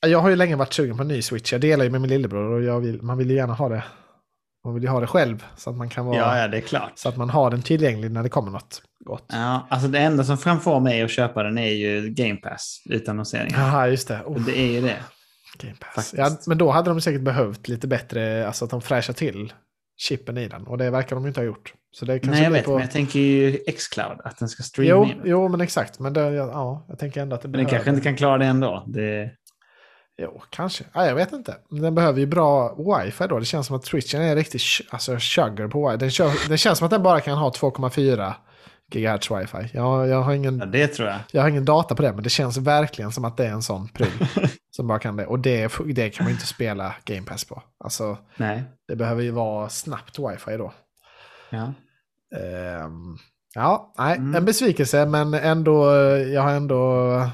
jag 0.01 0.19
har 0.19 0.29
ju 0.31 0.37
länge 0.37 0.57
varit 0.57 0.73
sugen 0.73 0.97
på 0.97 1.03
en 1.03 1.09
ny 1.09 1.23
Switch. 1.23 1.53
Jag 1.53 1.61
delar 1.61 1.85
ju 1.85 1.91
med 1.91 2.01
min 2.01 2.11
lillebror 2.11 2.53
och 2.53 2.63
jag 2.63 2.81
vill, 2.81 3.03
man 3.03 3.19
vill 3.19 3.31
ju 3.31 3.37
gärna 3.37 3.55
ha 3.55 3.69
det. 3.69 3.85
Man 4.69 4.75
vill 4.75 4.83
ju 4.83 4.89
ha 4.89 5.01
det 5.01 5.07
själv 5.07 5.45
så 5.57 5.71
att 5.71 5.77
man 5.77 5.89
kan 5.89 6.07
vara, 6.07 6.17
Ja, 6.17 6.39
ja, 6.39 6.49
det 6.49 6.57
är 6.57 6.61
klart. 6.61 6.93
så 6.95 7.09
att 7.09 7.17
man 7.17 7.31
har 7.31 7.51
den 7.51 7.63
tillgänglig 7.63 8.11
när 8.11 8.23
det 8.23 8.29
kommer 8.29 8.51
något 8.51 8.83
gott. 9.05 9.25
Ja, 9.29 9.67
alltså 9.71 9.89
det 9.89 9.99
enda 9.99 10.25
som 10.25 10.37
kan 10.37 10.61
få 10.61 10.81
mig 10.81 11.03
att 11.03 11.11
köpa 11.11 11.43
den 11.43 11.59
är 11.59 11.71
ju 11.71 12.09
Game 12.11 12.37
Pass 12.37 12.83
utan 12.91 13.13
annonseringar. 13.13 13.59
Jaha, 13.61 13.89
just 13.89 14.09
det. 14.09 14.21
Oh, 14.27 14.41
Det 14.41 14.59
är 14.59 14.73
ju 14.73 14.81
det. 14.81 14.97
Game 15.63 15.75
Pass. 15.81 15.95
faktiskt. 15.95 16.15
Ja, 16.19 16.37
men 16.47 16.59
då 16.59 16.71
hade 16.71 16.91
de 16.91 17.01
säkert 17.01 17.21
behövt 17.23 17.69
lite 17.69 17.87
bättre, 17.87 18.47
alltså 18.47 18.65
att 18.65 18.71
de 18.71 18.81
fräschar 18.83 19.13
till 19.15 19.53
chippen 20.01 20.39
i 20.39 20.49
den. 20.49 20.67
Och 20.67 20.79
det 20.79 20.91
verkar 20.91 21.17
de 21.17 21.23
ju 21.25 21.29
inte 21.29 21.41
ha 21.41 21.47
gjort. 21.47 21.73
Så 21.91 22.05
det 22.05 22.19
kanske 22.19 22.31
Nej, 22.31 22.43
jag 22.43 22.51
vet, 22.51 22.65
på... 22.65 22.71
men 22.71 22.81
jag 22.81 22.91
tänker 22.91 23.19
ju 23.21 23.53
Xcloud, 23.77 24.21
att 24.25 24.39
den 24.39 24.49
ska 24.49 24.63
streama 24.63 25.07
Jo, 25.07 25.13
in. 25.13 25.21
jo, 25.25 25.49
men 25.49 25.61
exakt. 25.61 25.99
Men 25.99 26.13
det, 26.13 26.21
ja, 26.21 26.31
ja, 26.53 26.87
jag 26.89 26.99
tänker 26.99 27.21
ändå 27.23 27.37
att 27.37 27.43
det 27.43 27.49
Men 27.49 27.53
den 27.59 27.65
behöver... 27.65 27.85
kanske 27.85 27.91
inte 27.91 28.03
kan 28.09 28.17
klara 28.17 28.39
det 28.39 28.45
ändå. 28.47 28.85
Det... 28.87 29.31
Jo, 30.23 30.43
kanske. 30.51 30.85
Ja, 30.93 31.07
jag 31.07 31.15
vet 31.15 31.33
inte. 31.33 31.57
Den 31.69 31.95
behöver 31.95 32.21
ju 32.21 32.27
bra 32.27 32.75
wifi 32.75 33.27
då. 33.29 33.39
Det 33.39 33.45
känns 33.45 33.67
som 33.67 33.77
att 33.77 33.83
Twitchen 33.83 34.23
är 34.23 34.37
riktigt 34.37 34.63
alltså, 34.91 35.17
chugger 35.19 35.69
på 35.69 35.87
wifi. 35.89 35.99
Den 35.99 36.11
kör, 36.11 36.49
det 36.49 36.59
känns 36.59 36.79
som 36.79 36.85
att 36.85 36.91
den 36.91 37.03
bara 37.03 37.21
kan 37.21 37.39
ha 37.39 37.51
2,4 37.51 38.33
GHz 38.93 39.31
wifi. 39.31 39.71
Jag, 39.77 40.09
jag, 40.09 40.23
har 40.23 40.33
ingen, 40.33 40.59
Ja, 40.59 40.67
det 40.67 40.87
tror 40.89 41.09
jag. 41.09 41.19
jag 41.33 41.43
har 41.43 41.49
ingen 41.49 41.65
data 41.65 41.95
på 41.95 42.03
det, 42.03 42.13
men 42.13 42.23
det 42.23 42.31
känns 42.31 42.57
verkligen 42.57 43.13
som 43.13 43.25
att 43.25 43.37
det 43.37 43.47
är 43.47 43.51
en 43.51 43.63
sån 43.63 43.89
pryl. 43.89 44.27
som 44.71 44.87
bara 44.87 44.99
kan 44.99 45.17
det. 45.17 45.27
Och 45.27 45.39
det, 45.39 45.73
det 45.95 46.11
kan 46.11 46.25
man 46.25 46.31
ju 46.31 46.35
inte 46.35 46.47
spela 46.47 46.95
Game 47.05 47.23
Pass 47.27 47.45
på. 47.45 47.63
Alltså, 47.85 48.19
Nej. 48.37 48.63
det 48.89 48.97
behöver 48.97 49.23
ju 49.23 49.31
vara 49.31 49.69
snabbt 49.69 50.19
wifi 50.19 50.57
då. 50.57 50.73
Ja. 51.51 51.73
Ehm, 52.39 53.17
ja, 53.55 53.93
nej, 53.99 54.17
Mm. 54.17 54.35
en 54.35 54.45
besvikelse, 54.45 55.07
men 55.07 55.35
ändå, 55.35 55.95
jag 56.17 56.43
har 56.43 56.53
ändå 56.53 57.31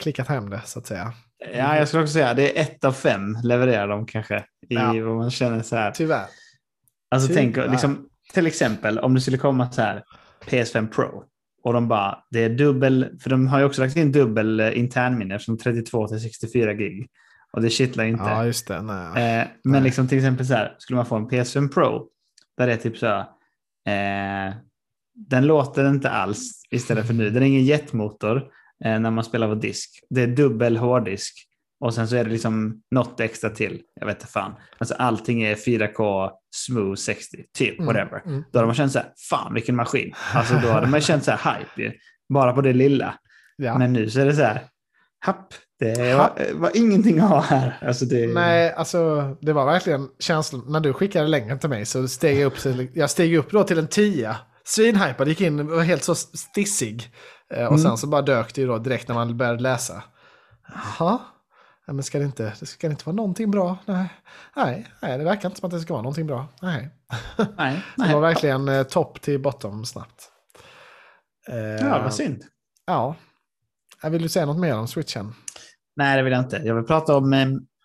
klickat 0.00 0.28
hem 0.28 0.50
det, 0.50 0.60
så 0.64 0.78
att 0.78 0.86
säga. 0.86 1.12
Ja, 1.54 1.76
jag 1.76 1.88
skulle 1.88 2.02
också 2.02 2.12
säga 2.12 2.34
det 2.34 2.58
är 2.58 2.62
ett 2.62 2.84
av 2.84 2.92
fem 2.92 3.36
levererar 3.44 3.88
de 3.88 4.06
kanske. 4.06 4.38
I 4.68 4.74
Ja. 4.74 4.92
vad 5.04 5.16
man 5.16 5.30
känner 5.30 5.62
så 5.62 5.76
här. 5.76 5.90
Tyvärr. 5.90 6.26
Alltså 7.10 7.28
Typ, 7.28 7.36
tänk, 7.36 7.56
liksom, 7.56 8.08
till 8.32 8.46
exempel 8.46 8.98
om 8.98 9.14
det 9.14 9.20
skulle 9.20 9.38
komma 9.38 9.72
så 9.72 9.82
här 9.82 10.04
PS5 10.46 10.88
Pro 10.88 11.24
och 11.62 11.72
de 11.72 11.88
bara, 11.88 12.18
det 12.30 12.44
är 12.44 12.48
dubbel, 12.50 13.18
för 13.22 13.30
de 13.30 13.46
har 13.46 13.58
ju 13.58 13.64
också 13.64 13.82
lagt 13.82 13.96
in 13.96 14.12
dubbel 14.12 14.60
eh, 14.60 14.78
internminne 14.78 15.38
från 15.38 15.58
32 15.58 16.08
till 16.08 16.20
64 16.20 16.74
gig. 16.74 17.08
Och 17.52 17.62
det 17.62 17.70
kittlar 17.70 18.04
inte. 18.04 18.24
Ja, 18.24 18.44
just 18.44 18.68
det. 18.68 18.82
Nej. 18.82 19.40
Eh, 19.40 19.46
men 19.64 19.72
Nej. 19.72 19.82
liksom 19.82 20.08
till 20.08 20.18
exempel 20.18 20.46
så 20.46 20.54
här, 20.54 20.74
skulle 20.78 20.96
man 20.96 21.06
få 21.06 21.16
en 21.16 21.28
PS5 21.28 21.68
Pro, 21.68 22.06
där 22.56 22.66
det 22.66 22.72
är 22.72 22.76
typ 22.76 22.98
så 22.98 23.06
här, 23.06 23.20
eh, 24.48 24.54
den 25.14 25.46
låter 25.46 25.88
inte 25.88 26.10
alls 26.10 26.62
istället 26.70 27.06
för 27.06 27.14
nu. 27.14 27.30
Den 27.30 27.42
är 27.42 27.46
ingen 27.46 27.64
jetmotor 27.64 28.42
när 28.84 29.10
man 29.10 29.24
spelar 29.24 29.48
på 29.48 29.54
disk. 29.54 29.90
Det 30.10 30.22
är 30.22 30.26
dubbel 30.26 30.76
hårddisk 30.76 31.46
och 31.84 31.94
sen 31.94 32.08
så 32.08 32.16
är 32.16 32.24
det 32.24 32.30
liksom 32.30 32.82
något 32.90 33.20
extra 33.20 33.50
till. 33.50 33.80
Jag 34.00 34.06
vet 34.06 34.16
inte 34.16 34.32
fan. 34.32 34.54
Alltså 34.78 34.94
allting 34.94 35.42
är 35.42 35.54
4K 35.54 36.30
smooth 36.56 36.94
60, 36.94 37.44
typ 37.58 37.78
Mm, 37.80 37.86
whatever. 37.86 38.22
mm. 38.26 38.44
Då 38.52 38.58
hade 38.58 38.66
man 38.66 38.74
känt 38.74 38.92
så 38.92 38.98
här, 38.98 39.12
fan 39.30 39.54
vilken 39.54 39.76
maskin. 39.76 40.14
Alltså 40.34 40.54
då 40.54 40.68
hade 40.68 40.86
man 40.86 41.00
känt 41.00 41.24
så 41.24 41.30
här 41.30 41.58
hype 41.58 41.82
ju, 41.82 41.92
bara 42.34 42.52
på 42.52 42.60
det 42.60 42.72
lilla. 42.72 43.14
Ja. 43.56 43.78
Men 43.78 43.92
nu 43.92 44.10
så 44.10 44.20
är 44.20 44.26
det 44.26 44.34
så 44.34 44.42
här, 44.42 44.60
happ, 45.24 45.54
det 45.78 46.14
var, 46.14 46.30
var 46.54 46.70
ingenting 46.76 47.18
att 47.20 47.28
ha 47.28 47.40
här. 47.40 47.78
Alltså 47.82 48.04
det, 48.04 48.26
Nej, 48.26 48.72
alltså 48.72 49.20
det 49.40 49.52
var 49.52 49.66
verkligen 49.66 50.08
känslan. 50.18 50.64
När 50.68 50.80
du 50.80 50.92
skickade 50.92 51.28
länken 51.28 51.58
till 51.58 51.68
mig 51.70 51.86
så 51.86 52.08
steg 52.08 52.38
jag 52.38 52.46
upp 52.46 52.58
till, 52.58 52.88
jag 52.94 53.10
steg 53.10 53.34
upp 53.36 53.50
då 53.50 53.64
till 53.64 53.78
en 53.78 53.88
tia. 53.88 54.36
Svinhypad, 54.64 55.28
gick 55.28 55.40
in 55.40 55.60
och 55.60 55.66
var 55.66 55.82
helt 55.82 56.04
så 56.04 56.14
stissig. 56.14 57.02
Eh, 57.54 57.66
Och 57.66 57.72
Mm. 57.72 57.78
sen 57.78 57.96
så 57.98 58.06
bara 58.06 58.22
dök 58.22 58.54
det 58.54 58.60
ju 58.60 58.66
då 58.66 58.78
direkt 58.78 59.08
när 59.08 59.14
man 59.14 59.36
började 59.36 59.62
läsa. 59.62 60.02
Jaha, 60.68 61.18
ja, 61.86 61.92
men 61.92 62.02
ska 62.02 62.18
det 62.18 62.24
inte, 62.24 62.52
det 62.60 62.66
ska 62.66 62.86
det 62.88 62.90
inte 62.92 63.04
vara 63.06 63.16
någonting 63.16 63.50
bra? 63.50 63.78
Nej. 63.86 64.08
Nej, 64.56 64.86
nej, 65.02 65.18
det 65.18 65.24
verkar 65.24 65.48
inte 65.48 65.60
som 65.60 65.66
att 65.66 65.72
det 65.72 65.80
ska 65.80 65.92
vara 65.94 66.02
någonting 66.02 66.26
bra. 66.26 66.46
Nej. 66.62 66.90
nej, 67.56 67.74
Det 67.96 68.02
nej. 68.02 68.14
var 68.14 68.20
verkligen 68.20 68.68
eh, 68.68 68.82
topp 68.82 69.20
till 69.20 69.40
bottom 69.42 69.84
snabbt. 69.84 70.28
Eh, 71.48 71.56
Ja, 71.86 72.02
vad 72.02 72.14
synd. 72.14 72.42
Ja. 72.86 73.14
Jag 74.02 74.10
vill 74.10 74.22
du 74.22 74.28
säga 74.28 74.46
något 74.46 74.58
mer 74.60 74.76
om 74.78 74.88
switchen? 74.88 75.34
Nej, 75.96 76.16
det 76.16 76.22
vill 76.22 76.32
jag 76.32 76.42
inte. 76.42 76.56
Jag 76.56 76.74
vill 76.74 76.84
prata 76.84 77.16
om 77.16 77.30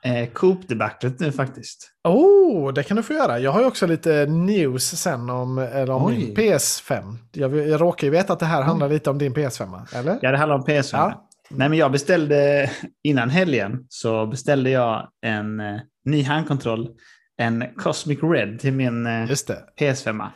eh, 0.05 0.29
Coop-debaclet 0.33 1.19
nu 1.19 1.31
faktiskt. 1.31 1.91
Oh, 2.03 2.73
det 2.73 2.83
kan 2.83 2.97
du 2.97 3.03
få 3.03 3.13
göra. 3.13 3.39
Jag 3.39 3.51
har 3.51 3.59
ju 3.59 3.65
också 3.65 3.87
lite 3.87 4.25
news 4.25 4.83
sen 4.83 5.29
om, 5.29 5.57
eller 5.57 5.93
om 5.93 6.05
Oj. 6.05 6.17
min 6.17 6.35
PS5. 6.35 7.17
Jag, 7.31 7.57
jag 7.57 7.81
råkar 7.81 8.07
ju 8.07 8.11
veta 8.11 8.33
att 8.33 8.39
det 8.39 8.45
här 8.45 8.61
handlar 8.61 8.89
lite 8.89 9.09
om 9.09 9.17
din 9.17 9.33
PS5, 9.33 9.95
eller? 9.95 10.19
Ja, 10.21 10.31
det 10.31 10.37
handlar 10.37 10.55
om 10.55 10.65
PS5. 10.65 10.89
Ja. 10.93 11.27
Nej, 11.49 11.69
men 11.69 11.77
jag 11.77 11.91
beställde 11.91 12.69
innan 13.03 13.29
helgen 13.29 13.85
så 13.89 14.25
beställde 14.27 14.69
jag 14.69 15.09
en 15.21 15.59
eh, 15.59 15.79
ny 16.05 16.23
handkontroll, 16.23 16.89
en 17.37 17.63
Cosmic 17.77 18.19
Red 18.23 18.59
till 18.59 18.73
min 18.73 19.05
eh, 19.05 19.29
Just 19.29 19.47
det. 19.47 19.59
PS5. 19.79 20.27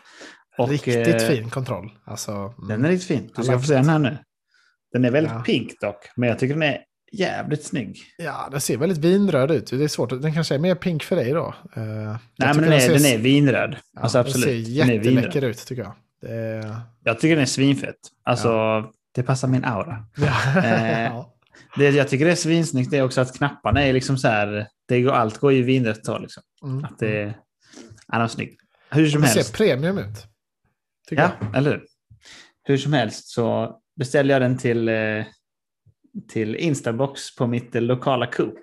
Och, 0.57 0.69
Riktigt 0.69 1.07
eh, 1.21 1.27
fin 1.27 1.49
kontroll. 1.49 1.91
Alltså, 2.05 2.31
mm. 2.31 2.53
Den 2.67 2.85
är 2.85 2.89
riktigt 2.89 3.07
fin. 3.07 3.31
Du 3.35 3.43
ska 3.43 3.59
få 3.59 3.65
se 3.65 3.73
den 3.75 3.89
här 3.89 3.99
nu. 3.99 4.17
Den 4.93 5.05
är 5.05 5.11
väldigt 5.11 5.33
Ja. 5.33 5.39
pink 5.45 5.71
dock, 5.81 6.09
men 6.15 6.29
jag 6.29 6.39
tycker 6.39 6.53
den 6.53 6.63
är 6.63 6.77
jävligt 7.11 7.63
snygg. 7.63 7.99
Ja, 8.17 8.47
den 8.51 8.61
ser 8.61 8.77
väldigt 8.77 8.97
vinröd 8.97 9.51
ut. 9.51 9.69
Det 9.71 9.83
är 9.83 9.87
svårt. 9.87 10.09
Den 10.21 10.33
kanske 10.33 10.55
är 10.55 10.59
mer 10.59 10.75
pink 10.75 11.03
för 11.03 11.15
dig 11.15 11.31
då. 11.31 11.55
Jag 11.75 11.83
Nej, 11.83 12.17
men 12.37 12.57
den 12.57 12.73
är, 12.73 12.79
ser- 12.79 12.93
den 12.93 13.05
är 13.05 13.17
vinröd. 13.17 13.75
ja, 13.93 14.01
alltså 14.01 14.17
Den 14.17 14.25
absolut. 14.27 14.45
ser 14.45 14.51
Den 14.53 14.63
vinröd. 14.87 14.95
jätteläcker 15.05 15.41
ut 15.43 15.65
tycker 15.65 15.81
jag. 15.83 15.93
Det. 16.21 16.75
Jag 17.03 17.19
tycker 17.19 17.35
den 17.35 17.41
är 17.41 17.45
svinfett. 17.45 17.95
Alltså, 18.23 18.49
det 19.15 19.23
passar 19.23 19.47
min 19.47 19.65
aura. 19.65 20.05
ja. 20.17 20.63
Eh, 20.65 21.25
Det 21.77 21.89
jag 21.89 22.07
tycker 22.07 22.25
är 22.25 22.35
svinsnyggt 22.35 22.93
är 22.93 23.01
också 23.03 23.21
att 23.21 23.37
knapparna 23.37 23.81
är 23.83 23.93
liksom 23.93 24.17
så 24.17 24.27
här, 24.27 24.67
det 24.87 25.01
går, 25.01 25.11
allt 25.11 25.37
går 25.37 25.53
ju 25.53 25.63
vinrött 25.63 26.07
håll. 26.07 26.21
Liksom. 26.21 26.43
Mm. 26.63 26.85
Att 26.85 26.99
det, 26.99 27.21
ja, 28.07 28.13
den 28.13 28.21
är 28.21 28.27
snygg. 28.27 28.57
Hur 28.91 29.07
som 29.09 29.21
Det 29.21 29.27
ser 29.27 29.35
helst. 29.35 29.53
premium 29.57 29.97
ut. 29.97 30.25
Tycker 31.09 31.23
Ja, 31.23 31.31
jag. 31.41 31.55
eller 31.57 31.71
hur? 31.71 31.83
Hur 32.63 32.77
som 32.77 32.93
helst 32.93 33.27
så 33.27 33.75
beställde 33.99 34.33
jag 34.33 34.41
den 34.41 34.57
till, 34.57 34.89
eh, 34.89 34.95
till 36.27 36.55
Instabox 36.55 37.35
på 37.35 37.47
mitt 37.47 37.75
lokala 37.75 38.27
Coop. 38.27 38.59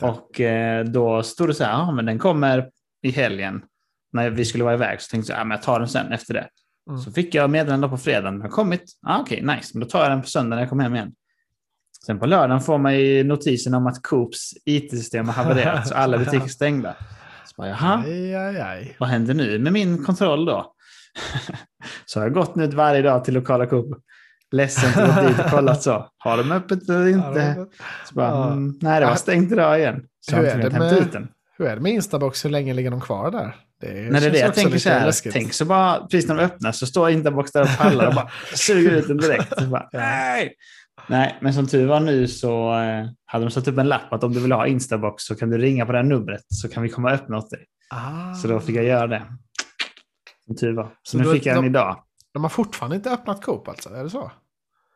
Och 0.00 0.40
eh, 0.40 0.84
då 0.84 1.22
stod 1.22 1.48
det 1.48 1.54
så 1.54 1.64
här, 1.64 1.72
ja 1.72 1.92
men 1.92 2.06
den 2.06 2.18
kommer 2.18 2.70
i 3.02 3.10
helgen. 3.10 3.62
När 4.12 4.30
vi 4.30 4.44
skulle 4.44 4.64
vara 4.64 4.74
iväg 4.74 5.00
så 5.00 5.10
tänkte 5.10 5.32
jag, 5.32 5.40
ja 5.40 5.44
men 5.44 5.56
jag 5.56 5.62
tar 5.62 5.78
den 5.78 5.88
sen 5.88 6.12
efter 6.12 6.34
det. 6.34 6.48
Mm. 6.88 7.00
Så 7.00 7.12
fick 7.12 7.34
jag 7.34 7.50
meddelande 7.50 7.88
på 7.88 7.98
fredagen, 7.98 8.32
den 8.32 8.42
har 8.42 8.48
kommit. 8.48 8.84
Ah, 9.06 9.20
Okej, 9.20 9.42
nice, 9.42 9.70
men 9.74 9.80
då 9.80 9.86
tar 9.86 10.02
jag 10.02 10.10
den 10.10 10.22
på 10.22 10.28
söndag 10.28 10.56
när 10.56 10.62
jag 10.62 10.68
kommer 10.68 10.82
hem 10.82 10.94
igen. 10.94 11.12
Sen 12.06 12.18
på 12.18 12.26
lördagen 12.26 12.60
får 12.60 12.78
man 12.78 12.98
ju 12.98 13.24
notisen 13.24 13.74
om 13.74 13.86
att 13.86 14.02
Coops 14.02 14.52
IT-system 14.64 15.28
har 15.28 15.34
havererat 15.44 15.88
så 15.88 15.94
alla 15.94 16.18
butiker 16.18 16.44
är 16.44 16.48
stängda. 16.48 16.94
Så 17.44 17.54
bara, 17.56 17.68
jaha, 17.68 18.02
Aj, 18.06 18.34
aj, 18.34 18.60
aj. 18.60 18.96
vad 19.00 19.08
händer 19.08 19.34
nu 19.34 19.58
med 19.58 19.72
min 19.72 20.04
kontroll 20.04 20.44
då? 20.44 20.74
så 22.06 22.20
har 22.20 22.26
jag 22.26 22.34
gått 22.34 22.54
nu 22.54 22.66
varje 22.66 23.02
dag 23.02 23.24
till 23.24 23.34
lokala 23.34 23.66
Coop. 23.66 24.02
Ledsen 24.52 25.02
att 25.04 25.16
gå 25.16 25.28
dit 25.28 25.38
och 25.38 25.50
kollat 25.50 25.82
så. 25.82 26.08
Har 26.18 26.36
de 26.38 26.52
öppet 26.52 26.88
eller 26.88 27.08
inte? 27.08 27.66
Så 28.08 28.14
bara, 28.14 28.28
Ja. 28.28 28.46
mm, 28.52 28.78
nej, 28.80 29.00
det 29.00 29.06
var 29.06 29.14
stängt 29.14 29.52
idag 29.52 29.78
igen. 29.78 30.02
Så 30.20 30.36
Hur 30.36 30.44
är 30.44 30.58
det 30.70 30.78
med- 30.78 30.92
ut 30.98 31.12
den. 31.12 31.28
Hur 31.58 31.66
är 31.66 31.76
det 31.76 31.82
med 31.82 31.92
Instabox? 31.92 32.44
Hur 32.44 32.50
länge 32.50 32.74
ligger 32.74 32.90
de 32.90 33.00
kvar 33.00 33.30
där? 33.30 33.56
Det 33.80 33.86
Nej, 34.10 34.20
det 34.20 34.26
är 34.26 34.30
det 34.30 34.38
jag 34.38 34.54
tänker 34.54 34.78
så 34.78 34.88
här. 34.88 35.06
läskigt. 35.06 35.32
Tänk 35.32 35.52
så 35.52 35.64
bara, 35.64 36.00
precis 36.00 36.28
när 36.28 36.36
de 36.36 36.42
öppnar 36.42 36.72
så 36.72 36.86
står 36.86 37.10
Instabox 37.10 37.52
där 37.52 37.62
och 37.62 37.78
pallar 37.78 38.06
och 38.08 38.14
bara 38.14 38.30
suger 38.54 38.90
ut 38.90 39.08
den 39.08 39.16
direkt. 39.16 39.66
Bara, 39.68 39.88
nej. 39.92 40.52
nej, 41.06 41.38
men 41.40 41.54
som 41.54 41.66
tur 41.66 41.86
var 41.86 42.00
nu 42.00 42.28
så 42.28 42.72
eh, 42.80 43.06
hade 43.26 43.44
de 43.44 43.50
satt 43.50 43.68
upp 43.68 43.78
en 43.78 43.88
lapp 43.88 44.12
att 44.12 44.24
om 44.24 44.32
du 44.32 44.40
vill 44.40 44.52
ha 44.52 44.66
Instabox 44.66 45.24
så 45.24 45.34
kan 45.34 45.50
du 45.50 45.58
ringa 45.58 45.86
på 45.86 45.92
det 45.92 45.98
här 45.98 46.04
numret 46.04 46.42
så 46.48 46.68
kan 46.68 46.82
vi 46.82 46.88
komma 46.88 47.08
och 47.08 47.14
öppna 47.14 47.36
åt 47.38 47.50
dig. 47.50 47.64
Ah. 47.90 48.34
Så 48.34 48.48
då 48.48 48.60
fick 48.60 48.76
jag 48.76 48.84
göra 48.84 49.06
det. 49.06 49.22
Som 50.46 50.56
tur 50.56 50.72
var. 50.76 50.84
Så, 50.84 50.90
Så 51.02 51.18
nu 51.18 51.32
fick 51.32 51.46
jag 51.46 51.56
den 51.56 51.64
de- 51.64 51.68
idag. 51.70 52.02
De 52.34 52.42
har 52.42 52.50
fortfarande 52.50 52.96
inte 52.96 53.10
öppnat 53.10 53.44
Coop 53.44 53.68
alltså? 53.68 53.88
Är 53.94 54.04
det 54.04 54.10
så? 54.10 54.32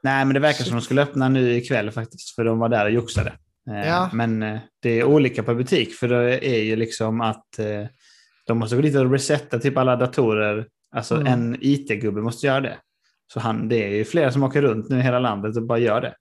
Nej, 0.03 0.25
men 0.25 0.35
det 0.35 0.41
verkar 0.41 0.65
som 0.65 0.77
de 0.77 0.83
skulle 0.83 1.03
öppna 1.03 1.29
nu 1.29 1.53
ikväll 1.57 1.91
faktiskt, 1.91 2.35
för 2.35 2.45
de 2.45 2.59
var 2.59 2.69
där 2.69 2.85
och 2.85 2.91
joxade. 2.91 3.33
Eh, 3.71 3.89
Ja. 3.89 4.11
Men 4.13 4.43
eh, 4.43 4.59
det 4.83 5.01
är 5.01 5.05
olika 5.05 5.43
per 5.43 5.55
butik, 5.55 5.95
för 5.95 6.09
det 6.09 6.47
är 6.49 6.63
ju 6.63 6.77
liksom 6.77 7.21
att 7.21 7.59
eh, 7.59 7.87
de 8.47 8.59
måste 8.59 8.77
gå 8.77 8.83
dit 8.83 8.97
och 8.97 9.11
resetta 9.13 9.59
typ 9.59 9.77
alla 9.77 9.97
datorer. 9.97 10.67
Alltså 10.97 11.15
Mm. 11.15 11.27
en 11.33 11.57
IT-gubbe 11.61 12.21
måste 12.21 12.47
göra 12.47 12.61
det. 12.61 12.77
Så 13.33 13.41
han, 13.41 13.69
det 13.69 13.85
är 13.85 13.89
ju 13.89 14.05
flera 14.05 14.33
som 14.33 14.43
åker 14.43 14.63
runt 14.63 14.89
nu 14.89 14.99
i 14.99 15.03
hela 15.03 15.19
landet 15.19 15.57
och 15.57 15.63
bara 15.67 15.79
gör 15.79 16.01
det. 16.01 16.15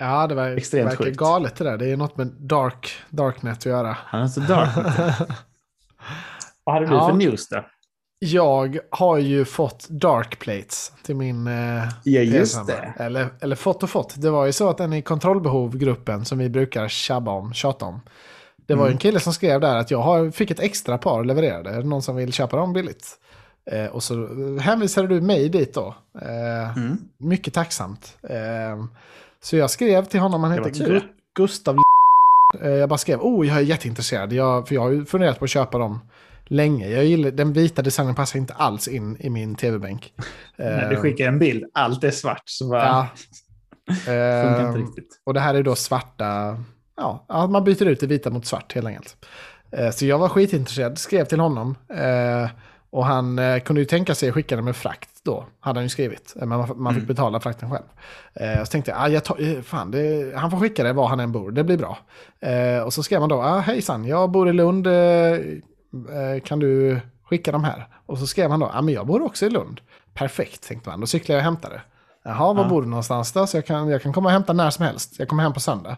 Ja, 0.00 0.26
det 0.26 0.34
var, 0.34 0.48
Extremt 0.48 0.86
verkar 0.90 1.04
sjukt. 1.04 1.16
galet 1.16 1.56
det 1.56 1.64
där. 1.64 1.76
Det 1.78 1.86
är 1.90 1.96
något 1.96 2.16
med 2.16 2.26
dark, 2.26 2.92
darknet 3.10 3.58
att 3.58 3.66
göra. 3.66 3.96
Han 4.04 4.22
är 4.22 4.26
så 4.28 4.40
dark. 4.40 4.68
Vad 6.64 6.74
hade 6.74 6.86
du 6.86 6.92
Ja. 6.92 7.08
för 7.08 7.16
news 7.16 7.48
då? 7.48 7.64
Jag 8.18 8.78
har 8.90 9.18
ju 9.18 9.44
fått 9.44 9.88
dark 9.88 10.38
plates 10.38 10.92
till 11.02 11.16
min 11.16 11.46
eh, 11.46 11.84
Ja, 12.04 12.20
just 12.20 12.56
PS5. 12.58 12.66
det. 12.66 12.92
Eller, 13.04 13.28
eller 13.40 13.56
fått 13.56 13.82
och 13.82 13.90
fått. 13.90 14.14
Det 14.22 14.30
var 14.30 14.46
ju 14.46 14.52
så 14.52 14.68
att 14.68 14.78
den 14.78 14.92
i 14.92 15.02
kontrollbehov-gruppen 15.02 16.24
som 16.24 16.38
vi 16.38 16.48
brukar 16.48 16.88
tjabba 16.88 17.30
om, 17.30 17.52
tjata 17.54 17.84
om. 17.86 18.00
Det 18.66 18.74
var 18.74 18.82
ju 18.82 18.86
Mm. 18.86 18.92
en 18.94 18.98
kille 18.98 19.20
som 19.20 19.32
skrev 19.32 19.60
där 19.60 19.76
att 19.76 19.90
jag 19.90 19.98
har, 20.02 20.30
fick 20.30 20.50
ett 20.50 20.60
extra 20.60 20.98
par 20.98 21.24
levererade. 21.24 21.70
Är 21.70 21.82
det 21.82 21.88
någon 21.88 22.02
som 22.02 22.16
vill 22.16 22.32
köpa 22.32 22.56
dem 22.56 22.72
billigt? 22.72 23.06
Eh, 23.70 23.86
och 23.86 24.02
så 24.02 24.14
hänvisade 24.60 25.08
du 25.08 25.20
mig 25.20 25.48
dit 25.48 25.74
då. 25.74 25.94
Eh, 26.22 26.76
Mm. 26.78 26.98
Mycket 27.18 27.54
tacksamt. 27.54 28.16
Eh, 28.22 28.84
så 29.42 29.56
jag 29.56 29.70
skrev 29.70 30.04
till 30.04 30.20
honom, 30.20 30.42
han 30.44 30.52
heter. 30.52 30.70
Gu- 30.70 31.02
Gustav 31.34 31.76
Eh, 32.62 32.70
Jag 32.70 32.88
bara 32.88 32.98
skrev, 32.98 33.20
oh 33.20 33.46
jag 33.46 33.56
är 33.56 33.60
jätteintresserad, 33.60 34.32
jag, 34.32 34.68
för 34.68 34.74
jag 34.74 34.82
har 34.82 34.90
ju 34.90 35.04
funderat 35.04 35.38
på 35.38 35.44
att 35.44 35.50
köpa 35.50 35.78
dem 35.78 36.00
länge. 36.48 36.88
Jag 36.88 37.04
gillar, 37.04 37.30
den 37.30 37.52
vita 37.52 37.82
designen 37.82 38.14
passar 38.14 38.38
inte 38.38 38.54
alls 38.54 38.88
in 38.88 39.16
i 39.20 39.30
min 39.30 39.54
tv-bänk. 39.54 40.12
När 40.56 40.90
du 40.90 40.96
skickar 40.96 41.28
en 41.28 41.38
bild, 41.38 41.64
allt 41.74 42.04
är 42.04 42.10
svart, 42.10 42.42
så 42.44 42.68
bara 42.68 42.84
Ja. 42.84 43.06
funkar 43.94 44.66
inte 44.68 44.78
riktigt. 44.78 45.20
och 45.24 45.34
det 45.34 45.40
här 45.40 45.54
är 45.54 45.62
då 45.62 45.74
svarta, 45.74 46.56
ja, 46.96 47.46
man 47.50 47.64
byter 47.64 47.84
ut 47.86 48.00
det 48.00 48.06
vita 48.06 48.30
mot 48.30 48.46
svart 48.46 48.74
helt 48.74 48.86
enkelt. 48.86 49.16
Eh, 49.70 49.90
Så 49.90 50.06
jag 50.06 50.18
var 50.18 50.28
skitintresserad, 50.28 50.98
skrev 50.98 51.24
till 51.24 51.40
honom. 51.40 51.74
eh, 51.94 52.50
Och 52.90 53.06
han 53.06 53.38
eh, 53.38 53.58
kunde 53.60 53.80
ju 53.82 53.84
tänka 53.86 54.14
sig 54.14 54.28
att 54.28 54.34
skicka 54.34 54.56
den 54.56 54.64
med 54.64 54.76
frakt 54.76 55.08
då, 55.24 55.46
hade 55.60 55.78
han 55.78 55.84
ju 55.84 55.88
skrivit. 55.88 56.32
Men 56.36 56.48
man, 56.48 56.94
fick 56.94 57.02
Mm. 57.02 57.06
betala 57.06 57.40
frakten 57.40 57.70
själv. 57.70 57.84
Eh, 58.34 58.64
Så 58.64 58.66
tänkte 58.70 58.90
jag, 58.90 59.00
ah, 59.00 59.08
jag 59.08 59.24
tar, 59.24 59.62
fan, 59.62 59.90
det, 59.90 60.32
han 60.36 60.50
får 60.50 60.58
skicka 60.58 60.82
det 60.84 60.92
var 60.92 61.06
han 61.08 61.20
än 61.20 61.32
bor, 61.32 61.50
det 61.50 61.64
blir 61.64 61.76
bra. 61.78 61.98
Eh, 62.40 62.82
Och 62.82 62.92
så 62.92 63.02
skrev 63.02 63.20
man 63.20 63.28
då, 63.28 63.42
ah, 63.42 63.58
hejsan, 63.58 64.04
jag 64.04 64.30
bor 64.30 64.48
i 64.48 64.52
Lund, 64.52 64.86
eh, 64.86 64.92
kan 66.44 66.58
du 66.58 67.00
skicka 67.24 67.52
de 67.52 67.64
här? 67.64 67.88
Och 68.06 68.18
så 68.18 68.26
skrev 68.26 68.50
han 68.50 68.60
då, 68.60 68.66
ah, 68.74 68.82
men 68.82 68.94
jag 68.94 69.06
bor 69.06 69.22
också 69.22 69.46
i 69.46 69.50
Lund. 69.50 69.80
Perfekt, 70.14 70.68
tänkte 70.68 70.90
man, 70.90 71.00
då 71.00 71.06
cyklar 71.06 71.34
jag 71.36 71.40
och 71.40 71.44
hämtar 71.44 71.70
det. 71.70 71.82
Jaha, 72.24 72.52
var 72.52 72.62
Ja. 72.62 72.68
bor 72.68 72.82
du 72.82 72.88
någonstans 72.88 73.32
då? 73.32 73.46
Så 73.46 73.56
jag 73.56 73.66
kan, 73.66 73.88
jag 73.88 74.02
kan 74.02 74.12
komma 74.12 74.28
och 74.28 74.32
hämta 74.32 74.52
när 74.52 74.70
som 74.70 74.84
helst. 74.84 75.14
Jag 75.18 75.28
kommer 75.28 75.42
hem 75.42 75.52
på 75.52 75.60
söndag. 75.60 75.96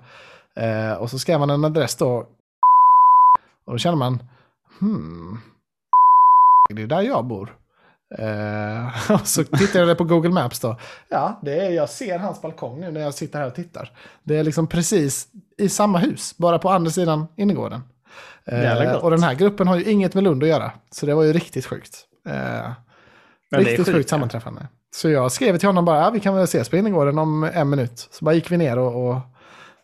Eh, 0.57 0.92
och 0.92 1.11
så 1.11 1.18
skrev 1.18 1.40
man 1.40 1.51
en 1.51 1.64
adress 1.64 1.96
då. 1.96 2.26
Och 3.66 3.72
då 3.72 3.78
känner 3.78 3.96
man, 3.96 4.22
hmm, 4.80 5.40
det 6.74 6.82
är 6.82 6.86
där 6.86 7.01
jag 7.03 7.24
bor. 7.26 7.57
Eh, 8.18 9.11
och 9.12 9.26
så 9.26 9.44
tittade 9.44 9.84
jag 9.88 9.99
på 9.99 10.05
Google 10.05 10.30
Maps 10.30 10.61
då. 10.61 10.76
Ja, 11.09 11.40
det 11.42 11.66
är, 11.66 11.70
jag 11.70 11.88
ser 11.88 12.18
hans 12.18 12.42
balkong 12.42 12.80
nu 12.80 12.90
när 12.90 13.01
jag 13.01 13.14
sitter 13.14 13.38
här 13.38 13.46
och 13.46 13.55
tittar. 13.55 13.92
Det 14.24 14.36
är 14.36 14.44
liksom 14.44 14.66
precis 14.66 15.28
i 15.59 15.68
samma 15.68 15.99
hus, 15.99 16.34
bara 16.38 16.59
på 16.59 16.70
andra 16.70 16.90
sidan 16.90 17.26
innergården. 17.36 17.80
Eh, 18.53 18.92
och 18.94 19.11
den 19.11 19.22
här 19.22 19.34
gruppen 19.34 19.68
har 19.68 19.76
ju 19.76 19.84
inget 19.84 20.14
med 20.14 20.24
Lund 20.24 20.42
att 20.42 20.49
göra. 20.49 20.72
Så 20.90 21.07
det 21.07 21.14
var 21.14 21.22
ju 21.22 21.32
riktigt 21.32 21.66
sjukt. 21.66 22.05
Eh, 22.28 22.70
Riktigt 23.59 23.76
sjukt, 23.76 23.88
sjukt 23.96 24.11
ja. 24.11 24.14
sammanträffande. 24.16 24.68
Så 24.96 25.09
jag 25.11 25.32
skrev 25.32 25.59
till 25.59 25.68
honom 25.68 25.84
bara, 25.84 25.99
ja, 25.99 26.11
vi 26.11 26.20
kan 26.20 26.34
väl 26.34 26.44
ses 26.44 26.68
på 26.68 26.76
innergården 26.76 27.18
om 27.18 27.44
en 27.55 27.70
minut. 27.70 28.09
Så 28.11 28.24
bara 28.24 28.34
gick 28.34 28.51
vi 28.53 28.57
ner 28.57 28.78
och, 28.78 29.09
och 29.11 29.20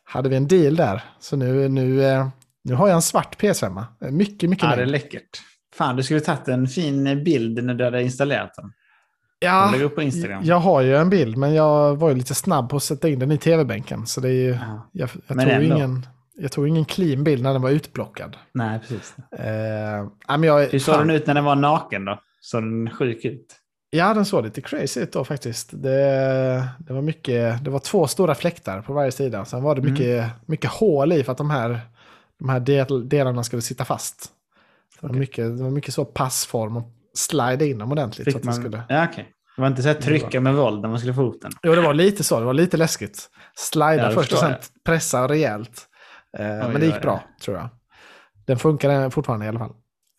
hade 0.04 0.28
vi 0.28 0.36
en 0.36 0.48
deal 0.48 0.76
där. 0.76 1.04
Så 1.20 1.36
nu, 1.36 1.68
nu, 1.68 2.04
eh, 2.04 2.28
nu 2.64 2.74
har 2.74 2.88
jag 2.88 2.94
en 2.94 3.02
svart 3.02 3.40
PS5. 3.42 3.84
Mycket, 4.10 4.50
mycket 4.50 4.68
Ja, 4.70 4.76
det 4.76 4.82
är 4.82 4.86
läckert. 4.86 5.40
Fan, 5.76 5.96
du 5.96 6.02
skulle 6.02 6.20
tagit 6.20 6.48
en 6.48 6.66
fin 6.68 7.24
bild 7.24 7.64
när 7.64 7.74
du 7.74 7.84
hade 7.84 8.02
installerat 8.02 8.54
den. 8.56 8.72
Ja, 9.38 9.68
Lägg 9.72 9.82
upp 9.82 9.94
på 9.94 10.02
Instagram. 10.02 10.42
jag 10.44 10.56
har 10.60 10.80
ju 10.82 10.96
en 10.96 11.10
bild, 11.10 11.36
men 11.36 11.54
jag 11.54 11.96
var 11.96 12.08
ju 12.08 12.14
lite 12.14 12.34
snabb 12.34 12.68
på 12.70 12.76
att 12.76 12.82
sätta 12.82 13.08
in 13.08 13.18
den 13.18 13.32
i 13.32 13.38
tv-bänken. 13.38 14.06
Så 14.06 14.20
det 14.20 14.28
är 14.28 14.32
ju, 14.32 14.50
Ja. 14.50 14.88
jag, 14.92 15.10
jag, 15.26 15.40
ändå. 15.48 15.74
ingen, 15.76 16.06
jag 16.36 16.52
tog 16.52 16.68
ingen 16.68 16.84
clean 16.84 17.24
bild 17.24 17.42
när 17.42 17.52
den 17.52 17.62
var 17.62 17.70
utblockad. 17.70 18.36
Nej, 18.54 18.78
precis. 18.80 19.14
Eh, 19.38 20.06
men 20.28 20.42
jag, 20.42 20.66
Hur 20.66 20.78
såg 20.78 20.98
den 20.98 21.10
ut 21.10 21.26
när 21.26 21.34
den 21.34 21.44
var 21.44 21.56
naken 21.56 22.04
då? 22.04 22.20
Såg 22.40 22.62
den 22.62 22.90
sjuk 22.90 23.24
ut? 23.24 23.56
Ja, 23.90 24.14
den 24.14 24.24
såg 24.24 24.44
lite 24.44 24.60
crazy 24.60 25.00
ut 25.00 25.12
då 25.12 25.24
faktiskt. 25.24 25.68
Det, 25.72 26.68
det 26.78 26.92
var 26.92 27.02
mycket, 27.02 27.64
det 27.64 27.70
var 27.70 27.78
två 27.78 28.06
stora 28.06 28.34
fläktar 28.34 28.82
på 28.82 28.92
varje 28.92 29.12
sida. 29.12 29.44
Sen 29.44 29.62
var 29.62 29.74
det 29.74 29.80
Mm. 29.80 29.92
mycket, 29.92 30.30
mycket 30.46 30.70
hål 30.70 31.12
i 31.12 31.24
för 31.24 31.32
att 31.32 31.38
de 31.38 31.50
här, 31.50 31.80
de 32.38 32.48
här 32.48 32.60
del, 32.60 33.08
delarna 33.08 33.44
skulle 33.44 33.62
sitta 33.62 33.84
fast. 33.84 34.22
Så 34.24 34.28
det, 35.00 35.02
var 35.02 35.08
Okej. 35.10 35.20
mycket, 35.20 35.56
det 35.56 35.62
var 35.62 35.70
mycket 35.70 35.94
så 35.94 36.04
passform 36.04 36.76
och 36.76 36.92
slide 37.14 37.66
in 37.66 37.78
dem 37.78 37.92
ordentligt. 37.92 38.24
så 38.24 38.30
Fick 38.30 38.36
att 38.36 38.42
det, 38.42 38.46
man... 38.46 38.54
skulle... 38.54 38.82
Ja, 38.88 39.06
okej. 39.12 39.28
Det 39.56 39.62
var 39.62 39.68
inte 39.68 39.82
så 39.82 39.88
här 39.88 39.94
trycka 39.94 40.40
med 40.40 40.54
våld 40.54 40.82
när 40.82 40.88
man 40.88 40.98
skulle 40.98 41.14
få 41.14 41.22
upp 41.22 41.42
den. 41.42 41.52
Jo, 41.62 41.74
det 41.74 41.80
var 41.80 41.94
lite 41.94 42.24
så. 42.24 42.38
Det 42.38 42.44
var 42.44 42.54
lite 42.54 42.76
läskigt. 42.76 43.30
Slida 43.56 43.96
Ja, 43.96 44.10
först 44.10 44.32
och 44.32 44.38
sen 44.38 44.54
pressa 44.84 45.28
rejält. 45.28 45.86
Eh, 46.38 46.46
men 46.46 46.80
det 46.80 46.86
gick 46.86 46.94
oj. 46.94 47.00
bra, 47.00 47.24
tror 47.42 47.56
jag. 47.56 47.68
Den 48.46 48.58
funkar 48.58 49.10
fortfarande 49.10 49.46
i 49.46 49.48
alla 49.48 49.58
fall. 49.58 49.72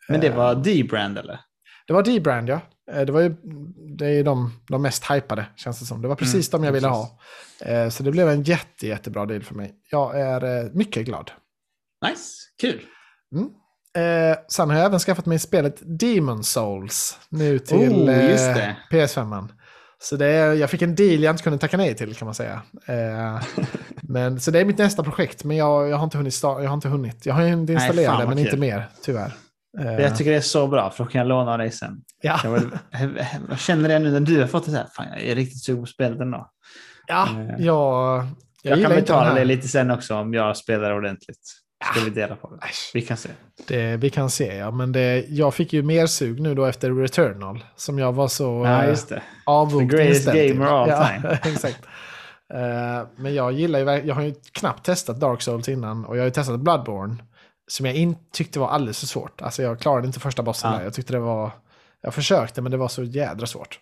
Men 0.10 0.22
det 0.22 0.28
Eh, 0.28 0.36
var 0.36 0.56
D-brand 0.56 1.18
eller? 1.18 1.40
Det 1.88 1.94
var 1.94 2.04
D-brand 2.04 2.50
ja. 2.50 2.60
Eh, 2.92 3.02
Det 3.02 3.12
var 3.12 3.22
ju 3.22 3.36
det 3.98 4.06
är 4.08 4.24
de, 4.24 4.52
de 4.70 4.82
mest 4.82 5.12
hypade 5.12 5.46
känns 5.56 5.80
det 5.80 5.86
som. 5.86 6.02
Det 6.02 6.08
var 6.08 6.16
precis 6.16 6.54
Mm, 6.54 6.62
de 6.62 6.66
jag 6.66 6.74
ville 6.74 6.88
precis. 6.88 7.12
ha. 7.66 7.72
Eh, 7.72 7.90
Så 7.90 8.04
det 8.04 8.12
blev 8.12 8.30
en 8.30 8.44
jätte, 8.44 8.88
jättebra 8.88 9.26
deal 9.26 9.44
för 9.44 9.56
mig. 9.56 9.74
Jag 9.92 10.20
är 10.20 10.70
mycket 10.74 11.06
glad. 11.06 11.32
Nice, 12.10 12.36
kul. 12.62 12.82
Eh, 13.98 14.38
sen 14.48 14.70
har 14.70 14.78
jag 14.78 14.86
även 14.86 15.00
skaffat 15.00 15.26
mig 15.26 15.40
spelet 15.40 15.82
Demon 16.00 16.44
Souls 16.44 17.20
nu 17.30 17.60
till 17.60 17.78
Oh, 17.94 18.30
just 18.30 18.48
eh, 18.48 18.54
det. 18.56 18.76
PS5. 18.92 19.50
Så 20.10 20.16
det 20.16 20.26
är, 20.26 20.54
jag 20.54 20.70
fick 20.70 20.82
en 20.82 20.96
deal 20.96 21.24
jag 21.24 21.34
inte 21.34 21.44
kunde 21.44 21.60
tacka 21.60 21.78
nej 21.78 21.96
till 21.96 22.16
kan 22.16 22.26
man 22.26 22.36
säga. 22.36 22.62
Eh, 22.86 23.42
men, 24.02 24.40
så 24.40 24.52
det 24.52 24.60
är 24.60 24.66
mitt 24.66 24.78
nästa 24.78 25.04
projekt, 25.04 25.44
men 25.44 25.58
jag, 25.58 25.90
jag, 25.90 25.98
har, 25.98 26.04
inte 26.04 26.18
hunnit 26.18 26.34
sta- 26.34 26.62
jag 26.64 26.70
har 26.70 26.74
inte 26.74 26.88
hunnit. 26.90 27.26
Jag 27.26 27.34
har 27.34 27.44
inte 27.44 27.74
Nej, 27.74 27.84
installerat 27.84 28.12
fan 28.12 28.22
det, 28.22 28.28
men 28.30 28.38
inte 28.40 28.52
kul. 28.52 28.60
mer 28.60 28.90
tyvärr. 29.04 29.34
Eh, 29.80 29.92
Jag 29.94 30.18
tycker 30.18 30.32
det 30.32 30.38
är 30.38 30.42
så 30.42 30.68
bra, 30.68 30.90
för 30.90 31.04
då 31.04 31.10
kan 31.10 31.20
jag 31.20 31.28
låna 31.28 31.58
dig 31.58 31.72
sen. 31.72 32.02
ja, 32.22 32.40
Jag, 32.44 32.50
var, 32.52 32.62
jag 33.50 33.60
känner 33.60 33.90
det 33.90 34.00
nu 34.00 34.12
när 34.12 34.20
du 34.20 34.40
har 34.42 34.48
fått 34.48 34.66
det 34.66 34.72
så 34.72 34.78
här. 34.78 34.88
Fan, 34.94 35.06
jag 35.14 35.22
är 35.24 35.36
riktigt 35.36 35.64
sugen 35.64 35.82
på 35.84 35.88
spelet 35.88 36.20
ändå. 36.20 36.50
ja, 37.08 37.30
eh, 37.30 37.46
jag, 37.48 37.58
jag, 37.62 38.28
Jag, 38.62 38.74
kan 38.82 38.92
inte 38.92 39.02
betala 39.02 39.34
det 39.34 39.46
lite 39.46 39.68
sen 39.68 39.92
också 39.92 40.16
om 40.16 40.34
jag 40.34 40.58
spelar 40.58 40.92
ordentligt. 40.92 41.42
Ska 41.92 42.00
vi 42.04 42.10
dela 42.10 42.36
på 42.36 42.50
det? 42.50 42.62
Vi 42.94 43.02
kan 43.02 43.18
se. 43.18 43.30
Det, 43.68 43.98
vi 43.98 44.10
kan 44.10 44.30
se, 44.30 44.56
ja. 44.56 44.72
Men 44.72 44.92
det, 44.92 45.26
jag 45.30 45.54
fick 45.54 45.74
ju 45.74 45.84
mer 45.84 46.06
sug 46.08 46.42
nu 46.42 46.56
då 46.56 46.66
efter 46.66 46.92
Returnal. 46.92 47.64
Som 47.76 48.00
jag 48.00 48.14
var 48.14 48.28
så 48.28 48.64
Ja, 48.66 48.84
eh, 48.84 48.90
just 48.90 49.10
det. 49.10 49.22
avvokt 49.46 49.90
The 49.92 49.98
greatest 49.98 50.26
gamer 50.26 50.66
all 50.66 50.90
ja, 50.90 51.08
time. 51.08 51.40
exakt. 51.54 51.80
Eh, 52.54 53.08
men 53.18 53.34
jag 53.36 53.52
gillar 53.52 53.80
ju, 53.80 54.08
jag 54.08 54.16
har 54.16 54.22
ju 54.22 54.34
knappt 54.52 54.86
testat 54.86 55.20
Dark 55.20 55.42
Souls 55.42 55.70
innan. 55.70 56.06
Och 56.06 56.16
jag 56.18 56.22
har 56.22 56.26
ju 56.26 56.32
testat 56.32 56.60
Bloodborne. 56.60 57.16
Som 57.68 57.86
jag 57.86 57.96
inte 57.96 58.22
tyckte 58.32 58.60
var 58.60 58.68
alldeles 58.70 59.00
för 59.00 59.08
svårt. 59.08 59.42
Alltså 59.42 59.64
jag 59.64 59.80
klarade 59.80 60.08
inte 60.08 60.20
första 60.20 60.44
bossen 60.44 60.72
Ja. 60.72 60.78
där. 60.78 60.84
Jag 60.84 60.94
tyckte 60.94 61.14
det 61.14 61.20
var... 61.20 61.52
Jag 62.02 62.14
försökte 62.14 62.62
men 62.62 62.72
det 62.72 62.78
var 62.78 62.88
så 62.88 63.04
jädra 63.04 63.48
svårt. 63.48 63.80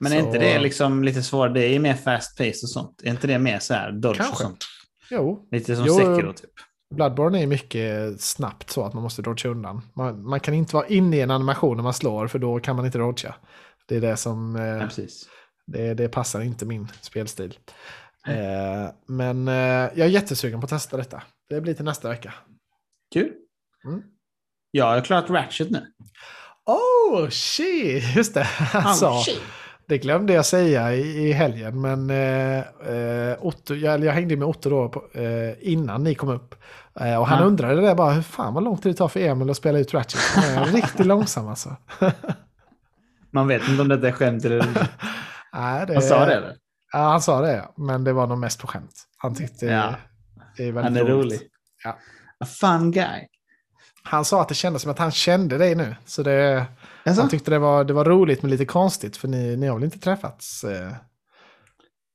Men 0.00 0.12
är 0.12 0.20
Så- 0.20 0.26
inte 0.26 0.38
det 0.38 0.58
liksom 0.58 1.04
lite 1.04 1.22
svårare? 1.22 1.52
Det 1.52 1.64
är 1.64 1.68
ju 1.72 1.78
mer 1.78 1.94
fast 1.94 2.38
pace 2.38 2.48
och 2.62 2.70
sånt. 2.70 3.00
Är 3.04 3.10
inte 3.10 3.26
det 3.26 3.38
mer 3.38 3.58
så 3.58 3.74
här 3.74 3.92
dodge 3.92 4.10
och 4.10 4.16
Kanske. 4.26 4.42
sånt? 4.44 4.64
Jo, 5.10 5.48
Lite 5.50 5.76
som 5.76 5.84
Jo, 5.86 5.94
Sekiro 5.94 6.32
typ. 6.32 6.50
Bloodborne 6.92 7.42
är 7.42 7.46
mycket 7.46 8.20
snabbt 8.20 8.70
så 8.70 8.84
att 8.84 8.94
man 8.94 9.02
måste 9.02 9.22
dodga 9.22 9.50
undan. 9.50 9.82
Man, 9.94 10.28
man 10.28 10.40
kan 10.40 10.54
inte 10.54 10.74
vara 10.76 10.86
inne 10.86 11.16
i 11.16 11.20
en 11.20 11.30
animation 11.30 11.76
när 11.76 11.84
man 11.84 11.94
slår 11.94 12.26
för 12.28 12.38
då 12.38 12.60
kan 12.60 12.76
man 12.76 12.86
inte 12.86 12.98
dodga. 12.98 13.34
Det 13.88 13.96
är 13.96 14.00
det 14.00 14.16
som... 14.16 14.56
eh, 14.56 14.62
Ja, 14.66 14.80
precis. 14.80 15.28
Det, 15.66 15.94
det 15.94 16.08
passar 16.08 16.40
inte 16.40 16.66
min 16.66 16.88
spelstil. 17.00 17.58
Eh, 18.26 18.92
men 19.06 19.48
eh, 19.48 19.54
jag 19.94 19.98
är 19.98 20.06
jättesugen 20.06 20.60
på 20.60 20.64
att 20.64 20.70
testa 20.70 20.96
detta. 20.96 21.22
Det 21.48 21.60
blir 21.60 21.74
till 21.74 21.84
nästa 21.84 22.08
vecka. 22.08 22.34
Kul. 23.12 23.32
Mm. 23.84 24.02
Jag 24.70 24.84
har 24.86 25.00
klarat 25.00 25.30
Ratchet 25.30 25.70
nu. 25.70 25.86
Oh, 26.66 27.28
shit! 27.28 28.16
Just 28.16 28.34
det. 28.34 28.46
Alltså, 28.72 29.06
Oh, 29.06 29.22
shit. 29.22 29.40
det 29.88 29.98
glömde 29.98 30.32
jag 30.32 30.46
säga 30.46 30.94
i, 30.94 31.28
i 31.28 31.32
helgen. 31.32 31.80
Men 31.80 32.10
eh, 32.10 32.58
eh, 32.94 33.36
Otto, 33.40 33.74
jag, 33.74 34.04
jag 34.04 34.12
hängde 34.12 34.36
med 34.36 34.48
Otto 34.48 34.70
då 34.70 34.88
på, 34.88 35.18
eh, 35.20 35.54
innan 35.60 36.04
ni 36.04 36.14
kom 36.14 36.28
upp. 36.28 36.54
Eh, 37.00 37.16
och 37.16 37.26
han 37.26 37.38
Ja. 37.38 37.44
undrade 37.44 37.80
det 37.80 37.94
bara, 37.94 38.12
hur 38.12 38.22
fan 38.22 38.54
vad 38.54 38.64
lång 38.64 38.76
tid 38.78 38.92
det 38.92 38.96
tar 38.96 39.08
för 39.08 39.20
Emil 39.20 39.50
att 39.50 39.56
spela 39.56 39.78
ut 39.78 39.94
Ratchet. 39.94 40.20
Han 40.34 40.44
är 40.68 40.72
riktigt 40.72 41.06
långsam 41.06 41.48
alltså. 41.48 41.76
Man 43.30 43.48
vet 43.48 43.68
inte 43.68 43.82
om 43.82 43.88
detta 43.88 44.08
är 44.08 44.12
skämt 44.12 44.44
eller 44.44 44.58
Nej, 45.52 45.86
det, 45.86 45.92
Han 45.94 46.02
sa 46.02 46.26
det 46.26 46.34
eller? 46.34 46.56
Ja, 46.92 46.98
han 46.98 47.22
sa 47.22 47.40
det. 47.40 47.52
ja. 47.56 47.72
Men 47.76 48.04
det 48.04 48.12
var 48.12 48.26
nog 48.26 48.38
mest 48.38 48.60
på 48.60 48.66
skämt. 48.66 48.94
Han 49.16 49.34
tyckte 49.34 49.66
Ja. 49.66 49.94
det 50.56 50.62
är 50.68 50.72
väldigt 50.72 50.84
Han 50.84 50.96
är 51.08 51.12
roligt. 51.12 51.32
rolig. 51.40 51.48
Ja. 51.84 51.98
A 52.40 52.46
fun 52.46 52.90
guy. 52.90 53.26
Han 54.04 54.24
sa 54.24 54.42
att 54.42 54.48
det 54.48 54.54
kändes 54.54 54.82
som 54.82 54.90
att 54.90 54.98
han 54.98 55.10
kände 55.10 55.58
dig 55.58 55.74
nu. 55.74 55.96
Så 56.06 56.22
det, 56.22 56.66
Alltså? 57.04 57.22
han 57.22 57.30
tyckte 57.30 57.50
det 57.50 57.58
var, 57.58 57.84
det 57.84 57.92
var 57.92 58.04
roligt 58.04 58.42
men 58.42 58.50
lite 58.50 58.64
konstigt. 58.64 59.16
För 59.16 59.28
ni, 59.28 59.56
ni 59.56 59.66
har 59.66 59.74
väl 59.74 59.84
inte 59.84 59.98
träffats? 59.98 60.64
Eh, 60.64 60.92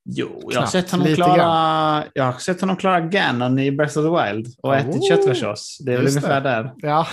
Jo, 0.09 0.49
jag 0.53 0.59
har, 0.59 0.67
sett 0.67 0.91
honom 0.91 1.07
lite 1.07 1.15
klara, 1.15 2.03
jag 2.13 2.23
har 2.23 2.33
sett 2.33 2.61
honom 2.61 2.75
klara 2.75 2.99
Ganon 2.99 3.59
i 3.59 3.71
Breath 3.71 3.97
of 3.99 4.05
the 4.05 4.33
Wild 4.33 4.47
och 4.61 4.69
Oh, 4.69 4.77
ätit 4.77 5.07
köttfärssås. 5.09 5.77
Det 5.85 5.93
är 5.93 5.97
väl 5.97 6.07
ungefär 6.07 6.41
det. 6.41 6.49
där. 6.49 6.73
ja, 6.77 7.07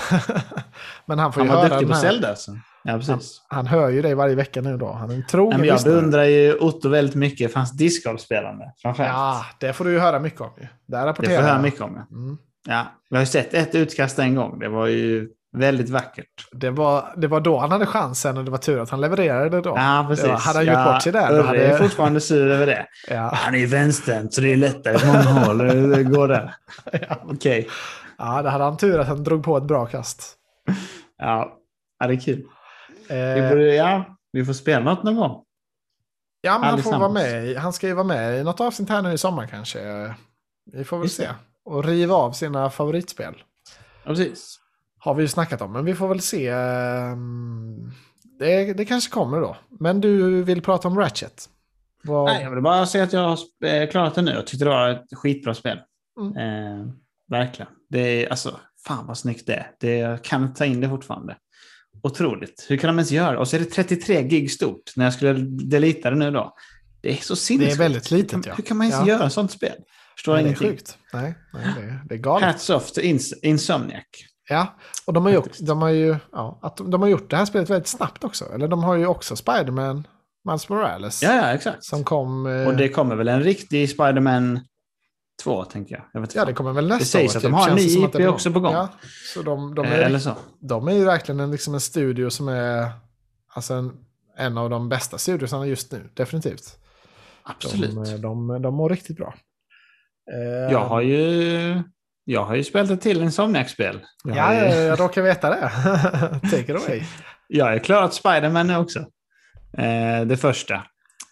men 1.06 1.18
han 1.18 1.32
får 1.32 1.40
Han 1.40 1.50
ju 1.50 1.56
höra 1.56 1.68
duktig 1.68 1.88
på. 1.88 1.94
Zelda 1.94 2.28
alltså. 2.28 2.50
Ja, 2.84 2.90
Han, 2.90 3.00
precis. 3.00 3.42
han 3.48 3.66
hör 3.66 3.88
ju 3.88 4.02
dig 4.02 4.14
varje 4.14 4.34
vecka 4.34 4.60
nu 4.60 4.76
då. 4.76 4.92
Han 4.92 5.10
är 5.10 5.14
en 5.14 5.26
trogen 5.26 5.60
Nej, 5.60 5.68
jag 5.68 5.82
beundrar 5.82 6.24
ju 6.24 6.54
Otto 6.54 6.88
väldigt 6.88 7.14
mycket 7.14 7.52
för 7.52 7.60
hans 7.60 7.72
discgolfspelande. 7.72 8.64
Ja, 8.82 9.44
det 9.60 9.72
får 9.72 9.84
du 9.84 9.90
ju 9.92 9.98
höra 9.98 10.18
mycket 10.18 10.40
om 10.40 10.50
ju. 10.60 10.66
Det 10.86 11.06
rapporterar 11.06 11.36
får 11.36 11.44
jag 11.44 11.50
höra 11.52 11.62
mycket 11.62 11.80
om. 11.80 11.94
ja. 12.10 12.16
Mm. 12.16 12.38
Ja, 12.68 12.86
vi 13.10 13.16
har 13.16 13.22
ju 13.22 13.26
sett 13.26 13.54
ett 13.54 13.74
utkast 13.74 14.18
en 14.18 14.34
gång. 14.34 14.58
Det 14.58 14.68
var 14.68 14.86
ju 14.86 15.28
väldigt 15.54 15.90
vackert. 15.90 16.48
Det, 16.52 16.70
var, 16.70 17.14
det 17.16 17.26
var 17.26 17.40
då 17.40 17.58
han 17.58 17.70
hade 17.72 17.86
chansen 17.86 18.36
och 18.36 18.44
det 18.44 18.50
var 18.50 18.58
tur 18.58 18.80
att 18.80 18.90
han 18.90 19.00
levererade 19.00 19.48
det 19.50 19.60
då. 19.60 19.70
Ja, 19.76 20.06
precis. 20.08 20.26
Var- 20.26 20.36
hade 20.36 20.58
han 20.58 20.66
gjort 20.66 20.74
ja, 20.74 20.92
bort 20.92 21.02
sig 21.02 21.12
där, 21.12 21.36
då 21.36 21.42
hade- 21.42 21.66
är 21.66 21.78
fortfarande 21.78 22.20
sur 22.20 22.50
över 22.50 22.66
det. 22.66 22.86
Ja. 23.08 23.30
Han 23.34 23.54
är 23.54 23.58
ju 23.58 23.66
vänsterhänt 23.66 24.34
så 24.34 24.40
det 24.40 24.52
är 24.52 24.56
lättare 24.56 24.98
på 24.98 25.06
många 25.06 25.22
håll. 25.46 25.58
Det 25.90 26.02
går 26.04 26.28
där. 26.28 26.54
Okej. 27.24 27.68
ja, 28.18 28.42
det 28.42 28.50
hade 28.50 28.64
han 28.64 28.76
tur 28.76 28.98
att 28.98 29.06
han 29.08 29.24
drog 29.24 29.44
på 29.44 29.56
ett 29.56 29.64
bra 29.64 29.86
kast. 29.86 30.34
Ja. 31.18 31.58
ja, 31.98 32.06
det 32.06 32.14
är 32.14 32.20
kul. 32.20 32.42
Vi, 33.08 33.14
Eh, 33.40 33.48
borde, 33.48 33.74
ja, 33.74 34.04
vi 34.32 34.44
får 34.44 34.52
spela 34.52 34.84
något 34.84 35.02
någon 35.02 35.16
gång. 35.16 35.42
Ja, 36.40 36.58
men 36.58 36.68
han 36.70 36.82
får 36.82 36.98
vara 36.98 37.08
med. 37.12 37.56
Han 37.56 37.72
ska 37.72 37.86
ju 37.86 37.94
vara 37.94 38.06
med 38.06 38.40
i 38.40 38.44
något 38.44 38.60
avsnitt 38.60 38.88
här 38.88 39.02
nu 39.02 39.12
i 39.12 39.18
sommar 39.18 39.46
kanske. 39.46 39.78
Vi 40.72 40.84
får 40.84 40.96
väl 40.96 41.04
Just 41.04 41.16
se. 41.16 41.22
det. 41.22 41.34
Och 41.64 41.84
riva 41.84 42.14
av 42.14 42.32
sina 42.32 42.70
favoritspel. 42.70 43.34
Ja, 44.04 44.08
precis. 44.10 44.56
Har 45.04 45.14
vi 45.14 45.22
ju 45.22 45.28
snackat 45.28 45.60
om, 45.62 45.72
men 45.72 45.84
vi 45.84 45.94
får 45.94 46.08
väl 46.08 46.20
se. 46.20 46.48
ehm, 46.48 47.90
Det, 48.38 48.72
det 48.72 48.84
kanske 48.84 49.10
kommer 49.10 49.40
då. 49.40 49.56
Men 49.80 50.00
du 50.00 50.42
vill 50.42 50.62
prata 50.62 50.88
om 50.88 50.98
Ratchet? 50.98 51.48
Vad, 52.04 52.24
Nej, 52.24 52.42
jag 52.42 52.50
vill 52.50 52.62
bara 52.62 52.86
säga 52.86 53.04
att 53.04 53.12
jag 53.12 53.20
har 53.20 53.38
eh, 53.66 53.90
klarat 53.90 54.14
det 54.14 54.22
nu. 54.22 54.30
Jag 54.30 54.46
tyckte 54.46 54.64
det 54.64 54.70
var 54.70 54.88
ett 54.90 55.04
skitbra 55.12 55.54
spel. 55.54 55.78
Mm. 56.20 56.36
Eh, 56.36 56.86
verkligen. 57.30 57.70
Det 57.90 57.98
är, 58.24 58.30
alltså, 58.30 58.60
fan 58.86 59.06
vad 59.06 59.18
snyggt 59.18 59.46
det 59.46 59.54
är. 59.54 59.70
Det, 59.80 59.96
jag 59.96 60.24
kan 60.24 60.42
inte 60.42 60.58
ta 60.58 60.64
in 60.64 60.80
det 60.80 60.88
fortfarande. 60.88 61.36
Otroligt. 62.02 62.66
Hur 62.68 62.76
kan 62.76 62.88
de 62.88 62.98
ens 62.98 63.10
göra 63.10 63.32
det? 63.32 63.38
Och 63.38 63.48
så 63.48 63.56
är 63.56 63.60
det 63.60 63.66
33 63.66 64.22
gig 64.22 64.50
stort 64.50 64.92
när 64.96 65.04
jag 65.04 65.14
skulle 65.14 65.32
delita 65.48 66.10
det 66.10 66.16
nu 66.16 66.30
då. 66.30 66.54
Det 67.00 67.10
är 67.12 67.16
så 67.16 67.32
det 67.34 67.40
sinnessjukt. 67.40 67.74
är 67.74 67.78
väldigt 67.78 68.10
litet 68.10 68.32
Hur 68.36 68.42
kan- 68.42 68.50
ja. 68.50 68.54
Hur 68.56 68.64
kan 68.64 68.76
man 68.76 68.86
ens 68.86 69.06
Ja. 69.06 69.14
göra 69.14 69.30
sånt 69.30 69.50
spel? 69.52 69.76
Förstår 70.16 70.34
Nej, 70.34 70.42
det 70.42 70.46
är 70.48 70.50
ingenting. 70.50 70.68
sjukt. 70.70 70.98
Nej, 71.12 71.34
nej 71.52 71.66
det, 71.76 71.82
är, 71.86 72.00
det 72.08 72.14
är 72.14 72.18
galet. 72.18 72.44
Hats 72.46 72.70
off 72.70 72.92
to 72.92 73.00
Ins- 73.00 73.34
Insomniac. 73.42 74.04
Ja, 74.48 74.66
och 75.06 75.12
de 75.12 75.24
har, 75.24 75.32
ju, 75.32 75.42
de, 75.60 75.82
har 75.82 75.88
ju, 75.88 76.16
ja, 76.32 76.58
att 76.62 76.76
de, 76.76 76.90
de 76.90 77.02
har 77.02 77.08
gjort 77.08 77.30
det 77.30 77.36
här 77.36 77.44
spelet 77.44 77.70
väldigt 77.70 77.86
snabbt 77.88 78.24
också. 78.24 78.44
Eller 78.54 78.68
de 78.68 78.84
har 78.84 78.94
ju 78.96 79.06
också 79.06 79.36
Spider-Man, 79.36 80.06
Miles 80.48 80.68
Morales. 80.68 81.22
Ja, 81.22 81.34
ja, 81.34 81.52
exakt. 81.52 81.84
Som 81.84 82.04
kom... 82.04 82.46
eh, 82.46 82.66
Och 82.66 82.76
det 82.76 82.88
kommer 82.88 83.16
väl 83.16 83.28
en 83.28 83.42
riktig 83.42 83.90
Spider-Man 83.90 84.60
2, 85.42 85.64
tänker 85.64 85.94
jag. 85.94 86.04
jag 86.12 86.20
vet 86.20 86.30
inte 86.30 86.38
Ja, 86.38 86.44
det 86.44 86.52
kommer 86.52 86.72
väl 86.72 86.88
nästa 86.88 86.98
Det 87.18 87.28
sägs 87.28 87.34
år. 87.34 87.38
att 87.38 87.42
de 87.42 87.54
har 87.54 87.68
en 87.68 87.76
ny 87.76 87.82
IP 88.04 88.14
är 88.14 88.28
också 88.28 88.52
på 88.52 88.60
gång. 88.60 88.72
Ja, 88.72 88.88
så 89.34 89.42
de, 89.42 89.74
de, 89.74 89.84
Eh, 89.86 89.92
är, 89.92 89.98
Eller 90.02 90.18
så. 90.18 90.32
de 90.60 90.88
är 90.88 90.92
ju 90.92 91.04
verkligen 91.04 91.40
en, 91.40 91.50
liksom 91.50 91.74
en 91.74 91.80
studio 91.80 92.30
som 92.30 92.48
är 92.48 92.90
alltså 93.54 93.74
en, 93.74 93.92
en 94.36 94.58
av 94.58 94.70
de 94.70 94.88
bästa 94.88 95.18
studiosarna 95.18 95.66
just 95.66 95.92
nu. 95.92 96.10
Definitivt. 96.14 96.78
Absolut. 97.42 97.94
De, 97.94 98.20
de, 98.22 98.62
de 98.62 98.74
mår 98.74 98.88
riktigt 98.90 99.16
bra. 99.16 99.34
Eh, 100.32 100.72
Jag 100.72 100.84
har 100.84 101.00
ju, 101.00 101.82
jag 102.24 102.44
har 102.44 102.54
ju 102.54 102.64
spelat 102.64 103.00
till 103.00 103.22
Insomniac-spel. 103.22 104.00
Ja, 104.24 104.42
har 104.42 104.52
jag, 104.54 105.00
råkar 105.00 105.22
veta 105.22 105.50
det. 105.50 105.70
Take 106.50 106.72
it 106.72 106.84
away. 106.84 107.02
jag 107.48 107.64
har 107.64 107.78
klarat 107.78 108.14
Spider-Man 108.14 108.66
nu 108.66 108.76
också. 108.76 108.98
Eh, 109.78 110.20
det 110.26 110.36
första. 110.36 110.84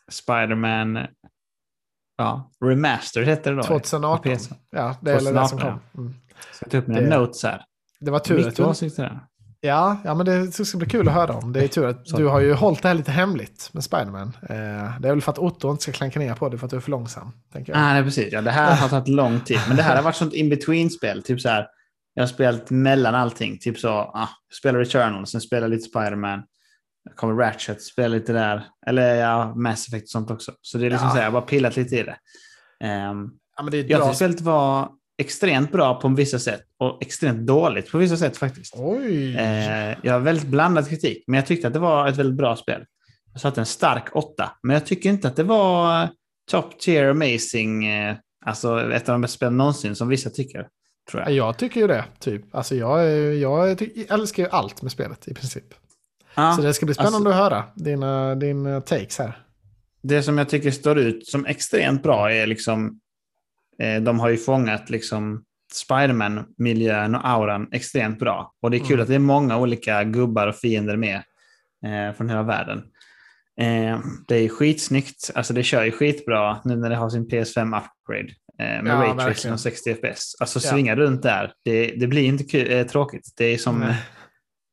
Spider-Man 0.09 1.06
ja, 2.16 2.51
Remastered 2.64 3.28
hette 3.28 3.51
det 3.51 3.56
då. 3.56 3.62
2018. 3.62 4.16
På 4.23 4.23
PC. 4.23 4.55
Ja, 4.70 4.97
det 5.01 5.10
är 5.10 5.14
väl 5.14 5.24
det 5.24 5.48
som 5.48 5.59
2018, 5.59 5.81
kom. 5.93 6.01
Mm. 6.05 6.14
Ska 6.52 6.70
ta 6.70 6.77
upp 6.77 6.86
mina 6.86 7.01
Det- 7.01 7.19
notes 7.19 7.43
här. 7.43 7.64
Det 8.01 8.10
var 8.10 8.19
tur 8.19 8.48
att 8.48 8.56
du... 8.56 8.62
Ja, 9.64 9.97
ja, 10.05 10.14
men 10.14 10.26
det 10.26 10.52
ska 10.52 10.78
bli 10.78 10.86
kul 10.89 11.09
att 11.09 11.14
höra 11.14 11.34
om. 11.34 11.52
Det 11.52 11.64
är 11.64 11.68
tur 11.68 11.86
att 11.86 12.05
du 12.05 12.26
har 12.26 12.40
ju 12.40 12.52
hållit 12.55 12.82
det 12.82 12.89
här 12.89 12.94
lite 12.94 13.10
hemligt 13.10 13.70
med 13.72 13.84
Spiderman. 13.84 14.36
Eh, 14.43 15.01
det 15.01 15.09
är 15.09 15.12
väl 15.12 15.22
för 15.22 15.32
att 15.32 15.39
Otto 15.39 15.70
inte 15.70 15.82
ska 15.82 15.93
klanka 15.93 16.18
ner 16.18 16.34
på 16.34 16.48
det 16.48 16.59
för 16.59 16.66
att 16.66 16.70
du 16.70 16.76
är 16.76 16.80
för 16.80 16.90
långsam. 16.90 17.32
Tänker 17.52 17.72
jag. 17.72 17.82
Ah, 17.82 17.93
nej, 17.93 18.02
precis. 18.02 18.32
Ja, 18.32 18.40
det 18.40 18.51
här 18.51 18.76
har 18.76 18.89
tagit 18.89 19.09
lång 19.09 19.40
tid. 19.40 19.59
Men 19.68 19.76
det 19.76 19.82
här 19.82 19.97
har 19.97 20.02
varit 20.02 20.16
sånt 20.16 20.32
in-between-spel. 20.34 21.22
Typ 21.22 21.40
så 21.40 21.48
här, 21.48 21.66
jag 22.14 22.22
har 22.22 22.28
spelat 22.28 22.70
mellan 22.70 23.14
allting. 23.14 23.59
Typ 23.59 23.78
så, 23.78 23.89
ah, 23.89 24.28
spelar 24.59 24.78
Returnal, 24.78 25.26
sen 25.26 25.40
spelar 25.40 25.68
lite 25.68 25.82
Spider-Man. 25.89 26.43
Kommer 27.16 27.34
Ratchet, 27.34 27.82
spelar 27.82 28.09
lite 28.09 28.32
där. 28.32 28.64
Eller 28.86 29.14
ja, 29.14 29.55
Mass 29.55 29.89
Effect 29.89 30.05
och 30.05 30.09
sånt 30.10 30.30
också. 30.30 30.52
Så 30.60 30.78
det 30.78 30.86
är 30.86 30.90
liksom 30.90 31.06
Ja. 31.09 31.10
så 31.10 31.16
här, 31.16 31.24
jag 31.24 31.30
har 31.32 31.40
bara 31.40 31.48
pillat 31.48 31.76
lite 31.76 31.97
i 31.97 32.02
det. 32.02 32.16
Ehm, 32.86 33.30
ja, 33.56 33.62
men 33.62 33.70
det 33.70 33.78
är 33.78 33.90
jag 33.90 34.18
tyckte 34.18 34.44
var 34.44 34.89
extremt 35.24 35.72
bra 35.72 36.00
på 36.00 36.08
vissa 36.08 36.38
sätt 36.38 36.62
och 36.78 37.02
extremt 37.02 37.46
dåligt 37.46 37.90
på 37.90 37.98
vissa 37.98 38.16
sätt 38.16 38.36
faktiskt. 38.36 38.74
Oj! 38.76 39.36
Eh, 39.36 39.96
jag 40.02 40.12
har 40.12 40.18
väldigt 40.20 40.46
blandad 40.46 40.88
kritik, 40.88 41.24
men 41.26 41.36
jag 41.36 41.46
tyckte 41.46 41.66
att 41.66 41.72
det 41.74 41.78
var 41.80 42.08
ett 42.08 42.16
väldigt 42.16 42.36
bra 42.36 42.56
spel. 42.56 42.84
Jag 43.32 43.40
satte 43.40 43.60
en 43.60 43.66
stark 43.66 44.16
åtta, 44.16 44.50
men 44.62 44.74
jag 44.74 44.86
tycker 44.86 45.10
inte 45.10 45.28
att 45.28 45.36
det 45.36 45.42
var 45.42 46.08
top 46.50 46.78
tier 46.80 47.10
amazing, 47.10 47.86
eh, 47.86 48.16
alltså 48.46 48.92
ett 48.92 49.08
av 49.08 49.12
de 49.14 49.20
bästa 49.20 49.36
spelen 49.36 49.56
någonsin 49.56 49.94
som 49.96 50.08
vissa 50.08 50.30
tycker. 50.30 50.68
Tror 51.10 51.22
Ja, 51.22 51.30
jag. 51.30 51.48
Jag 51.48 51.58
tycker 51.58 51.80
ju 51.80 51.86
det, 51.86 52.04
typ. 52.18 52.54
Alltså 52.54 52.74
jag, 52.74 53.14
jag 53.34 53.82
älskar 54.08 54.42
ju 54.42 54.48
allt 54.48 54.82
med 54.82 54.92
spelet 54.92 55.28
i 55.28 55.34
princip. 55.34 55.64
Ja, 56.34 56.52
Så 56.56 56.62
det 56.62 56.74
ska 56.74 56.86
bli 56.86 56.94
spännande 56.94 57.16
alltså- 57.16 57.30
att 57.30 57.36
höra 57.52 57.64
dina, 57.76 58.34
dina 58.34 58.80
takes 58.80 59.18
här. 59.18 59.38
Det 60.02 60.22
som 60.22 60.38
jag 60.38 60.48
tycker 60.48 60.70
står 60.70 60.98
ut 60.98 61.26
som 61.26 61.46
extremt 61.46 62.02
bra 62.02 62.32
är 62.32 62.46
liksom, 62.46 63.00
de 64.02 64.20
har 64.20 64.28
ju 64.28 64.36
fångat 64.36 64.90
liksom 64.90 65.44
Spiderman-miljön 65.74 67.14
och 67.14 67.28
auran 67.28 67.68
extremt 67.72 68.18
bra. 68.18 68.52
Och 68.62 68.70
det 68.70 68.76
är 68.76 68.78
kul 68.78 68.92
Mm. 68.92 69.02
att 69.02 69.08
det 69.08 69.14
är 69.14 69.18
många 69.18 69.58
olika 69.58 70.04
gubbar 70.04 70.46
och 70.46 70.56
fiender 70.56 70.96
med 70.96 71.16
eh, 71.86 72.16
från 72.16 72.28
hela 72.28 72.42
världen. 72.42 72.78
Eh, 73.60 73.98
det 74.28 74.34
är 74.36 74.48
skitsnyggt, 74.48 75.30
alltså 75.34 75.54
det 75.54 75.62
kör 75.62 75.84
ju 75.84 75.90
skitbra 75.90 76.60
nu 76.64 76.76
när 76.76 76.90
det 76.90 76.96
har 76.96 77.10
sin 77.10 77.28
PS5-upgrade 77.28 78.28
eh, 78.58 78.82
med 78.82 78.86
Ja, 78.86 78.94
raytracing 78.94 79.16
verkligen. 79.26 79.54
och 79.54 79.60
60 79.60 79.94
FPS. 79.94 80.34
Alltså 80.40 80.58
Ja. 80.62 80.70
svinga 80.70 80.96
runt 80.96 81.22
där, 81.22 81.52
det, 81.64 81.86
det 81.86 82.06
blir 82.06 82.22
inte 82.24 82.44
kul, 82.44 82.72
eh, 82.72 82.86
tråkigt. 82.86 83.32
Det 83.36 83.44
är 83.44 83.58
som 83.58 83.78
Nej. 83.80 83.94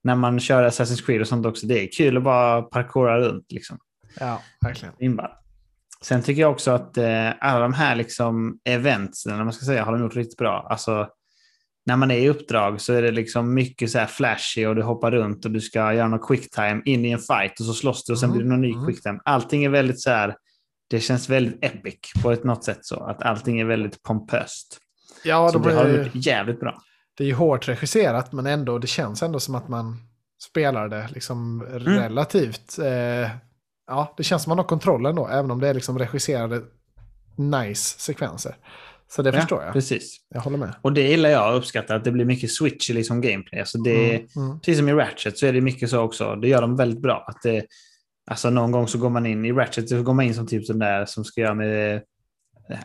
när 0.03 0.15
man 0.15 0.39
kör 0.39 0.69
Assassin's 0.69 1.05
Creed 1.05 1.21
och 1.21 1.27
sånt 1.27 1.45
också. 1.45 1.67
Det 1.67 1.83
är 1.83 1.87
kul 1.97 2.17
att 2.17 2.23
bara 2.23 2.61
parkoura 2.61 3.19
runt. 3.19 3.51
Liksom. 3.51 3.77
Ja, 4.19 4.41
verkligen. 4.65 4.93
Inbar. 4.99 5.35
Sen 6.03 6.23
tycker 6.23 6.41
jag 6.41 6.51
också 6.51 6.71
att 6.71 6.97
eh, 6.97 7.29
alla 7.39 7.59
de 7.59 7.73
här 7.73 7.95
liksom 7.95 8.59
eventsen, 8.65 9.37
man 9.37 9.53
ska 9.53 9.65
säga, 9.65 9.83
har 9.83 9.91
de 9.91 10.01
gjort 10.01 10.15
riktigt 10.15 10.37
bra. 10.37 10.67
Alltså, 10.69 11.07
när 11.85 11.95
man 11.95 12.11
är 12.11 12.17
i 12.17 12.29
uppdrag 12.29 12.81
så 12.81 12.93
är 12.93 13.01
det 13.01 13.11
liksom 13.11 13.53
mycket 13.53 13.91
så 13.91 13.99
här 13.99 14.05
flashy 14.05 14.65
och 14.65 14.75
du 14.75 14.81
hoppar 14.83 15.11
runt 15.11 15.45
och 15.45 15.51
du 15.51 15.61
ska 15.61 15.93
göra 15.93 16.07
någon 16.07 16.19
quicktime 16.27 16.81
in 16.85 17.05
i 17.05 17.11
en 17.11 17.19
fight 17.19 17.59
och 17.59 17.65
så 17.65 17.73
slåss 17.73 18.05
du 18.05 18.13
och 18.13 18.19
sen 18.19 18.29
Mm, 18.29 18.37
blir 18.37 18.43
det 18.45 18.49
någon 18.51 18.61
ny 18.61 18.73
mm. 18.73 18.85
quicktime. 18.85 19.19
Allting 19.25 19.63
är 19.63 19.69
väldigt 19.69 20.01
så 20.01 20.09
här, 20.09 20.35
det 20.89 20.99
känns 20.99 21.29
väldigt 21.29 21.65
epic 21.65 21.95
på 22.23 22.31
ett 22.31 22.43
något 22.43 22.63
sätt 22.63 22.79
så, 22.81 23.03
att 23.03 23.23
allting 23.23 23.59
är 23.59 23.65
väldigt 23.65 24.03
pompöst. 24.03 24.77
Ja, 25.23 25.51
de 25.51 25.61
det 25.61 25.73
har 25.73 25.87
gjort 25.87 26.15
jävligt 26.15 26.59
bra. 26.59 26.81
det 27.17 27.23
är 27.23 27.27
ju 27.27 27.33
hårt 27.33 27.67
regisserat, 27.67 28.31
men 28.31 28.45
ändå, 28.45 28.79
det 28.79 28.87
känns 28.87 29.23
ändå 29.23 29.39
som 29.39 29.55
att 29.55 29.67
man 29.67 29.97
spelar 30.43 30.87
det 30.87 31.07
liksom 31.13 31.61
Mm. 31.61 31.81
relativt... 31.83 32.79
Eh, 32.79 33.29
ja, 33.89 34.13
det 34.17 34.23
känns 34.23 34.43
som 34.43 34.51
att 34.51 34.57
man 34.57 34.63
har 34.63 34.69
kontrollen 34.69 35.15
då, 35.15 35.27
även 35.27 35.51
om 35.51 35.59
det 35.59 35.67
är 35.67 35.73
liksom 35.73 35.99
regisserade 35.99 36.61
nice 37.35 37.99
sekvenser. 37.99 38.55
Så 39.11 39.21
det 39.21 39.33
förstår 39.33 39.63
jag. 39.63 39.73
Precis. 39.73 40.17
Jag 40.29 40.41
håller 40.41 40.57
med. 40.57 40.75
Och 40.81 40.93
det 40.93 41.01
gillar 41.01 41.29
jag 41.29 41.51
och 41.51 41.57
uppskattar, 41.57 41.95
att 41.95 42.03
det 42.03 42.11
blir 42.11 42.25
mycket 42.25 42.51
switch 42.51 42.89
i 42.89 42.93
liksom 42.93 43.21
gameplay. 43.21 43.59
Alltså 43.59 43.77
det, 43.77 44.15
Mm, 44.15 44.27
mm. 44.35 44.59
Precis 44.59 44.77
som 44.77 44.89
i 44.89 44.93
Ratchet 44.93 45.37
så 45.37 45.45
är 45.45 45.53
det 45.53 45.61
mycket 45.61 45.89
så 45.89 45.99
också. 45.99 46.35
Det 46.35 46.47
gör 46.47 46.61
de 46.61 46.75
väldigt 46.75 47.01
bra. 47.01 47.25
Att 47.27 47.41
det, 47.43 47.65
alltså 48.31 48.49
någon 48.49 48.71
gång 48.71 48.87
så 48.87 48.97
går 48.97 49.09
man 49.09 49.25
in 49.25 49.45
i 49.45 49.51
Ratchet 49.51 49.89
så 49.89 50.03
går 50.03 50.13
man 50.13 50.25
in 50.25 50.35
som 50.35 50.47
typ 50.47 50.67
den 50.67 50.79
där 50.79 51.05
som 51.05 51.25
ska 51.25 51.41
göra 51.41 51.53
med 51.53 52.01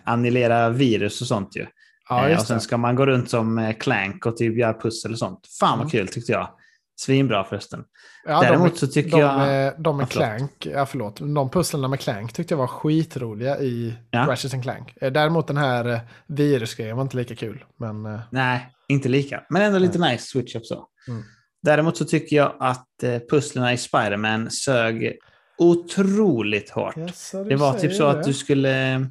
annihilera 0.04 0.68
virus 0.68 1.20
och 1.20 1.26
sånt 1.26 1.56
ju. 1.56 1.66
Ja, 2.08 2.28
Eh, 2.28 2.38
och 2.38 2.46
sen 2.46 2.60
ska 2.60 2.76
man 2.76 2.96
gå 2.96 3.06
runt 3.06 3.30
som 3.30 3.58
eh, 3.58 3.72
Clank 3.76 4.26
och 4.26 4.36
typ 4.36 4.58
göra 4.58 4.74
pussel 4.80 5.12
och 5.12 5.18
sånt. 5.18 5.40
Fan 5.60 5.78
vad 5.78 5.86
Mm. 5.86 5.90
kul 5.90 6.08
tyckte 6.08 6.32
jag. 6.32 6.48
Svinbra 6.96 7.44
förresten. 7.44 7.84
Ja, 8.26 8.40
Däremot 8.40 8.72
de, 8.72 8.78
så 8.78 8.86
tycker 8.86 9.10
de, 9.10 9.20
jag- 9.20 9.72
De 9.82 9.96
med 9.96 10.04
Ja. 10.04 10.08
Clank, 10.08 10.66
ja 10.66 10.86
förlåt, 10.86 11.16
de 11.20 11.50
pusslerna 11.50 11.88
med 11.88 12.00
Clank 12.00 12.32
tyckte 12.32 12.54
jag 12.54 12.58
var 12.58 12.66
skitroliga 12.66 13.58
i 13.58 13.94
Ja. 14.10 14.26
Ratchet 14.28 14.54
and 14.54 14.62
Clank. 14.62 14.94
Eh, 15.00 15.12
Däremot 15.12 15.46
den 15.48 15.56
här 15.56 15.84
eh, 15.92 16.00
virusgrejen 16.26 16.96
var 16.96 17.02
inte 17.02 17.16
lika 17.16 17.34
kul. 17.36 17.64
Men 17.76 18.06
eh, 18.06 18.20
Nej, 18.30 18.68
inte 18.88 19.08
lika. 19.08 19.42
Men 19.48 19.62
ändå 19.62 19.78
lite 19.78 19.98
nice 19.98 20.24
switch 20.26 20.56
up 20.56 20.66
så. 20.66 20.86
Mm. 21.08 21.22
Däremot 21.62 21.96
så 21.96 22.04
tycker 22.04 22.36
jag 22.36 22.52
att 22.60 22.86
pusslerna 23.30 23.72
i 23.72 23.76
Spider-Man 23.76 24.50
sög 24.50 25.18
otroligt 25.58 26.70
hårt. 26.70 26.94
Du 27.32 27.44
Det 27.44 27.56
var 27.56 27.78
typ 27.78 27.94
så 27.94 28.02
det. 28.12 28.18
att 28.18 28.24
du 28.24 28.32
skulle... 28.32 29.06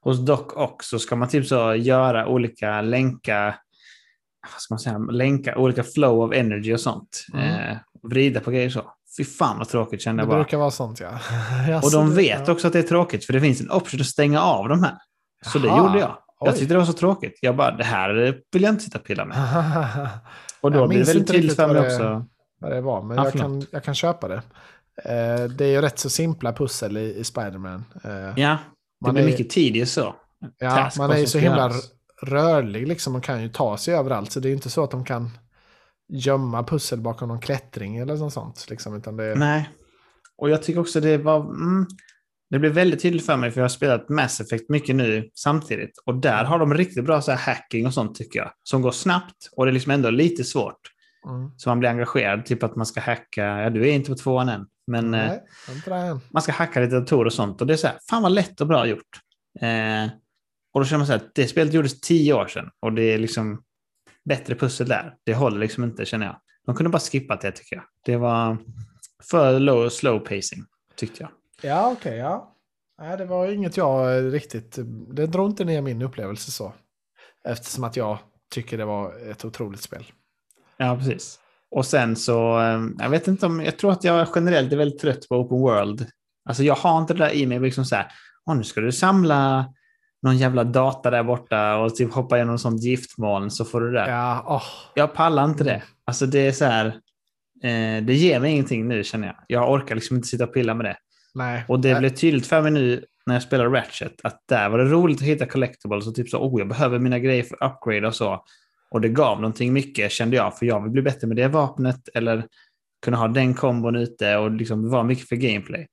Hos 0.00 0.18
Doc 0.26 0.40
också 0.54 0.98
ska 0.98 1.16
man 1.16 1.28
typ 1.28 1.46
så 1.46 1.74
göra 1.74 2.26
olika 2.26 2.80
länka... 2.80 3.54
Vad 4.52 4.60
ska 4.60 4.74
man 4.74 4.78
säga? 4.78 4.98
Länka 4.98 5.56
olika 5.58 5.82
flow 5.82 6.20
of 6.22 6.32
energy 6.34 6.74
och 6.74 6.80
sånt. 6.80 7.26
Mm. 7.34 7.70
Eh, 7.70 7.76
vrida 8.02 8.40
på 8.40 8.50
grejer 8.50 8.70
så. 8.70 8.82
Fy 9.16 9.24
fan 9.24 9.58
vad 9.58 9.68
tråkigt 9.68 10.02
kände 10.02 10.20
Det 10.20 10.22
jag 10.22 10.28
bara. 10.28 10.38
brukar 10.38 10.58
vara 10.58 10.70
sånt 10.70 11.00
ja. 11.00 11.08
Och 11.82 11.90
de 11.92 12.08
det- 12.10 12.16
vet 12.16 12.48
också 12.48 12.66
att 12.66 12.72
det 12.72 12.78
är 12.78 12.82
tråkigt 12.82 13.24
för 13.24 13.32
det 13.32 13.40
finns 13.40 13.60
en 13.60 13.70
option 13.70 14.00
att 14.00 14.06
stänga 14.06 14.42
av 14.42 14.68
de 14.68 14.82
här. 14.82 14.94
Så 15.46 15.58
det 15.58 15.68
Jaha, 15.68 15.86
gjorde 15.86 15.98
jag. 15.98 16.16
Jag 16.40 16.56
tyckte 16.56 16.74
det 16.74 16.78
var 16.78 16.86
så 16.86 16.92
tråkigt. 16.92 17.38
Jag 17.42 17.56
bara, 17.56 17.70
det 17.76 17.84
här 17.84 18.38
vill 18.52 18.62
jag 18.62 18.72
inte 18.72 18.84
sitta 18.84 18.98
och 18.98 19.04
pilla 19.04 19.24
med. 19.24 19.36
Och 20.60 20.72
då 20.72 20.86
blir 20.88 20.98
det 20.98 21.04
väldigt 21.04 21.28
tydligt 21.28 21.56
för 21.56 21.66
mig 21.66 21.74
det- 21.82 21.86
också. 21.94 22.26
vad 22.60 22.70
det 22.72 22.80
var, 22.80 23.02
men 23.02 23.16
Ja, 23.16 23.24
jag, 23.24 23.32
kan, 23.32 23.66
jag 23.70 23.84
kan 23.84 23.94
köpa 23.94 24.28
det. 24.28 24.42
Eh, 25.04 25.44
det 25.50 25.64
är 25.64 25.68
ju 25.70 25.80
rätt 25.80 25.98
så 25.98 26.10
simpla 26.10 26.52
pussel 26.52 26.96
i, 26.96 27.14
i 27.18 27.24
Spiderman. 27.24 27.84
Eh, 28.04 28.10
Ja, 28.36 28.58
det 29.06 29.12
blir 29.12 29.22
är- 29.22 29.26
mycket 29.26 29.50
tidigt 29.50 29.88
så. 29.88 30.14
ja, 30.58 30.90
man 30.98 31.10
är 31.10 31.16
ju 31.18 31.26
så 31.26 31.38
himla 31.38 31.56
göras. 31.58 31.90
Rörlig, 32.22 32.88
liksom, 32.88 33.12
man 33.12 33.22
kan 33.22 33.42
ju 33.42 33.48
ta 33.48 33.76
sig 33.76 33.94
överallt. 33.94 34.32
Så 34.32 34.40
det 34.40 34.48
är 34.48 34.50
ju 34.50 34.56
inte 34.56 34.70
så 34.70 34.84
att 34.84 34.90
de 34.90 35.04
kan 35.04 35.30
gömma 36.08 36.64
pussel 36.64 37.00
bakom 37.00 37.28
någon 37.28 37.40
klättring 37.40 37.96
eller 37.96 38.16
något 38.16 38.32
sånt. 38.32 38.66
Liksom, 38.70 38.96
utan 38.96 39.16
det, 39.16 39.34
Nej. 39.34 39.70
Och 40.36 40.50
jag 40.50 40.62
tycker 40.62 40.80
också 40.80 41.00
det 41.00 41.18
var... 41.18 41.40
Mm, 41.40 41.86
det 42.50 42.58
blev 42.58 42.72
väldigt 42.72 43.02
tydligt 43.02 43.26
för 43.26 43.36
mig 43.36 43.50
för 43.50 43.60
jag 43.60 43.64
har 43.64 43.68
spelat 43.68 44.08
Mass 44.08 44.40
Effect 44.40 44.68
mycket 44.68 44.96
nu 44.96 45.30
samtidigt. 45.34 45.98
Och 46.06 46.14
där 46.14 46.44
har 46.44 46.58
de 46.58 46.74
riktigt 46.74 47.04
bra 47.04 47.22
så 47.22 47.32
här 47.32 47.54
hacking 47.54 47.86
och 47.86 47.94
sånt 47.94 48.14
tycker 48.14 48.38
jag. 48.38 48.50
Som 48.62 48.82
går 48.82 48.90
snabbt 48.90 49.48
och 49.56 49.64
det 49.64 49.70
är 49.70 49.72
liksom 49.72 49.92
ändå 49.92 50.10
lite 50.10 50.44
svårt. 50.44 50.80
mm. 51.28 51.50
Så 51.56 51.68
man 51.68 51.78
blir 51.80 51.90
engagerad. 51.90 52.46
Typ 52.46 52.62
att 52.62 52.76
man 52.76 52.86
ska 52.86 53.00
hacka... 53.00 53.44
Ja, 53.44 53.70
du 53.70 53.88
är 53.88 53.92
inte 53.92 54.10
på 54.10 54.16
tvåan 54.16 54.48
än. 54.48 54.66
Men 54.86 55.14
eh, 55.14 55.32
Nej, 55.76 56.00
än. 56.00 56.20
man 56.30 56.42
ska 56.42 56.52
hacka 56.52 56.80
lite 56.80 56.94
datorer 57.00 57.26
och 57.26 57.32
sånt. 57.32 57.60
Och 57.60 57.66
det 57.66 57.72
är 57.72 57.76
så 57.76 57.86
här, 57.86 57.96
fan 58.10 58.22
vad 58.22 58.32
lätt 58.32 58.60
och 58.60 58.66
bra 58.66 58.86
gjort. 58.86 59.20
Eh, 59.60 60.10
och 60.74 60.80
då 60.80 60.84
känner 60.84 60.98
man 60.98 61.06
så 61.06 61.12
här, 61.12 61.20
att 61.20 61.34
det 61.34 61.46
spelet 61.48 61.72
gjordes 61.74 62.00
tio 62.00 62.34
år 62.34 62.46
sedan. 62.46 62.70
Och 62.80 62.92
det 62.92 63.02
är 63.02 63.18
liksom 63.18 63.62
bättre 64.24 64.54
pussel 64.54 64.88
där. 64.88 65.14
Det 65.24 65.34
håller 65.34 65.58
liksom 65.58 65.84
inte 65.84 66.04
känner 66.04 66.26
jag. 66.26 66.40
De 66.66 66.74
kunde 66.74 66.90
bara 66.90 66.98
skippat 67.00 67.40
det 67.40 67.52
tycker 67.52 67.76
jag. 67.76 67.84
Det 68.04 68.16
var 68.16 68.58
för 69.30 69.58
low, 69.60 69.88
slow 69.88 70.18
pacing 70.18 70.64
tyckte 70.96 71.22
jag. 71.22 71.30
Ja, 71.70 71.92
okej, 71.92 72.16
ja. 72.16 72.56
Nej, 72.98 73.16
det 73.16 73.24
var 73.24 73.46
inget 73.46 73.76
jag 73.76 74.16
eh, 74.18 74.22
riktigt... 74.22 74.78
Det 75.14 75.26
drog 75.26 75.50
inte 75.50 75.64
ner 75.64 75.82
min 75.82 76.02
upplevelse 76.02 76.50
så. 76.50 76.72
Eftersom 77.48 77.84
att 77.84 77.96
jag 77.96 78.18
tycker 78.54 78.78
det 78.78 78.84
var 78.84 79.30
ett 79.30 79.44
otroligt 79.44 79.82
spel. 79.82 80.04
Ja, 80.76 80.96
precis. 80.96 81.38
Och 81.70 81.86
sen 81.86 82.16
så, 82.16 82.60
eh, 82.60 82.80
jag 82.98 83.10
vet 83.10 83.28
inte 83.28 83.46
om, 83.46 83.60
jag 83.60 83.78
tror 83.78 83.92
att 83.92 84.04
jag 84.04 84.28
generellt 84.34 84.72
är 84.72 84.76
väldigt 84.76 85.00
trött 85.00 85.28
på 85.28 85.36
open 85.36 85.58
world. 85.58 86.06
Alltså 86.48 86.62
jag 86.62 86.74
har 86.74 87.00
inte 87.00 87.14
det 87.14 87.24
där 87.24 87.34
i 87.34 87.46
mig, 87.46 87.60
liksom 87.60 87.84
så 87.84 87.96
här, 87.96 88.12
"Åh, 88.46 88.56
nu 88.56 88.64
ska 88.64 88.80
du 88.80 88.92
samla 88.92 89.74
någon 90.24 90.36
jävla 90.38 90.64
data 90.64 91.10
där 91.10 91.22
borta 91.22 91.76
och 91.76 91.94
typ 91.94 92.12
hoppa 92.12 92.36
igenom 92.36 92.58
sånt 92.58 92.82
giftmoln 92.82 93.50
så 93.50 93.64
får 93.64 93.80
du 93.80 93.92
det. 93.92 94.08
Ja, 94.10 94.44
åh. 94.46 94.62
Jag 94.94 95.14
pallar 95.14 95.44
inte 95.44 95.64
Mm. 95.64 95.74
det. 95.74 95.82
Alltså 96.04 96.26
det 96.26 96.46
är 96.46 96.52
så 96.52 96.64
här, 96.64 96.86
eh, 97.62 98.04
det 98.04 98.14
ger 98.14 98.40
mig 98.40 98.52
ingenting 98.52 98.88
nu 98.88 99.04
känner 99.04 99.26
jag. 99.26 99.36
Jag 99.48 99.70
orkar 99.72 99.94
liksom 99.94 100.16
inte 100.16 100.28
sitta 100.28 100.44
och 100.44 100.54
pilla 100.54 100.74
med 100.74 100.86
det. 100.86 100.96
Nej. 101.34 101.64
Och 101.68 101.80
det 101.80 101.90
Nej. 101.92 101.98
blev 102.00 102.10
tydligt 102.10 102.46
för 102.46 102.62
mig 102.62 102.70
nu 102.70 103.04
när 103.26 103.34
jag 103.34 103.42
spelar 103.42 103.68
Ratchet 103.68 104.20
att 104.22 104.40
där 104.48 104.68
var 104.68 104.78
det 104.78 104.84
roligt 104.84 105.18
att 105.18 105.26
hitta 105.26 105.46
collectibles 105.46 106.06
och 106.06 106.14
typ 106.14 106.28
så, 106.28 106.38
oh 106.38 106.60
jag 106.60 106.68
behöver 106.68 106.98
mina 106.98 107.18
grejer 107.18 107.42
för 107.42 107.64
upgrade 107.64 108.06
och 108.06 108.14
så. 108.14 108.44
Och 108.90 109.00
det 109.00 109.08
gav 109.08 109.40
någonting 109.40 109.72
mycket 109.72 110.12
kände 110.12 110.36
jag, 110.36 110.58
för 110.58 110.66
jag 110.66 110.82
vill 110.82 110.90
bli 110.92 111.02
bättre 111.02 111.26
med 111.26 111.36
det 111.36 111.48
vapnet 111.48 112.08
eller 112.14 112.46
kunna 113.04 113.16
ha 113.16 113.28
den 113.28 113.54
kombon 113.54 113.96
ute 113.96 114.36
och 114.36 114.50
liksom 114.50 114.90
vara 114.90 115.02
mycket 115.02 115.28
för 115.28 115.36
gameplay. 115.36 115.86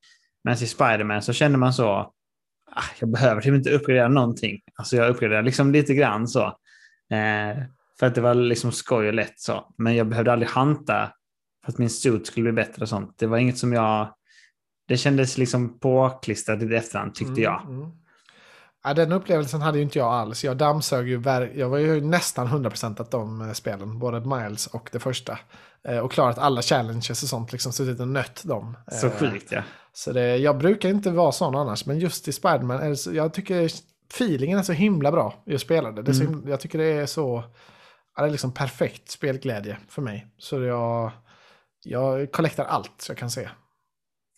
Men 0.44 0.54
i 0.54 0.58
Spider-Man 0.58 1.22
så 1.22 1.34
kände 1.34 1.58
man 1.58 1.74
så, 1.74 2.12
jag 3.00 3.10
behöver 3.10 3.42
typ 3.42 3.54
inte 3.54 3.72
uppgradera 3.72 4.08
någonting. 4.08 4.62
Alltså 4.76 4.96
jag 4.96 5.10
uppgraderar 5.10 5.44
liksom 5.44 5.72
lite 5.72 5.94
grann 5.94 6.28
så. 6.28 6.46
Eh, 7.12 7.64
för 8.00 8.08
att 8.08 8.16
det 8.16 8.22
var 8.22 8.34
liksom 8.34 8.72
skoj 8.72 9.08
och 9.08 9.14
lätt 9.14 9.40
så. 9.40 9.74
Men 9.78 9.96
jag 9.96 10.08
behövde 10.08 10.34
aldrig 10.34 10.50
hanta 10.50 11.14
för 11.66 11.72
att 11.72 11.78
min 11.78 11.90
suit 11.90 12.28
skulle 12.28 12.44
bli 12.44 12.64
bättre 12.64 12.82
och 12.82 12.90
sånt. 12.90 13.16
Det 13.18 13.28
var 13.28 13.38
inget 13.38 13.58
som 13.58 13.74
jag... 13.74 14.16
Det 14.88 14.98
kändes 14.98 15.38
liksom 15.38 15.80
påklistrat 15.80 16.64
i 16.64 16.76
efterhand 16.76 17.16
tyckte 17.16 17.42
jag. 17.42 17.62
Mm, 17.62 17.76
mm. 17.76 17.92
Ja, 18.84 18.94
den 18.94 19.12
upplevelsen 19.12 19.62
hade 19.62 19.78
ju 19.78 19.84
inte 19.84 20.00
jag 20.00 20.08
alls. 20.14 20.44
Jag 20.44 20.58
dammsög 20.58 21.08
ju, 21.08 21.22
jag 21.56 21.70
var 21.70 21.78
ju 21.78 22.02
nästan 22.02 22.48
100% 22.48 23.02
att 23.02 23.12
de 23.12 23.42
eh, 23.42 23.52
spelen, 23.54 24.00
både 24.00 24.20
Miles 24.20 24.68
och 24.68 24.90
det 24.92 25.00
första. 25.00 25.40
Eh, 25.88 25.98
och 25.98 26.12
klarat 26.12 26.38
alla 26.38 26.62
challenges 26.62 27.10
och 27.24 27.30
sånt, 27.30 27.52
liksom 27.52 27.72
suttit 27.74 28.00
och 28.00 28.08
nött 28.08 28.44
dem. 28.46 28.78
Så 28.92 29.08
Eh, 29.08 29.14
sjukt 29.14 29.52
ja. 29.52 29.62
Så 29.94 30.12
det, 30.12 30.38
jag 30.38 30.58
brukar 30.58 30.90
inte 30.90 31.12
vara 31.12 31.32
sån 31.32 31.56
annars, 31.56 31.86
men 31.86 32.00
just 32.00 32.28
i 32.28 32.32
Spiderman, 32.32 32.98
så, 32.98 33.14
jag 33.14 33.34
tycker 33.34 33.70
feelingen 34.14 34.60
är 34.60 34.64
så 34.64 34.74
himla 34.74 35.12
bra 35.12 35.34
i 35.46 35.56
att 35.56 35.62
spela 35.62 35.92
det. 35.92 36.14
så, 36.14 36.22
Mm. 36.22 36.34
himla- 36.34 36.50
jag 36.50 36.60
tycker 36.60 36.78
det 36.78 36.86
är 36.92 37.06
så, 37.06 37.44
ja, 38.16 38.22
det 38.24 38.28
är 38.30 38.32
liksom 38.32 38.54
perfekt 38.54 39.12
spelglädje 39.12 39.78
för 39.90 40.02
mig. 40.02 40.28
Så 40.38 40.62
jag, 40.62 41.12
jag 41.84 42.32
kollektar 42.32 42.66
allt 42.66 42.92
så 42.98 43.12
jag 43.12 43.18
kan 43.18 43.32
se. 43.32 43.50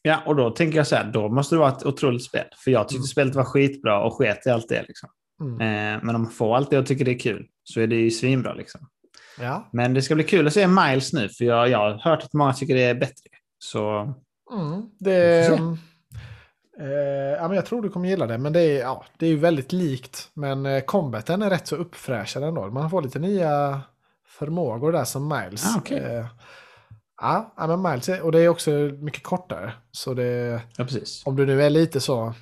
Ja, 0.05 0.19
och 0.25 0.35
då 0.35 0.49
tänker 0.49 0.77
jag 0.77 0.87
så 0.87 0.95
här, 0.95 1.03
då 1.03 1.29
måste 1.29 1.55
det 1.55 1.59
vara 1.59 1.69
ett 1.71 1.85
otroligt 1.85 2.23
spel. 2.23 2.45
För 2.63 2.71
jag 2.71 2.87
tyckte 2.87 2.97
Mm. 2.99 3.07
spelet 3.07 3.35
var 3.35 3.43
skitbra 3.43 4.03
och 4.03 4.13
sket 4.17 4.47
i 4.47 4.49
allt 4.49 4.69
det. 4.69 4.85
Liksom. 4.87 5.09
Mm. 5.41 5.61
Eh, 5.61 6.03
men 6.03 6.15
om 6.15 6.21
man 6.21 6.31
får 6.31 6.55
allt 6.55 6.69
det 6.69 6.79
och 6.79 6.85
tycker 6.85 7.05
det 7.05 7.11
är 7.11 7.19
kul 7.19 7.45
så 7.63 7.79
är 7.81 7.87
det 7.87 7.95
ju 7.95 8.11
svinbra. 8.11 8.53
Liksom. 8.53 8.81
Ja. 9.39 9.69
Men 9.73 9.93
det 9.93 10.01
ska 10.01 10.15
bli 10.15 10.23
kul 10.23 10.47
att 10.47 10.53
se 10.53 10.67
Miles 10.67 11.13
nu, 11.13 11.29
för 11.29 11.45
jag, 11.45 11.69
jag 11.69 11.77
har 11.79 11.91
hört 12.09 12.23
att 12.23 12.33
många 12.33 12.53
tycker 12.53 12.75
det 12.75 12.83
är 12.83 12.95
bättre. 12.95 13.29
Så 13.59 14.13
Mm, 14.53 14.81
det, 14.99 15.47
mm, 15.47 15.77
eh, 16.79 16.87
ja, 17.37 17.47
men 17.47 17.55
jag 17.55 17.65
tror 17.65 17.81
du 17.81 17.89
kommer 17.89 18.09
gilla 18.09 18.27
det, 18.27 18.37
men 18.37 18.53
det 18.53 18.61
är, 18.61 18.79
ja, 18.79 19.05
det 19.17 19.25
är 19.25 19.29
ju 19.29 19.37
väldigt 19.37 19.71
likt. 19.71 20.29
Men 20.33 20.65
eh, 20.65 20.81
combaten 20.81 21.41
är 21.41 21.49
rätt 21.49 21.67
så 21.67 21.75
uppfräschad 21.75 22.43
ändå. 22.43 22.67
Man 22.71 22.89
får 22.89 23.01
lite 23.01 23.19
nya 23.19 23.81
förmågor 24.27 24.91
där 24.91 25.03
som 25.03 25.27
Miles. 25.27 25.65
Ah, 25.65 25.79
okej. 25.79 25.97
eh, 26.17 26.25
ja, 27.21 27.53
ja, 27.57 27.67
men 27.67 27.81
Miles, 27.81 28.09
och 28.21 28.31
det 28.31 28.39
är 28.39 28.47
också 28.49 28.71
mycket 29.01 29.23
kortare. 29.23 29.73
Så 29.91 30.13
det, 30.13 30.61
ja, 30.77 30.83
precis. 30.83 31.23
om 31.25 31.35
du 31.35 31.45
nu 31.45 31.61
är 31.63 31.69
lite 31.69 31.99
så, 31.99 32.33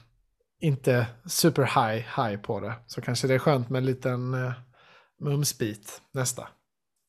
inte 0.62 1.06
super 1.26 1.62
high, 1.64 2.06
high 2.18 2.42
på 2.42 2.60
det, 2.60 2.74
så 2.88 3.02
kanske 3.02 3.28
det 3.28 3.34
är 3.34 3.40
skönt 3.40 3.70
med 3.70 3.80
en 3.80 3.86
liten 3.86 4.34
eh, 4.34 4.52
mumsbit 5.22 6.02
nästa. 6.14 6.48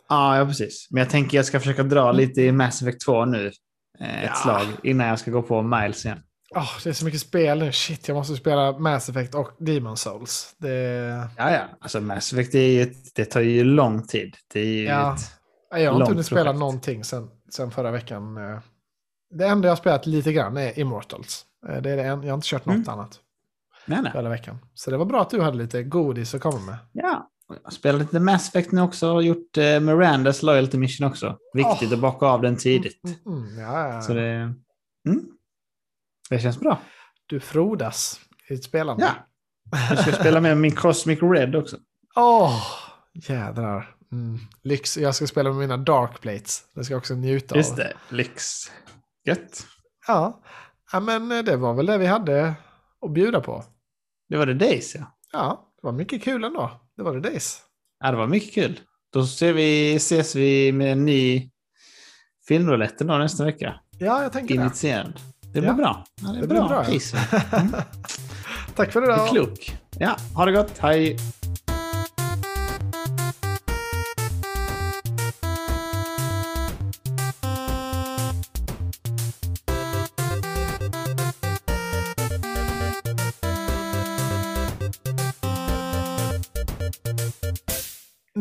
Ja, 0.09 0.39
ja, 0.39 0.47
precis. 0.47 0.89
Men 0.91 1.01
jag 1.01 1.11
tänker 1.11 1.37
jag 1.37 1.47
ska 1.47 1.61
försöka 1.61 1.83
dra 1.83 2.13
lite 2.13 2.43
i 2.43 2.53
Mass 2.53 2.83
Effect 2.83 3.01
2 3.01 3.25
nu. 3.25 3.53
Eh, 4.01 4.23
ett 4.25 4.31
Ja. 4.31 4.35
slag 4.35 4.67
innan 4.83 5.07
jag 5.07 5.19
ska 5.19 5.31
gå 5.31 5.43
på 5.43 5.63
Miles 5.63 6.05
igen. 6.05 6.19
Oh, 6.55 6.71
det 6.85 6.89
är 6.89 6.93
så 6.95 7.05
mycket 7.05 7.21
spel 7.21 7.59
nu. 7.59 7.73
Shit, 7.73 8.09
jag 8.09 8.15
måste 8.15 8.37
spela 8.37 8.79
Mass 8.79 9.09
Effect 9.09 9.35
och 9.35 9.51
Demon 9.59 9.97
Souls. 9.97 10.55
Det, 10.59 10.69
Ja, 11.37 11.51
ja. 11.51 11.61
Alltså 11.81 12.01
Mass 12.01 12.33
Effect, 12.33 12.53
det, 12.53 12.59
är 12.59 12.71
ju 12.85 12.95
det 13.15 13.25
tar 13.25 13.41
ju 13.41 13.65
lång 13.65 14.07
tid. 14.07 14.37
Det 14.53 14.61
är 14.61 14.65
ju 14.65 14.85
Ja. 14.85 15.15
ett... 15.15 15.21
Jag 15.83 15.93
har 15.93 16.01
inte 16.01 16.11
hunnit 16.13 16.27
spela 16.27 16.53
någonting 16.53 17.05
sen, 17.05 17.29
sen 17.55 17.71
förra 17.71 17.91
veckan. 17.91 18.37
eh. 18.37 18.59
Det 19.35 19.47
enda 19.47 19.69
jag 19.69 19.71
har 19.73 19.77
spelat 19.77 20.07
lite 20.07 20.33
grann 20.33 20.57
är 20.57 20.79
Immortals. 20.79 21.45
Eh, 21.69 21.83
Det 21.83 21.91
är 21.91 21.97
det 21.97 22.03
en, 22.03 22.23
jag 22.23 22.29
har 22.31 22.35
inte 22.35 22.47
kört 22.49 22.67
något 22.67 22.75
Mm. 22.77 22.89
annat 22.89 23.21
Nej, 23.87 24.03
nej. 24.03 24.13
förra 24.13 24.29
veckan. 24.29 24.59
Så 24.75 24.91
det 24.91 24.97
var 24.97 25.05
bra 25.05 25.23
att 25.23 25.31
du 25.31 25.41
hade 25.43 25.57
lite 25.57 25.83
godis 25.83 26.35
att 26.35 26.41
komma 26.41 26.59
med. 26.61 26.79
Ja. 26.93 27.29
Jag 27.65 27.73
spelat 27.73 28.01
lite 28.01 28.21
Mass 28.21 28.49
Effect 28.49 28.73
nu 28.73 28.81
också 28.81 29.11
och 29.13 29.23
gjort 29.23 29.57
eh, 29.59 29.81
Mirandas 29.81 30.43
Loyalty 30.43 30.79
Mission 30.79 31.07
också. 31.07 31.39
Viktigt 31.55 31.89
Åh. 31.89 31.95
att 31.95 32.01
bocka 32.01 32.27
av 32.27 32.43
den 32.43 32.57
tidigt. 32.57 33.01
Mm, 33.27 33.39
mm, 33.43 33.59
ja, 33.59 33.89
ja. 33.95 34.01
Så 34.03 34.15
det... 34.15 34.25
Mm. 35.09 35.27
Det 36.31 36.39
känns 36.39 36.61
bra. 36.61 36.79
Du 37.27 37.41
frodas 37.41 38.21
i 38.49 38.57
spelande. 38.57 39.05
Ja. 39.05 39.13
Jag 39.91 39.99
ska 39.99 40.13
spela 40.13 40.41
med 40.41 40.57
min 40.59 40.75
Cosmic 40.75 41.19
Red 41.23 41.57
också. 41.57 41.77
Åh, 42.17 42.63
jädrar. 43.15 43.97
Mm. 44.13 44.39
Lyx. 44.63 44.97
Jag 44.99 45.15
ska 45.15 45.27
spela 45.27 45.51
med 45.51 45.59
mina 45.59 45.77
Dark 45.77 46.21
Plates. 46.21 46.63
Det 46.75 46.85
ska 46.85 46.95
jag 46.95 46.99
också 46.99 47.15
njuta 47.15 47.57
Just 47.57 47.71
av. 47.71 47.77
det, 47.77 47.93
lyx. 48.11 48.45
Gött. 49.25 49.67
Ja. 50.07 50.43
ja, 50.93 51.01
men 51.01 51.33
eh, 51.33 51.43
det 51.45 51.57
var 51.57 51.75
väl 51.75 51.87
det 51.87 51.99
vi 51.99 52.07
hade 52.07 52.55
att 53.07 53.13
bjuda 53.13 53.41
på. 53.41 53.65
Det 54.29 54.37
var 54.37 54.47
det 54.47 54.55
Days 54.55 54.95
ja. 54.95 55.19
Ja, 55.33 55.69
det 55.83 55.87
var 55.87 55.93
mycket 55.93 56.23
kul 56.25 56.45
ändå. 56.45 56.81
Det 56.97 57.03
var 57.03 57.15
det 57.17 57.21
Days. 57.31 57.61
Ja, 58.01 58.11
det 58.11 58.17
var 58.17 58.27
mycket 58.27 58.55
kul. 58.55 58.81
Då 59.13 59.27
ser 59.27 59.53
vi, 59.53 59.95
ses 59.95 60.35
vi 60.37 60.73
med 60.73 60.93
en 60.93 61.05
ny 61.05 61.51
filmroulette 62.49 63.05
nästa 63.05 63.45
vecka. 63.45 63.81
Ja, 63.99 64.23
jag 64.23 64.33
tänker 64.33 64.55
det. 64.55 64.61
Initierad. 64.61 65.21
Det 65.41 65.61
blir 65.61 65.65
Ja. 65.71 65.73
bra. 65.75 66.05
Ja, 66.23 66.29
det 66.29 66.41
Det 66.41 66.47
blir 66.47 66.59
bra. 66.59 66.69
bra. 66.69 66.85
Peace. 66.85 67.17
Tack 68.75 68.93
för 68.93 69.01
Du 69.01 69.07
är 69.07 69.15
idag. 69.15 69.29
klok. 69.29 69.79
Ja, 69.99 70.17
ha 70.35 70.45
det 70.45 70.53
gott. 70.53 70.79
Hej! 70.79 71.17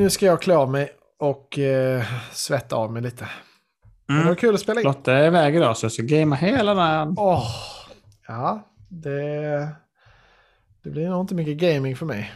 Nu 0.02 0.10
ska 0.10 0.26
jag 0.26 0.42
klä 0.42 0.56
av 0.56 0.72
mig 0.72 0.92
och 1.20 1.60
eh, 1.60 2.04
svetta 2.32 2.76
av 2.76 2.94
mig 2.94 3.02
lite. 3.02 3.28
Men 4.08 4.18
det 4.18 4.24
var 4.24 4.30
Mm. 4.30 4.36
kul 4.36 4.54
att 4.56 4.62
spela 4.62 4.82
in. 4.82 4.88
Lotta 4.88 5.14
är 5.14 5.28
iväg 5.28 5.56
idag 5.56 5.78
så 5.78 5.86
jag 5.86 5.92
ska 5.92 6.04
gamea 6.04 6.38
hela 6.40 6.74
dagen. 6.74 7.16
Åh, 7.18 7.46
ja, 8.28 8.68
det, 8.90 9.68
det 10.84 10.90
blir 10.90 11.10
nog 11.10 11.22
inte 11.24 11.36
mycket 11.36 11.58
gaming 11.58 11.96
för 11.96 12.06
mig. 12.06 12.32